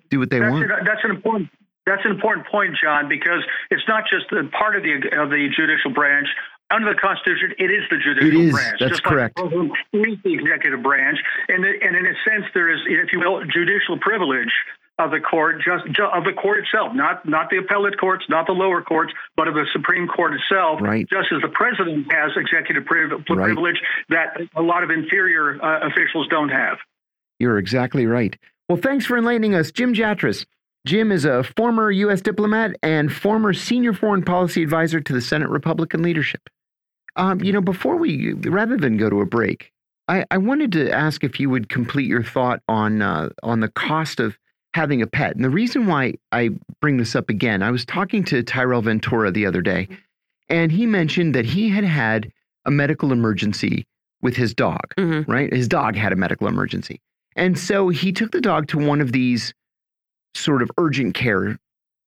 do 0.10 0.20
what 0.20 0.30
they 0.30 0.40
that's 0.40 0.52
want. 0.52 0.66
An, 0.66 0.72
that's 0.86 1.04
an 1.04 1.12
important 1.12 1.50
that's 1.86 2.06
an 2.06 2.12
important 2.12 2.48
point, 2.48 2.76
John, 2.82 3.10
because 3.10 3.44
it's 3.70 3.84
not 3.88 4.04
just 4.12 4.30
part 4.52 4.76
of 4.76 4.84
the 4.84 4.94
of 5.18 5.30
the 5.30 5.48
judicial 5.56 5.92
branch 5.92 6.28
under 6.72 6.94
the 6.94 7.00
Constitution, 7.00 7.54
it 7.60 7.70
is 7.72 7.84
the 7.90 7.98
judicial 7.98 8.42
it 8.42 8.46
is. 8.48 8.52
branch. 8.54 8.80
That's 8.80 8.92
just 8.92 9.04
correct. 9.04 9.40
Like 9.40 9.52
the 9.52 10.16
the 10.24 10.34
executive 10.34 10.82
branch, 10.82 11.20
and 11.50 11.66
and 11.66 11.96
in 11.96 12.06
a 12.06 12.16
sense, 12.28 12.46
there 12.54 12.70
is, 12.70 12.80
if 12.88 13.12
you 13.12 13.20
will, 13.20 13.44
judicial 13.46 14.00
privilege 14.00 14.52
of 15.00 15.12
the 15.12 15.20
court, 15.20 15.58
just, 15.66 15.86
just, 15.88 16.14
of 16.14 16.24
the 16.24 16.34
court 16.34 16.60
itself, 16.60 16.94
not 16.94 17.28
not 17.28 17.50
the 17.50 17.58
appellate 17.58 18.00
courts, 18.00 18.26
not 18.30 18.46
the 18.46 18.54
lower 18.54 18.82
courts, 18.82 19.14
but 19.36 19.48
of 19.48 19.56
the 19.56 19.66
Supreme 19.74 20.08
Court 20.08 20.34
itself. 20.34 20.80
Right. 20.82 21.08
Just 21.10 21.32
as 21.34 21.42
the 21.42 21.50
president 21.50 22.12
has 22.12 22.32
executive 22.36 22.86
priv 22.86 23.26
privilege 23.26 23.80
right. 24.10 24.30
that 24.38 24.48
a 24.56 24.62
lot 24.62 24.84
of 24.84 24.90
inferior 24.90 25.64
uh, 25.64 25.88
officials 25.88 26.28
don't 26.30 26.50
have. 26.50 26.78
You're 27.40 27.58
exactly 27.58 28.06
right. 28.06 28.38
Well, 28.70 28.78
thanks 28.78 29.06
for 29.06 29.18
enlightening 29.18 29.56
us, 29.56 29.72
Jim 29.72 29.94
Jatras. 29.94 30.46
Jim 30.86 31.12
is 31.12 31.26
a 31.26 31.44
former 31.44 31.92
U.S. 31.92 32.22
diplomat 32.22 32.76
and 32.82 33.12
former 33.12 33.54
senior 33.54 33.94
foreign 33.94 34.24
policy 34.24 34.64
advisor 34.64 35.00
to 35.00 35.14
the 35.14 35.22
Senate 35.22 35.50
Republican 35.50 36.02
leadership. 36.02 36.42
Um, 37.16 37.42
you 37.42 37.52
know, 37.52 37.62
before 37.62 37.98
we, 37.98 38.34
rather 38.34 38.78
than 38.78 38.98
go 38.98 39.10
to 39.10 39.22
a 39.22 39.26
break, 39.26 39.72
I, 40.08 40.26
I 40.32 40.38
wanted 40.38 40.72
to 40.74 40.92
ask 40.92 41.24
if 41.24 41.40
you 41.40 41.50
would 41.50 41.70
complete 41.70 42.08
your 42.08 42.24
thought 42.24 42.62
on 42.68 43.02
uh, 43.02 43.30
on 43.44 43.60
the 43.60 43.70
cost 43.70 44.20
of 44.20 44.38
having 44.74 45.02
a 45.02 45.08
pet. 45.08 45.36
And 45.36 45.44
the 45.44 45.50
reason 45.50 45.88
why 45.88 46.16
I 46.32 46.50
bring 46.80 46.98
this 46.98 47.16
up 47.16 47.30
again, 47.30 47.62
I 47.62 47.72
was 47.72 47.86
talking 47.86 48.24
to 48.26 48.44
Tyrel 48.44 48.82
Ventura 48.82 49.32
the 49.32 49.46
other 49.46 49.62
day, 49.62 49.88
and 50.50 50.72
he 50.72 50.86
mentioned 50.86 51.36
that 51.36 51.46
he 51.46 51.70
had 51.70 51.84
had 51.84 52.32
a 52.66 52.72
medical 52.72 53.12
emergency 53.12 53.86
with 54.22 54.36
his 54.36 54.54
dog. 54.54 54.94
Mm 54.98 55.10
-hmm. 55.10 55.28
Right, 55.28 55.54
his 55.54 55.68
dog 55.68 55.96
had 55.96 56.14
a 56.14 56.16
medical 56.16 56.48
emergency, 56.48 57.00
and 57.36 57.58
so 57.58 57.90
he 57.90 58.12
took 58.12 58.32
the 58.32 58.42
dog 58.42 58.68
to 58.68 58.80
one 58.80 59.04
of 59.04 59.12
these 59.12 59.54
sort 60.36 60.62
of 60.62 60.70
urgent 60.78 61.14
care 61.14 61.50
mm 61.50 61.58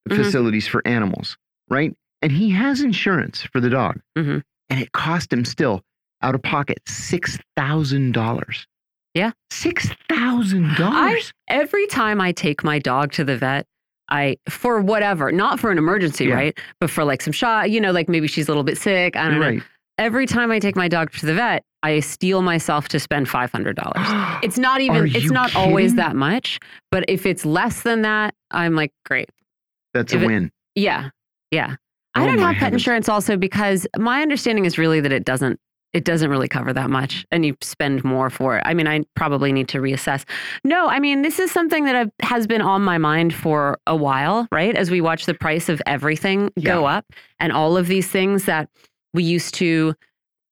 -hmm. 0.04 0.16
facilities 0.16 0.68
for 0.68 0.80
animals. 0.86 1.36
Right, 1.70 1.96
and 2.20 2.32
he 2.32 2.50
has 2.50 2.80
insurance 2.80 3.48
for 3.52 3.60
the 3.60 3.70
dog. 3.70 3.94
Mm 4.14 4.26
-hmm 4.26 4.42
and 4.70 4.80
it 4.80 4.92
cost 4.92 5.32
him 5.32 5.44
still 5.44 5.82
out 6.22 6.34
of 6.34 6.42
pocket 6.42 6.78
$6,000. 6.86 8.66
Yeah. 9.14 9.30
$6,000. 9.52 11.32
Every 11.48 11.86
time 11.86 12.20
I 12.20 12.32
take 12.32 12.64
my 12.64 12.78
dog 12.78 13.12
to 13.12 13.24
the 13.24 13.36
vet, 13.36 13.66
I, 14.10 14.36
for 14.48 14.80
whatever, 14.80 15.32
not 15.32 15.60
for 15.60 15.70
an 15.70 15.78
emergency, 15.78 16.26
yeah. 16.26 16.34
right? 16.34 16.58
But 16.80 16.90
for 16.90 17.04
like 17.04 17.22
some 17.22 17.32
shot, 17.32 17.70
you 17.70 17.80
know, 17.80 17.92
like 17.92 18.08
maybe 18.08 18.26
she's 18.26 18.48
a 18.48 18.50
little 18.50 18.64
bit 18.64 18.76
sick. 18.76 19.16
I 19.16 19.30
don't 19.30 19.40
right. 19.40 19.58
know. 19.58 19.64
Every 19.96 20.26
time 20.26 20.50
I 20.50 20.58
take 20.58 20.74
my 20.74 20.88
dog 20.88 21.12
to 21.12 21.26
the 21.26 21.34
vet, 21.34 21.62
I 21.84 22.00
steel 22.00 22.42
myself 22.42 22.88
to 22.88 22.98
spend 22.98 23.28
$500. 23.28 24.40
it's 24.42 24.58
not 24.58 24.80
even, 24.80 25.06
it's 25.14 25.30
not 25.30 25.50
kidding? 25.50 25.68
always 25.68 25.94
that 25.94 26.16
much. 26.16 26.58
But 26.90 27.04
if 27.08 27.24
it's 27.26 27.46
less 27.46 27.82
than 27.82 28.02
that, 28.02 28.34
I'm 28.50 28.74
like, 28.74 28.92
great. 29.04 29.30
That's 29.92 30.12
if 30.12 30.22
a 30.22 30.26
win. 30.26 30.50
It, 30.74 30.80
yeah. 30.80 31.10
Yeah. 31.50 31.76
I 32.14 32.22
oh 32.22 32.26
don't 32.26 32.38
oh 32.38 32.42
have 32.42 32.54
pet 32.54 32.62
heavens. 32.64 32.82
insurance 32.82 33.08
also 33.08 33.36
because 33.36 33.86
my 33.98 34.22
understanding 34.22 34.64
is 34.64 34.78
really 34.78 35.00
that 35.00 35.12
it 35.12 35.24
doesn't 35.24 35.58
it 35.94 36.04
doesn't 36.04 36.28
really 36.28 36.48
cover 36.48 36.72
that 36.72 36.90
much 36.90 37.24
and 37.30 37.46
you 37.46 37.56
spend 37.60 38.02
more 38.02 38.28
for 38.28 38.58
it. 38.58 38.62
I 38.66 38.74
mean, 38.74 38.88
I 38.88 39.02
probably 39.14 39.52
need 39.52 39.68
to 39.68 39.78
reassess. 39.78 40.24
No, 40.64 40.88
I 40.88 40.98
mean, 40.98 41.22
this 41.22 41.38
is 41.38 41.52
something 41.52 41.84
that 41.84 42.10
has 42.20 42.48
been 42.48 42.60
on 42.60 42.82
my 42.82 42.98
mind 42.98 43.32
for 43.32 43.78
a 43.86 43.94
while, 43.94 44.48
right? 44.50 44.74
As 44.74 44.90
we 44.90 45.00
watch 45.00 45.24
the 45.26 45.34
price 45.34 45.68
of 45.68 45.80
everything 45.86 46.50
yeah. 46.56 46.74
go 46.74 46.86
up 46.86 47.06
and 47.38 47.52
all 47.52 47.76
of 47.76 47.86
these 47.86 48.08
things 48.08 48.44
that 48.46 48.68
we 49.14 49.22
used 49.22 49.54
to 49.54 49.94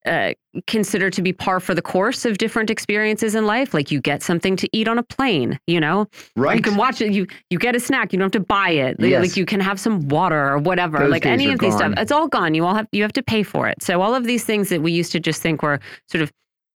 uh, 0.06 0.32
consider 0.66 1.10
to 1.10 1.22
be 1.22 1.32
par 1.32 1.60
for 1.60 1.74
the 1.74 1.82
course 1.82 2.24
of 2.24 2.38
different 2.38 2.70
experiences 2.70 3.34
in 3.34 3.46
life. 3.46 3.72
Like 3.72 3.90
you 3.90 4.00
get 4.00 4.22
something 4.22 4.56
to 4.56 4.68
eat 4.72 4.88
on 4.88 4.98
a 4.98 5.02
plane, 5.02 5.58
you 5.66 5.78
know, 5.80 6.06
right? 6.36 6.56
You 6.56 6.62
can 6.62 6.76
watch 6.76 7.00
it. 7.00 7.12
You 7.12 7.26
you 7.50 7.58
get 7.58 7.76
a 7.76 7.80
snack. 7.80 8.12
You 8.12 8.18
don't 8.18 8.26
have 8.34 8.42
to 8.42 8.46
buy 8.46 8.70
it. 8.70 8.96
Yes. 8.98 9.22
Like 9.22 9.36
you 9.36 9.46
can 9.46 9.60
have 9.60 9.78
some 9.78 10.08
water 10.08 10.48
or 10.48 10.58
whatever. 10.58 10.98
Those 10.98 11.10
like 11.10 11.26
any 11.26 11.52
of 11.52 11.58
gone. 11.58 11.70
these 11.70 11.76
stuff, 11.76 11.92
it's 11.96 12.12
all 12.12 12.28
gone. 12.28 12.54
You 12.54 12.64
all 12.66 12.74
have 12.74 12.88
you 12.92 13.02
have 13.02 13.12
to 13.14 13.22
pay 13.22 13.42
for 13.42 13.68
it. 13.68 13.82
So 13.82 14.02
all 14.02 14.14
of 14.14 14.24
these 14.24 14.44
things 14.44 14.68
that 14.70 14.82
we 14.82 14.92
used 14.92 15.12
to 15.12 15.20
just 15.20 15.40
think 15.40 15.62
were 15.62 15.78
sort 16.08 16.22
of 16.22 16.32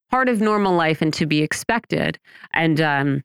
part 0.10 0.30
of 0.30 0.40
normal 0.40 0.74
life 0.74 1.02
and 1.02 1.14
to 1.14 1.26
be 1.26 1.41
expected. 1.41 2.18
And, 2.54 2.80
um, 2.80 3.24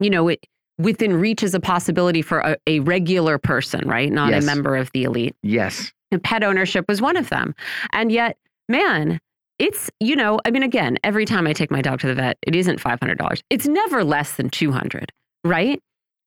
you 0.00 0.10
know, 0.10 0.28
it 0.28 0.44
within 0.76 1.14
reach 1.14 1.42
is 1.42 1.54
a 1.54 1.60
possibility 1.60 2.20
for 2.20 2.40
a, 2.40 2.56
a 2.66 2.80
regular 2.80 3.38
person, 3.38 3.88
right? 3.88 4.12
Not 4.12 4.30
Yes. 4.30 4.42
a 4.42 4.46
member 4.46 4.76
of 4.76 4.90
the 4.92 5.04
elite. 5.04 5.34
Yes. 5.42 5.90
And 6.12 6.22
pet 6.22 6.44
ownership 6.44 6.84
was 6.88 7.00
one 7.00 7.16
of 7.16 7.30
them. 7.30 7.54
And 7.92 8.12
yet, 8.12 8.36
man, 8.68 9.20
it's, 9.58 9.90
you 10.00 10.14
know, 10.14 10.38
I 10.44 10.50
mean, 10.50 10.62
again, 10.62 10.98
every 11.02 11.24
time 11.24 11.46
I 11.46 11.52
take 11.52 11.70
my 11.70 11.82
dog 11.82 12.00
to 12.00 12.06
the 12.06 12.14
vet, 12.14 12.38
it 12.42 12.54
isn't 12.54 12.80
$500. 12.80 13.40
It's 13.50 13.66
never 13.66 14.04
less 14.04 14.34
than 14.36 14.50
200, 14.50 15.10
right? 15.44 15.80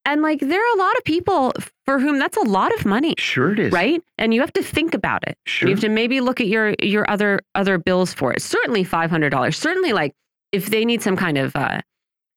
And 0.04 0.22
like, 0.22 0.40
there 0.40 0.60
are 0.60 0.76
a 0.76 0.80
lot 0.80 0.98
of 0.98 1.04
people 1.04 1.54
for 1.86 2.00
whom 2.00 2.18
that's 2.20 2.36
a 2.36 2.42
lot 2.42 2.74
of 2.74 2.86
money, 2.86 3.14
Sure 3.20 3.54
it 3.54 3.60
is. 3.60 3.72
right? 3.72 4.02
And 4.18 4.34
you 4.34 4.42
have 4.42 4.52
to 4.54 4.64
think 4.64 4.94
about 4.96 5.26
it. 5.28 5.38
Sure. 5.46 5.70
You 5.70 5.76
have 5.76 5.82
to 5.82 5.90
maybe 5.90 6.20
look 6.22 6.42
at 6.42 6.48
your 6.48 6.74
your 6.82 7.08
other 7.10 7.40
other 7.54 7.78
bills 7.78 8.12
for 8.14 8.34
it. 8.34 8.42
Certainly 8.42 8.84
$500. 8.86 9.54
Certainly 9.56 9.94
like 9.94 10.14
if 10.52 10.72
they 10.72 10.86
need 10.86 11.04
some 11.04 11.16
kind 11.16 11.38
of 11.38 11.56
uh, 11.56 11.82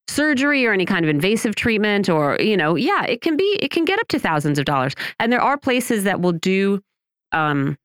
surgery 0.09 0.67
or 0.67 0.73
any 0.73 0.85
kind 0.85 1.05
of 1.05 1.09
invasive 1.09 1.55
treatment 1.55 2.11
or, 2.11 2.37
you 2.39 2.57
know, 2.57 2.75
yeah, 2.77 3.05
it 3.05 3.23
can 3.23 3.37
be 3.37 3.59
it 3.63 3.71
can 3.71 3.85
get 3.87 3.99
up 3.99 4.09
to 4.09 4.19
thousands 4.19 4.59
of 4.59 4.67
dollars. 4.67 4.93
And 5.19 5.33
there 5.33 5.41
are 5.41 5.57
places 5.57 6.05
that 6.05 6.21
will 6.21 6.33
do 6.33 6.83
um, 7.33 7.79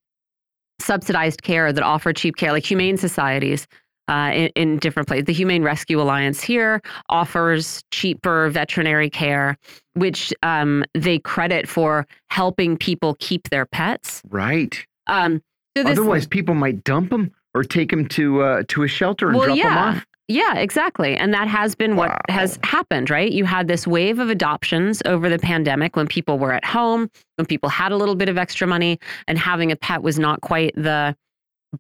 subsidized 0.80 1.44
care 1.44 1.72
that 1.72 1.84
offer 1.84 2.14
cheap 2.14 2.38
care, 2.38 2.52
like 2.52 2.66
humane 2.66 2.98
societies 2.98 3.68
uh, 4.10 4.32
in, 4.34 4.50
in 4.56 4.78
different 4.80 5.08
places. 5.08 5.26
The 5.26 5.34
Humane 5.34 5.64
Rescue 5.64 6.02
Alliance 6.02 6.42
here 6.42 6.82
offers 7.10 7.84
cheaper 7.92 8.50
veterinary 8.50 9.10
care, 9.10 9.58
which 9.94 10.34
um, 10.42 10.84
they 10.96 11.20
credit 11.20 11.68
for 11.68 12.08
helping 12.30 12.76
people 12.76 13.16
keep 13.20 13.50
their 13.50 13.66
pets. 13.66 14.22
Right. 14.30 14.84
Um, 15.08 15.42
so 15.78 15.88
Otherwise, 15.88 16.28
people 16.28 16.56
might 16.56 16.84
dump 16.84 17.12
them 17.12 17.32
or 17.54 17.64
take 17.64 17.92
them 17.92 18.08
to 18.10 18.42
uh, 18.42 18.64
to 18.70 18.84
a 18.84 18.88
shelter 18.88 19.30
and 19.30 19.38
well, 19.38 19.46
drop 19.48 19.58
them 19.58 19.78
off. 19.78 20.06
Yeah, 20.30 20.58
exactly. 20.58 21.18
And 21.18 21.34
that 21.34 21.48
has 21.48 21.74
been 21.74 21.96
what 21.96 22.16
has 22.30 22.60
happened, 22.64 23.10
right? 23.10 23.32
You 23.32 23.46
had 23.46 23.68
this 23.68 23.88
wave 23.88 24.20
of 24.20 24.30
adoptions 24.30 25.02
over 25.06 25.28
the 25.28 25.40
pandemic 25.40 25.96
when 25.96 26.08
people 26.08 26.38
were 26.38 26.54
at 26.54 26.64
home, 26.64 27.10
when 27.38 27.48
people 27.48 27.68
had 27.68 27.92
a 27.92 27.98
little 27.98 28.14
bit 28.14 28.30
of 28.30 28.38
extra 28.38 28.68
money, 28.68 29.00
and 29.28 29.40
having 29.40 29.72
a 29.72 29.76
pet 29.76 30.04
was 30.04 30.20
not 30.20 30.42
quite 30.42 30.76
the 30.76 31.16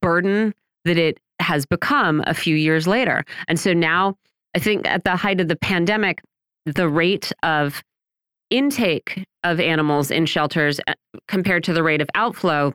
burden 0.01 0.55
that 0.85 0.97
it 0.97 1.19
has 1.39 1.67
become 1.67 2.23
a 2.25 2.33
few 2.33 2.55
years 2.55 2.87
later. 2.87 3.23
And 3.47 3.59
so 3.59 3.71
now, 3.71 4.17
I 4.55 4.59
think 4.59 4.87
at 4.87 5.03
the 5.03 5.15
height 5.15 5.39
of 5.39 5.47
the 5.47 5.55
pandemic, 5.55 6.19
the 6.65 6.89
rate 6.89 7.31
of 7.43 7.83
intake 8.49 9.25
of 9.43 9.59
animals 9.59 10.09
in 10.09 10.25
shelters 10.25 10.79
uh, 10.87 10.93
compared 11.27 11.63
to 11.65 11.73
the 11.73 11.83
rate 11.83 12.01
of 12.01 12.09
outflow 12.15 12.73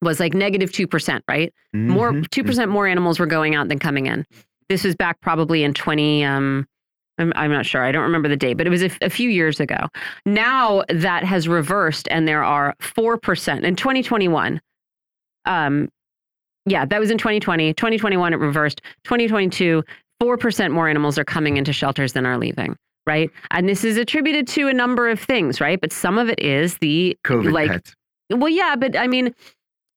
was 0.00 0.20
like 0.20 0.32
negative 0.32 0.70
2%, 0.70 1.22
right? 1.28 1.52
more 1.74 2.12
Mhm. 2.12 2.28
2% 2.28 2.68
more 2.70 2.86
animals 2.86 3.18
were 3.18 3.26
going 3.26 3.56
out 3.56 3.68
than 3.68 3.80
coming 3.80 4.06
in 4.06 4.24
this 4.72 4.84
was 4.84 4.96
back 4.96 5.20
probably 5.20 5.62
in 5.62 5.74
20 5.74 6.24
um 6.24 6.66
I'm, 7.18 7.32
I'm 7.36 7.52
not 7.52 7.66
sure 7.66 7.84
i 7.84 7.92
don't 7.92 8.02
remember 8.02 8.28
the 8.28 8.36
date 8.36 8.54
but 8.54 8.66
it 8.66 8.70
was 8.70 8.82
a, 8.82 8.90
a 9.02 9.10
few 9.10 9.28
years 9.28 9.60
ago. 9.60 9.88
Now 10.24 10.82
that 10.88 11.24
has 11.24 11.46
reversed 11.46 12.08
and 12.10 12.26
there 12.26 12.42
are 12.42 12.74
4% 12.80 13.62
in 13.64 13.76
2021 13.76 14.60
um 15.44 15.88
yeah 16.64 16.86
that 16.86 16.98
was 16.98 17.10
in 17.10 17.18
2020 17.18 17.74
2021 17.74 18.32
it 18.32 18.36
reversed 18.36 18.80
2022 19.04 19.82
4% 20.22 20.72
more 20.72 20.88
animals 20.88 21.18
are 21.18 21.24
coming 21.24 21.56
into 21.56 21.72
shelters 21.72 22.14
than 22.14 22.24
are 22.24 22.38
leaving 22.38 22.76
right? 23.06 23.30
And 23.50 23.68
this 23.68 23.82
is 23.82 23.96
attributed 23.96 24.46
to 24.48 24.68
a 24.68 24.72
number 24.72 25.08
of 25.10 25.20
things 25.20 25.60
right? 25.60 25.80
But 25.80 25.92
some 25.92 26.18
of 26.18 26.28
it 26.28 26.40
is 26.40 26.78
the 26.78 27.16
COVID 27.24 27.52
like 27.52 27.70
pets. 27.70 27.94
well, 28.30 28.48
yeah, 28.48 28.76
but 28.76 28.96
I 28.96 29.06
mean, 29.06 29.34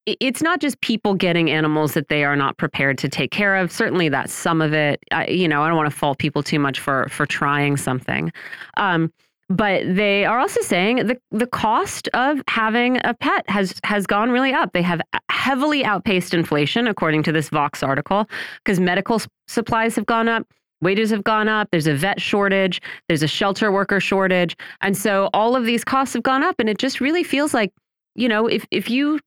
it's 0.05 0.41
not 0.41 0.61
just 0.61 0.79
people 0.81 1.15
getting 1.15 1.49
animals 1.49 1.93
that 1.93 2.09
they 2.09 2.23
are 2.23 2.35
not 2.35 2.57
prepared 2.57 2.97
to 2.99 3.09
take 3.09 3.31
care 3.31 3.55
of. 3.55 3.71
Certainly, 3.71 4.09
that's 4.09 4.33
some 4.33 4.61
of 4.61 4.73
it. 4.73 4.99
I, 5.11 5.27
you 5.27 5.47
know, 5.47 5.63
I 5.63 5.67
don't 5.67 5.77
want 5.77 5.89
to 5.89 5.95
fault 5.95 6.19
people 6.19 6.43
too 6.43 6.59
much 6.59 6.79
for 6.79 7.07
for 7.09 7.25
trying 7.25 7.77
something, 7.77 8.31
um, 8.77 9.11
but 9.49 9.83
they 9.95 10.25
are 10.25 10.39
also 10.39 10.61
saying 10.61 11.07
the 11.07 11.17
the 11.31 11.47
cost 11.47 12.07
of 12.09 12.41
having 12.47 12.99
a 13.03 13.13
pet 13.13 13.49
has 13.49 13.79
has 13.83 14.05
gone 14.05 14.29
really 14.29 14.53
up. 14.53 14.73
They 14.73 14.83
have 14.83 15.01
heavily 15.29 15.83
outpaced 15.83 16.33
inflation, 16.33 16.87
according 16.87 17.23
to 17.23 17.31
this 17.31 17.49
Vox 17.49 17.81
article, 17.81 18.29
because 18.63 18.79
medical 18.79 19.21
supplies 19.47 19.95
have 19.95 20.05
gone 20.05 20.27
up. 20.27 20.45
Wages 20.81 21.09
have 21.09 21.23
gone 21.23 21.47
up. 21.47 21.69
There's 21.71 21.87
a 21.87 21.95
vet 21.95 22.21
shortage. 22.21 22.81
There's 23.07 23.23
a 23.23 23.27
shelter 23.27 23.71
worker 23.71 23.99
shortage. 23.99 24.55
And 24.81 24.95
so 24.95 25.29
all 25.33 25.55
of 25.55 25.65
these 25.65 25.83
costs 25.83 26.13
have 26.13 26.21
gone 26.21 26.43
up. 26.43 26.55
And 26.59 26.69
it 26.69 26.77
just 26.77 26.99
really 26.99 27.23
feels 27.23 27.53
like 27.53 27.71
you 28.15 28.29
know, 28.29 28.47
if 28.47 28.65
if 28.71 28.89
you 28.89 29.19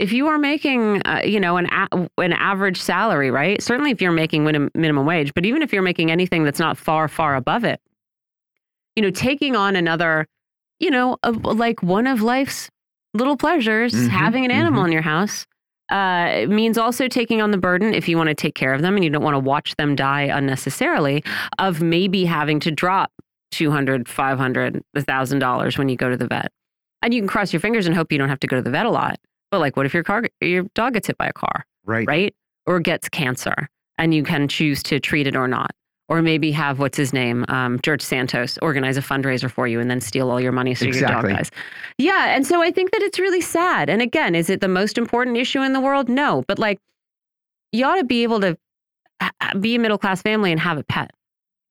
if 0.00 0.12
you 0.12 0.26
are 0.28 0.38
making 0.38 1.02
uh, 1.06 1.20
you 1.24 1.38
know 1.38 1.56
an 1.58 1.66
a, 1.66 2.08
an 2.18 2.32
average 2.32 2.80
salary, 2.80 3.30
right? 3.30 3.62
Certainly, 3.62 3.90
if 3.92 4.00
you're 4.02 4.12
making 4.12 4.44
minim, 4.44 4.70
minimum 4.74 5.06
wage, 5.06 5.32
but 5.34 5.44
even 5.46 5.62
if 5.62 5.72
you're 5.72 5.82
making 5.82 6.10
anything 6.10 6.42
that's 6.44 6.58
not 6.58 6.76
far 6.76 7.06
far 7.06 7.36
above 7.36 7.64
it, 7.64 7.80
you 8.96 9.02
know, 9.02 9.10
taking 9.10 9.54
on 9.56 9.76
another, 9.76 10.26
you 10.80 10.90
know, 10.90 11.16
a, 11.22 11.30
like 11.30 11.82
one 11.82 12.06
of 12.06 12.22
life's 12.22 12.68
little 13.14 13.36
pleasures, 13.36 13.92
Mhm, 13.92 14.08
having 14.08 14.44
an 14.44 14.50
animal 14.50 14.84
in 14.84 14.92
your 14.92 15.02
house. 15.02 15.46
Uh, 15.90 16.46
means 16.48 16.78
also 16.78 17.08
taking 17.08 17.42
on 17.42 17.50
the 17.50 17.58
burden 17.58 17.92
if 17.94 18.08
you 18.08 18.16
want 18.16 18.28
to 18.28 18.34
take 18.34 18.54
care 18.54 18.72
of 18.72 18.80
them 18.80 18.94
and 18.94 19.02
you 19.02 19.10
don't 19.10 19.24
want 19.24 19.34
to 19.34 19.40
watch 19.40 19.74
them 19.74 19.96
die 19.96 20.22
unnecessarily 20.22 21.24
of 21.58 21.82
maybe 21.82 22.24
having 22.24 22.60
to 22.60 22.70
drop 22.70 23.10
200 23.50 24.08
500 24.08 24.80
$1000 24.96 25.78
when 25.78 25.88
you 25.88 25.96
go 25.96 26.08
to 26.08 26.16
the 26.16 26.28
vet 26.28 26.52
and 27.02 27.12
you 27.12 27.20
can 27.20 27.26
cross 27.26 27.52
your 27.52 27.58
fingers 27.58 27.86
and 27.88 27.96
hope 27.96 28.12
you 28.12 28.18
don't 28.18 28.28
have 28.28 28.38
to 28.38 28.46
go 28.46 28.54
to 28.54 28.62
the 28.62 28.70
vet 28.70 28.86
a 28.86 28.90
lot. 28.90 29.18
But 29.50 29.60
like, 29.60 29.76
what 29.76 29.86
if 29.86 29.94
your 29.94 30.04
car, 30.04 30.24
your 30.40 30.64
dog 30.74 30.94
gets 30.94 31.06
hit 31.06 31.18
by 31.18 31.26
a 31.26 31.32
car, 31.32 31.64
Right. 31.84 32.06
right? 32.06 32.34
Or 32.66 32.80
gets 32.80 33.08
cancer, 33.08 33.68
and 33.98 34.14
you 34.14 34.22
can 34.22 34.48
choose 34.48 34.82
to 34.84 35.00
treat 35.00 35.26
it 35.26 35.34
or 35.36 35.48
not, 35.48 35.72
or 36.08 36.22
maybe 36.22 36.52
have 36.52 36.78
what's 36.78 36.96
his 36.96 37.12
name, 37.12 37.44
um, 37.48 37.80
George 37.82 38.02
Santos, 38.02 38.58
organize 38.62 38.96
a 38.96 39.00
fundraiser 39.02 39.50
for 39.50 39.66
you 39.66 39.80
and 39.80 39.90
then 39.90 40.00
steal 40.00 40.30
all 40.30 40.40
your 40.40 40.52
money 40.52 40.74
so 40.74 40.84
your 40.84 41.00
dog 41.08 41.28
dies. 41.28 41.50
Yeah, 41.98 42.34
and 42.34 42.46
so 42.46 42.62
I 42.62 42.70
think 42.70 42.92
that 42.92 43.02
it's 43.02 43.18
really 43.18 43.40
sad. 43.40 43.90
And 43.90 44.00
again, 44.02 44.34
is 44.34 44.50
it 44.50 44.60
the 44.60 44.68
most 44.68 44.98
important 44.98 45.36
issue 45.36 45.62
in 45.62 45.72
the 45.72 45.80
world? 45.80 46.08
No, 46.08 46.44
but 46.46 46.58
like, 46.58 46.78
you 47.72 47.84
ought 47.84 47.96
to 47.96 48.04
be 48.04 48.22
able 48.22 48.40
to 48.40 48.56
be 49.58 49.74
a 49.74 49.78
middle 49.78 49.98
class 49.98 50.22
family 50.22 50.50
and 50.52 50.60
have 50.60 50.78
a 50.78 50.84
pet, 50.84 51.10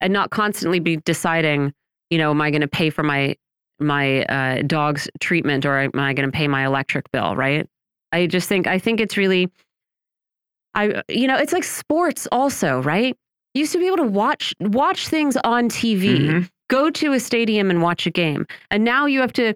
and 0.00 0.12
not 0.12 0.30
constantly 0.30 0.80
be 0.80 0.96
deciding, 0.98 1.72
you 2.10 2.18
know, 2.18 2.30
am 2.30 2.40
I 2.40 2.50
going 2.50 2.60
to 2.62 2.68
pay 2.68 2.90
for 2.90 3.02
my 3.02 3.36
my 3.80 4.22
uh, 4.24 4.62
dog's 4.62 5.08
treatment 5.20 5.64
or 5.66 5.78
am 5.78 5.90
I 5.94 6.12
going 6.14 6.30
to 6.30 6.36
pay 6.36 6.48
my 6.48 6.64
electric 6.66 7.10
bill? 7.12 7.34
Right. 7.36 7.66
I 8.12 8.26
just 8.26 8.48
think 8.48 8.66
I 8.66 8.78
think 8.78 9.00
it's 9.00 9.16
really, 9.16 9.50
I 10.74 11.02
you 11.08 11.26
know, 11.26 11.36
it's 11.36 11.52
like 11.52 11.64
sports 11.64 12.28
also, 12.32 12.80
right? 12.82 13.16
You 13.54 13.60
used 13.60 13.72
to 13.72 13.78
be 13.78 13.86
able 13.86 13.96
to 13.98 14.04
watch 14.04 14.54
watch 14.60 15.08
things 15.08 15.36
on 15.44 15.68
TV, 15.68 16.18
Mhm. 16.28 16.48
go 16.68 16.90
to 16.90 17.12
a 17.12 17.20
stadium 17.20 17.70
and 17.70 17.82
watch 17.82 18.06
a 18.06 18.10
game, 18.10 18.46
and 18.70 18.84
now 18.84 19.06
you 19.06 19.20
have 19.20 19.32
to 19.34 19.54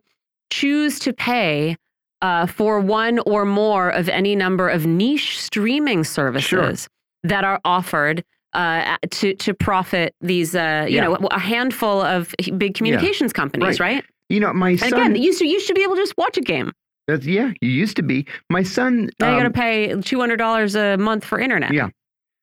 choose 0.50 0.98
to 1.00 1.12
pay. 1.12 1.76
Uh, 2.22 2.46
for 2.46 2.80
one 2.80 3.18
or 3.26 3.44
more 3.44 3.90
of 3.90 4.08
any 4.08 4.34
number 4.34 4.66
of 4.66 4.86
niche 4.86 5.38
streaming 5.38 6.02
services 6.04 6.88
that 7.22 7.44
are 7.44 7.60
offered 7.66 8.24
uh, 8.54 8.96
to 9.10 9.34
to 9.34 9.52
profit 9.52 10.14
these 10.22 10.54
uh, 10.56 10.86
you 10.88 10.96
Yeah. 10.96 11.04
know 11.08 11.14
a 11.32 11.38
handful 11.38 12.00
of 12.00 12.34
big 12.56 12.72
communications 12.74 13.30
companies, 13.34 13.78
right? 13.78 14.02
You 14.34 14.40
know, 14.40 14.52
my 14.52 14.70
And 14.70 14.80
son. 14.80 14.92
again, 14.94 15.14
you 15.16 15.32
to 15.34 15.46
you 15.46 15.60
should 15.60 15.76
be 15.76 15.82
able 15.82 15.94
to 15.96 16.02
just 16.02 16.16
watch 16.18 16.36
a 16.36 16.40
game. 16.40 16.72
that's- 17.06 17.26
yeah, 17.26 17.52
you 17.60 17.68
used 17.70 17.96
to 17.96 18.02
be. 18.02 18.26
My 18.50 18.62
son. 18.62 19.10
Now 19.20 19.28
you 19.30 19.36
um, 19.36 19.42
got 19.42 19.48
to 19.54 19.60
pay 19.60 19.94
two 20.02 20.18
hundred 20.20 20.36
dollars 20.38 20.74
a 20.74 20.96
month 20.96 21.24
for 21.24 21.38
internet. 21.38 21.72
Yeah. 21.72 21.88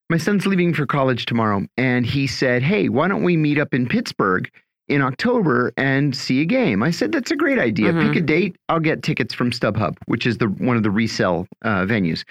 my 0.09 0.17
son's 0.17 0.45
leaving 0.45 0.73
for 0.73 0.85
college 0.85 1.25
tomorrow, 1.25 1.65
and 1.77 2.05
he 2.05 2.27
said, 2.27 2.61
"Hey, 2.63 2.89
why 2.89 3.07
don't 3.07 3.23
we 3.23 3.35
meet 3.37 3.57
up 3.57 3.73
in 3.73 3.87
Pittsburgh 3.87 4.49
in 4.89 5.01
October 5.01 5.71
and 5.77 6.15
see 6.15 6.41
a 6.41 6.45
game?" 6.45 6.83
I 6.83 6.91
said, 6.91 7.11
"That's 7.11 7.31
a 7.31 7.35
great 7.35 7.57
idea. 7.59 7.91
Mhm. 7.93 8.07
Pick 8.07 8.15
a 8.23 8.25
date. 8.25 8.55
I'll 8.69 8.79
get 8.79 9.03
tickets 9.03 9.33
from 9.33 9.51
StubHub, 9.51 9.95
which 10.05 10.25
is 10.27 10.37
the 10.37 10.47
one 10.47 10.75
of 10.77 10.83
the 10.83 10.91
resell 10.91 11.47
uh, 11.63 11.85
venues." 11.85 12.23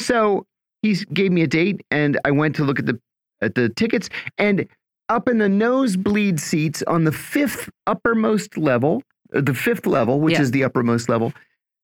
So 0.00 0.46
he 0.82 0.94
gave 1.12 1.32
me 1.32 1.42
a 1.42 1.46
date, 1.46 1.80
and 1.90 2.18
I 2.24 2.30
went 2.32 2.54
to 2.56 2.64
look 2.64 2.78
at 2.78 2.86
the 2.86 2.98
at 3.40 3.54
the 3.54 3.68
tickets, 3.68 4.08
and 4.36 4.66
up 5.08 5.28
in 5.28 5.38
the 5.38 5.48
nosebleed 5.48 6.38
seats 6.40 6.82
on 6.86 7.04
the 7.04 7.12
fifth 7.12 7.70
uppermost 7.86 8.58
level, 8.58 9.02
the 9.30 9.54
fifth 9.54 9.86
level, 9.86 10.20
which 10.20 10.34
Yeah. 10.34 10.42
is 10.42 10.50
the 10.52 10.64
uppermost 10.64 11.08
level, 11.08 11.32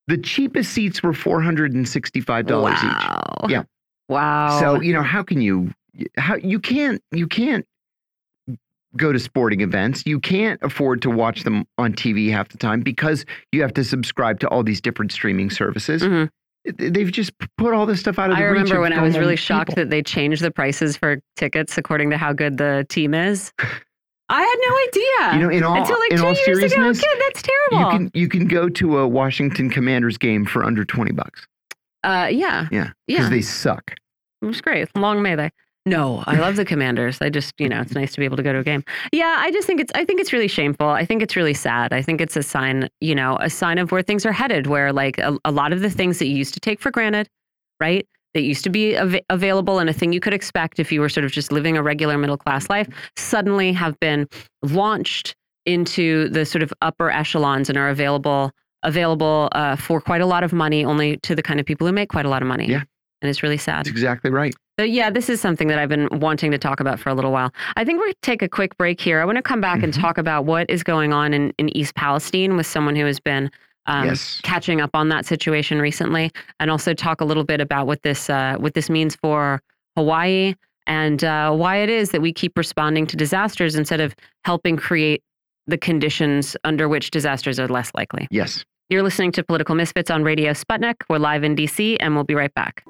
the 0.06 0.18
cheapest 0.18 0.72
seats 0.72 1.02
were 1.02 1.12
four 1.12 1.40
hundred 1.42 1.72
and 1.74 1.88
sixty-five 1.88 2.46
dollars 2.46 2.74
each. 2.78 2.82
Wow. 2.84 3.46
Yeah. 3.48 3.62
Wow. 4.08 4.60
So 4.60 4.80
you 4.80 4.92
know, 4.92 5.02
how 5.02 5.22
can 5.22 5.40
you? 5.40 5.72
How 6.16 6.36
you 6.36 6.58
can't 6.58 7.00
you 7.12 7.26
can't 7.28 7.64
go 8.96 9.12
to 9.12 9.18
sporting 9.18 9.60
events. 9.60 10.04
You 10.06 10.20
can't 10.20 10.60
afford 10.62 11.02
to 11.02 11.10
watch 11.10 11.42
them 11.42 11.64
on 11.78 11.92
TV 11.94 12.30
half 12.30 12.48
the 12.48 12.58
time 12.58 12.80
because 12.80 13.24
you 13.50 13.60
have 13.62 13.74
to 13.74 13.82
subscribe 13.84 14.38
to 14.40 14.48
all 14.48 14.62
these 14.62 14.80
different 14.80 15.10
streaming 15.10 15.50
services. 15.50 16.02
Mhm. 16.02 16.28
They've 16.78 17.10
just 17.10 17.32
put 17.58 17.74
all 17.74 17.86
this 17.86 18.00
stuff 18.00 18.18
out 18.18 18.30
of 18.30 18.36
I 18.36 18.40
the 18.40 18.46
reach 18.46 18.52
remember 18.62 18.80
when 18.80 18.92
I 18.92 19.02
was 19.02 19.18
really 19.18 19.36
shocked 19.36 19.70
people. 19.70 19.82
that 19.82 19.90
they 19.90 20.02
changed 20.02 20.42
the 20.42 20.50
prices 20.50 20.96
for 20.96 21.18
tickets 21.36 21.76
according 21.76 22.10
to 22.10 22.16
how 22.16 22.32
good 22.32 22.56
the 22.56 22.86
team 22.88 23.14
is. 23.14 23.52
I 24.28 24.42
had 24.42 24.56
no 24.60 25.32
idea. 25.32 25.38
You 25.38 25.42
know, 25.46 25.56
in 25.56 25.62
all 25.64 25.76
until 25.76 25.98
like 25.98 26.12
in 26.12 26.18
two 26.18 26.24
all 26.26 26.32
years 26.32 26.46
ago. 26.46 26.68
seriousness, 26.68 27.00
Kid, 27.00 27.18
that's 27.20 27.42
terrible. 27.42 27.78
you 27.92 27.98
can 27.98 28.10
you 28.14 28.28
can 28.28 28.48
go 28.48 28.68
to 28.68 28.98
a 28.98 29.08
Washington 29.08 29.68
Commanders 29.70 30.16
game 30.18 30.44
for 30.44 30.64
under 30.64 30.84
twenty 30.84 31.12
bucks. 31.12 31.46
uh, 32.04 32.28
yeah, 32.30 32.68
Yeah, 32.70 32.90
because 33.06 33.24
yeah, 33.24 33.28
they 33.28 33.42
suck. 33.42 33.94
it 34.42 34.46
was 34.46 34.60
great. 34.60 34.88
Long 34.96 35.22
may 35.22 35.34
they. 35.34 35.50
No, 35.86 36.24
I 36.26 36.38
love 36.38 36.56
the 36.56 36.64
Commanders. 36.64 37.18
I 37.20 37.28
just, 37.28 37.52
you 37.60 37.68
know, 37.68 37.82
it's 37.82 37.92
nice 37.94 38.12
to 38.14 38.18
be 38.18 38.24
able 38.24 38.38
to 38.38 38.42
go 38.42 38.54
to 38.54 38.60
a 38.60 38.64
game. 38.64 38.82
Yeah, 39.12 39.36
I 39.38 39.50
just 39.50 39.66
think 39.66 39.80
it's 39.82 39.92
I 39.94 40.06
think 40.06 40.18
it's 40.18 40.32
really 40.32 40.48
shameful. 40.48 40.88
I 40.88 41.04
think 41.04 41.20
it's 41.22 41.36
really 41.36 41.52
sad. 41.52 41.92
I 41.92 42.00
think 42.00 42.22
it's 42.22 42.36
a 42.38 42.42
sign, 42.42 42.88
you 43.02 43.14
know, 43.14 43.36
a 43.38 43.50
sign 43.50 43.76
of 43.76 43.92
where 43.92 44.00
things 44.00 44.24
are 44.24 44.32
headed 44.32 44.66
where 44.66 44.94
like 44.94 45.18
a, 45.18 45.36
a 45.44 45.50
lot 45.52 45.74
of 45.74 45.80
the 45.80 45.90
things 45.90 46.18
that 46.20 46.26
you 46.28 46.36
used 46.36 46.54
to 46.54 46.60
take 46.60 46.80
for 46.80 46.90
granted, 46.90 47.28
right? 47.80 48.06
That 48.34 48.42
used 48.42 48.64
to 48.64 48.70
be 48.70 48.98
av 48.98 49.16
available 49.30 49.78
and 49.78 49.88
a 49.88 49.92
thing 49.92 50.12
you 50.12 50.20
could 50.20 50.34
expect 50.34 50.80
if 50.80 50.90
you 50.90 51.00
were 51.00 51.08
sort 51.08 51.24
of 51.24 51.30
just 51.30 51.52
living 51.52 51.76
a 51.76 51.82
regular 51.82 52.18
middle 52.18 52.36
class 52.36 52.68
life 52.68 52.88
suddenly 53.16 53.72
have 53.72 53.98
been 54.00 54.26
launched 54.62 55.36
into 55.66 56.28
the 56.28 56.44
sort 56.44 56.62
of 56.62 56.72
upper 56.82 57.10
echelons 57.10 57.68
and 57.68 57.78
are 57.78 57.88
available 57.88 58.50
available 58.82 59.48
uh, 59.52 59.76
for 59.76 60.00
quite 60.00 60.20
a 60.20 60.26
lot 60.26 60.44
of 60.44 60.52
money 60.52 60.84
only 60.84 61.16
to 61.18 61.34
the 61.34 61.42
kind 61.42 61.58
of 61.58 61.66
people 61.66 61.86
who 61.86 61.92
make 61.92 62.10
quite 62.10 62.26
a 62.26 62.28
lot 62.28 62.42
of 62.42 62.48
money. 62.48 62.68
Yeah. 62.68 62.82
And 63.22 63.30
it's 63.30 63.42
really 63.42 63.56
sad. 63.56 63.86
That's 63.86 63.88
exactly 63.88 64.30
right. 64.30 64.54
So 64.78 64.84
yeah, 64.84 65.08
this 65.08 65.30
is 65.30 65.40
something 65.40 65.68
that 65.68 65.78
I've 65.78 65.88
been 65.88 66.08
wanting 66.10 66.50
to 66.50 66.58
talk 66.58 66.80
about 66.80 67.00
for 67.00 67.08
a 67.08 67.14
little 67.14 67.32
while. 67.32 67.54
I 67.76 67.84
think 67.84 67.98
we're 67.98 68.06
going 68.06 68.14
to 68.14 68.18
take 68.22 68.42
a 68.42 68.48
quick 68.48 68.76
break 68.76 69.00
here. 69.00 69.20
I 69.20 69.24
want 69.24 69.36
to 69.36 69.42
come 69.42 69.60
back 69.60 69.76
mm 69.76 69.80
-hmm. 69.80 69.84
and 69.84 69.92
mm-hmm. 69.94 70.02
talk 70.02 70.18
about 70.18 70.46
what 70.46 70.68
is 70.68 70.82
going 70.82 71.12
on 71.14 71.32
in, 71.32 71.52
in 71.56 71.74
East 71.76 71.94
Palestine 71.94 72.56
with 72.56 72.66
someone 72.66 73.00
who 73.00 73.06
has 73.06 73.20
been 73.20 73.50
um, 73.86 74.06
yes. 74.06 74.40
catching 74.42 74.80
up 74.80 74.90
on 74.94 75.08
that 75.08 75.26
situation 75.26 75.80
recently, 75.80 76.30
and 76.60 76.70
also 76.70 76.94
talk 76.94 77.20
a 77.20 77.24
little 77.24 77.44
bit 77.44 77.60
about 77.60 77.86
what 77.86 78.02
this 78.02 78.30
uh, 78.30 78.56
what 78.58 78.74
this 78.74 78.88
means 78.88 79.16
for 79.16 79.60
Hawaii 79.96 80.54
and 80.86 81.24
uh, 81.24 81.50
why 81.52 81.76
it 81.76 81.88
is 81.88 82.10
that 82.10 82.20
we 82.20 82.32
keep 82.32 82.56
responding 82.56 83.06
to 83.06 83.16
disasters 83.16 83.74
instead 83.74 84.00
of 84.00 84.14
helping 84.44 84.76
create 84.76 85.22
the 85.66 85.78
conditions 85.78 86.56
under 86.64 86.88
which 86.88 87.10
disasters 87.10 87.58
are 87.58 87.68
less 87.68 87.90
likely. 87.94 88.28
Yes. 88.30 88.64
You're 88.90 89.02
listening 89.02 89.32
to 89.32 89.42
Political 89.42 89.76
Misfits 89.76 90.10
on 90.10 90.24
Radio 90.24 90.52
Sputnik. 90.52 90.96
We're 91.08 91.18
live 91.18 91.42
in 91.42 91.56
DC, 91.56 91.96
and 92.00 92.14
we'll 92.14 92.24
be 92.24 92.34
right 92.34 92.52
back. 92.52 92.84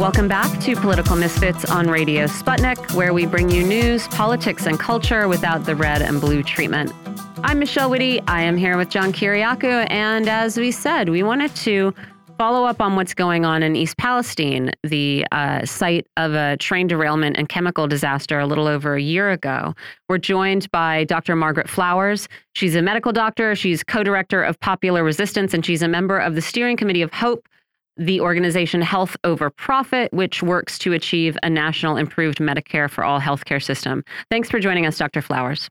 Welcome 0.00 0.28
back 0.28 0.58
to 0.60 0.74
Political 0.76 1.16
Misfits 1.16 1.66
on 1.66 1.86
Radio 1.86 2.24
Sputnik, 2.24 2.94
where 2.94 3.12
we 3.12 3.26
bring 3.26 3.50
you 3.50 3.62
news, 3.62 4.08
politics, 4.08 4.64
and 4.64 4.80
culture 4.80 5.28
without 5.28 5.66
the 5.66 5.76
red 5.76 6.00
and 6.00 6.22
blue 6.22 6.42
treatment. 6.42 6.90
I'm 7.44 7.58
Michelle 7.58 7.90
Witte. 7.90 8.22
I 8.26 8.40
am 8.40 8.56
here 8.56 8.78
with 8.78 8.88
John 8.88 9.12
Kiriakou. 9.12 9.86
And 9.90 10.26
as 10.26 10.56
we 10.56 10.70
said, 10.70 11.10
we 11.10 11.22
wanted 11.22 11.54
to 11.56 11.92
follow 12.38 12.64
up 12.64 12.80
on 12.80 12.96
what's 12.96 13.12
going 13.12 13.44
on 13.44 13.62
in 13.62 13.76
East 13.76 13.98
Palestine, 13.98 14.70
the 14.84 15.26
uh, 15.32 15.66
site 15.66 16.06
of 16.16 16.32
a 16.32 16.56
train 16.56 16.86
derailment 16.86 17.36
and 17.36 17.50
chemical 17.50 17.86
disaster 17.86 18.40
a 18.40 18.46
little 18.46 18.68
over 18.68 18.94
a 18.94 19.02
year 19.02 19.30
ago. 19.30 19.74
We're 20.08 20.16
joined 20.16 20.70
by 20.70 21.04
Dr. 21.04 21.36
Margaret 21.36 21.68
Flowers. 21.68 22.26
She's 22.54 22.74
a 22.74 22.80
medical 22.80 23.12
doctor, 23.12 23.54
she's 23.54 23.84
co 23.84 24.02
director 24.02 24.42
of 24.42 24.58
Popular 24.60 25.04
Resistance, 25.04 25.52
and 25.52 25.62
she's 25.62 25.82
a 25.82 25.88
member 25.88 26.18
of 26.18 26.36
the 26.36 26.40
steering 26.40 26.78
committee 26.78 27.02
of 27.02 27.12
HOPE 27.12 27.46
the 27.96 28.20
organization 28.20 28.80
Health 28.82 29.16
Over 29.24 29.50
Profit, 29.50 30.12
which 30.12 30.42
works 30.42 30.78
to 30.78 30.92
achieve 30.92 31.36
a 31.42 31.50
national 31.50 31.96
improved 31.96 32.38
Medicare 32.38 32.90
for 32.90 33.04
all 33.04 33.20
healthcare 33.20 33.62
system. 33.62 34.04
Thanks 34.30 34.50
for 34.50 34.58
joining 34.58 34.86
us, 34.86 34.98
Dr. 34.98 35.22
Flowers. 35.22 35.68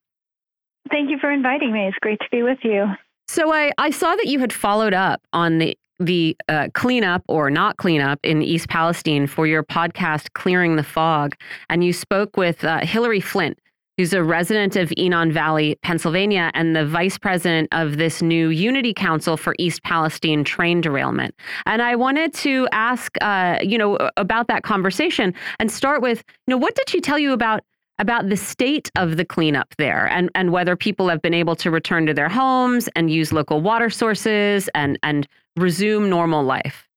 Thank 0.91 1.10
you 1.10 1.18
for 1.20 1.32
inviting 1.32 1.72
me. 1.72 1.88
It's 1.88 1.98
great 2.02 2.20
to 2.20 2.28
be 2.32 2.44
with 2.44 2.60
you. 2.64 2.86
So 3.28 3.54
I, 3.54 3.72
I 3.78 3.91
saw 3.91 4.16
that 4.16 4.26
you 4.26 4.40
had 4.40 4.54
followed 4.54 4.94
up 4.94 5.22
on 5.34 5.60
the 5.60 5.78
the 6.00 6.38
uh, 6.48 6.70
cleanup 6.74 7.24
or 7.28 7.50
not 7.50 7.76
cleanup 7.76 8.20
in 8.24 8.41
East 8.41 8.70
Palestine 8.70 9.28
for 9.28 9.46
your 9.46 9.64
podcast, 9.64 10.32
Clearing 10.34 10.78
the 10.78 10.84
Fog. 10.84 11.36
And 11.70 11.84
you 11.84 11.91
spoke 11.91 12.38
with 12.38 12.64
uh, 12.64 12.80
Hillary 12.80 13.20
Flint, 13.20 13.60
who's 13.99 14.13
a 14.13 14.23
resident 14.23 14.77
of 14.77 14.93
Enon 14.95 15.30
Valley, 15.30 15.77
Pennsylvania, 15.84 16.51
and 16.53 16.73
the 16.73 16.85
vice 16.85 17.17
president 17.17 17.67
of 17.73 17.97
this 17.97 18.21
new 18.21 18.47
Unity 18.47 18.93
Council 18.93 19.35
for 19.35 19.53
East 19.59 19.84
Palestine 19.84 20.45
train 20.45 20.80
derailment. 20.80 21.35
And 21.65 21.81
I 21.81 21.97
wanted 21.97 22.34
to 22.35 22.65
ask, 22.71 23.11
uh, 23.19 23.57
you 23.61 23.77
know, 23.77 23.97
about 24.15 24.47
that 24.47 24.63
conversation 24.63 25.34
and 25.59 25.69
start 25.69 26.01
with, 26.01 26.23
you 26.47 26.51
know, 26.51 26.57
what 26.57 26.76
did 26.76 26.88
she 26.88 27.01
tell 27.01 27.19
you 27.19 27.34
about 27.34 27.59
about 27.97 28.30
the 28.30 28.38
state 28.38 28.89
of 28.95 29.17
the 29.17 29.26
cleanup 29.26 29.76
there 29.77 30.07
and 30.07 30.30
and 30.34 30.53
whether 30.53 30.77
people 30.77 31.09
have 31.09 31.21
been 31.21 31.34
able 31.34 31.57
to 31.57 31.69
return 31.69 32.05
to 32.05 32.13
their 32.13 32.30
homes 32.30 32.88
and 32.95 33.11
use 33.11 33.34
local 33.34 33.59
water 33.59 33.89
sources 33.89 34.69
and 34.73 34.97
and 35.03 35.27
resume 35.57 36.09
normal 36.09 36.41
life? 36.41 36.89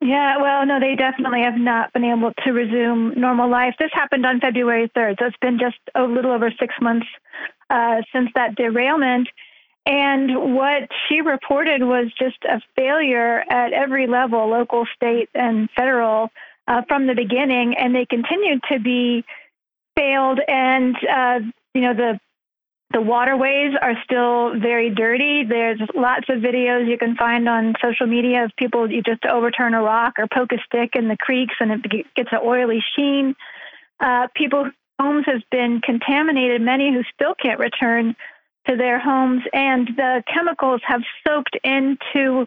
Yeah, 0.00 0.38
well, 0.38 0.64
no, 0.64 0.80
they 0.80 0.94
definitely 0.94 1.42
have 1.42 1.58
not 1.58 1.92
been 1.92 2.04
able 2.04 2.32
to 2.44 2.52
resume 2.52 3.12
normal 3.20 3.50
life. 3.50 3.74
This 3.78 3.90
happened 3.92 4.24
on 4.24 4.40
February 4.40 4.90
3rd, 4.96 5.18
so 5.18 5.26
it's 5.26 5.36
been 5.42 5.58
just 5.58 5.76
a 5.94 6.04
little 6.04 6.32
over 6.32 6.50
six 6.58 6.74
months 6.80 7.06
uh, 7.68 8.00
since 8.12 8.30
that 8.34 8.54
derailment. 8.54 9.28
And 9.84 10.54
what 10.54 10.88
she 11.06 11.20
reported 11.20 11.82
was 11.82 12.06
just 12.18 12.42
a 12.44 12.62
failure 12.76 13.44
at 13.50 13.74
every 13.74 14.06
level 14.06 14.48
local, 14.48 14.86
state, 14.94 15.28
and 15.34 15.68
federal 15.76 16.30
uh, 16.66 16.82
from 16.88 17.06
the 17.06 17.14
beginning. 17.14 17.74
And 17.76 17.94
they 17.94 18.06
continued 18.06 18.62
to 18.70 18.78
be 18.78 19.24
failed. 19.96 20.40
And, 20.48 20.96
uh, 20.96 21.40
you 21.74 21.82
know, 21.82 21.94
the 21.94 22.20
the 22.92 23.00
waterways 23.00 23.72
are 23.80 23.94
still 24.02 24.58
very 24.58 24.90
dirty. 24.90 25.44
There's 25.44 25.80
lots 25.94 26.28
of 26.28 26.38
videos 26.38 26.88
you 26.88 26.98
can 26.98 27.14
find 27.14 27.48
on 27.48 27.74
social 27.82 28.06
media 28.06 28.44
of 28.44 28.52
people 28.56 28.90
you 28.90 29.02
just 29.02 29.24
overturn 29.24 29.74
a 29.74 29.82
rock 29.82 30.14
or 30.18 30.26
poke 30.26 30.52
a 30.52 30.58
stick 30.66 30.96
in 30.96 31.06
the 31.06 31.16
creeks 31.16 31.54
and 31.60 31.70
it 31.70 32.14
gets 32.16 32.30
an 32.32 32.40
oily 32.44 32.82
sheen. 32.96 33.36
Uh, 34.00 34.26
people's 34.34 34.72
homes 35.00 35.24
have 35.26 35.42
been 35.52 35.80
contaminated, 35.80 36.60
many 36.60 36.92
who 36.92 37.02
still 37.14 37.34
can't 37.40 37.60
return 37.60 38.16
to 38.68 38.76
their 38.76 38.98
homes, 38.98 39.42
and 39.52 39.88
the 39.96 40.22
chemicals 40.32 40.80
have 40.84 41.00
soaked 41.26 41.56
into 41.62 42.46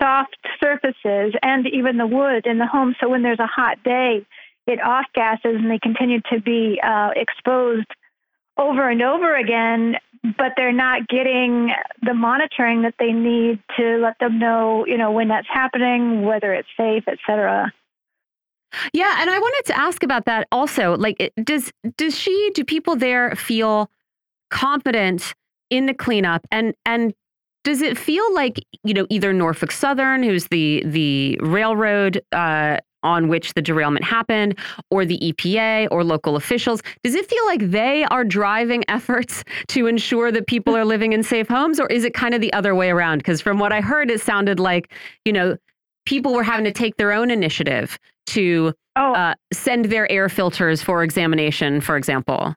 soft 0.00 0.36
surfaces 0.62 1.34
and 1.42 1.66
even 1.66 1.98
the 1.98 2.06
wood 2.06 2.46
in 2.46 2.58
the 2.58 2.66
home. 2.66 2.94
So 3.00 3.08
when 3.08 3.22
there's 3.22 3.40
a 3.40 3.46
hot 3.46 3.82
day, 3.82 4.24
it 4.66 4.80
off 4.80 5.06
gases 5.14 5.56
and 5.56 5.70
they 5.70 5.78
continue 5.78 6.20
to 6.32 6.40
be 6.40 6.80
uh, 6.82 7.10
exposed 7.16 7.86
over 8.60 8.88
and 8.90 9.02
over 9.02 9.34
again, 9.36 9.96
but 10.22 10.52
they're 10.56 10.72
not 10.72 11.08
getting 11.08 11.72
the 12.02 12.14
monitoring 12.14 12.82
that 12.82 12.94
they 12.98 13.12
need 13.12 13.58
to 13.76 13.96
let 13.98 14.18
them 14.20 14.38
know, 14.38 14.84
you 14.86 14.98
know, 14.98 15.10
when 15.10 15.28
that's 15.28 15.48
happening, 15.52 16.22
whether 16.22 16.52
it's 16.52 16.68
safe, 16.76 17.04
et 17.08 17.18
cetera. 17.26 17.72
Yeah, 18.92 19.16
and 19.20 19.30
I 19.30 19.38
wanted 19.38 19.72
to 19.72 19.78
ask 19.78 20.02
about 20.02 20.26
that 20.26 20.46
also. 20.52 20.96
Like, 20.96 21.32
does 21.42 21.72
does 21.96 22.16
she? 22.16 22.50
Do 22.54 22.64
people 22.64 22.94
there 22.94 23.34
feel 23.34 23.90
confident 24.50 25.34
in 25.70 25.86
the 25.86 25.94
cleanup? 25.94 26.46
And 26.52 26.74
and 26.86 27.12
does 27.64 27.82
it 27.82 27.98
feel 27.98 28.32
like 28.32 28.64
you 28.84 28.94
know 28.94 29.06
either 29.10 29.32
Norfolk 29.32 29.72
Southern, 29.72 30.22
who's 30.22 30.46
the 30.48 30.84
the 30.86 31.36
railroad 31.40 32.22
uh, 32.30 32.78
on 33.02 33.28
which 33.28 33.54
the 33.54 33.62
derailment 33.62 34.04
happened, 34.04 34.58
or 34.90 35.04
the 35.04 35.18
EPA 35.18 35.88
or 35.90 36.04
local 36.04 36.36
officials? 36.36 36.82
Does 37.02 37.14
it 37.14 37.28
feel 37.28 37.44
like 37.46 37.70
they 37.70 38.04
are 38.04 38.24
driving 38.24 38.84
efforts 38.88 39.44
to 39.68 39.86
ensure 39.86 40.30
that 40.32 40.46
people 40.46 40.76
are 40.76 40.84
living 40.84 41.12
in 41.12 41.22
safe 41.22 41.48
homes, 41.48 41.80
or 41.80 41.86
is 41.88 42.04
it 42.04 42.14
kind 42.14 42.34
of 42.34 42.40
the 42.40 42.52
other 42.52 42.74
way 42.74 42.90
around? 42.90 43.18
Because 43.18 43.40
from 43.40 43.58
what 43.58 43.72
I 43.72 43.80
heard, 43.80 44.10
it 44.10 44.20
sounded 44.20 44.60
like, 44.60 44.92
you 45.24 45.32
know, 45.32 45.56
people 46.06 46.32
were 46.32 46.42
having 46.42 46.64
to 46.64 46.72
take 46.72 46.96
their 46.96 47.12
own 47.12 47.30
initiative 47.30 47.98
to 48.26 48.72
oh. 48.96 49.14
uh, 49.14 49.34
send 49.52 49.86
their 49.86 50.10
air 50.10 50.28
filters 50.28 50.82
for 50.82 51.02
examination, 51.02 51.80
for 51.80 51.96
example. 51.96 52.54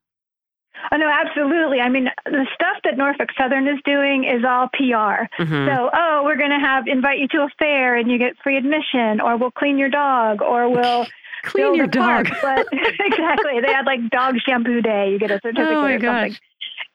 Oh 0.91 0.97
no, 0.97 1.09
absolutely. 1.09 1.79
I 1.79 1.89
mean, 1.89 2.09
the 2.25 2.45
stuff 2.53 2.77
that 2.83 2.97
Norfolk 2.97 3.29
Southern 3.37 3.67
is 3.67 3.79
doing 3.85 4.25
is 4.25 4.43
all 4.43 4.67
PR. 4.73 5.29
Mm-hmm. 5.41 5.67
So, 5.67 5.89
oh, 5.93 6.21
we're 6.25 6.37
going 6.37 6.51
to 6.51 6.59
have 6.59 6.87
invite 6.87 7.19
you 7.19 7.27
to 7.29 7.43
a 7.43 7.49
fair 7.57 7.95
and 7.95 8.11
you 8.11 8.17
get 8.17 8.37
free 8.43 8.57
admission, 8.57 9.21
or 9.21 9.37
we'll 9.37 9.51
clean 9.51 9.77
your 9.77 9.89
dog, 9.89 10.41
or 10.41 10.69
we'll 10.69 11.07
clean 11.43 11.75
your 11.75 11.87
dog. 11.87 12.27
But 12.41 12.67
exactly, 12.71 13.61
they 13.61 13.71
had 13.71 13.85
like 13.85 14.09
dog 14.09 14.35
shampoo 14.45 14.81
day. 14.81 15.11
You 15.11 15.19
get 15.19 15.31
a 15.31 15.39
certificate 15.41 15.73
oh 15.73 15.85
or 15.85 15.99
gosh. 15.99 16.31
something. 16.31 16.37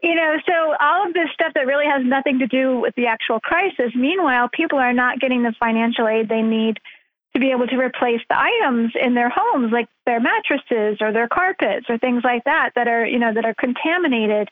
You 0.03 0.15
know, 0.15 0.37
so 0.47 0.75
all 0.81 1.09
of 1.09 1.15
this 1.15 1.29
stuff 1.35 1.55
that 1.55 1.67
really 1.67 1.87
has 1.87 2.05
nothing 2.05 2.39
to 2.39 2.47
do 2.47 2.79
with 2.79 2.95
the 2.95 3.07
actual 3.07 3.41
crisis. 3.41 3.93
Meanwhile, 3.97 4.49
people 4.53 4.79
are 4.79 4.93
not 4.93 5.19
getting 5.19 5.43
the 5.43 5.53
financial 5.59 6.07
aid 6.07 6.29
they 6.29 6.43
need 6.43 6.79
to 7.39 7.47
be 7.47 7.53
able 7.53 7.67
to 7.67 7.77
replace 7.77 8.21
the 8.29 8.37
items 8.39 8.93
in 9.01 9.15
their 9.15 9.31
homes, 9.35 9.73
like 9.73 9.89
their 10.07 10.21
mattresses 10.21 10.99
or 11.01 11.13
their 11.13 11.29
carpets 11.29 11.87
or 11.89 11.99
things 11.99 12.23
like 12.25 12.45
that, 12.45 12.71
that 12.75 12.89
are 12.89 13.07
you 13.07 13.19
know 13.19 13.33
that 13.33 13.45
are 13.45 13.55
contaminated. 13.55 14.49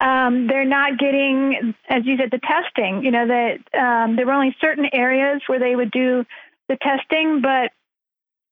Um, 0.00 0.46
they're 0.48 0.64
not 0.64 0.98
getting, 0.98 1.74
as 1.88 2.04
you 2.04 2.16
said, 2.16 2.30
the 2.30 2.40
testing. 2.40 3.04
You 3.04 3.10
know 3.10 3.26
that 3.26 3.78
um, 3.78 4.16
there 4.16 4.26
were 4.26 4.32
only 4.32 4.56
certain 4.60 4.86
areas 4.92 5.42
where 5.46 5.60
they 5.60 5.76
would 5.76 5.90
do 5.90 6.24
the 6.68 6.76
testing, 6.82 7.40
but 7.40 7.72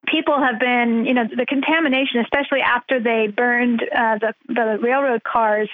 people 0.07 0.39
have 0.41 0.59
been, 0.59 1.05
you 1.05 1.15
know, 1.15 1.25
the 1.25 1.47
contamination, 1.47 2.21
especially 2.21 2.61
after 2.61 3.01
they 3.01 3.29
burned 3.29 3.83
uh, 3.83 4.19
the 4.19 4.35
the 4.49 4.79
railroad 4.81 5.23
cars 5.25 5.69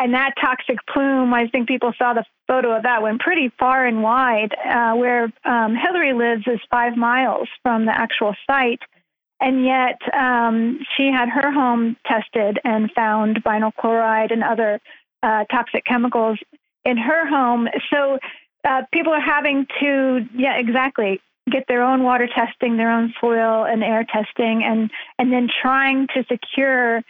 and 0.00 0.14
that 0.14 0.32
toxic 0.40 0.78
plume, 0.86 1.34
I 1.34 1.46
think 1.48 1.68
people 1.68 1.92
saw 1.98 2.14
the 2.14 2.24
photo 2.48 2.74
of 2.74 2.84
that, 2.84 3.02
went 3.02 3.20
pretty 3.20 3.52
far 3.58 3.86
and 3.86 4.02
wide. 4.02 4.54
Uh, 4.66 4.94
where 4.94 5.30
um, 5.44 5.76
Hillary 5.76 6.14
lives 6.14 6.44
is 6.46 6.58
five 6.70 6.96
miles 6.96 7.48
from 7.62 7.84
the 7.84 7.94
actual 7.94 8.34
site. 8.46 8.80
And 9.42 9.62
yet, 9.64 9.98
um, 10.18 10.80
she 10.96 11.10
had 11.12 11.28
her 11.28 11.52
home 11.52 11.96
tested 12.06 12.58
and 12.64 12.90
found 12.92 13.44
vinyl 13.44 13.72
chloride 13.78 14.32
and 14.32 14.42
other 14.42 14.80
uh, 15.22 15.44
toxic 15.50 15.84
chemicals 15.84 16.38
in 16.86 16.96
her 16.96 17.28
home. 17.28 17.68
So 17.92 18.18
uh, 18.64 18.82
people 18.94 19.12
are 19.12 19.20
having 19.20 19.66
to, 19.80 20.26
yeah, 20.34 20.58
exactly, 20.58 21.20
get 21.50 21.64
their 21.68 21.82
own 21.82 22.02
water 22.04 22.28
testing, 22.34 22.78
their 22.78 22.90
own 22.90 23.12
soil 23.20 23.64
and 23.64 23.84
air 23.84 24.04
testing, 24.04 24.62
and 24.64 24.90
and 25.18 25.30
then 25.30 25.48
trying 25.60 26.06
to 26.14 26.24
secure 26.24 27.02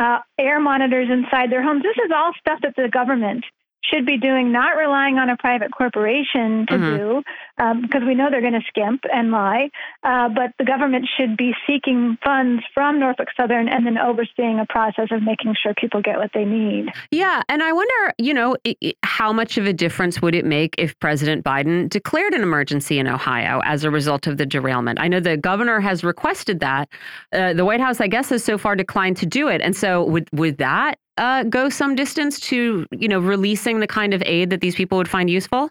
uh, 0.00 0.18
air 0.38 0.58
monitors 0.58 1.08
inside 1.10 1.52
their 1.52 1.62
homes. 1.62 1.82
This 1.82 1.96
is 2.02 2.10
all 2.14 2.32
stuff 2.40 2.60
that 2.62 2.74
the 2.74 2.88
government 2.88 3.44
should 3.82 4.06
be 4.06 4.18
doing, 4.18 4.52
not 4.52 4.76
relying 4.76 5.16
on 5.16 5.30
a 5.30 5.36
private 5.36 5.72
corporation 5.72 6.66
to 6.68 6.74
mm-hmm. 6.74 6.96
do, 6.96 7.22
um, 7.58 7.82
because 7.82 8.02
we 8.06 8.14
know 8.14 8.28
they're 8.30 8.40
going 8.40 8.52
to 8.52 8.66
skimp 8.68 9.02
and 9.12 9.30
lie. 9.30 9.70
Uh, 10.02 10.28
but 10.28 10.52
the 10.58 10.64
government 10.64 11.08
should 11.18 11.36
be 11.36 11.54
seeking 11.66 12.18
funds 12.24 12.62
from 12.74 13.00
Norfolk 13.00 13.28
Southern 13.36 13.68
and 13.68 13.86
then 13.86 13.98
overseeing 13.98 14.58
a 14.60 14.66
process 14.66 15.08
of 15.10 15.22
making 15.22 15.54
sure 15.60 15.74
people 15.74 16.02
get 16.02 16.18
what 16.18 16.30
they 16.34 16.44
need. 16.44 16.90
Yeah. 17.10 17.42
And 17.48 17.62
I 17.62 17.72
wonder, 17.72 18.14
you 18.18 18.34
know, 18.34 18.56
how 19.02 19.32
much 19.32 19.58
of 19.58 19.66
a 19.66 19.72
difference 19.72 20.20
would 20.22 20.34
it 20.34 20.44
make 20.44 20.74
if 20.78 20.98
President 21.00 21.44
Biden 21.44 21.88
declared 21.88 22.34
an 22.34 22.42
emergency 22.42 22.98
in 22.98 23.08
Ohio 23.08 23.60
as 23.64 23.84
a 23.84 23.90
result 23.90 24.26
of 24.26 24.36
the 24.36 24.46
derailment? 24.46 25.00
I 25.00 25.08
know 25.08 25.20
the 25.20 25.36
governor 25.36 25.80
has 25.80 26.04
requested 26.04 26.60
that. 26.60 26.88
Uh, 27.32 27.52
the 27.52 27.64
White 27.64 27.80
House, 27.80 28.00
I 28.00 28.08
guess, 28.08 28.28
has 28.30 28.44
so 28.44 28.58
far 28.58 28.76
declined 28.76 29.16
to 29.18 29.26
do 29.26 29.48
it. 29.48 29.60
And 29.60 29.74
so 29.74 30.04
would, 30.04 30.28
would 30.32 30.58
that 30.58 30.98
uh, 31.20 31.44
go 31.44 31.68
some 31.68 31.94
distance 31.94 32.40
to, 32.40 32.86
you 32.90 33.08
know, 33.08 33.20
releasing 33.20 33.78
the 33.78 33.86
kind 33.86 34.14
of 34.14 34.22
aid 34.24 34.50
that 34.50 34.60
these 34.60 34.74
people 34.74 34.96
would 34.98 35.08
find 35.08 35.28
useful? 35.28 35.68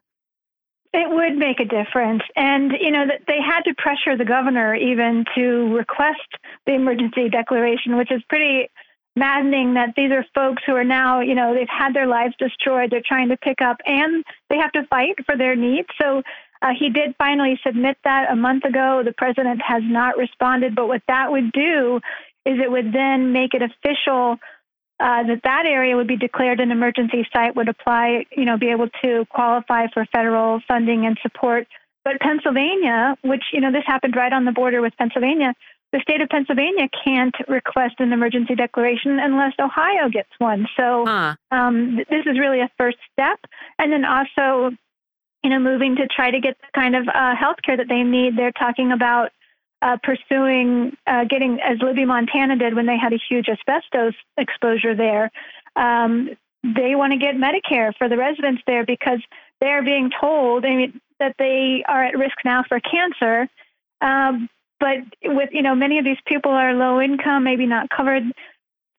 It 0.94 1.10
would 1.10 1.38
make 1.38 1.60
a 1.60 1.66
difference. 1.66 2.22
And, 2.36 2.72
you 2.80 2.92
know, 2.92 3.06
that 3.08 3.22
they 3.28 3.40
had 3.42 3.62
to 3.62 3.74
pressure 3.76 4.16
the 4.16 4.26
governor 4.26 4.76
even 4.76 5.26
to 5.36 5.76
request 5.76 6.30
the 6.66 6.74
emergency 6.74 7.30
declaration, 7.30 7.98
which 7.98 8.12
is 8.12 8.22
pretty 8.30 8.70
maddening 9.16 9.74
that 9.74 9.94
these 9.98 10.12
are 10.12 10.24
folks 10.34 10.64
who 10.66 10.76
are 10.76 10.84
now, 10.84 11.20
you 11.20 11.36
know, 11.36 11.54
they've 11.54 11.68
had 11.68 11.94
their 11.94 12.08
lives 12.08 12.36
destroyed. 12.38 12.92
They're 12.92 13.02
trying 13.06 13.30
to 13.30 13.38
pick 13.38 13.62
up 13.62 13.78
and 13.86 14.24
they 14.50 14.58
have 14.58 14.72
to 14.74 14.86
fight 14.88 15.16
for 15.26 15.36
their 15.36 15.56
needs. 15.56 15.88
So 16.00 16.22
uh, 16.62 16.74
he 16.78 16.90
did 16.90 17.16
finally 17.18 17.60
submit 17.66 17.98
that 18.04 18.32
a 18.32 18.36
month 18.36 18.66
ago. 18.66 19.02
The 19.04 19.14
president 19.14 19.62
has 19.62 19.82
not 19.84 20.18
responded. 20.18 20.76
But 20.76 20.88
what 20.88 21.02
that 21.08 21.32
would 21.32 21.52
do 21.52 22.00
is 22.46 22.60
it 22.60 22.72
would 22.72 22.94
then 22.94 23.32
make 23.32 23.54
it 23.54 23.62
official 23.62 24.38
uh, 25.00 25.24
that 25.24 25.42
that 25.44 25.66
area 25.66 25.96
would 25.96 26.08
be 26.08 26.18
declared 26.18 26.60
an 26.60 26.72
emergency 26.72 27.28
site, 27.34 27.56
would 27.56 27.70
apply, 27.70 28.26
you 28.36 28.46
know, 28.46 28.58
be 28.58 28.70
able 28.70 28.90
to 29.02 29.26
qualify 29.30 29.88
for 29.94 30.06
federal 30.06 30.60
funding 30.68 31.06
and 31.06 31.18
support. 31.22 31.68
But 32.04 32.20
Pennsylvania, 32.20 33.16
which, 33.24 33.44
you 33.54 33.62
know, 33.62 33.72
this 33.72 33.84
happened 33.86 34.16
right 34.16 34.34
on 34.34 34.46
the 34.46 34.52
border 34.52 34.82
with 34.82 34.94
Pennsylvania, 34.98 35.54
the 35.92 36.00
state 36.02 36.22
of 36.22 36.30
Pennsylvania 36.30 36.88
can't 37.04 37.36
request 37.48 37.96
an 38.00 38.14
emergency 38.14 38.56
declaration 38.56 39.20
unless 39.20 39.54
Ohio 39.60 40.10
gets 40.10 40.30
one. 40.38 40.68
So 40.78 41.06
huh. 41.06 41.36
um, 41.52 41.98
this 42.10 42.26
is 42.26 42.38
really 42.38 42.62
a 42.62 42.70
first 42.78 42.98
step. 43.12 43.40
And 43.80 43.92
then 43.92 44.06
also, 44.06 44.76
you 45.44 45.50
know, 45.50 45.60
moving 45.60 45.96
to 45.96 46.08
try 46.08 46.30
to 46.32 46.40
get 46.40 46.58
the 46.62 46.80
kind 46.80 46.96
of 46.96 47.08
uh, 47.08 47.36
health 47.36 47.58
care 47.66 47.78
that 47.78 47.88
they 47.88 48.04
need. 48.04 48.38
They're 48.38 48.52
talking 48.52 48.92
about 48.92 49.32
uh, 49.82 49.98
pursuing 50.04 50.96
uh, 51.08 51.26
getting, 51.26 51.60
as 51.62 51.78
Libby, 51.82 52.06
Montana 52.06 52.58
did 52.58 52.76
when 52.76 52.86
they 52.86 52.98
had 52.98 53.14
a 53.14 53.20
huge 53.30 53.48
asbestos 53.48 54.14
exposure 54.38 54.96
there. 54.96 55.32
Um, 55.76 56.32
they 56.64 56.96
want 56.96 57.14
to 57.14 57.20
get 57.20 57.36
Medicare 57.36 57.96
for 57.98 58.10
the 58.10 58.18
residents 58.18 58.62
there 58.68 58.86
because 58.86 59.20
they're 59.62 59.84
being 59.84 60.12
told 60.20 60.66
I 60.66 60.76
mean, 60.76 61.02
that 61.20 61.36
they 61.40 61.84
are 61.88 62.04
at 62.04 62.18
risk 62.18 62.38
now 62.44 62.64
for 62.68 62.80
cancer. 62.80 63.48
Um, 64.02 64.50
but 64.80 64.98
with 65.24 65.50
you 65.52 65.62
know 65.62 65.76
many 65.76 66.00
of 66.00 66.06
these 66.06 66.18
people 66.26 66.52
are 66.52 66.74
low 66.74 67.02
income, 67.02 67.44
maybe 67.44 67.66
not 67.66 67.90
covered. 67.90 68.24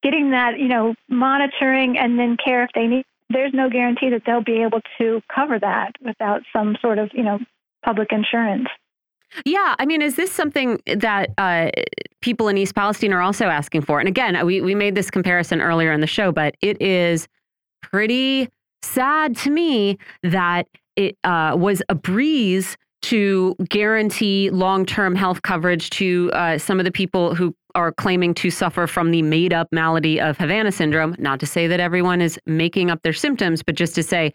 Getting 0.03 0.31
that 0.31 0.59
you 0.59 0.69
know 0.69 0.95
monitoring 1.09 1.99
and 1.99 2.19
then 2.19 2.37
care 2.43 2.65
if 2.65 2.71
they 2.75 2.87
need. 2.87 3.05
There's 3.29 3.53
no 3.55 3.71
guarantee 3.71 4.11
that 4.11 4.23
they'll 4.27 4.43
be 4.43 4.63
able 4.63 4.81
to 4.99 5.23
cover 5.35 5.59
that 5.59 5.93
without 6.01 6.43
some 6.53 6.77
sort 6.81 6.99
of 6.99 7.11
you 7.15 7.23
know 7.23 7.39
public 7.85 8.13
insurance. 8.13 8.69
Yeah, 9.45 9.75
I 9.79 9.87
mean, 9.87 10.03
is 10.03 10.17
this 10.17 10.33
something 10.33 10.81
that 10.87 11.31
uh, 11.39 11.71
people 12.21 12.49
in 12.49 12.59
East 12.59 12.75
Palestine 12.75 13.13
are 13.13 13.23
also 13.23 13.47
asking 13.47 13.83
for? 13.83 13.99
And 14.01 14.09
again, 14.09 14.45
we 14.45 14.61
we 14.61 14.75
made 14.75 14.95
this 14.95 15.11
comparison 15.11 15.61
earlier 15.61 15.93
in 15.93 16.01
the 16.01 16.07
show, 16.07 16.33
but 16.33 16.57
it 16.61 16.81
is 16.81 17.29
pretty 17.83 18.49
sad 18.83 19.37
to 19.39 19.51
me 19.51 19.99
that 20.23 20.67
it 20.97 21.17
uh, 21.25 21.55
was 21.57 21.83
a 21.89 21.95
breeze 21.95 22.77
to 23.03 23.57
guarantee 23.69 24.51
long-term 24.51 25.15
health 25.15 25.43
coverage 25.43 25.89
to 25.91 26.31
uh, 26.35 26.59
some 26.59 26.79
of 26.79 26.85
the 26.85 26.93
people 26.93 27.35
who 27.35 27.55
are 27.75 27.93
claiming 27.93 28.35
to 28.35 28.51
suffer 28.51 28.87
from 28.87 29.11
the 29.11 29.23
made-up 29.23 29.69
malady 29.73 30.21
of 30.21 30.37
Havana 30.37 30.73
syndrome. 30.73 31.15
Not 31.19 31.41
to 31.41 31.47
say 31.47 31.67
that 31.67 31.81
everyone 31.81 32.21
is 32.21 32.39
making 32.47 32.91
up 32.91 33.03
their 33.03 33.13
symptoms, 33.13 33.63
but 33.63 33.75
just 33.75 33.95
to 33.95 34.03
say 34.03 34.33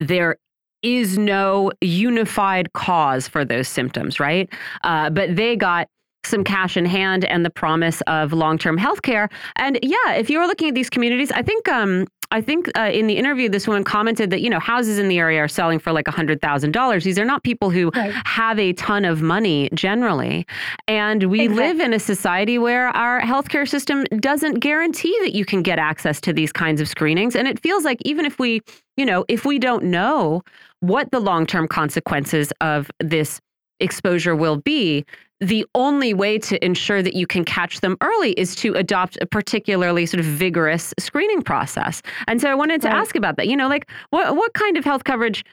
there 0.00 0.36
is 0.82 1.18
no 1.18 1.72
unified 1.80 2.72
cause 2.72 3.28
for 3.28 3.44
those 3.44 3.68
symptoms, 3.68 4.20
right? 4.20 4.48
Uh, 4.84 5.10
but 5.10 5.34
they 5.36 5.56
got 5.56 5.88
some 6.24 6.44
cash 6.44 6.76
in 6.76 6.84
hand 6.84 7.24
and 7.24 7.44
the 7.44 7.50
promise 7.50 8.00
of 8.02 8.32
long-term 8.32 8.76
health 8.76 9.02
care. 9.02 9.28
And 9.56 9.78
yeah, 9.82 10.14
if 10.14 10.28
you 10.28 10.38
were 10.38 10.46
looking 10.46 10.68
at 10.68 10.74
these 10.74 10.90
communities, 10.90 11.30
I 11.30 11.42
think 11.42 11.68
um, 11.68 12.06
I 12.30 12.40
think 12.40 12.70
uh, 12.76 12.90
in 12.92 13.06
the 13.06 13.16
interview, 13.16 13.48
this 13.48 13.66
woman 13.66 13.84
commented 13.84 14.30
that 14.30 14.40
you 14.40 14.50
know 14.50 14.60
houses 14.60 14.98
in 14.98 15.08
the 15.08 15.18
area 15.18 15.40
are 15.40 15.48
selling 15.48 15.78
for 15.78 15.92
like 15.92 16.08
a 16.08 16.10
hundred 16.10 16.40
thousand 16.40 16.72
dollars. 16.72 17.04
These 17.04 17.18
are 17.18 17.24
not 17.24 17.42
people 17.42 17.70
who 17.70 17.90
right. 17.94 18.12
have 18.26 18.58
a 18.58 18.72
ton 18.74 19.04
of 19.04 19.22
money 19.22 19.68
generally, 19.74 20.46
and 20.88 21.24
we 21.24 21.42
exactly. 21.42 21.66
live 21.66 21.80
in 21.80 21.92
a 21.92 21.98
society 21.98 22.58
where 22.58 22.88
our 22.88 23.20
healthcare 23.20 23.68
system 23.68 24.04
doesn't 24.18 24.60
guarantee 24.60 25.16
that 25.22 25.34
you 25.34 25.44
can 25.44 25.62
get 25.62 25.78
access 25.78 26.20
to 26.22 26.32
these 26.32 26.52
kinds 26.52 26.80
of 26.80 26.88
screenings. 26.88 27.36
And 27.36 27.48
it 27.48 27.60
feels 27.60 27.84
like 27.84 27.98
even 28.04 28.24
if 28.24 28.38
we, 28.38 28.60
you 28.96 29.04
know, 29.04 29.24
if 29.28 29.44
we 29.44 29.58
don't 29.58 29.84
know 29.84 30.42
what 30.80 31.10
the 31.10 31.20
long-term 31.20 31.68
consequences 31.68 32.52
of 32.60 32.90
this 33.00 33.40
exposure 33.80 34.34
will 34.34 34.56
be, 34.56 35.04
the 35.40 35.66
only 35.74 36.14
way 36.14 36.38
to 36.38 36.64
ensure 36.64 37.02
that 37.02 37.14
you 37.14 37.26
can 37.26 37.44
catch 37.44 37.80
them 37.80 37.96
early 38.00 38.32
is 38.32 38.54
to 38.56 38.74
adopt 38.74 39.18
a 39.20 39.26
particularly 39.26 40.06
sort 40.06 40.20
of 40.20 40.26
vigorous 40.26 40.94
screening 40.98 41.42
process. 41.42 42.02
And 42.26 42.40
so 42.40 42.50
I 42.50 42.54
wanted 42.54 42.80
to 42.82 42.88
right. 42.88 42.96
ask 42.96 43.16
about 43.16 43.36
that. 43.36 43.48
You 43.48 43.56
know, 43.56 43.68
like 43.68 43.90
what 44.10 44.34
what 44.36 44.54
kind 44.54 44.76
of 44.76 44.84
health 44.84 45.04
coverage 45.04 45.44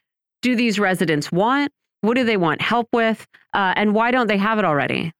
do 0.41 0.55
these 0.55 0.79
residents 0.79 1.31
want? 1.31 1.71
What 2.01 2.15
do 2.15 2.23
they 2.23 2.37
want 2.37 2.61
help 2.61 2.87
with? 2.93 3.25
Uh, 3.53 3.73
and 3.75 3.93
why 3.93 4.11
don't 4.11 4.27
they 4.27 4.37
have 4.37 4.59
it 4.59 4.65
already? 4.65 5.11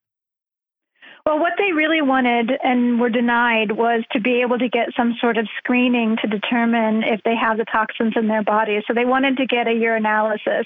Well, 1.26 1.40
what 1.40 1.53
they 1.57 1.72
really 1.72 2.02
wanted 2.02 2.52
and 2.64 2.99
were 2.99 3.10
denied 3.10 3.72
was 3.72 4.03
to 4.11 4.19
be 4.19 4.41
able 4.41 4.60
to 4.60 4.68
get 4.68 4.90
some 4.95 5.15
sort 5.22 5.38
of 5.38 5.48
screening 5.57 6.18
to 6.22 6.27
determine 6.27 7.03
if 7.03 7.22
they 7.23 7.35
have 7.35 7.57
the 7.57 7.65
toxins 7.72 8.14
in 8.18 8.27
their 8.27 8.44
body. 8.44 8.81
So 8.85 8.94
they 8.94 9.06
wanted 9.06 9.38
to 9.38 9.45
get 9.45 9.68
a 9.68 9.72
urinalysis 9.72 10.65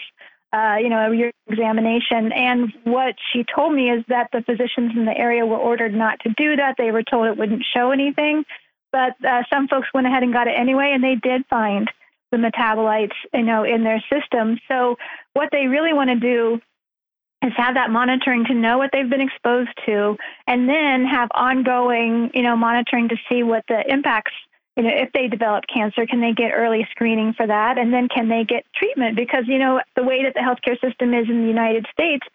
uh, 0.58 0.78
you 0.78 0.90
know, 0.90 1.12
a 1.12 1.32
examination. 1.52 2.32
And 2.32 2.74
what 2.84 3.16
she 3.32 3.46
told 3.56 3.74
me 3.74 3.92
is 3.92 4.04
that 4.08 4.30
the 4.34 4.42
physicians 4.42 4.94
in 4.96 5.06
the 5.06 5.16
area 5.16 5.46
were 5.46 5.58
ordered 5.58 5.94
not 5.94 6.20
to 6.22 6.30
do 6.36 6.56
that. 6.56 6.76
They 6.78 6.92
were 6.92 7.04
told 7.04 7.28
it 7.28 7.38
wouldn't 7.38 7.64
show 7.76 7.92
anything. 7.92 8.44
But 8.92 9.14
uh, 9.24 9.44
some 9.54 9.68
folks 9.68 9.88
went 9.94 10.08
ahead 10.08 10.24
and 10.24 10.34
got 10.34 10.48
it 10.48 10.56
anyway, 10.58 10.92
and 10.94 11.04
they 11.04 11.16
did 11.16 11.46
find 11.48 11.92
the 12.32 12.38
metabolites, 12.38 13.18
you 13.34 13.44
know, 13.44 13.64
in 13.64 13.84
their 13.84 14.04
system. 14.12 14.58
So 14.68 14.96
what 15.34 15.50
they 15.52 15.68
really 15.68 15.94
want 15.94 16.10
to 16.10 16.16
do 16.16 16.60
is 17.44 17.54
have 17.56 17.76
that 17.76 17.92
monitoring 17.92 18.46
to 18.46 18.56
know 18.56 18.80
what 18.80 18.90
they've 18.92 19.10
been 19.10 19.22
exposed 19.22 19.70
to, 19.86 20.18
and 20.48 20.68
then 20.68 21.06
have 21.06 21.30
ongoing, 21.36 22.32
you 22.34 22.42
know, 22.42 22.56
monitoring 22.56 23.10
to 23.10 23.18
see 23.30 23.44
what 23.44 23.64
the 23.68 23.84
impacts 23.88 24.34
you 24.78 24.84
know, 24.84 24.92
if 24.94 25.12
they 25.12 25.28
develop 25.28 25.66
cancer, 25.74 26.06
can 26.06 26.22
they 26.22 26.34
get 26.34 26.52
early 26.52 26.88
screening 26.92 27.34
for 27.34 27.48
that? 27.48 27.80
And 27.80 27.92
then 27.92 28.08
can 28.08 28.30
they 28.30 28.44
get 28.44 28.64
treatment? 28.76 29.16
Because, 29.16 29.46
you 29.48 29.58
know, 29.58 29.82
the 29.96 30.04
way 30.04 30.24
that 30.24 30.36
the 30.36 30.40
healthcare 30.40 30.80
system 30.80 31.16
is 31.16 31.28
in 31.28 31.42
the 31.42 31.48
United 31.48 31.88
States, 31.92 32.26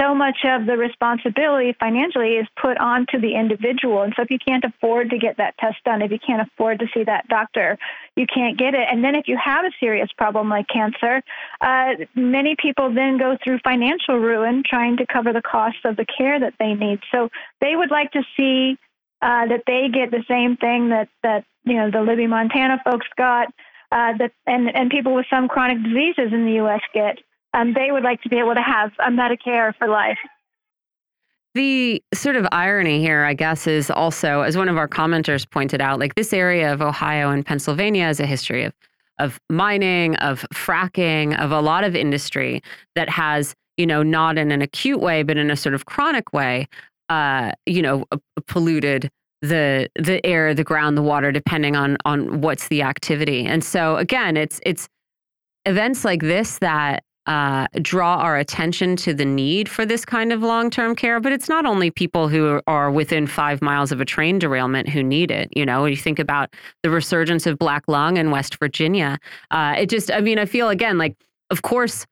so 0.00 0.14
much 0.14 0.36
of 0.44 0.66
the 0.66 0.76
responsibility 0.76 1.74
financially 1.80 2.34
is 2.34 2.46
put 2.60 2.78
onto 2.78 3.18
the 3.18 3.34
individual. 3.34 4.02
And 4.02 4.12
so 4.14 4.22
if 4.22 4.30
you 4.30 4.38
can't 4.38 4.64
afford 4.64 5.10
to 5.10 5.18
get 5.18 5.38
that 5.38 5.56
test 5.58 5.78
done, 5.84 6.02
if 6.02 6.12
you 6.12 6.20
can't 6.24 6.46
afford 6.46 6.78
to 6.80 6.86
see 6.94 7.02
that 7.04 7.26
doctor, 7.28 7.76
you 8.14 8.26
can't 8.32 8.56
get 8.56 8.74
it. 8.74 8.86
And 8.90 9.02
then 9.02 9.16
if 9.16 9.26
you 9.26 9.36
have 9.42 9.64
a 9.64 9.70
serious 9.80 10.08
problem 10.16 10.48
like 10.48 10.68
cancer, 10.68 11.22
uh, 11.62 11.94
many 12.14 12.54
people 12.62 12.94
then 12.94 13.18
go 13.18 13.36
through 13.42 13.58
financial 13.64 14.18
ruin 14.18 14.62
trying 14.64 14.98
to 14.98 15.06
cover 15.06 15.32
the 15.32 15.42
costs 15.42 15.80
of 15.84 15.96
the 15.96 16.06
care 16.06 16.38
that 16.38 16.54
they 16.60 16.74
need. 16.74 17.00
So 17.10 17.30
they 17.60 17.74
would 17.74 17.90
like 17.90 18.12
to 18.12 18.22
see 18.36 18.78
uh, 19.22 19.46
that 19.46 19.62
they 19.66 19.88
get 19.92 20.10
the 20.10 20.24
same 20.28 20.56
thing 20.56 20.90
that 20.90 21.08
that 21.22 21.44
you 21.64 21.74
know 21.74 21.90
the 21.90 22.02
Libby, 22.02 22.26
Montana 22.26 22.80
folks 22.84 23.06
got, 23.16 23.48
uh, 23.92 24.12
that 24.18 24.32
and 24.46 24.74
and 24.74 24.90
people 24.90 25.14
with 25.14 25.26
some 25.30 25.48
chronic 25.48 25.82
diseases 25.82 26.32
in 26.32 26.46
the 26.46 26.52
U.S. 26.54 26.80
get. 26.94 27.18
Um, 27.54 27.72
they 27.72 27.90
would 27.90 28.04
like 28.04 28.20
to 28.22 28.28
be 28.28 28.38
able 28.38 28.54
to 28.54 28.62
have 28.62 28.92
a 28.98 29.10
Medicare 29.10 29.74
for 29.78 29.88
life. 29.88 30.18
The 31.54 32.02
sort 32.12 32.36
of 32.36 32.46
irony 32.52 33.00
here, 33.00 33.24
I 33.24 33.32
guess, 33.32 33.66
is 33.66 33.90
also, 33.90 34.42
as 34.42 34.56
one 34.56 34.68
of 34.68 34.76
our 34.76 34.86
commenters 34.86 35.50
pointed 35.50 35.80
out, 35.80 35.98
like 35.98 36.14
this 36.14 36.34
area 36.34 36.72
of 36.72 36.82
Ohio 36.82 37.30
and 37.30 37.44
Pennsylvania 37.44 38.04
has 38.04 38.20
a 38.20 38.26
history 38.26 38.64
of 38.64 38.74
of 39.18 39.40
mining, 39.50 40.16
of 40.16 40.46
fracking, 40.54 41.38
of 41.38 41.50
a 41.50 41.60
lot 41.60 41.84
of 41.84 41.96
industry 41.96 42.62
that 42.94 43.08
has, 43.08 43.54
you 43.76 43.86
know, 43.86 44.02
not 44.02 44.38
in 44.38 44.50
an 44.52 44.62
acute 44.62 45.00
way, 45.00 45.22
but 45.22 45.36
in 45.36 45.50
a 45.50 45.56
sort 45.56 45.74
of 45.74 45.86
chronic 45.86 46.32
way, 46.32 46.68
uh, 47.08 47.52
you 47.66 47.82
know, 47.82 48.04
polluted 48.46 49.10
the 49.42 49.88
the 49.96 50.24
air, 50.26 50.54
the 50.54 50.64
ground, 50.64 50.96
the 50.96 51.02
water, 51.02 51.32
depending 51.32 51.76
on 51.76 51.96
on 52.04 52.40
what's 52.40 52.68
the 52.68 52.82
activity. 52.82 53.44
And 53.44 53.64
so 53.64 53.96
again, 53.96 54.36
it's 54.36 54.60
it's 54.64 54.88
events 55.64 56.04
like 56.04 56.22
this 56.22 56.58
that 56.58 57.04
uh, 57.26 57.66
draw 57.82 58.16
our 58.16 58.38
attention 58.38 58.96
to 58.96 59.12
the 59.12 59.24
need 59.24 59.68
for 59.68 59.84
this 59.84 60.04
kind 60.04 60.32
of 60.32 60.42
long 60.42 60.70
term 60.70 60.96
care. 60.96 61.20
But 61.20 61.32
it's 61.32 61.48
not 61.48 61.66
only 61.66 61.90
people 61.90 62.26
who 62.26 62.60
are 62.66 62.90
within 62.90 63.26
five 63.26 63.60
miles 63.60 63.92
of 63.92 64.00
a 64.00 64.04
train 64.04 64.38
derailment 64.38 64.88
who 64.88 65.02
need 65.02 65.30
it. 65.30 65.50
You 65.54 65.66
know, 65.66 65.82
when 65.82 65.90
you 65.90 65.96
think 65.96 66.18
about 66.18 66.54
the 66.82 66.90
resurgence 66.90 67.46
of 67.46 67.58
black 67.58 67.84
lung 67.86 68.16
in 68.16 68.30
West 68.30 68.58
Virginia, 68.58 69.18
uh, 69.50 69.74
it 69.76 69.90
just, 69.90 70.10
I 70.10 70.22
mean, 70.22 70.38
I 70.38 70.46
feel 70.46 70.70
again 70.70 70.96
like, 70.96 71.16
of 71.50 71.60
course, 71.62 72.06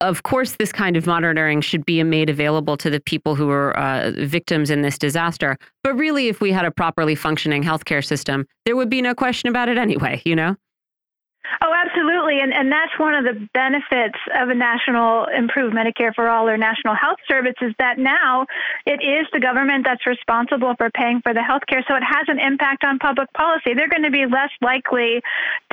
of 0.00 0.22
course, 0.22 0.52
this 0.52 0.72
kind 0.72 0.96
of 0.96 1.06
monitoring 1.06 1.60
should 1.60 1.84
be 1.84 2.02
made 2.02 2.30
available 2.30 2.76
to 2.78 2.90
the 2.90 3.00
people 3.00 3.34
who 3.34 3.50
are 3.50 3.76
uh, 3.76 4.12
victims 4.16 4.70
in 4.70 4.82
this 4.82 4.98
disaster. 4.98 5.58
But 5.82 5.94
really, 5.94 6.28
if 6.28 6.40
we 6.40 6.52
had 6.52 6.64
a 6.64 6.70
properly 6.70 7.14
functioning 7.14 7.62
healthcare 7.62 8.04
system, 8.04 8.46
there 8.64 8.76
would 8.76 8.90
be 8.90 9.02
no 9.02 9.14
question 9.14 9.48
about 9.48 9.68
it 9.68 9.78
anyway, 9.78 10.22
you 10.24 10.34
know? 10.34 10.56
Oh, 11.62 11.72
absolutely. 11.74 12.40
And, 12.40 12.52
and 12.52 12.70
that's 12.70 12.98
one 12.98 13.14
of 13.14 13.24
the 13.24 13.48
benefits 13.52 14.18
of 14.34 14.48
a 14.48 14.54
national 14.54 15.26
improved 15.26 15.74
Medicare 15.74 16.14
for 16.14 16.28
all 16.28 16.48
or 16.48 16.56
national 16.56 16.94
health 16.94 17.18
service 17.28 17.54
is 17.60 17.72
that 17.78 17.98
now 17.98 18.46
it 18.86 19.02
is 19.02 19.26
the 19.32 19.40
government 19.40 19.84
that's 19.84 20.06
responsible 20.06 20.74
for 20.76 20.90
paying 20.90 21.20
for 21.20 21.34
the 21.34 21.42
health 21.42 21.62
care. 21.68 21.84
So 21.86 21.94
it 21.96 22.02
has 22.02 22.26
an 22.28 22.40
impact 22.40 22.84
on 22.84 22.98
public 22.98 23.32
policy. 23.32 23.74
They're 23.74 23.88
going 23.88 24.04
to 24.04 24.10
be 24.10 24.26
less 24.26 24.50
likely 24.62 25.20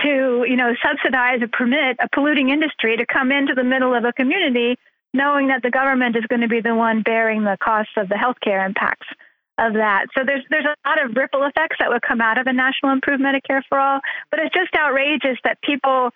to, 0.01 0.45
you 0.47 0.55
know, 0.55 0.73
subsidize 0.83 1.41
or 1.41 1.47
permit 1.47 1.97
a 1.99 2.07
polluting 2.13 2.49
industry 2.49 2.97
to 2.97 3.05
come 3.05 3.31
into 3.31 3.53
the 3.55 3.63
middle 3.63 3.93
of 3.93 4.03
a 4.03 4.13
community 4.13 4.77
knowing 5.13 5.47
that 5.47 5.61
the 5.61 5.69
government 5.69 6.15
is 6.15 6.25
going 6.27 6.41
to 6.41 6.47
be 6.47 6.61
the 6.61 6.73
one 6.73 7.01
bearing 7.01 7.43
the 7.43 7.57
costs 7.61 7.91
of 7.97 8.07
the 8.07 8.15
healthcare 8.15 8.65
impacts 8.65 9.07
of 9.61 9.73
that. 9.73 10.07
So 10.17 10.23
there's 10.25 10.43
there's 10.49 10.65
a 10.65 10.75
lot 10.87 11.03
of 11.03 11.15
ripple 11.15 11.43
effects 11.43 11.77
that 11.79 11.89
would 11.89 12.01
come 12.01 12.19
out 12.19 12.37
of 12.37 12.47
a 12.47 12.53
national 12.53 12.91
improved 12.91 13.21
Medicare 13.21 13.61
for 13.69 13.79
all. 13.79 13.99
But 14.29 14.39
it's 14.39 14.53
just 14.53 14.73
outrageous 14.75 15.37
that 15.43 15.61
people 15.61 16.11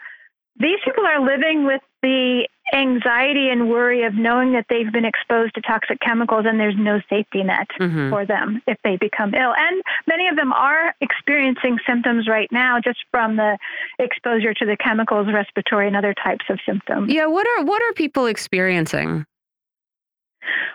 these 0.57 0.79
people 0.85 1.05
are 1.05 1.19
living 1.19 1.65
with 1.65 1.81
the 2.01 2.47
anxiety 2.73 3.49
and 3.49 3.69
worry 3.69 4.03
of 4.03 4.15
knowing 4.15 4.53
that 4.53 4.65
they've 4.69 4.91
been 4.91 5.05
exposed 5.05 5.53
to 5.53 5.61
toxic 5.61 5.99
chemicals 5.99 6.45
and 6.47 6.59
there's 6.59 6.75
no 6.77 6.99
safety 7.09 7.43
net 7.43 7.67
mm-hmm. 7.79 8.09
for 8.09 8.25
them 8.25 8.61
if 8.65 8.77
they 8.83 8.95
become 8.95 9.33
ill. 9.33 9.53
And 9.55 9.83
many 10.07 10.27
of 10.27 10.35
them 10.35 10.53
are 10.53 10.95
experiencing 11.01 11.77
symptoms 11.85 12.27
right 12.27 12.49
now 12.51 12.79
just 12.79 12.99
from 13.11 13.35
the 13.35 13.57
exposure 13.99 14.53
to 14.53 14.65
the 14.65 14.77
chemicals, 14.77 15.27
respiratory 15.31 15.87
and 15.87 15.95
other 15.95 16.13
types 16.13 16.45
of 16.49 16.59
symptoms. 16.65 17.11
Yeah, 17.11 17.27
what 17.27 17.45
are 17.47 17.65
what 17.65 17.81
are 17.83 17.93
people 17.93 18.25
experiencing? 18.25 19.25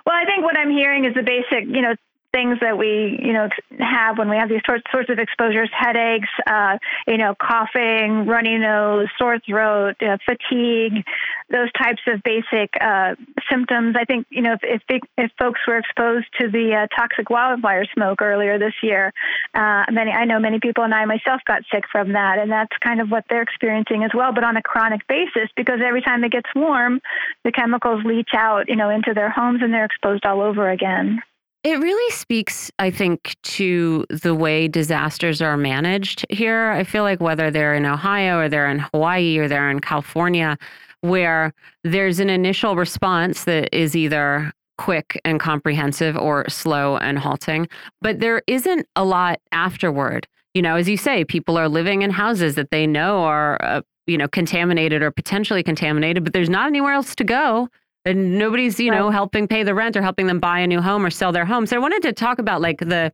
Well, 0.04 0.16
I 0.16 0.24
think 0.24 0.44
what 0.44 0.58
I'm 0.58 0.70
hearing 0.70 1.04
is 1.04 1.14
the 1.14 1.22
basic, 1.22 1.64
you 1.66 1.82
know, 1.82 1.94
things 2.32 2.58
that 2.60 2.78
we, 2.78 3.18
you 3.22 3.32
know, 3.32 3.48
have 3.78 4.18
when 4.18 4.28
we 4.28 4.36
have 4.36 4.48
these 4.48 4.62
sorts, 4.66 4.84
of 4.92 5.18
exposures, 5.18 5.70
headaches, 5.72 6.28
uh, 6.46 6.76
you 7.06 7.16
know, 7.16 7.34
coughing, 7.40 8.26
runny 8.26 8.58
nose, 8.58 9.08
sore 9.18 9.38
throat, 9.40 9.96
uh, 10.02 10.18
fatigue, 10.24 11.04
those 11.48 11.72
types 11.72 12.02
of 12.06 12.22
basic 12.22 12.70
uh, 12.80 13.14
symptoms. 13.50 13.96
I 13.98 14.04
think, 14.04 14.26
you 14.30 14.42
know, 14.42 14.56
if, 14.62 14.82
if, 14.88 15.00
if 15.16 15.30
folks 15.38 15.60
were 15.66 15.78
exposed 15.78 16.26
to 16.40 16.50
the 16.50 16.74
uh, 16.74 16.86
toxic 16.94 17.30
wildfire 17.30 17.84
smoke 17.94 18.20
earlier 18.20 18.58
this 18.58 18.74
year, 18.82 19.12
uh, 19.54 19.84
many, 19.90 20.12
I 20.12 20.24
know 20.24 20.38
many 20.38 20.60
people 20.60 20.84
and 20.84 20.94
I 20.94 21.04
myself 21.06 21.40
got 21.46 21.62
sick 21.72 21.84
from 21.90 22.12
that, 22.12 22.38
and 22.38 22.50
that's 22.50 22.76
kind 22.84 23.00
of 23.00 23.10
what 23.10 23.24
they're 23.30 23.42
experiencing 23.42 24.04
as 24.04 24.10
well, 24.14 24.32
but 24.32 24.44
on 24.44 24.56
a 24.56 24.62
chronic 24.62 25.06
basis 25.08 25.48
because 25.56 25.80
every 25.84 26.02
time 26.02 26.24
it 26.24 26.32
gets 26.32 26.48
warm, 26.54 27.00
the 27.44 27.52
chemicals 27.52 28.04
leach 28.04 28.30
out, 28.34 28.68
you 28.68 28.76
know, 28.76 28.90
into 28.90 29.14
their 29.14 29.30
homes 29.30 29.60
and 29.62 29.72
they're 29.72 29.86
exposed 29.86 30.24
all 30.26 30.40
over 30.40 30.68
again. 30.68 31.20
It 31.62 31.78
really 31.78 32.10
speaks, 32.12 32.70
I 32.78 32.90
think, 32.90 33.36
to 33.42 34.06
the 34.08 34.34
way 34.34 34.66
disasters 34.66 35.42
are 35.42 35.58
managed 35.58 36.24
here. 36.30 36.70
I 36.70 36.84
feel 36.84 37.02
like 37.02 37.20
whether 37.20 37.50
they're 37.50 37.74
in 37.74 37.84
Ohio 37.84 38.38
or 38.38 38.48
they're 38.48 38.70
in 38.70 38.78
Hawaii 38.78 39.36
or 39.36 39.46
they're 39.46 39.70
in 39.70 39.80
California, 39.80 40.56
where 41.02 41.52
there's 41.84 42.18
an 42.18 42.30
initial 42.30 42.76
response 42.76 43.44
that 43.44 43.68
is 43.76 43.94
either 43.94 44.52
quick 44.78 45.20
and 45.26 45.38
comprehensive 45.38 46.16
or 46.16 46.48
slow 46.48 46.96
and 46.96 47.18
halting, 47.18 47.68
but 48.00 48.20
there 48.20 48.42
isn't 48.46 48.86
a 48.96 49.04
lot 49.04 49.38
afterward. 49.52 50.26
You 50.54 50.62
know, 50.62 50.76
as 50.76 50.88
you 50.88 50.96
say, 50.96 51.26
people 51.26 51.58
are 51.58 51.68
living 51.68 52.00
in 52.00 52.10
houses 52.10 52.54
that 52.54 52.70
they 52.70 52.86
know 52.86 53.18
are, 53.24 53.62
uh, 53.62 53.82
you 54.06 54.16
know, 54.16 54.28
contaminated 54.28 55.02
or 55.02 55.10
potentially 55.10 55.62
contaminated, 55.62 56.24
but 56.24 56.32
there's 56.32 56.48
not 56.48 56.68
anywhere 56.68 56.94
else 56.94 57.14
to 57.16 57.24
go 57.24 57.68
and 58.04 58.38
nobody's 58.38 58.80
you 58.80 58.90
know 58.90 59.10
helping 59.10 59.46
pay 59.46 59.62
the 59.62 59.74
rent 59.74 59.96
or 59.96 60.02
helping 60.02 60.26
them 60.26 60.40
buy 60.40 60.60
a 60.60 60.66
new 60.66 60.80
home 60.80 61.04
or 61.04 61.10
sell 61.10 61.32
their 61.32 61.44
home. 61.44 61.66
So 61.66 61.76
i 61.76 61.78
wanted 61.78 62.02
to 62.02 62.12
talk 62.12 62.38
about 62.38 62.60
like 62.60 62.78
the 62.78 63.12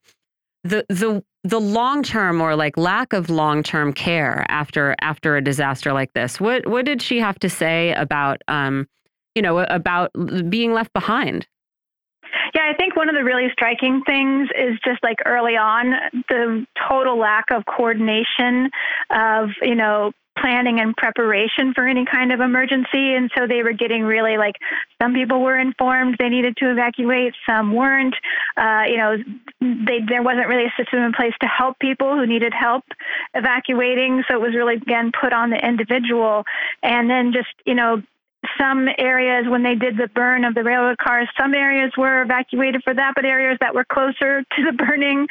the 0.64 0.84
the 0.88 1.22
the 1.44 1.60
long 1.60 2.02
term 2.02 2.40
or 2.40 2.56
like 2.56 2.76
lack 2.76 3.12
of 3.12 3.30
long 3.30 3.62
term 3.62 3.92
care 3.92 4.44
after 4.48 4.94
after 5.00 5.36
a 5.36 5.42
disaster 5.42 5.92
like 5.92 6.12
this. 6.12 6.40
What 6.40 6.66
what 6.66 6.84
did 6.84 7.02
she 7.02 7.18
have 7.20 7.38
to 7.40 7.48
say 7.48 7.92
about 7.92 8.42
um 8.48 8.86
you 9.34 9.42
know 9.42 9.58
about 9.58 10.10
being 10.48 10.72
left 10.72 10.92
behind? 10.92 11.46
Yeah, 12.54 12.70
I 12.70 12.74
think 12.74 12.96
one 12.96 13.08
of 13.08 13.14
the 13.14 13.24
really 13.24 13.48
striking 13.52 14.02
things 14.06 14.48
is 14.56 14.78
just 14.84 15.02
like 15.02 15.18
early 15.26 15.56
on 15.56 15.92
the 16.28 16.66
total 16.88 17.18
lack 17.18 17.46
of 17.50 17.64
coordination 17.66 18.70
of, 19.10 19.50
you 19.62 19.74
know, 19.74 20.12
planning 20.38 20.80
and 20.80 20.96
preparation 20.96 21.72
for 21.74 21.86
any 21.86 22.04
kind 22.04 22.32
of 22.32 22.40
emergency. 22.40 23.14
And 23.14 23.30
so 23.36 23.46
they 23.46 23.62
were 23.62 23.72
getting 23.72 24.02
really 24.02 24.36
like 24.36 24.54
some 25.00 25.14
people 25.14 25.40
were 25.40 25.58
informed 25.58 26.16
they 26.18 26.28
needed 26.28 26.56
to 26.58 26.70
evacuate, 26.70 27.34
some 27.48 27.74
weren't. 27.74 28.14
Uh, 28.56 28.82
you 28.86 28.96
know, 28.96 29.16
they, 29.60 30.00
there 30.08 30.22
wasn't 30.22 30.48
really 30.48 30.66
a 30.66 30.74
system 30.76 31.00
in 31.00 31.12
place 31.12 31.34
to 31.40 31.48
help 31.48 31.78
people 31.78 32.14
who 32.14 32.26
needed 32.26 32.52
help 32.52 32.84
evacuating. 33.34 34.22
So 34.28 34.36
it 34.36 34.40
was 34.40 34.54
really, 34.54 34.74
again, 34.74 35.12
put 35.18 35.32
on 35.32 35.50
the 35.50 35.56
individual. 35.56 36.44
And 36.82 37.08
then 37.10 37.32
just, 37.32 37.54
you 37.64 37.74
know, 37.74 38.02
some 38.58 38.88
areas 38.98 39.46
when 39.48 39.62
they 39.62 39.74
did 39.74 39.96
the 39.96 40.08
burn 40.14 40.44
of 40.44 40.54
the 40.54 40.62
railroad 40.62 40.98
cars, 40.98 41.28
some 41.38 41.54
areas 41.54 41.92
were 41.96 42.22
evacuated 42.22 42.82
for 42.84 42.94
that, 42.94 43.12
but 43.14 43.24
areas 43.24 43.58
that 43.60 43.74
were 43.74 43.84
closer 43.84 44.42
to 44.42 44.64
the 44.64 44.72
burning 44.86 45.26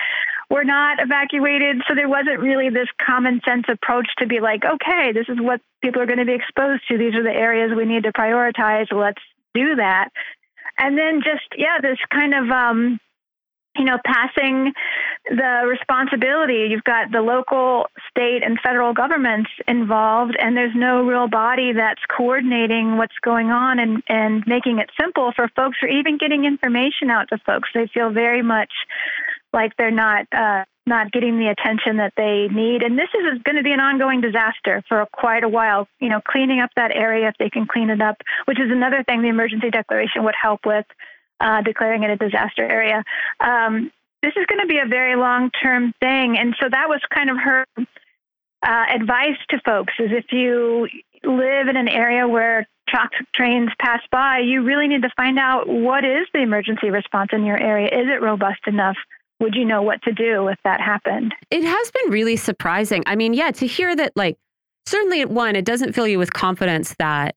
were 0.49 0.63
not 0.63 0.99
evacuated. 1.01 1.81
So 1.87 1.95
there 1.95 2.09
wasn't 2.09 2.39
really 2.39 2.69
this 2.69 2.87
common 3.05 3.41
sense 3.47 3.65
approach 3.69 4.07
to 4.19 4.27
be 4.27 4.39
like, 4.39 4.63
okay, 4.63 5.11
this 5.13 5.25
is 5.29 5.37
what 5.39 5.61
people 5.83 6.01
are 6.01 6.05
going 6.05 6.19
to 6.19 6.25
be 6.25 6.33
exposed 6.33 6.83
to. 6.89 6.97
These 6.97 7.15
are 7.15 7.23
the 7.23 7.29
areas 7.33 7.71
we 7.75 7.85
need 7.85 8.03
to 8.03 8.11
prioritize. 8.11 8.91
Let's 8.91 9.21
do 9.53 9.75
that. 9.75 10.09
And 10.77 10.97
then 10.97 11.21
just, 11.23 11.47
yeah, 11.57 11.79
this 11.81 11.97
kind 12.11 12.33
of, 12.33 12.49
um, 12.49 12.99
you 13.77 13.83
know, 13.83 13.97
passing 14.05 14.71
the 15.29 15.65
responsibility. 15.67 16.67
You've 16.69 16.83
got 16.83 17.11
the 17.11 17.21
local, 17.21 17.87
state, 18.09 18.41
and 18.43 18.59
federal 18.61 18.93
governments 18.93 19.49
involved, 19.67 20.35
and 20.39 20.55
there's 20.55 20.75
no 20.75 21.03
real 21.03 21.27
body 21.27 21.73
that's 21.73 22.01
coordinating 22.15 22.97
what's 22.97 23.19
going 23.21 23.51
on 23.51 23.79
and, 23.79 24.01
and 24.07 24.43
making 24.47 24.79
it 24.79 24.89
simple 24.99 25.33
for 25.35 25.49
folks 25.55 25.77
or 25.81 25.89
even 25.89 26.17
getting 26.17 26.45
information 26.45 27.09
out 27.09 27.27
to 27.29 27.37
folks. 27.39 27.69
They 27.73 27.87
feel 27.93 28.11
very 28.11 28.41
much 28.41 28.71
like 29.55 29.75
they're 29.77 29.89
not 29.89 30.27
uh, 30.31 30.65
not 30.85 31.11
getting 31.11 31.39
the 31.39 31.47
attention 31.47 31.97
that 31.97 32.13
they 32.15 32.47
need. 32.53 32.83
And 32.83 32.99
this 32.99 33.09
is 33.15 33.41
going 33.41 33.55
to 33.55 33.63
be 33.63 33.71
an 33.71 33.79
ongoing 33.79 34.21
disaster 34.21 34.83
for 34.87 35.07
quite 35.11 35.43
a 35.43 35.49
while. 35.49 35.87
You 35.99 36.09
know, 36.09 36.21
cleaning 36.21 36.59
up 36.59 36.69
that 36.75 36.95
area 36.95 37.29
if 37.29 37.35
they 37.39 37.49
can 37.49 37.65
clean 37.65 37.89
it 37.89 38.01
up, 38.01 38.21
which 38.45 38.59
is 38.59 38.69
another 38.69 39.03
thing 39.03 39.23
the 39.23 39.29
emergency 39.29 39.71
declaration 39.71 40.23
would 40.25 40.35
help 40.39 40.65
with 40.65 40.85
uh, 41.39 41.61
declaring 41.61 42.03
it 42.03 42.11
a 42.11 42.17
disaster 42.17 42.63
area. 42.63 43.03
Um, 43.39 43.91
this 44.21 44.33
is 44.35 44.45
going 44.45 44.61
to 44.61 44.67
be 44.67 44.77
a 44.77 44.85
very 44.85 45.15
long 45.15 45.49
term 45.51 45.93
thing. 45.99 46.37
And 46.37 46.55
so 46.59 46.67
that 46.69 46.89
was 46.89 46.99
kind 47.09 47.29
of 47.29 47.37
her 47.37 47.65
uh, 48.61 48.85
advice 48.93 49.37
to 49.49 49.59
folks 49.65 49.93
is 49.99 50.11
if 50.11 50.31
you 50.31 50.87
live 51.23 51.67
in 51.67 51.77
an 51.77 51.87
area 51.87 52.27
where 52.27 52.67
trains 53.33 53.69
pass 53.79 54.01
by, 54.11 54.39
you 54.39 54.63
really 54.63 54.87
need 54.87 55.01
to 55.01 55.11
find 55.17 55.37
out 55.37 55.67
what 55.67 56.05
is 56.05 56.27
the 56.33 56.39
emergency 56.39 56.89
response 56.89 57.31
in 57.33 57.45
your 57.45 57.57
area. 57.57 57.87
Is 57.87 58.07
it 58.07 58.21
robust 58.21 58.61
enough? 58.67 58.97
Would 59.39 59.55
you 59.55 59.65
know 59.65 59.81
what 59.81 60.01
to 60.03 60.13
do 60.13 60.47
if 60.47 60.57
that 60.63 60.79
happened? 60.79 61.33
It 61.51 61.63
has 61.63 61.91
been 61.91 62.11
really 62.11 62.37
surprising. 62.37 63.03
I 63.05 63.15
mean, 63.15 63.33
yeah, 63.33 63.51
to 63.51 63.67
hear 63.67 63.95
that, 63.95 64.13
like, 64.15 64.37
certainly 64.85 65.25
one, 65.25 65.55
it 65.55 65.65
doesn't 65.65 65.93
fill 65.93 66.07
you 66.07 66.17
with 66.17 66.33
confidence 66.33 66.95
that 66.99 67.35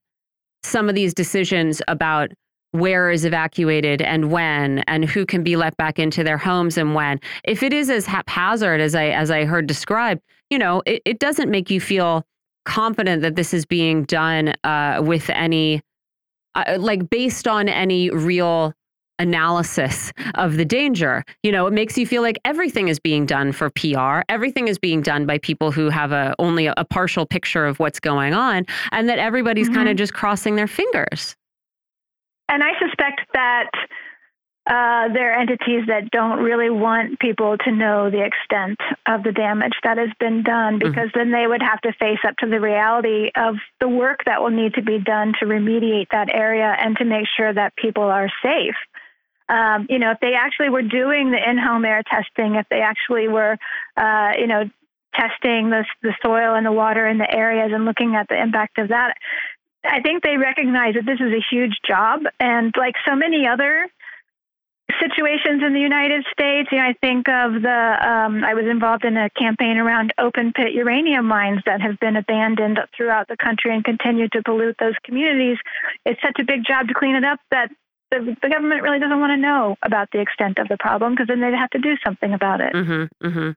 some 0.63 0.89
of 0.89 0.95
these 0.95 1.15
decisions 1.15 1.83
about 1.89 2.31
where 2.73 3.11
is 3.11 3.25
evacuated 3.25 4.03
and 4.03 4.31
when 4.31 4.81
and 4.81 5.05
who 5.05 5.25
can 5.25 5.43
be 5.43 5.57
let 5.57 5.77
back 5.77 5.99
into 5.99 6.23
their 6.23 6.37
homes 6.37 6.77
and 6.77 6.95
when 6.95 7.19
if 7.45 7.63
it 7.63 7.73
is 7.73 7.89
as 7.89 8.05
haphazard 8.05 8.79
as 8.79 8.95
i 8.95 9.07
as 9.07 9.31
i 9.31 9.47
heard 9.47 9.67
described 9.67 10.21
you 10.51 10.59
know 10.59 10.83
it, 10.85 11.01
it 11.07 11.19
doesn't 11.19 11.51
make 11.51 11.71
you 11.71 11.81
feel 11.81 12.27
confident 12.67 13.23
that 13.23 13.37
this 13.37 13.55
is 13.55 13.65
being 13.65 14.05
done 14.05 14.53
uh, 14.65 15.01
with 15.03 15.31
any 15.31 15.81
uh, 16.55 16.77
like 16.79 17.09
based 17.09 17.49
on 17.49 17.69
any 17.69 18.11
real 18.11 18.75
analysis 19.19 20.13
of 20.35 20.57
the 20.57 20.65
danger. 20.65 21.25
You 21.43 21.53
know, 21.53 21.67
it 21.67 21.73
makes 21.73 21.97
you 21.99 22.07
feel 22.07 22.23
like 22.23 22.39
everything 22.45 22.89
is 22.89 22.99
being 22.99 23.27
done 23.27 23.53
for 23.53 23.71
PR, 23.71 24.21
everything 24.29 24.69
is 24.69 24.79
being 24.79 25.03
done 25.03 25.27
by 25.27 25.39
people 25.39 25.73
who 25.73 25.89
have 25.91 26.13
a 26.13 26.35
only 26.39 26.67
a, 26.67 26.75
partial 26.89 27.27
picture 27.27 27.67
of 27.67 27.79
what's 27.79 28.01
going 28.01 28.33
on, 28.33 28.65
and 28.93 29.09
that 29.09 29.19
everybody's 29.19 29.69
mm 29.69 29.75
-hmm. 29.75 29.77
kind 29.77 29.89
of 29.89 29.97
just 29.97 30.15
crossing 30.15 30.57
their 30.57 30.67
fingers. 30.67 31.37
And 32.49 32.63
I 32.63 32.73
suspect 32.79 33.21
that 33.35 33.71
uh, 34.69 35.09
there 35.15 35.33
are 35.33 35.41
entities 35.41 35.85
that 35.87 36.11
don't 36.11 36.41
really 36.41 36.69
want 36.69 37.19
people 37.21 37.57
to 37.57 37.73
know 37.73 38.11
the 38.11 38.23
extent 38.23 38.79
of 39.07 39.23
the 39.23 39.33
damage 39.33 39.73
that 39.83 39.97
has 39.97 40.11
been 40.21 40.43
done 40.43 40.79
mm-hmm. 40.79 40.91
because 40.91 41.09
mm-hmm. 41.09 41.31
then 41.31 41.33
they 41.33 41.47
would 41.47 41.63
have 41.63 41.81
to 41.81 41.93
face 41.95 42.19
up 42.27 42.37
to 42.37 42.47
the 42.47 42.61
reality 42.61 43.31
of 43.35 43.57
the 43.81 43.89
work 43.89 44.21
that 44.27 44.43
will 44.43 44.51
need 44.51 44.75
to 44.75 44.83
be 44.83 44.99
done 44.99 45.33
to 45.41 45.47
remediate 45.47 46.09
that 46.11 46.29
area 46.35 46.77
and 46.79 46.99
to 46.99 47.05
make 47.07 47.27
sure 47.35 47.53
that 47.53 47.75
people 47.77 48.05
are 48.05 48.29
safe. 48.43 48.77
Um, 49.49 49.87
you 49.89 49.99
know, 49.99 50.11
if 50.11 50.21
they 50.21 50.35
actually 50.35 50.71
were 50.71 50.83
doing 50.83 51.31
the 51.31 51.51
in-home 51.51 51.85
air 51.85 52.03
testing, 52.03 52.57
if 52.57 52.67
they 52.69 52.81
actually 52.81 53.29
were, 53.29 53.57
uh, 53.97 54.33
you 54.39 54.47
know, 54.47 54.65
testing 55.15 55.71
the, 55.71 55.85
the 56.03 56.15
soil 56.23 56.55
and 56.55 56.67
the 56.67 56.73
water 56.73 57.07
in 57.07 57.19
the 57.19 57.31
areas 57.35 57.71
and 57.73 57.85
looking 57.85 58.15
at 58.15 58.29
the 58.29 58.41
impact 58.41 58.79
of 58.79 58.89
that, 58.89 59.15
I 59.85 60.01
think 60.01 60.23
they 60.23 60.37
recognize 60.37 60.95
that 60.95 61.07
this 61.07 61.21
is 61.21 61.33
a 61.33 61.43
huge 61.51 61.79
job. 61.87 62.23
And 62.39 62.75
like 62.77 62.95
so 63.07 63.17
many 63.17 63.47
other 63.47 63.89
situations 65.01 65.63
in 65.65 65.75
the 65.75 65.81
United 65.81 66.25
States. 66.33 66.69
You 66.73 66.79
know, 66.79 66.85
I 66.85 66.95
think 67.01 67.29
of 67.29 67.63
the, 67.63 67.97
um, 68.01 68.43
I 68.43 68.55
was 68.55 68.65
involved 68.65 69.05
in 69.05 69.17
a 69.17 69.29
campaign 69.31 69.77
around 69.77 70.15
open 70.19 70.53
pit 70.53 70.73
uranium 70.73 71.27
mines 71.27 71.61
that 71.67 71.81
have 71.81 72.01
been 72.01 72.17
abandoned 72.17 72.79
throughout 72.97 73.29
the 73.29 73.37
country 73.37 73.75
and 73.75 73.85
continue 73.85 74.29
to 74.29 74.43
pollute 74.43 74.77
those 74.81 74.95
communities. 75.05 75.59
It's 76.07 76.21
such 76.23 76.39
a 76.41 76.45
big 76.45 76.65
job 76.65 76.89
to 76.89 76.95
clean 76.95 77.17
it 77.17 77.25
up 77.25 77.41
that 77.51 77.71
the, 78.11 78.37
the 78.43 78.49
government 78.49 78.83
really 78.83 78.99
doesn't 78.99 79.21
want 79.21 79.31
to 79.33 79.37
know 79.37 79.77
about 79.83 80.09
the 80.13 80.21
extent 80.21 80.59
of 80.59 80.69
the 80.69 80.77
problem 80.79 81.13
because 81.13 81.27
then 81.29 81.41
they'd 81.41 81.55
have 81.55 81.71
to 81.71 81.79
do 81.79 81.97
something 82.05 82.33
about 82.33 82.61
it. 82.61 82.73
Mm-hmm, 82.73 83.27
mm-hmm. 83.27 83.51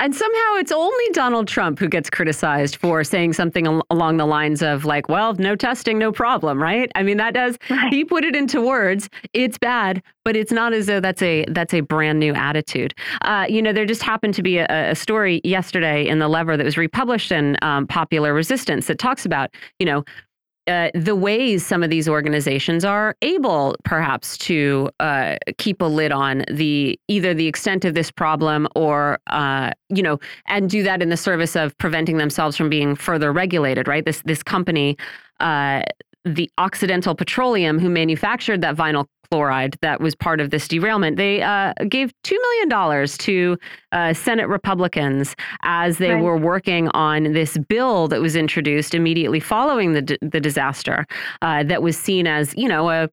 And 0.00 0.14
somehow 0.14 0.54
it's 0.54 0.72
only 0.72 1.04
Donald 1.12 1.46
Trump 1.46 1.78
who 1.78 1.86
gets 1.86 2.08
criticized 2.08 2.76
for 2.76 3.04
saying 3.04 3.34
something 3.34 3.66
al 3.66 3.82
along 3.90 4.16
the 4.16 4.24
lines 4.24 4.62
of 4.62 4.86
like, 4.86 5.10
well, 5.10 5.34
no 5.34 5.54
testing, 5.54 5.98
no 5.98 6.10
problem, 6.10 6.60
right? 6.60 6.90
I 6.94 7.02
mean, 7.02 7.18
that 7.18 7.34
does, 7.34 7.58
right. 7.68 7.92
he 7.92 8.02
put 8.02 8.24
it 8.24 8.34
into 8.34 8.62
words. 8.62 9.10
It's 9.34 9.58
bad, 9.58 10.02
but 10.24 10.36
it's 10.36 10.52
not 10.52 10.72
as 10.72 10.86
though 10.86 11.00
that's 11.00 11.20
a 11.20 11.44
that's 11.48 11.74
a 11.74 11.80
brand 11.80 12.18
new 12.18 12.32
attitude. 12.32 12.94
Uh, 13.20 13.44
you 13.46 13.60
know, 13.60 13.74
there 13.74 13.84
just 13.84 14.02
happened 14.02 14.32
to 14.34 14.42
be 14.42 14.56
a, 14.56 14.66
a, 14.70 14.94
story 14.94 15.42
yesterday 15.44 16.08
in 16.08 16.18
The 16.18 16.28
Lever 16.28 16.56
that 16.56 16.64
was 16.64 16.78
republished 16.78 17.30
in 17.30 17.58
um, 17.60 17.86
Popular 17.86 18.32
Resistance 18.32 18.86
that 18.86 18.98
talks 18.98 19.26
about, 19.26 19.50
you 19.78 19.84
know, 19.84 20.02
uh, 20.66 20.90
the 20.94 21.16
ways 21.16 21.64
some 21.64 21.82
of 21.82 21.90
these 21.90 22.08
organizations 22.08 22.84
are 22.84 23.16
able, 23.22 23.76
perhaps, 23.84 24.36
to 24.38 24.88
uh, 25.00 25.36
keep 25.58 25.80
a 25.80 25.86
lid 25.86 26.12
on 26.12 26.44
the 26.50 26.98
either 27.08 27.34
the 27.34 27.46
extent 27.46 27.84
of 27.84 27.94
this 27.94 28.10
problem 28.10 28.68
or, 28.76 29.18
uh, 29.28 29.70
you 29.88 30.02
know, 30.02 30.18
and 30.46 30.70
do 30.70 30.82
that 30.82 31.02
in 31.02 31.08
the 31.08 31.16
service 31.16 31.56
of 31.56 31.76
preventing 31.78 32.18
themselves 32.18 32.56
from 32.56 32.68
being 32.68 32.94
further 32.94 33.32
regulated. 33.32 33.88
Right? 33.88 34.04
This 34.04 34.22
this 34.24 34.42
company 34.42 34.96
uh, 35.40 35.82
the 36.24 36.50
Occidental 36.58 37.14
Petroleum, 37.14 37.78
who 37.78 37.88
manufactured 37.88 38.60
that 38.60 38.76
vinyl 38.76 39.06
chloride 39.30 39.76
that 39.80 40.00
was 40.00 40.14
part 40.14 40.40
of 40.40 40.50
this 40.50 40.66
derailment, 40.66 41.16
they 41.16 41.42
uh, 41.42 41.72
gave 41.88 42.12
$2 42.24 42.32
million 42.32 43.06
to 43.06 43.58
uh, 43.92 44.12
Senate 44.12 44.48
Republicans 44.48 45.36
as 45.62 45.98
they 45.98 46.14
right. 46.14 46.22
were 46.22 46.36
working 46.36 46.88
on 46.88 47.32
this 47.32 47.56
bill 47.68 48.08
that 48.08 48.20
was 48.20 48.34
introduced 48.36 48.94
immediately 48.94 49.40
following 49.40 49.92
the, 49.92 50.18
the 50.20 50.40
disaster 50.40 51.06
uh, 51.42 51.62
that 51.62 51.82
was 51.82 51.96
seen 51.96 52.26
as, 52.26 52.54
you 52.56 52.68
know, 52.68 52.90
a 52.90 53.08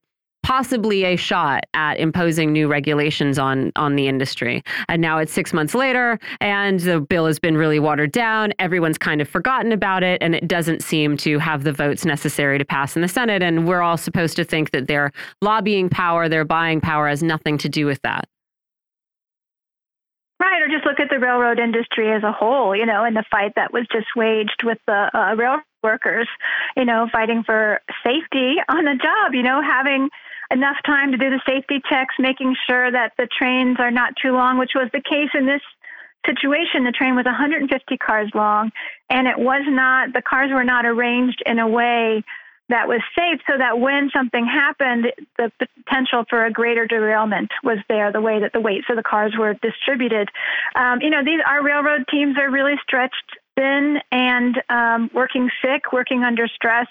possibly 0.47 1.03
a 1.03 1.17
shot 1.17 1.65
at 1.73 1.99
imposing 1.99 2.53
new 2.53 2.69
regulations 2.69 3.37
on 3.37 3.69
on 3.75 3.97
the 3.97 4.07
industry. 4.07 4.63
And 4.87 5.01
now 5.01 5.17
it's 5.17 5.33
six 5.33 5.51
months 5.51 5.75
later, 5.75 6.17
and 6.39 6.79
the 6.79 7.01
bill 7.01 7.25
has 7.25 7.37
been 7.37 7.57
really 7.57 7.79
watered 7.79 8.13
down. 8.13 8.53
Everyone's 8.57 8.97
kind 8.97 9.19
of 9.19 9.27
forgotten 9.27 9.73
about 9.73 10.03
it, 10.03 10.23
and 10.23 10.33
it 10.33 10.47
doesn't 10.47 10.81
seem 10.81 11.17
to 11.17 11.37
have 11.39 11.65
the 11.65 11.73
votes 11.73 12.05
necessary 12.05 12.57
to 12.59 12.63
pass 12.63 12.95
in 12.95 13.01
the 13.01 13.09
Senate. 13.09 13.43
And 13.43 13.67
we're 13.67 13.81
all 13.81 13.97
supposed 13.97 14.37
to 14.37 14.45
think 14.45 14.71
that 14.71 14.87
their 14.87 15.11
lobbying 15.41 15.89
power, 15.89 16.29
their 16.29 16.45
buying 16.45 16.79
power, 16.79 17.09
has 17.09 17.21
nothing 17.21 17.57
to 17.57 17.67
do 17.67 17.85
with 17.85 18.01
that. 18.03 18.29
Right, 20.39 20.61
or 20.61 20.69
just 20.69 20.85
look 20.85 21.01
at 21.01 21.09
the 21.09 21.19
railroad 21.19 21.59
industry 21.59 22.09
as 22.13 22.23
a 22.23 22.31
whole, 22.31 22.73
you 22.73 22.85
know, 22.85 23.03
and 23.03 23.17
the 23.17 23.25
fight 23.29 23.51
that 23.57 23.73
was 23.73 23.85
just 23.91 24.07
waged 24.15 24.63
with 24.63 24.77
the 24.87 25.09
uh, 25.13 25.35
railroad 25.35 25.63
workers, 25.83 26.27
you 26.77 26.85
know, 26.85 27.09
fighting 27.11 27.43
for 27.45 27.81
safety 28.05 28.55
on 28.69 28.85
the 28.85 28.95
job, 28.95 29.33
you 29.33 29.43
know, 29.43 29.61
having 29.61 30.09
enough 30.51 30.77
time 30.85 31.11
to 31.11 31.17
do 31.17 31.29
the 31.29 31.41
safety 31.47 31.81
checks, 31.89 32.15
making 32.19 32.55
sure 32.67 32.91
that 32.91 33.13
the 33.17 33.27
trains 33.27 33.77
are 33.79 33.91
not 33.91 34.13
too 34.21 34.31
long, 34.31 34.57
which 34.57 34.71
was 34.75 34.89
the 34.93 35.01
case 35.01 35.29
in 35.33 35.45
this 35.45 35.61
situation. 36.25 36.83
The 36.83 36.91
train 36.91 37.15
was 37.15 37.25
150 37.25 37.97
cars 37.97 38.29
long, 38.33 38.71
and 39.09 39.27
it 39.27 39.37
was 39.37 39.63
not, 39.67 40.13
the 40.13 40.21
cars 40.21 40.51
were 40.51 40.63
not 40.63 40.85
arranged 40.85 41.41
in 41.45 41.59
a 41.59 41.67
way 41.67 42.23
that 42.69 42.87
was 42.87 43.01
safe 43.17 43.39
so 43.47 43.57
that 43.57 43.79
when 43.79 44.09
something 44.13 44.45
happened, 44.45 45.07
the 45.37 45.51
potential 45.85 46.25
for 46.29 46.45
a 46.45 46.51
greater 46.51 46.85
derailment 46.85 47.49
was 47.63 47.77
there, 47.87 48.11
the 48.11 48.21
way 48.21 48.41
that 48.41 48.51
the 48.51 48.59
weights 48.59 48.87
of 48.89 48.97
the 48.97 49.03
cars 49.03 49.33
were 49.37 49.53
distributed. 49.61 50.29
Um, 50.75 50.99
you 51.01 51.09
know, 51.09 51.23
these 51.23 51.39
our 51.47 51.63
railroad 51.63 52.05
teams 52.11 52.37
are 52.37 52.51
really 52.51 52.75
stretched 52.83 53.39
thin 53.57 53.97
and 54.11 54.61
um, 54.69 55.09
working 55.13 55.49
sick, 55.61 55.91
working 55.91 56.23
under 56.23 56.47
stress, 56.47 56.87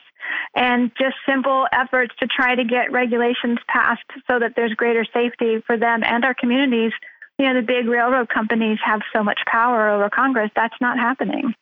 and 0.55 0.91
just 0.99 1.15
simple 1.27 1.67
efforts 1.73 2.15
to 2.21 2.27
try 2.27 2.55
to 2.55 2.65
get 2.65 2.91
regulations 2.91 3.59
passed 3.69 4.03
so 4.27 4.39
that 4.39 4.53
there's 4.57 4.73
greater 4.75 5.05
safety 5.15 5.63
for 5.67 5.77
them 5.77 6.03
and 6.05 6.25
our 6.25 6.35
communities. 6.35 6.93
You 7.39 7.47
know, 7.47 7.55
the 7.55 7.67
big 7.67 7.87
railroad 7.87 8.29
companies 8.29 8.79
have 8.85 9.01
so 9.15 9.23
much 9.23 9.39
power 9.47 9.89
over 9.91 10.11
Congress. 10.11 10.51
That's 10.57 10.75
not 10.81 10.99
happening. 10.99 11.55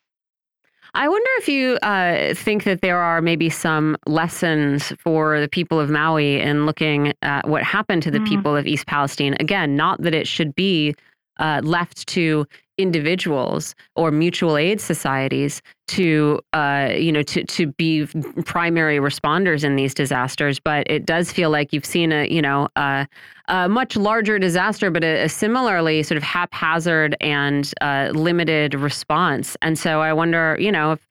I 0.96 1.08
wonder 1.08 1.30
if 1.38 1.48
you 1.48 1.76
uh, 1.82 2.34
think 2.34 2.62
that 2.64 2.80
there 2.80 3.00
are 3.00 3.20
maybe 3.20 3.50
some 3.50 3.96
lessons 4.06 4.92
for 4.98 5.40
the 5.40 5.48
people 5.48 5.80
of 5.80 5.90
Maui 5.90 6.40
in 6.40 6.66
looking 6.66 7.12
at 7.22 7.48
what 7.48 7.64
happened 7.64 8.04
to 8.04 8.12
the 8.12 8.20
mm. 8.20 8.28
people 8.28 8.56
of 8.56 8.66
East 8.66 8.86
Palestine. 8.86 9.34
Again, 9.40 9.74
not 9.74 10.00
that 10.02 10.14
it 10.14 10.28
should 10.28 10.54
be 10.54 10.94
uh, 11.38 11.60
left 11.64 12.06
to 12.08 12.46
individuals 12.78 13.74
or 13.94 14.10
mutual 14.10 14.56
aid 14.56 14.80
societies 14.80 15.62
to 15.86 16.40
uh, 16.52 16.92
you 16.96 17.12
know 17.12 17.22
to 17.22 17.44
to 17.44 17.68
be 17.68 18.06
primary 18.44 18.98
responders 18.98 19.62
in 19.62 19.76
these 19.76 19.94
disasters 19.94 20.58
but 20.58 20.88
it 20.90 21.06
does 21.06 21.30
feel 21.30 21.50
like 21.50 21.72
you've 21.72 21.84
seen 21.84 22.10
a 22.10 22.26
you 22.28 22.42
know 22.42 22.68
a, 22.76 23.06
a 23.48 23.68
much 23.68 23.96
larger 23.96 24.38
disaster 24.38 24.90
but 24.90 25.04
a, 25.04 25.24
a, 25.24 25.28
similarly 25.28 26.02
sort 26.02 26.16
of 26.16 26.22
haphazard 26.22 27.16
and 27.20 27.72
uh, 27.80 28.10
limited 28.12 28.74
response 28.74 29.56
and 29.62 29.78
so 29.78 30.00
i 30.00 30.12
wonder 30.12 30.56
you 30.58 30.72
know 30.72 30.92
if 30.92 31.06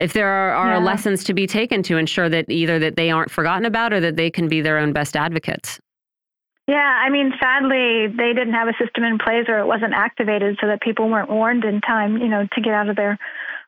if 0.00 0.12
there 0.12 0.28
are, 0.28 0.52
are 0.52 0.72
yeah. 0.72 0.78
lessons 0.78 1.22
to 1.24 1.32
be 1.32 1.46
taken 1.46 1.82
to 1.84 1.96
ensure 1.96 2.28
that 2.28 2.50
either 2.50 2.80
that 2.80 2.96
they 2.96 3.10
aren't 3.10 3.30
forgotten 3.30 3.64
about 3.64 3.92
or 3.92 4.00
that 4.00 4.16
they 4.16 4.30
can 4.30 4.48
be 4.48 4.60
their 4.60 4.78
own 4.78 4.92
best 4.92 5.16
advocates 5.16 5.78
yeah, 6.66 7.02
I 7.04 7.10
mean, 7.10 7.32
sadly, 7.40 8.06
they 8.06 8.32
didn't 8.32 8.54
have 8.54 8.68
a 8.68 8.76
system 8.82 9.04
in 9.04 9.18
place 9.18 9.44
or 9.48 9.58
it 9.58 9.66
wasn't 9.66 9.92
activated 9.92 10.56
so 10.60 10.66
that 10.68 10.80
people 10.80 11.10
weren't 11.10 11.28
warned 11.28 11.64
in 11.64 11.82
time, 11.82 12.16
you 12.16 12.28
know, 12.28 12.46
to 12.54 12.60
get 12.60 12.72
out 12.72 12.88
of 12.88 12.96
their 12.96 13.18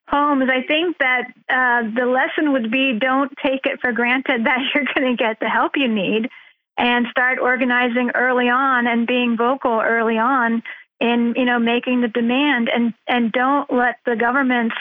homes. 0.09 0.49
I 0.51 0.63
think 0.67 0.97
that 0.99 1.25
uh, 1.51 1.91
the 1.95 2.07
lesson 2.07 2.53
would 2.53 2.71
be 2.71 2.99
don't 2.99 3.31
take 3.45 3.67
it 3.67 3.81
for 3.81 3.93
granted 3.93 4.45
that 4.47 4.61
you're 4.75 4.87
going 4.95 5.15
to 5.15 5.23
get 5.23 5.41
the 5.41 5.49
help 5.49 5.73
you 5.77 5.89
need 5.89 6.31
and 6.79 7.07
start 7.11 7.39
organizing 7.39 8.11
early 8.15 8.49
on 8.49 8.87
and 8.87 9.07
being 9.07 9.37
vocal 9.37 9.81
early 9.85 10.19
on 10.19 10.63
in, 10.99 11.35
you 11.37 11.45
know, 11.45 11.59
making 11.59 12.01
the 12.01 12.09
demand 12.09 12.71
and, 12.75 12.95
and 13.07 13.31
don't 13.33 13.71
let 13.71 13.97
the 14.07 14.17
government's 14.17 14.77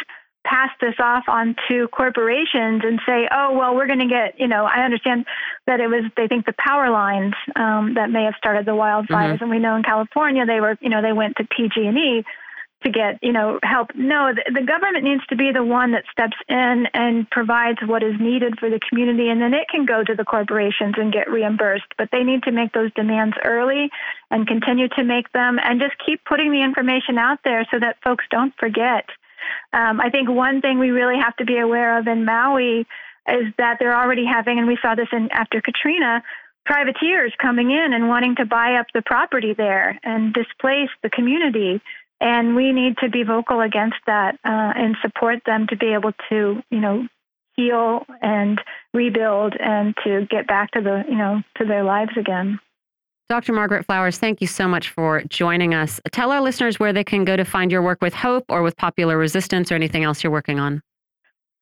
pass 0.46 0.70
this 0.80 0.96
off 1.00 1.26
onto 1.28 1.88
corporations 1.90 2.82
and 2.86 3.02
say, 3.06 3.28
oh, 3.32 3.58
well, 3.58 3.76
we're 3.76 3.88
going 3.88 4.00
to 4.00 4.08
get, 4.08 4.40
you 4.40 4.48
know, 4.48 4.66
I 4.66 4.86
understand 4.86 5.26
that 5.68 5.80
it 5.80 5.88
was, 5.88 6.04
they 6.16 6.28
think 6.28 6.46
the 6.46 6.56
power 6.58 6.90
lines 6.90 7.34
um, 7.56 7.96
that 7.96 8.10
may 8.10 8.24
have 8.24 8.36
started 8.38 8.66
the 8.66 8.72
wildfires. 8.72 9.36
Mm-hmm. 9.36 9.44
And 9.44 9.52
we 9.52 9.60
know 9.60 9.76
in 9.76 9.84
California, 9.84 10.46
they 10.46 10.62
were, 10.62 10.78
you 10.80 10.90
know, 10.90 11.02
they 11.02 11.14
went 11.14 11.36
to 11.38 11.44
PG&E 11.46 12.24
to 12.84 12.92
get, 12.92 13.18
you 13.24 13.34
know, 13.34 13.60
help. 13.64 13.90
No, 13.96 14.32
the, 14.34 14.60
the 14.60 14.66
government 14.66 15.04
needs 15.04 15.26
to 15.28 15.36
be 15.36 15.52
the 15.52 15.64
one 15.64 15.94
that 15.94 16.04
steps 16.12 16.38
in 16.48 16.86
and 16.94 17.28
provides 17.32 17.80
what 17.84 18.04
is 18.04 18.14
needed 18.20 18.60
for 18.60 18.70
the 18.70 18.80
community. 18.88 19.30
And 19.30 19.42
then 19.42 19.54
it 19.54 19.68
can 19.70 19.86
go 19.86 20.04
to 20.04 20.14
the 20.14 20.24
corporations 20.24 20.94
and 20.98 21.12
get 21.12 21.30
reimbursed. 21.30 21.90
But 21.98 22.10
they 22.12 22.24
need 22.24 22.44
to 22.44 22.52
make 22.52 22.74
those 22.74 22.94
demands 22.94 23.36
early 23.44 23.90
and 24.30 24.48
continue 24.48 24.88
to 24.90 25.04
make 25.04 25.32
them 25.32 25.60
and 25.64 25.82
just 25.82 25.96
keep 26.06 26.24
putting 26.26 26.52
the 26.52 26.62
information 26.62 27.18
out 27.18 27.40
there 27.44 27.66
so 27.72 27.80
that 27.80 27.98
folks 28.04 28.26
don't 28.30 28.54
forget 28.60 29.10
um, 29.74 30.00
I 30.00 30.10
think 30.10 30.30
one 30.30 30.62
thing 30.62 30.80
we 30.80 30.90
really 30.90 31.20
have 31.20 31.36
to 31.38 31.46
be 31.46 31.58
aware 31.58 31.98
of 31.98 32.08
in 32.08 32.26
Maui 32.26 32.86
is 33.28 33.54
that 33.58 33.78
they're 33.80 33.96
already 33.96 34.26
having, 34.26 34.60
and 34.60 34.68
we 34.68 34.78
saw 34.82 34.96
this 34.96 35.08
in 35.12 35.30
after 35.32 35.62
Katrina, 35.62 36.24
privateers 36.66 37.34
coming 37.42 37.72
in 37.72 37.94
and 37.94 38.08
wanting 38.08 38.36
to 38.36 38.46
buy 38.46 38.76
up 38.76 38.88
the 38.94 39.02
property 39.02 39.54
there 39.54 40.00
and 40.04 40.34
displace 40.34 40.90
the 41.04 41.10
community. 41.10 41.82
And 42.22 42.56
we 42.56 42.72
need 42.72 42.98
to 43.00 43.10
be 43.10 43.24
vocal 43.24 43.62
against 43.62 43.98
that 44.08 44.36
uh, 44.46 44.74
and 44.76 44.96
support 45.02 45.40
them 45.46 45.68
to 45.68 45.76
be 45.76 45.94
able 45.94 46.14
to, 46.30 46.64
you 46.70 46.80
know, 46.80 47.08
heal 47.56 48.06
and 48.22 48.60
rebuild 48.94 49.54
and 49.60 49.96
to 50.04 50.26
get 50.30 50.48
back 50.48 50.72
to 50.72 50.82
the, 50.82 51.04
you 51.08 51.18
know, 51.18 51.42
to 51.58 51.66
their 51.66 51.84
lives 51.84 52.12
again. 52.18 52.60
Dr. 53.28 53.54
Margaret 53.54 53.86
Flowers, 53.86 54.20
thank 54.20 54.40
you 54.40 54.48
so 54.48 54.68
much 54.68 54.90
for 54.90 55.24
joining 55.30 55.74
us. 55.74 56.00
Tell 56.12 56.32
our 56.32 56.42
listeners 56.42 56.80
where 56.80 56.94
they 56.94 57.04
can 57.04 57.26
go 57.26 57.36
to 57.36 57.44
find 57.44 57.72
your 57.72 57.82
work 57.82 58.00
with 58.02 58.14
Hope 58.14 58.46
or 58.50 58.62
with 58.62 58.78
Popular 58.78 59.18
Resistance 59.18 59.72
or 59.72 59.76
anything 59.76 60.04
else 60.04 60.24
you're 60.24 60.32
working 60.32 60.60
on. 60.60 60.82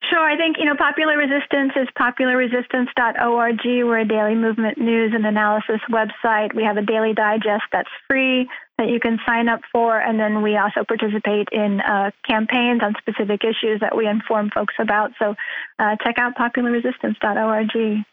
Sure. 0.09 0.19
I 0.19 0.35
think, 0.35 0.57
you 0.59 0.65
know, 0.65 0.75
Popular 0.75 1.17
Resistance 1.17 1.71
is 1.77 1.87
popularresistance.org. 1.97 3.59
We're 3.63 3.99
a 3.99 4.05
daily 4.05 4.35
movement 4.35 4.77
news 4.77 5.13
and 5.15 5.25
analysis 5.25 5.79
website. 5.89 6.53
We 6.53 6.63
have 6.63 6.75
a 6.75 6.81
daily 6.81 7.13
digest 7.13 7.63
that's 7.71 7.89
free 8.09 8.49
that 8.77 8.89
you 8.89 8.99
can 8.99 9.17
sign 9.25 9.47
up 9.47 9.61
for. 9.71 9.97
And 9.97 10.19
then 10.19 10.41
we 10.41 10.57
also 10.57 10.83
participate 10.85 11.47
in 11.53 11.79
uh, 11.79 12.11
campaigns 12.27 12.81
on 12.83 12.95
specific 12.99 13.45
issues 13.45 13.79
that 13.79 13.95
we 13.95 14.05
inform 14.05 14.49
folks 14.53 14.73
about. 14.79 15.11
So 15.17 15.35
uh, 15.79 15.95
check 16.03 16.17
out 16.17 16.35
popularresistance.org. 16.35 18.03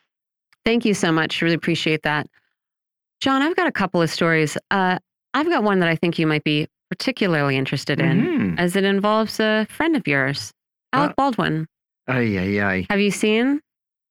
Thank 0.65 0.85
you 0.85 0.95
so 0.95 1.11
much. 1.11 1.43
Really 1.43 1.55
appreciate 1.55 2.03
that. 2.05 2.29
John, 3.21 3.43
I've 3.43 3.57
got 3.57 3.67
a 3.67 3.73
couple 3.73 4.01
of 4.01 4.11
stories. 4.11 4.57
Uh, 4.71 4.99
I've 5.35 5.49
got 5.49 5.63
one 5.63 5.81
that 5.81 5.89
I 5.89 5.97
think 5.97 6.19
you 6.19 6.27
might 6.27 6.45
be 6.45 6.67
particularly 6.91 7.57
interested 7.57 8.01
in, 8.01 8.23
Mhm. 8.57 8.59
as 8.59 8.75
it 8.77 8.85
involves 8.85 9.39
a 9.39 9.67
friend 9.71 9.95
of 9.95 10.07
yours, 10.09 10.53
Alec 10.93 11.11
Uh, 11.11 11.15
Baldwin. 11.17 11.67
Ay, 12.09 12.37
ay, 12.39 12.61
ay. 12.61 12.87
Have 12.91 12.99
you 13.01 13.11
seen? 13.11 13.61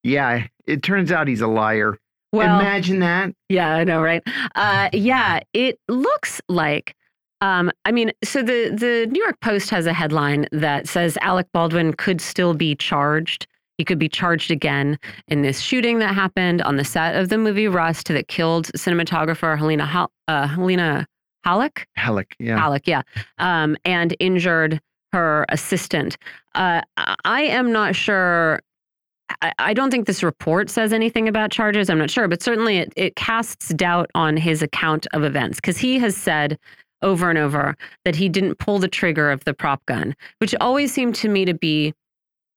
Yeah, 0.03 0.45
it 0.65 0.81
turns 0.83 1.11
out 1.11 1.27
he's 1.27 1.41
a 1.41 1.47
liar. 1.47 1.97
Well, 2.31 2.59
Imagine 2.59 2.99
that. 2.99 3.33
yeah, 3.49 3.73
I 3.75 3.83
know, 3.83 4.01
right? 4.01 4.21
Uh, 4.55 4.89
yeah, 4.93 5.39
it 5.53 5.79
looks 5.89 6.39
like. 6.47 6.95
Um, 7.41 7.71
I 7.85 7.91
mean, 7.91 8.11
so 8.23 8.41
the 8.43 8.69
the 8.69 9.07
New 9.11 9.21
York 9.23 9.39
Post 9.41 9.71
has 9.71 9.87
a 9.87 9.93
headline 9.93 10.45
that 10.51 10.87
says 10.87 11.17
Alec 11.21 11.47
Baldwin 11.53 11.93
could 11.93 12.21
still 12.21 12.53
be 12.53 12.75
charged. 12.75 13.47
He 13.79 13.85
could 13.85 13.97
be 13.97 14.09
charged 14.09 14.51
again 14.51 14.99
in 15.29 15.41
this 15.41 15.61
shooting 15.61 15.99
that 15.99 16.13
happened 16.13 16.61
on 16.63 16.75
the 16.75 16.83
set 16.83 17.15
of 17.15 17.29
the 17.29 17.37
movie 17.37 17.69
Rust 17.69 18.09
that 18.09 18.27
killed 18.27 18.65
cinematographer 18.75 19.57
Helena 19.57 19.85
Hal- 19.85 20.11
uh, 20.27 20.47
Helena 20.47 21.07
Halleck. 21.45 21.87
Halleck, 21.95 22.35
yeah. 22.39 22.59
Halleck, 22.59 22.85
yeah, 22.85 23.03
um, 23.37 23.77
and 23.85 24.13
injured 24.19 24.81
her 25.13 25.45
assistant. 25.47 26.17
Uh, 26.55 26.81
I- 27.23 27.43
am 27.43 27.71
not 27.71 27.95
sure. 27.95 28.59
I, 29.41 29.53
I 29.57 29.73
don't 29.73 29.91
think 29.91 30.07
this 30.07 30.23
report 30.23 30.69
says 30.69 30.91
anything 30.91 31.29
about 31.29 31.49
charges. 31.49 31.89
I'm 31.89 31.99
not 31.99 32.09
sure, 32.11 32.27
but 32.27 32.43
certainly 32.43 32.79
it, 32.79 32.91
it 32.97 33.15
casts 33.15 33.69
doubt 33.69 34.11
on 34.13 34.35
his 34.35 34.61
account 34.61 35.07
of 35.13 35.23
events 35.23 35.55
because 35.55 35.77
he 35.77 35.99
has 35.99 36.17
said 36.17 36.59
over 37.01 37.29
and 37.29 37.39
over 37.39 37.77
that 38.03 38.17
he 38.17 38.27
didn't 38.27 38.55
pull 38.59 38.77
the 38.77 38.89
trigger 38.89 39.31
of 39.31 39.45
the 39.45 39.53
prop 39.53 39.85
gun, 39.85 40.17
which 40.39 40.53
always 40.59 40.93
seemed 40.93 41.15
to 41.15 41.29
me 41.29 41.45
to 41.45 41.53
be 41.53 41.93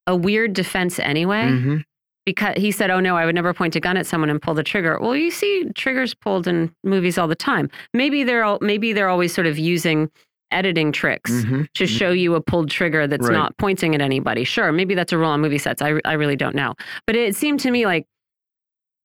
a 0.07 0.17
weird 0.17 0.53
defense 0.53 0.99
anyway 0.99 1.51
hmm 1.59 1.77
because 2.25 2.55
he 2.57 2.71
said, 2.71 2.89
"Oh 2.89 3.01
no, 3.01 3.17
I 3.17 3.27
would 3.27 3.35
never 3.35 3.53
point 3.53 3.75
a 3.75 3.81
gun 3.81 3.97
at 3.97 4.07
someone 4.07 4.31
and 4.31 4.41
pull 4.41 4.55
the 4.55 4.63
trigger." 4.63 4.97
Well, 5.01 5.17
you 5.17 5.29
see 5.33 5.65
triggers 5.75 6.15
pulled 6.15 6.47
in 6.47 6.73
movies 6.85 7.19
all 7.19 7.27
the 7.27 7.35
time. 7.35 7.69
Maybe 7.95 8.23
they're 8.23 8.45
all, 8.45 8.59
maybe 8.61 8.93
they're 8.93 9.09
always 9.09 9.35
sort 9.35 9.49
of 9.49 9.59
using 9.59 10.09
editing 10.53 10.93
tricks 10.93 11.43
hmm 11.43 11.63
to 11.75 11.87
show 11.87 12.13
you 12.13 12.37
a 12.37 12.41
pulled 12.41 12.71
trigger 12.71 13.09
that's 13.09 13.27
Right. 13.27 13.33
not 13.33 13.57
pointing 13.59 13.93
at 13.97 14.01
anybody. 14.01 14.45
Sure, 14.45 14.71
maybe 14.71 14.95
that's 14.95 15.13
a 15.13 15.19
rule 15.19 15.31
on 15.31 15.41
movie 15.41 15.59
sets. 15.59 15.83
I 15.83 15.99
I 16.05 16.13
really 16.13 16.37
don't 16.37 16.55
know, 16.55 16.75
but 17.09 17.17
it 17.17 17.35
seemed 17.35 17.59
to 17.61 17.71
me 17.73 17.87
like 17.87 18.07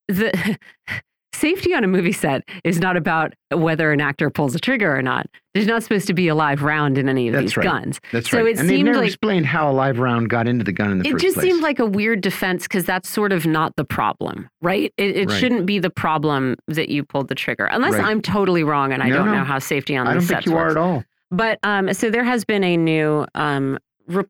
the 0.07 0.32
safety 1.38 1.73
on 1.73 1.84
a 1.84 1.88
movie 1.88 2.11
set 2.11 2.43
is 2.64 2.80
not 2.80 2.97
about 2.97 3.34
whether 3.53 3.91
an 3.91 4.01
actor 4.01 4.30
pulls 4.30 4.55
a 4.55 4.59
trigger 4.59 4.95
or 4.95 5.01
not. 5.01 5.27
There's 5.53 5.68
not 5.68 5.84
supposed 5.84 6.07
to 6.07 6.14
be 6.14 6.27
a 6.27 6.35
live 6.35 6.64
round 6.64 6.97
in 6.97 7.07
any 7.09 7.27
of 7.27 7.34
That's 7.34 7.43
these 7.45 7.57
right. 7.57 7.64
guns. 7.64 7.99
That's 8.11 8.30
So 8.30 8.38
right. 8.39 8.47
it 8.47 8.59
and 8.59 8.68
seemed 8.69 8.85
never 8.85 8.97
like- 8.99 9.07
explained 9.07 9.45
how 9.45 9.69
a 9.69 9.73
live 9.73 9.99
round 9.99 10.30
got 10.30 10.47
into 10.47 10.64
the 10.64 10.72
gun 10.72 10.91
in 10.91 10.97
the 10.99 11.03
first 11.05 11.11
place. 11.23 11.23
It 11.23 11.26
just 11.35 11.41
seemed 11.41 11.61
like 11.64 11.80
a 11.80 11.85
weird 11.85 12.22
defense 12.22 12.64
because 12.64 12.85
that's 12.85 13.09
sort 13.09 13.31
of 13.31 13.45
not 13.45 13.76
the 13.76 13.85
problem, 13.85 14.49
right? 14.61 14.93
It, 14.97 15.15
it 15.15 15.30
Right. 15.30 15.39
shouldn't 15.39 15.65
be 15.65 15.80
the 15.80 15.89
problem 15.89 16.55
that 16.68 16.89
you 16.89 17.03
pulled 17.03 17.27
the 17.27 17.35
trigger, 17.35 17.65
unless 17.65 17.93
Right. 17.93 18.05
I'm 18.05 18.22
totally 18.22 18.64
wrong 18.64 18.91
and 18.93 19.01
I 19.01 19.09
No, 19.09 19.18
don't 19.18 19.26
no. 19.27 19.34
know 19.35 19.43
how 19.43 19.59
safety 19.59 19.95
on 19.95 20.07
I 20.07 20.14
don't 20.14 20.22
think 20.23 20.45
you 20.45 20.53
are 20.55 20.64
works. 20.65 20.72
at 20.72 20.77
all. 20.77 21.03
But 21.31 21.59
um, 21.64 21.93
so 21.93 22.09
there 22.09 22.23
has 22.23 22.45
been 22.45 22.64
a 22.64 22.77
new 22.77 23.26
um, 23.35 23.77
re- 24.07 24.23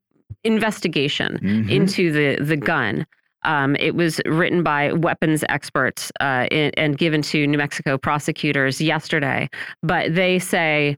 investigation 0.44 1.40
Mhm. 1.44 1.70
into 1.70 2.12
the 2.12 2.44
the 2.44 2.58
gun. 2.58 3.06
Um, 3.48 3.76
it 3.78 3.96
was 3.96 4.22
written 4.26 4.62
by 4.62 4.92
weapons 4.92 5.44
experts 5.50 6.12
uh, 6.20 6.48
in, 6.52 6.72
and 6.78 6.98
given 6.98 7.22
to 7.24 7.48
New 7.48 7.58
Mexico 7.58 7.98
prosecutors 7.98 8.80
yesterday. 8.80 9.50
But 9.82 10.14
they 10.14 10.38
say, 10.38 10.98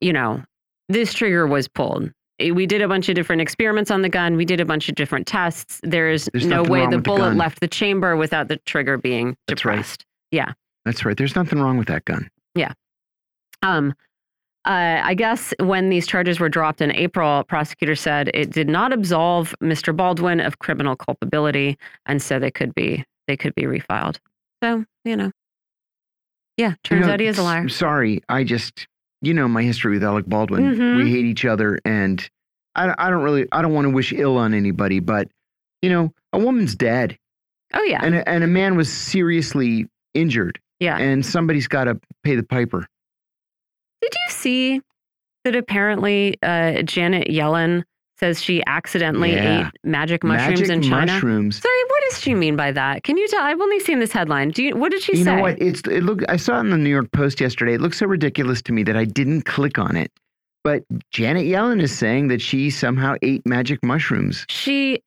you 0.00 0.12
know, 0.12 0.42
this 0.88 1.12
trigger 1.12 1.46
was 1.46 1.66
pulled. 1.66 2.12
We 2.38 2.66
did 2.66 2.82
a 2.82 2.88
bunch 2.88 3.08
of 3.08 3.16
different 3.16 3.42
experiments 3.42 3.90
on 3.90 4.02
the 4.02 4.08
gun. 4.08 4.36
We 4.36 4.44
did 4.44 4.60
a 4.60 4.64
bunch 4.64 4.88
of 4.88 4.94
different 4.94 5.26
tests. 5.26 5.80
There's, 5.82 6.28
There's 6.32 6.46
no 6.46 6.62
way 6.62 6.80
the 6.82 6.86
with 6.86 6.90
the 6.90 6.98
bullet 6.98 7.34
left 7.34 7.58
the 7.60 7.66
chamber 7.66 8.16
without 8.16 8.46
the 8.46 8.58
trigger 8.58 8.96
being 8.96 9.36
That's 9.48 9.64
right. 9.64 9.72
depressed. 9.72 10.04
That's 10.84 11.04
right. 11.04 11.16
There's 11.16 11.34
nothing 11.34 11.60
wrong 11.60 11.78
with 11.78 11.88
that 11.88 12.04
gun. 12.04 12.30
Yeah. 12.54 12.72
Um, 13.62 13.92
uh, 14.64 15.00
I 15.04 15.14
guess 15.14 15.54
when 15.60 15.88
these 15.88 16.06
charges 16.06 16.40
were 16.40 16.48
dropped 16.48 16.80
in 16.80 16.92
April, 16.92 17.44
prosecutors 17.44 18.00
said 18.00 18.30
it 18.34 18.50
did 18.50 18.68
not 18.68 18.92
absolve 18.92 19.54
Mr. 19.62 19.96
Baldwin 19.96 20.40
of 20.40 20.58
criminal 20.58 20.96
culpability, 20.96 21.78
and 22.06 22.20
so 22.20 22.38
they 22.38 22.50
could 22.50 22.74
be 22.74 23.04
they 23.26 23.36
could 23.36 23.54
be 23.54 23.62
refiled. 23.62 24.18
So 24.62 24.84
you 25.04 25.16
know, 25.16 25.30
yeah, 26.56 26.70
You 26.70 26.76
turns 26.84 27.06
know, 27.06 27.12
out 27.12 27.20
he 27.20 27.26
is 27.26 27.38
a 27.38 27.42
liar. 27.42 27.68
Sorry, 27.68 28.22
I 28.28 28.44
just 28.44 28.86
you 29.22 29.32
know 29.32 29.48
my 29.48 29.62
history 29.62 29.92
with 29.94 30.04
Alec 30.04 30.26
Baldwin. 30.26 30.74
Mhm. 30.74 30.96
We 30.96 31.10
hate 31.10 31.24
each 31.24 31.44
other, 31.44 31.78
and 31.84 32.28
I, 32.74 32.94
I 32.98 33.10
don't 33.10 33.22
really 33.22 33.46
I 33.52 33.62
don't 33.62 33.72
want 33.72 33.86
to 33.86 33.90
wish 33.90 34.12
ill 34.12 34.36
on 34.36 34.54
anybody, 34.54 35.00
but 35.00 35.28
you 35.82 35.88
know 35.90 36.12
a 36.32 36.38
woman's 36.38 36.74
dead, 36.74 37.16
Oh 37.72 37.82
yeah, 37.82 38.00
and 38.02 38.16
a, 38.16 38.28
and 38.28 38.44
a 38.44 38.48
man 38.48 38.76
was 38.76 38.92
seriously 38.92 39.86
injured, 40.14 40.60
yeah. 40.80 40.98
and 40.98 41.24
somebody's 41.24 41.68
got 41.68 41.84
to 41.84 41.98
pay 42.24 42.34
the 42.34 42.42
piper. 42.42 42.86
You 44.38 44.42
see 44.42 44.80
that 45.44 45.56
apparently 45.56 46.36
uh, 46.42 46.82
Janet 46.82 47.28
Yellen 47.28 47.82
says 48.20 48.42
she 48.42 48.62
accidentally 48.66 49.32
Yeah. 49.34 49.66
ate 49.68 49.72
magic 49.84 50.22
mushrooms 50.24 50.60
Magic 50.60 50.74
in 50.76 50.82
China? 50.82 51.12
mushrooms. 51.12 51.60
Sorry, 51.60 51.82
what 51.88 52.02
does 52.10 52.20
she 52.20 52.34
mean 52.34 52.56
by 52.56 52.72
that? 52.72 53.02
Can 53.04 53.16
you 53.16 53.26
tell? 53.28 53.40
I've 53.42 53.60
only 53.60 53.80
seen 53.80 53.98
this 54.00 54.12
headline. 54.12 54.50
Do 54.50 54.62
you? 54.62 54.76
What 54.76 54.90
did 54.92 55.02
she 55.02 55.16
you 55.18 55.24
say? 55.24 55.36
know 55.36 55.42
what? 55.42 55.60
It's 55.60 55.80
it 55.82 56.02
look. 56.04 56.22
I 56.28 56.36
saw 56.36 56.56
it 56.58 56.60
in 56.60 56.70
the 56.70 56.76
New 56.78 56.90
York 56.90 57.10
Post 57.12 57.40
yesterday. 57.40 57.74
It 57.74 57.80
looks 57.80 57.98
so 57.98 58.06
ridiculous 58.06 58.60
to 58.62 58.72
me 58.72 58.82
that 58.84 58.96
I 58.96 59.04
didn't 59.04 59.42
click 59.42 59.78
on 59.78 59.96
it. 59.96 60.10
But 60.64 60.82
Janet 61.12 61.46
Yellen 61.46 61.80
is 61.80 61.96
saying 61.96 62.28
that 62.28 62.40
she 62.40 62.70
somehow 62.70 63.14
ate 63.22 63.44
magic 63.46 63.78
mushrooms. 63.84 64.44
She, 64.50 65.00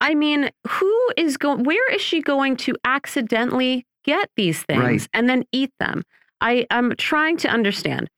I 0.00 0.14
mean, 0.14 0.50
who 0.66 1.08
is 1.16 1.36
going? 1.36 1.64
Where 1.64 1.90
is 1.94 2.00
she 2.00 2.20
going 2.22 2.56
to 2.58 2.74
accidentally 2.84 3.86
get 4.04 4.30
these 4.36 4.62
things 4.62 4.80
Right. 4.82 5.08
and 5.14 5.28
then 5.28 5.44
eat 5.52 5.70
them? 5.80 6.02
I 6.40 6.66
am 6.70 6.94
trying 6.96 7.36
to 7.38 7.48
understand. 7.48 8.08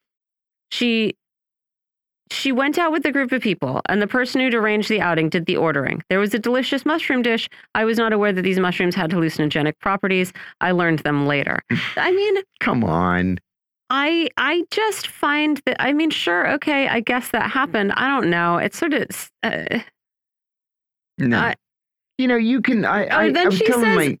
She, 0.71 1.15
she 2.29 2.51
went 2.51 2.77
out 2.77 2.91
with 2.91 3.05
a 3.05 3.11
group 3.11 3.31
of 3.33 3.41
people, 3.41 3.81
and 3.89 4.01
the 4.01 4.07
person 4.07 4.39
who'd 4.41 4.53
arranged 4.53 4.87
the 4.89 5.01
outing 5.01 5.29
did 5.29 5.45
the 5.45 5.57
ordering. 5.57 6.01
There 6.09 6.19
was 6.19 6.33
a 6.33 6.39
delicious 6.39 6.85
mushroom 6.85 7.21
dish. 7.21 7.49
I 7.75 7.83
was 7.85 7.97
not 7.97 8.13
aware 8.13 8.31
that 8.31 8.41
these 8.41 8.59
mushrooms 8.59 8.95
had 8.95 9.11
hallucinogenic 9.11 9.73
properties. 9.79 10.31
I 10.61 10.71
learned 10.71 10.99
them 10.99 11.27
later. 11.27 11.59
I 11.97 12.11
mean, 12.11 12.37
Come 12.61 12.83
on. 12.83 13.37
I 13.89 14.29
I 14.37 14.63
just 14.71 15.07
find 15.07 15.61
that 15.65 15.75
I 15.81 15.91
mean, 15.91 16.11
sure, 16.11 16.49
okay, 16.53 16.87
I 16.87 17.01
guess 17.01 17.29
that 17.31 17.51
happened. 17.51 17.91
I 17.93 18.07
don't 18.07 18.29
know. 18.29 18.57
It's 18.57 18.77
sort 18.77 18.93
of. 18.93 19.31
Uh, 19.43 19.79
No. 21.17 21.37
I- 21.37 21.55
you 22.17 22.27
know, 22.27 22.37
you 22.37 22.61
can. 22.61 22.85
I. 22.85 23.07
I, 23.09 23.31
then 23.31 23.45
I 23.47 23.49
was 23.49 23.57
she 23.57 23.65
telling 23.65 23.83
says- 23.83 23.95
my. 23.97 24.17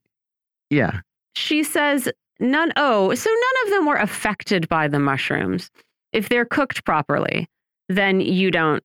Yeah. 0.71 0.99
she 1.35 1.63
says 1.63 2.09
none 2.39 2.71
oh 2.75 3.13
so 3.13 3.29
none 3.29 3.65
of 3.65 3.71
them 3.71 3.85
were 3.85 3.97
affected 3.97 4.67
by 4.67 4.87
the 4.87 4.99
mushrooms 4.99 5.69
if 6.13 6.29
they're 6.29 6.45
cooked 6.45 6.83
properly 6.85 7.47
then 7.89 8.19
you 8.21 8.51
don't 8.51 8.83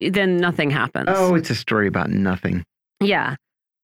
then 0.00 0.36
nothing 0.36 0.70
happens 0.70 1.06
Oh, 1.10 1.34
it's 1.34 1.50
a 1.50 1.54
story 1.54 1.88
about 1.88 2.10
nothing. 2.10 2.64
yeah 3.00 3.34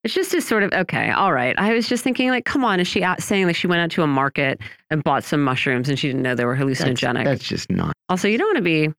it's 0.05 0.15
just 0.15 0.35
a 0.35 0.41
sort 0.41 0.63
of 0.63 0.73
okay 0.73 1.11
all 1.11 1.33
right 1.33 1.59
i 1.59 1.73
was 1.73 1.89
just 1.89 2.05
thinking 2.05 2.29
like 2.29 2.45
come 2.45 2.65
on 2.65 2.79
is 2.81 2.87
she 2.87 3.03
out 3.03 3.23
saying 3.23 3.47
that 3.47 3.55
she 3.55 3.67
went 3.67 3.81
out 3.81 3.91
to 3.93 4.03
a 4.03 4.07
market 4.07 4.61
and 4.91 5.03
bought 5.03 5.25
some 5.25 5.43
mushrooms 5.43 5.89
and 5.89 5.99
she 5.99 6.09
didn't 6.09 6.23
know 6.23 6.35
they 6.35 6.45
were 6.45 6.57
That's, 6.57 6.81
hallucinogenic 6.83 7.25
that's 7.25 7.45
just 7.45 7.71
not. 7.71 7.93
also 8.09 8.29
you 8.29 8.37
don't 8.39 8.49
want 8.49 8.59
to 8.59 8.63
be 8.63 8.91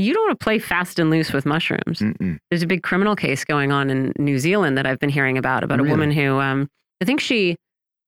you 0.00 0.14
don't 0.14 0.26
want 0.28 0.38
to 0.38 0.44
play 0.44 0.58
fast 0.58 0.98
and 0.98 1.10
loose 1.10 1.32
with 1.32 1.46
mushrooms 1.46 2.00
Mm-mm. 2.00 2.38
there's 2.50 2.62
a 2.62 2.66
big 2.66 2.82
criminal 2.82 3.14
case 3.16 3.44
going 3.44 3.72
on 3.72 3.88
in 3.90 4.12
New 4.18 4.38
Zealand 4.38 4.76
that 4.78 4.86
I've 4.86 4.98
been 4.98 5.10
hearing 5.10 5.38
about 5.38 5.62
about 5.64 5.78
Really? 5.78 5.90
a 5.90 5.92
woman 5.92 6.10
who 6.10 6.38
um 6.40 6.68
I 7.00 7.04
think 7.04 7.20
she 7.20 7.56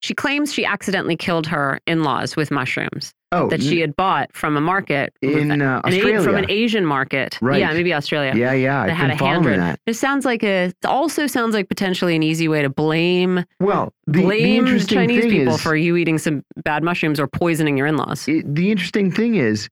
she 0.00 0.14
claims 0.14 0.52
she 0.52 0.64
accidentally 0.64 1.16
killed 1.16 1.46
her 1.46 1.78
in-laws 1.86 2.36
with 2.36 2.50
mushrooms 2.50 3.12
Oh, 3.32 3.48
that 3.48 3.62
she 3.62 3.78
had 3.78 3.94
bought 3.94 4.34
from 4.34 4.56
a 4.56 4.60
market 4.60 5.12
in 5.22 5.52
uh, 5.52 5.54
an 5.54 5.62
Australia. 5.62 6.20
from 6.20 6.34
an 6.34 6.46
Asian 6.50 6.84
market. 6.84 7.38
Right. 7.40 7.60
Yeah, 7.60 7.72
maybe 7.72 7.94
Australia. 7.94 8.32
yeah, 8.34 8.52
yeah. 8.52 8.86
That 8.86 8.90
I've 8.90 8.96
had 8.96 9.10
a 9.10 9.14
handwritten. 9.24 9.60
that. 9.60 9.78
It 9.86 9.94
sounds 9.94 10.24
like 10.24 10.42
a 10.42 10.64
it 10.64 10.84
also 10.84 11.28
sounds 11.28 11.54
like 11.54 11.68
potentially 11.68 12.16
an 12.16 12.24
easy 12.24 12.48
way 12.48 12.60
to 12.62 12.68
blame 12.68 13.44
Well, 13.60 13.92
the, 14.08 14.14
the 14.18 14.22
blame 14.22 14.66
interesting 14.66 14.96
Chinese 14.98 15.20
thing 15.22 15.30
people 15.30 15.54
is, 15.54 15.60
for 15.62 15.76
you 15.76 15.96
eating 15.96 16.18
some 16.18 16.42
bad 16.64 16.82
mushrooms 16.82 17.20
or 17.20 17.28
poisoning 17.28 17.76
your 17.76 17.86
in-laws. 17.86 18.26
it, 18.26 18.52
the 18.52 18.72
interesting 18.72 19.12
thing 19.12 19.36
is, 19.36 19.68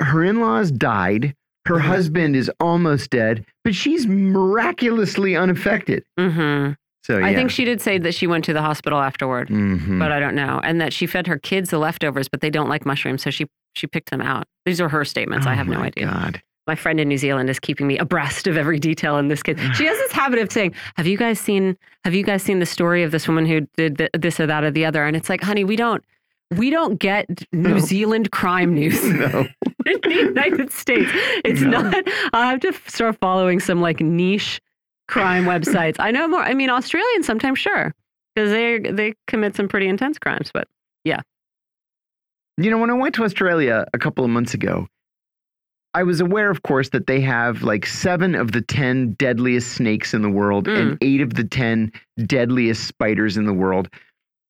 her 0.00 0.24
in-laws 0.24 0.72
died. 0.72 1.34
Her 1.66 1.76
Mhm. 1.76 1.80
husband 1.82 2.34
is 2.36 2.50
almost 2.60 3.10
dead, 3.10 3.44
but 3.62 3.74
she's 3.76 4.06
miraculously 4.08 5.36
unaffected. 5.36 6.02
hmm 6.18 6.70
So 7.08 7.22
I 7.24 7.34
think 7.34 7.50
she 7.50 7.64
did 7.64 7.80
say 7.80 7.96
that 7.98 8.14
she 8.14 8.26
went 8.26 8.44
to 8.44 8.52
the 8.52 8.60
hospital 8.62 8.98
afterward, 9.00 9.48
Mhm. 9.48 9.98
but 9.98 10.12
I 10.12 10.20
don't 10.20 10.34
know. 10.34 10.60
And 10.62 10.78
that 10.80 10.92
she 10.92 11.06
fed 11.06 11.26
her 11.26 11.38
kids 11.38 11.70
the 11.70 11.78
leftovers, 11.78 12.28
but 12.28 12.42
they 12.42 12.50
don't 12.50 12.68
like 12.68 12.84
mushrooms, 12.86 13.22
so 13.22 13.30
she 13.30 13.46
she 13.74 13.86
picked 13.86 14.10
them 14.10 14.20
out. 14.20 14.46
These 14.66 14.80
are 14.80 14.88
her 14.88 15.04
statements. 15.04 15.46
I 15.46 15.52
Oh 15.52 15.56
have 15.56 15.68
no 15.68 15.78
idea. 15.80 16.06
God. 16.06 16.42
My 16.66 16.74
friend 16.74 17.00
in 17.00 17.08
New 17.08 17.16
Zealand 17.16 17.48
is 17.48 17.58
keeping 17.58 17.86
me 17.86 17.96
abreast 17.96 18.46
of 18.46 18.56
every 18.58 18.78
detail 18.78 19.16
in 19.18 19.28
this 19.28 19.42
case. 19.42 19.56
She 19.76 19.86
has 19.86 19.96
this 19.98 20.12
habit 20.12 20.38
of 20.40 20.52
saying, 20.52 20.74
"Have 20.96 21.06
you 21.06 21.16
guys 21.16 21.38
seen? 21.40 21.76
Have 22.04 22.12
you 22.14 22.22
guys 22.24 22.42
seen 22.42 22.58
the 22.58 22.66
story 22.66 23.02
of 23.02 23.10
this 23.10 23.26
woman 23.26 23.46
who 23.46 23.66
did 23.78 23.96
th- 23.98 24.10
this 24.18 24.38
or 24.38 24.46
that 24.46 24.64
or 24.64 24.70
the 24.70 24.84
other?" 24.84 25.04
And 25.06 25.16
it's 25.16 25.28
like, 25.30 25.42
honey, 25.42 25.64
we 25.64 25.76
don't. 25.76 26.04
We 26.56 26.70
don't 26.70 26.98
get 26.98 27.26
New 27.52 27.74
No. 27.74 27.78
Zealand 27.78 28.30
crime 28.32 28.74
news 28.74 29.02
No. 29.08 29.46
in 29.86 30.00
the 30.02 30.14
United 30.14 30.72
States. 30.72 31.10
It's 31.44 31.60
No. 31.60 31.82
not. 31.82 32.04
I 32.32 32.50
have 32.50 32.60
to 32.60 32.72
start 32.86 33.16
following 33.20 33.60
some 33.60 33.80
like 33.80 34.00
niche 34.00 34.60
crime 35.08 35.44
websites. 35.44 35.96
I 35.98 36.10
know 36.10 36.28
more. 36.28 36.40
I 36.42 36.54
mean, 36.54 36.70
Australians 36.70 37.26
sometimes 37.26 37.58
sure 37.58 37.94
because 38.34 38.50
they 38.50 38.78
they 38.78 39.14
commit 39.26 39.56
some 39.56 39.68
pretty 39.68 39.88
intense 39.88 40.18
crimes. 40.18 40.50
But 40.52 40.68
yeah. 41.04 41.20
You 42.56 42.70
know, 42.70 42.78
when 42.78 42.90
I 42.90 42.94
went 42.94 43.14
to 43.16 43.24
Australia 43.24 43.86
a 43.94 43.98
couple 43.98 44.24
of 44.24 44.30
months 44.30 44.52
ago, 44.54 44.88
I 45.94 46.02
was 46.02 46.20
aware, 46.20 46.50
of 46.50 46.62
course, 46.62 46.88
that 46.90 47.06
they 47.06 47.20
have 47.20 47.62
like 47.62 47.86
seven 47.86 48.34
of 48.34 48.52
the 48.52 48.60
10 48.60 49.12
deadliest 49.12 49.72
snakes 49.72 50.12
in 50.12 50.22
the 50.22 50.28
world 50.30 50.66
Mm. 50.66 50.78
and 50.80 50.98
eight 51.00 51.20
of 51.20 51.34
the 51.34 51.44
10 51.44 51.92
deadliest 52.26 52.86
spiders 52.86 53.36
in 53.36 53.44
the 53.46 53.52
world. 53.54 53.88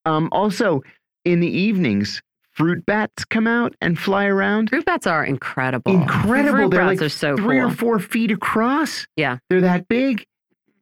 Um, 0.07 0.29
also, 0.33 0.83
in 1.27 1.41
the 1.41 1.49
evenings, 1.49 2.23
fruit 2.53 2.85
bats 2.87 3.25
come 3.27 3.47
out 3.47 3.75
and 3.83 3.99
fly 3.99 4.25
around. 4.25 4.71
fruit 4.71 4.87
bats 4.87 5.07
are 5.07 5.23
incredible. 5.25 5.93
Incredible. 5.93 6.59
Fruit 6.59 6.71
They're 6.71 6.81
bats 6.87 7.01
like 7.01 7.07
are 7.07 7.09
so 7.11 7.37
Three 7.37 7.59
cool. 7.61 7.69
or 7.71 7.75
four 7.75 7.99
feet 7.99 8.31
across. 8.31 9.07
Yeah. 9.17 9.37
They're 9.51 9.61
that 9.61 9.87
big. 9.87 10.25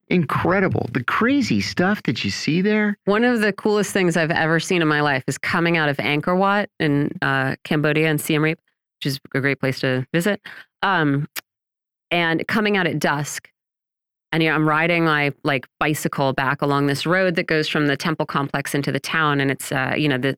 Incredible. 0.08 0.88
The 0.92 1.02
crazy 1.02 1.60
stuff 1.60 2.02
that 2.04 2.24
you 2.24 2.30
see 2.30 2.62
there. 2.62 2.96
One 3.06 3.24
of 3.24 3.40
the 3.40 3.52
coolest 3.52 3.92
things 3.92 4.16
I've 4.16 4.30
ever 4.30 4.60
seen 4.60 4.80
in 4.80 4.88
my 4.88 5.00
life 5.00 5.24
is 5.26 5.36
coming 5.36 5.76
out 5.76 5.88
of 5.88 5.96
Angkor 5.96 6.36
Wat 6.36 6.70
in 6.78 7.10
uh, 7.22 7.56
Cambodia 7.64 8.08
and 8.08 8.20
Siem 8.20 8.42
Reap, 8.42 8.60
which 8.98 9.06
is 9.06 9.20
a 9.34 9.40
great 9.40 9.58
place 9.58 9.80
to 9.80 10.06
visit. 10.12 10.40
Um, 10.82 11.26
and 12.12 12.46
coming 12.46 12.76
out 12.76 12.86
at 12.86 13.00
dusk, 13.00 13.50
and 14.30 14.42
you 14.42 14.48
know, 14.48 14.54
I'm 14.54 14.68
riding 14.68 15.04
my 15.04 15.32
like 15.42 15.66
bicycle 15.80 16.32
back 16.32 16.62
along 16.62 16.86
this 16.86 17.04
road 17.04 17.34
that 17.34 17.46
goes 17.46 17.68
from 17.68 17.88
the 17.88 17.96
temple 17.96 18.26
complex 18.26 18.74
into 18.74 18.92
the 18.92 19.00
town, 19.00 19.40
and 19.40 19.50
it's 19.50 19.72
uh, 19.72 19.94
you 19.96 20.08
know 20.08 20.18
the 20.18 20.36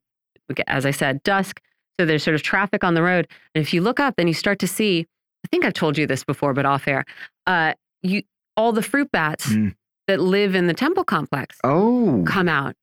as 0.66 0.86
I 0.86 0.92
said 0.92 1.22
dusk, 1.24 1.60
so 2.00 2.06
there's 2.06 2.22
sort 2.22 2.34
of 2.34 2.42
traffic 2.42 2.84
on 2.84 2.94
the 2.94 3.02
road, 3.02 3.28
and 3.54 3.60
if 3.60 3.74
you 3.74 3.82
look 3.82 4.00
up, 4.00 4.16
then 4.16 4.28
you 4.28 4.34
start 4.34 4.58
to 4.60 4.68
see. 4.68 5.06
I 5.44 5.48
think 5.48 5.64
I've 5.64 5.74
told 5.74 5.98
you 5.98 6.06
this 6.06 6.24
before, 6.24 6.54
but 6.54 6.64
off 6.64 6.88
air. 6.88 7.04
Uh, 7.46 7.74
you 8.02 8.22
all 8.58 8.72
the 8.72 8.82
fruit 8.82 9.10
bats 9.12 9.46
Mm. 9.48 9.74
that 10.08 10.20
live 10.20 10.54
in 10.54 10.66
the 10.66 10.74
temple 10.74 11.04
complex 11.04 11.56
Oh. 11.64 12.24
come 12.26 12.48
out. 12.48 12.74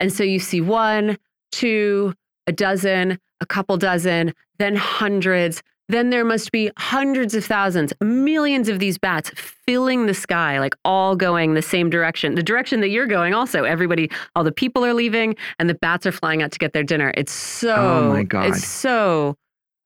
And 0.00 0.10
so 0.12 0.22
you 0.24 0.38
see 0.38 0.60
one, 0.62 1.18
two, 1.52 2.14
a 2.46 2.52
dozen, 2.52 3.18
a 3.40 3.46
couple 3.46 3.76
dozen, 3.76 4.32
then 4.58 4.76
hundreds. 4.76 5.62
Then 5.90 6.08
there 6.08 6.24
must 6.24 6.50
be 6.50 6.70
hundreds 6.78 7.34
of 7.34 7.44
thousands, 7.44 7.92
millions 8.00 8.70
of 8.70 8.78
these 8.78 8.96
bats 8.96 9.30
filling 9.66 10.06
the 10.06 10.14
sky, 10.14 10.58
like 10.58 10.74
all 10.84 11.14
going 11.14 11.52
the 11.52 11.60
same 11.62 11.90
direction, 11.90 12.36
the 12.36 12.42
direction 12.42 12.80
that 12.80 12.88
you're 12.88 13.06
going. 13.06 13.34
Also, 13.34 13.64
everybody, 13.64 14.10
all 14.34 14.44
the 14.44 14.52
people 14.52 14.82
are 14.84 14.94
leaving, 14.94 15.36
and 15.58 15.68
the 15.68 15.74
bats 15.74 16.06
are 16.06 16.12
flying 16.12 16.42
out 16.42 16.52
to 16.52 16.58
get 16.58 16.72
their 16.72 16.84
dinner. 16.84 17.12
It's 17.18 17.32
so, 17.32 17.74
Oh 17.74 18.08
my 18.08 18.22
God. 18.22 18.46
it's 18.46 18.64
so 18.66 19.36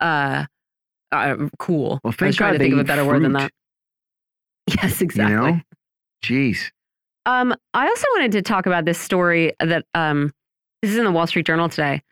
uh, 0.01 0.45
uh, 1.11 1.37
cool. 1.59 1.99
Well, 2.05 2.15
I 2.21 2.25
was 2.27 2.37
trying 2.37 2.53
God 2.53 2.59
to 2.59 2.65
think 2.65 2.75
of 2.75 2.79
a 2.79 2.85
better 2.85 3.05
word 3.05 3.25
than 3.25 3.33
that. 3.33 3.51
Yes, 4.83 5.01
exactly. 5.01 5.35
You 5.35 5.53
know? 5.53 5.61
Jeez. 6.25 6.71
Um, 7.27 7.55
I 7.75 7.87
also 7.87 8.07
wanted 8.17 8.33
to 8.33 8.43
talk 8.43 8.67
about 8.67 8.85
this 8.85 8.99
story 8.99 9.53
that 9.61 9.85
um, 9.95 10.33
this 10.83 10.91
is 10.93 10.97
in 10.99 11.05
the 11.05 11.13
Wall 11.13 11.27
Street 11.27 11.47
Journal 11.47 11.69
today. 11.69 12.03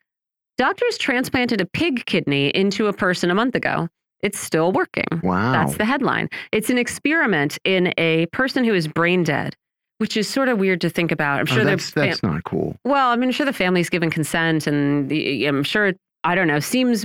Doctors 0.59 0.99
transplanted 0.99 1.61
a 1.61 1.67
pig 1.67 2.05
kidney 2.07 2.49
into 2.49 2.87
a 2.87 2.93
person 2.93 3.31
a 3.31 3.35
month 3.35 3.55
ago. 3.55 3.89
It's 4.23 4.39
still 4.39 4.73
working. 4.73 5.05
Wow. 5.23 5.53
That's 5.53 5.77
the 5.77 5.85
headline. 5.85 6.29
It's 6.53 6.71
an 6.71 6.79
experiment 6.79 7.59
in 7.65 7.93
a 7.99 8.27
person 8.27 8.65
who 8.65 8.73
is 8.75 8.89
brain 8.89 9.23
dead, 9.23 9.55
which 9.99 10.17
is 10.17 10.29
sort 10.29 10.49
of 10.49 10.59
weird 10.59 10.81
to 10.81 10.91
think 10.91 11.13
about. 11.13 11.41
I'm 11.41 11.47
Oh, 11.51 11.55
sure 11.55 11.65
they're 11.65 11.77
that's, 11.77 11.91
that's 11.93 12.23
not 12.23 12.45
cool. 12.45 12.77
well, 12.85 13.11
I 13.11 13.17
mean, 13.17 13.31
sure 13.33 13.45
the 13.47 13.53
family's 13.53 13.91
given 13.91 14.11
consent, 14.11 14.67
and 14.67 15.09
the, 15.11 15.45
I'm 15.47 15.63
sure 15.63 15.93
I 16.25 16.35
don't 16.35 16.49
know 16.49 16.61
seems 16.61 17.05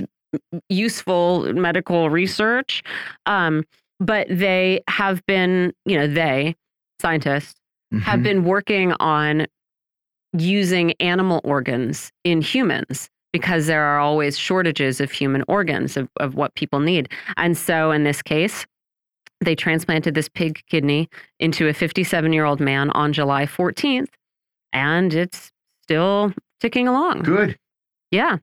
useful 0.70 1.52
medical 1.52 2.08
research, 2.10 2.82
um, 3.26 3.64
but 4.04 4.26
they 4.28 4.82
have 4.88 5.24
been, 5.26 5.72
you 5.86 5.96
know, 5.98 6.06
they 6.06 6.54
scientists 7.00 7.54
have 8.02 8.20
Mhm. 8.20 8.22
been 8.22 8.44
working 8.44 8.92
on 9.00 9.46
using 10.38 10.92
animal 11.00 11.40
organs 11.44 12.10
in 12.24 12.40
humans 12.40 13.08
because 13.32 13.66
there 13.66 13.82
are 13.82 13.98
always 13.98 14.38
shortages 14.38 15.00
of 15.00 15.10
human 15.10 15.42
organs 15.48 15.96
of, 15.96 16.08
of 16.20 16.34
what 16.34 16.54
people 16.54 16.80
need. 16.80 17.08
And 17.36 17.56
so 17.56 17.90
in 17.90 18.04
this 18.04 18.22
case, 18.22 18.66
they 19.40 19.54
transplanted 19.54 20.14
this 20.14 20.28
pig 20.28 20.60
kidney 20.68 21.08
into 21.40 21.68
a 21.68 21.74
57 21.74 22.32
year 22.32 22.44
old 22.44 22.60
man 22.60 22.90
on 22.90 23.12
July 23.12 23.44
14th, 23.46 24.08
and 24.72 25.12
it's 25.12 25.50
still 25.82 26.32
ticking 26.60 26.86
along. 26.88 27.22
Good. 27.22 27.58
Yeah. 28.10 28.38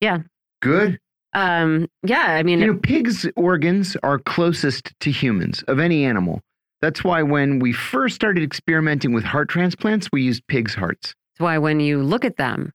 Yeah. 0.00 0.18
Good. 0.60 0.98
Um, 1.36 1.86
yeah. 2.02 2.32
I 2.38 2.42
mean, 2.42 2.60
You 2.60 2.72
know, 2.72 2.78
pigs' 2.78 3.26
organs 3.36 3.96
are 4.02 4.18
closest 4.18 4.92
to 5.00 5.10
humans 5.10 5.62
of 5.68 5.78
any 5.78 6.04
animal. 6.04 6.40
That's 6.80 7.04
why 7.04 7.22
when 7.22 7.58
we 7.58 7.72
first 7.72 8.14
started 8.14 8.42
experimenting 8.42 9.12
with 9.12 9.22
heart 9.24 9.48
transplants, 9.48 10.08
we 10.12 10.22
used 10.22 10.46
pigs' 10.46 10.74
hearts. 10.74 11.14
That's 11.34 11.44
why 11.44 11.58
when 11.58 11.78
you 11.80 12.02
look 12.02 12.24
at 12.24 12.36
them, 12.38 12.72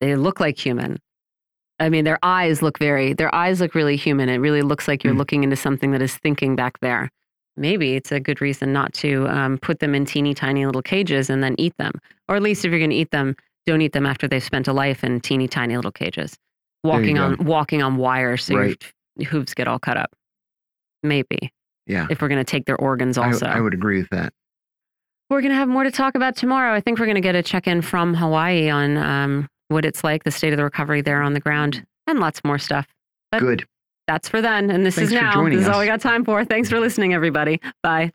they 0.00 0.16
look 0.16 0.40
like 0.40 0.58
human. 0.58 0.98
I 1.78 1.88
mean, 1.88 2.04
their 2.04 2.18
eyes 2.24 2.60
look 2.60 2.78
very, 2.78 3.12
their 3.12 3.32
eyes 3.34 3.60
look 3.60 3.74
really 3.74 3.96
human. 3.96 4.28
It 4.28 4.38
really 4.38 4.62
looks 4.62 4.86
like 4.88 5.04
you're 5.04 5.14
Mm. 5.14 5.18
looking 5.18 5.44
into 5.44 5.56
something 5.56 5.92
that 5.92 6.02
is 6.02 6.16
thinking 6.16 6.56
back 6.56 6.80
there. 6.80 7.08
Maybe 7.56 7.94
it's 7.94 8.10
a 8.12 8.18
good 8.20 8.40
reason 8.40 8.72
not 8.72 8.92
to 8.94 9.28
um, 9.28 9.58
put 9.58 9.78
them 9.80 9.94
in 9.94 10.04
teeny 10.06 10.34
tiny 10.34 10.64
little 10.66 10.82
cages 10.82 11.30
and 11.30 11.42
then 11.42 11.54
eat 11.58 11.76
them. 11.78 11.92
Or 12.28 12.36
at 12.36 12.42
least 12.42 12.64
if 12.64 12.70
you're 12.70 12.80
going 12.80 12.90
to 12.90 12.96
eat 12.96 13.10
them, 13.10 13.36
don't 13.66 13.80
eat 13.82 13.92
them 13.92 14.06
after 14.06 14.26
they've 14.26 14.42
spent 14.42 14.66
a 14.68 14.72
life 14.72 15.04
in 15.04 15.20
teeny 15.20 15.46
tiny 15.48 15.76
little 15.76 15.92
cages, 15.92 16.36
walking 16.84 17.18
on 17.18 17.36
walking 17.44 17.82
on 17.82 17.96
wires 17.96 18.44
so 18.44 18.56
Right. 18.56 18.92
your 19.16 19.30
hooves 19.30 19.54
get 19.54 19.68
all 19.68 19.78
cut 19.78 19.96
up. 19.96 20.10
Maybe 21.02 21.52
Yeah. 21.86 22.06
if 22.10 22.20
we're 22.22 22.28
going 22.28 22.44
to 22.44 22.50
take 22.50 22.66
their 22.66 22.76
organs 22.76 23.18
also. 23.18 23.46
I 23.46 23.60
would 23.60 23.74
agree 23.74 23.98
with 24.00 24.10
that. 24.10 24.32
We're 25.30 25.40
going 25.40 25.50
to 25.52 25.56
have 25.56 25.68
more 25.68 25.84
to 25.84 25.90
talk 25.90 26.14
about 26.14 26.36
tomorrow. 26.36 26.74
I 26.74 26.80
think 26.80 26.98
we're 26.98 27.06
going 27.06 27.14
to 27.14 27.20
get 27.22 27.34
a 27.34 27.42
check 27.42 27.66
in 27.66 27.80
from 27.82 28.14
Hawaii 28.14 28.68
on 28.68 28.96
um, 28.98 29.48
what 29.68 29.84
it's 29.84 30.04
like, 30.04 30.24
the 30.24 30.30
state 30.30 30.52
of 30.52 30.58
the 30.58 30.64
recovery 30.64 31.00
there 31.00 31.22
on 31.22 31.32
the 31.32 31.40
ground, 31.40 31.84
and 32.06 32.20
lots 32.20 32.44
more 32.44 32.58
stuff. 32.58 32.86
But 33.30 33.40
Good. 33.40 33.66
that's 34.06 34.28
for 34.28 34.42
then. 34.42 34.70
And 34.70 34.84
this 34.84 34.96
Thanks 34.96 35.10
is 35.10 35.14
now. 35.14 35.42
This 35.48 35.60
is 35.62 35.68
all 35.68 35.80
we 35.80 35.86
got 35.86 36.00
time 36.02 36.24
for. 36.24 36.44
Thanks 36.44 36.68
for 36.68 36.78
listening, 36.80 37.14
everybody. 37.14 37.60
Bye. 37.82 38.12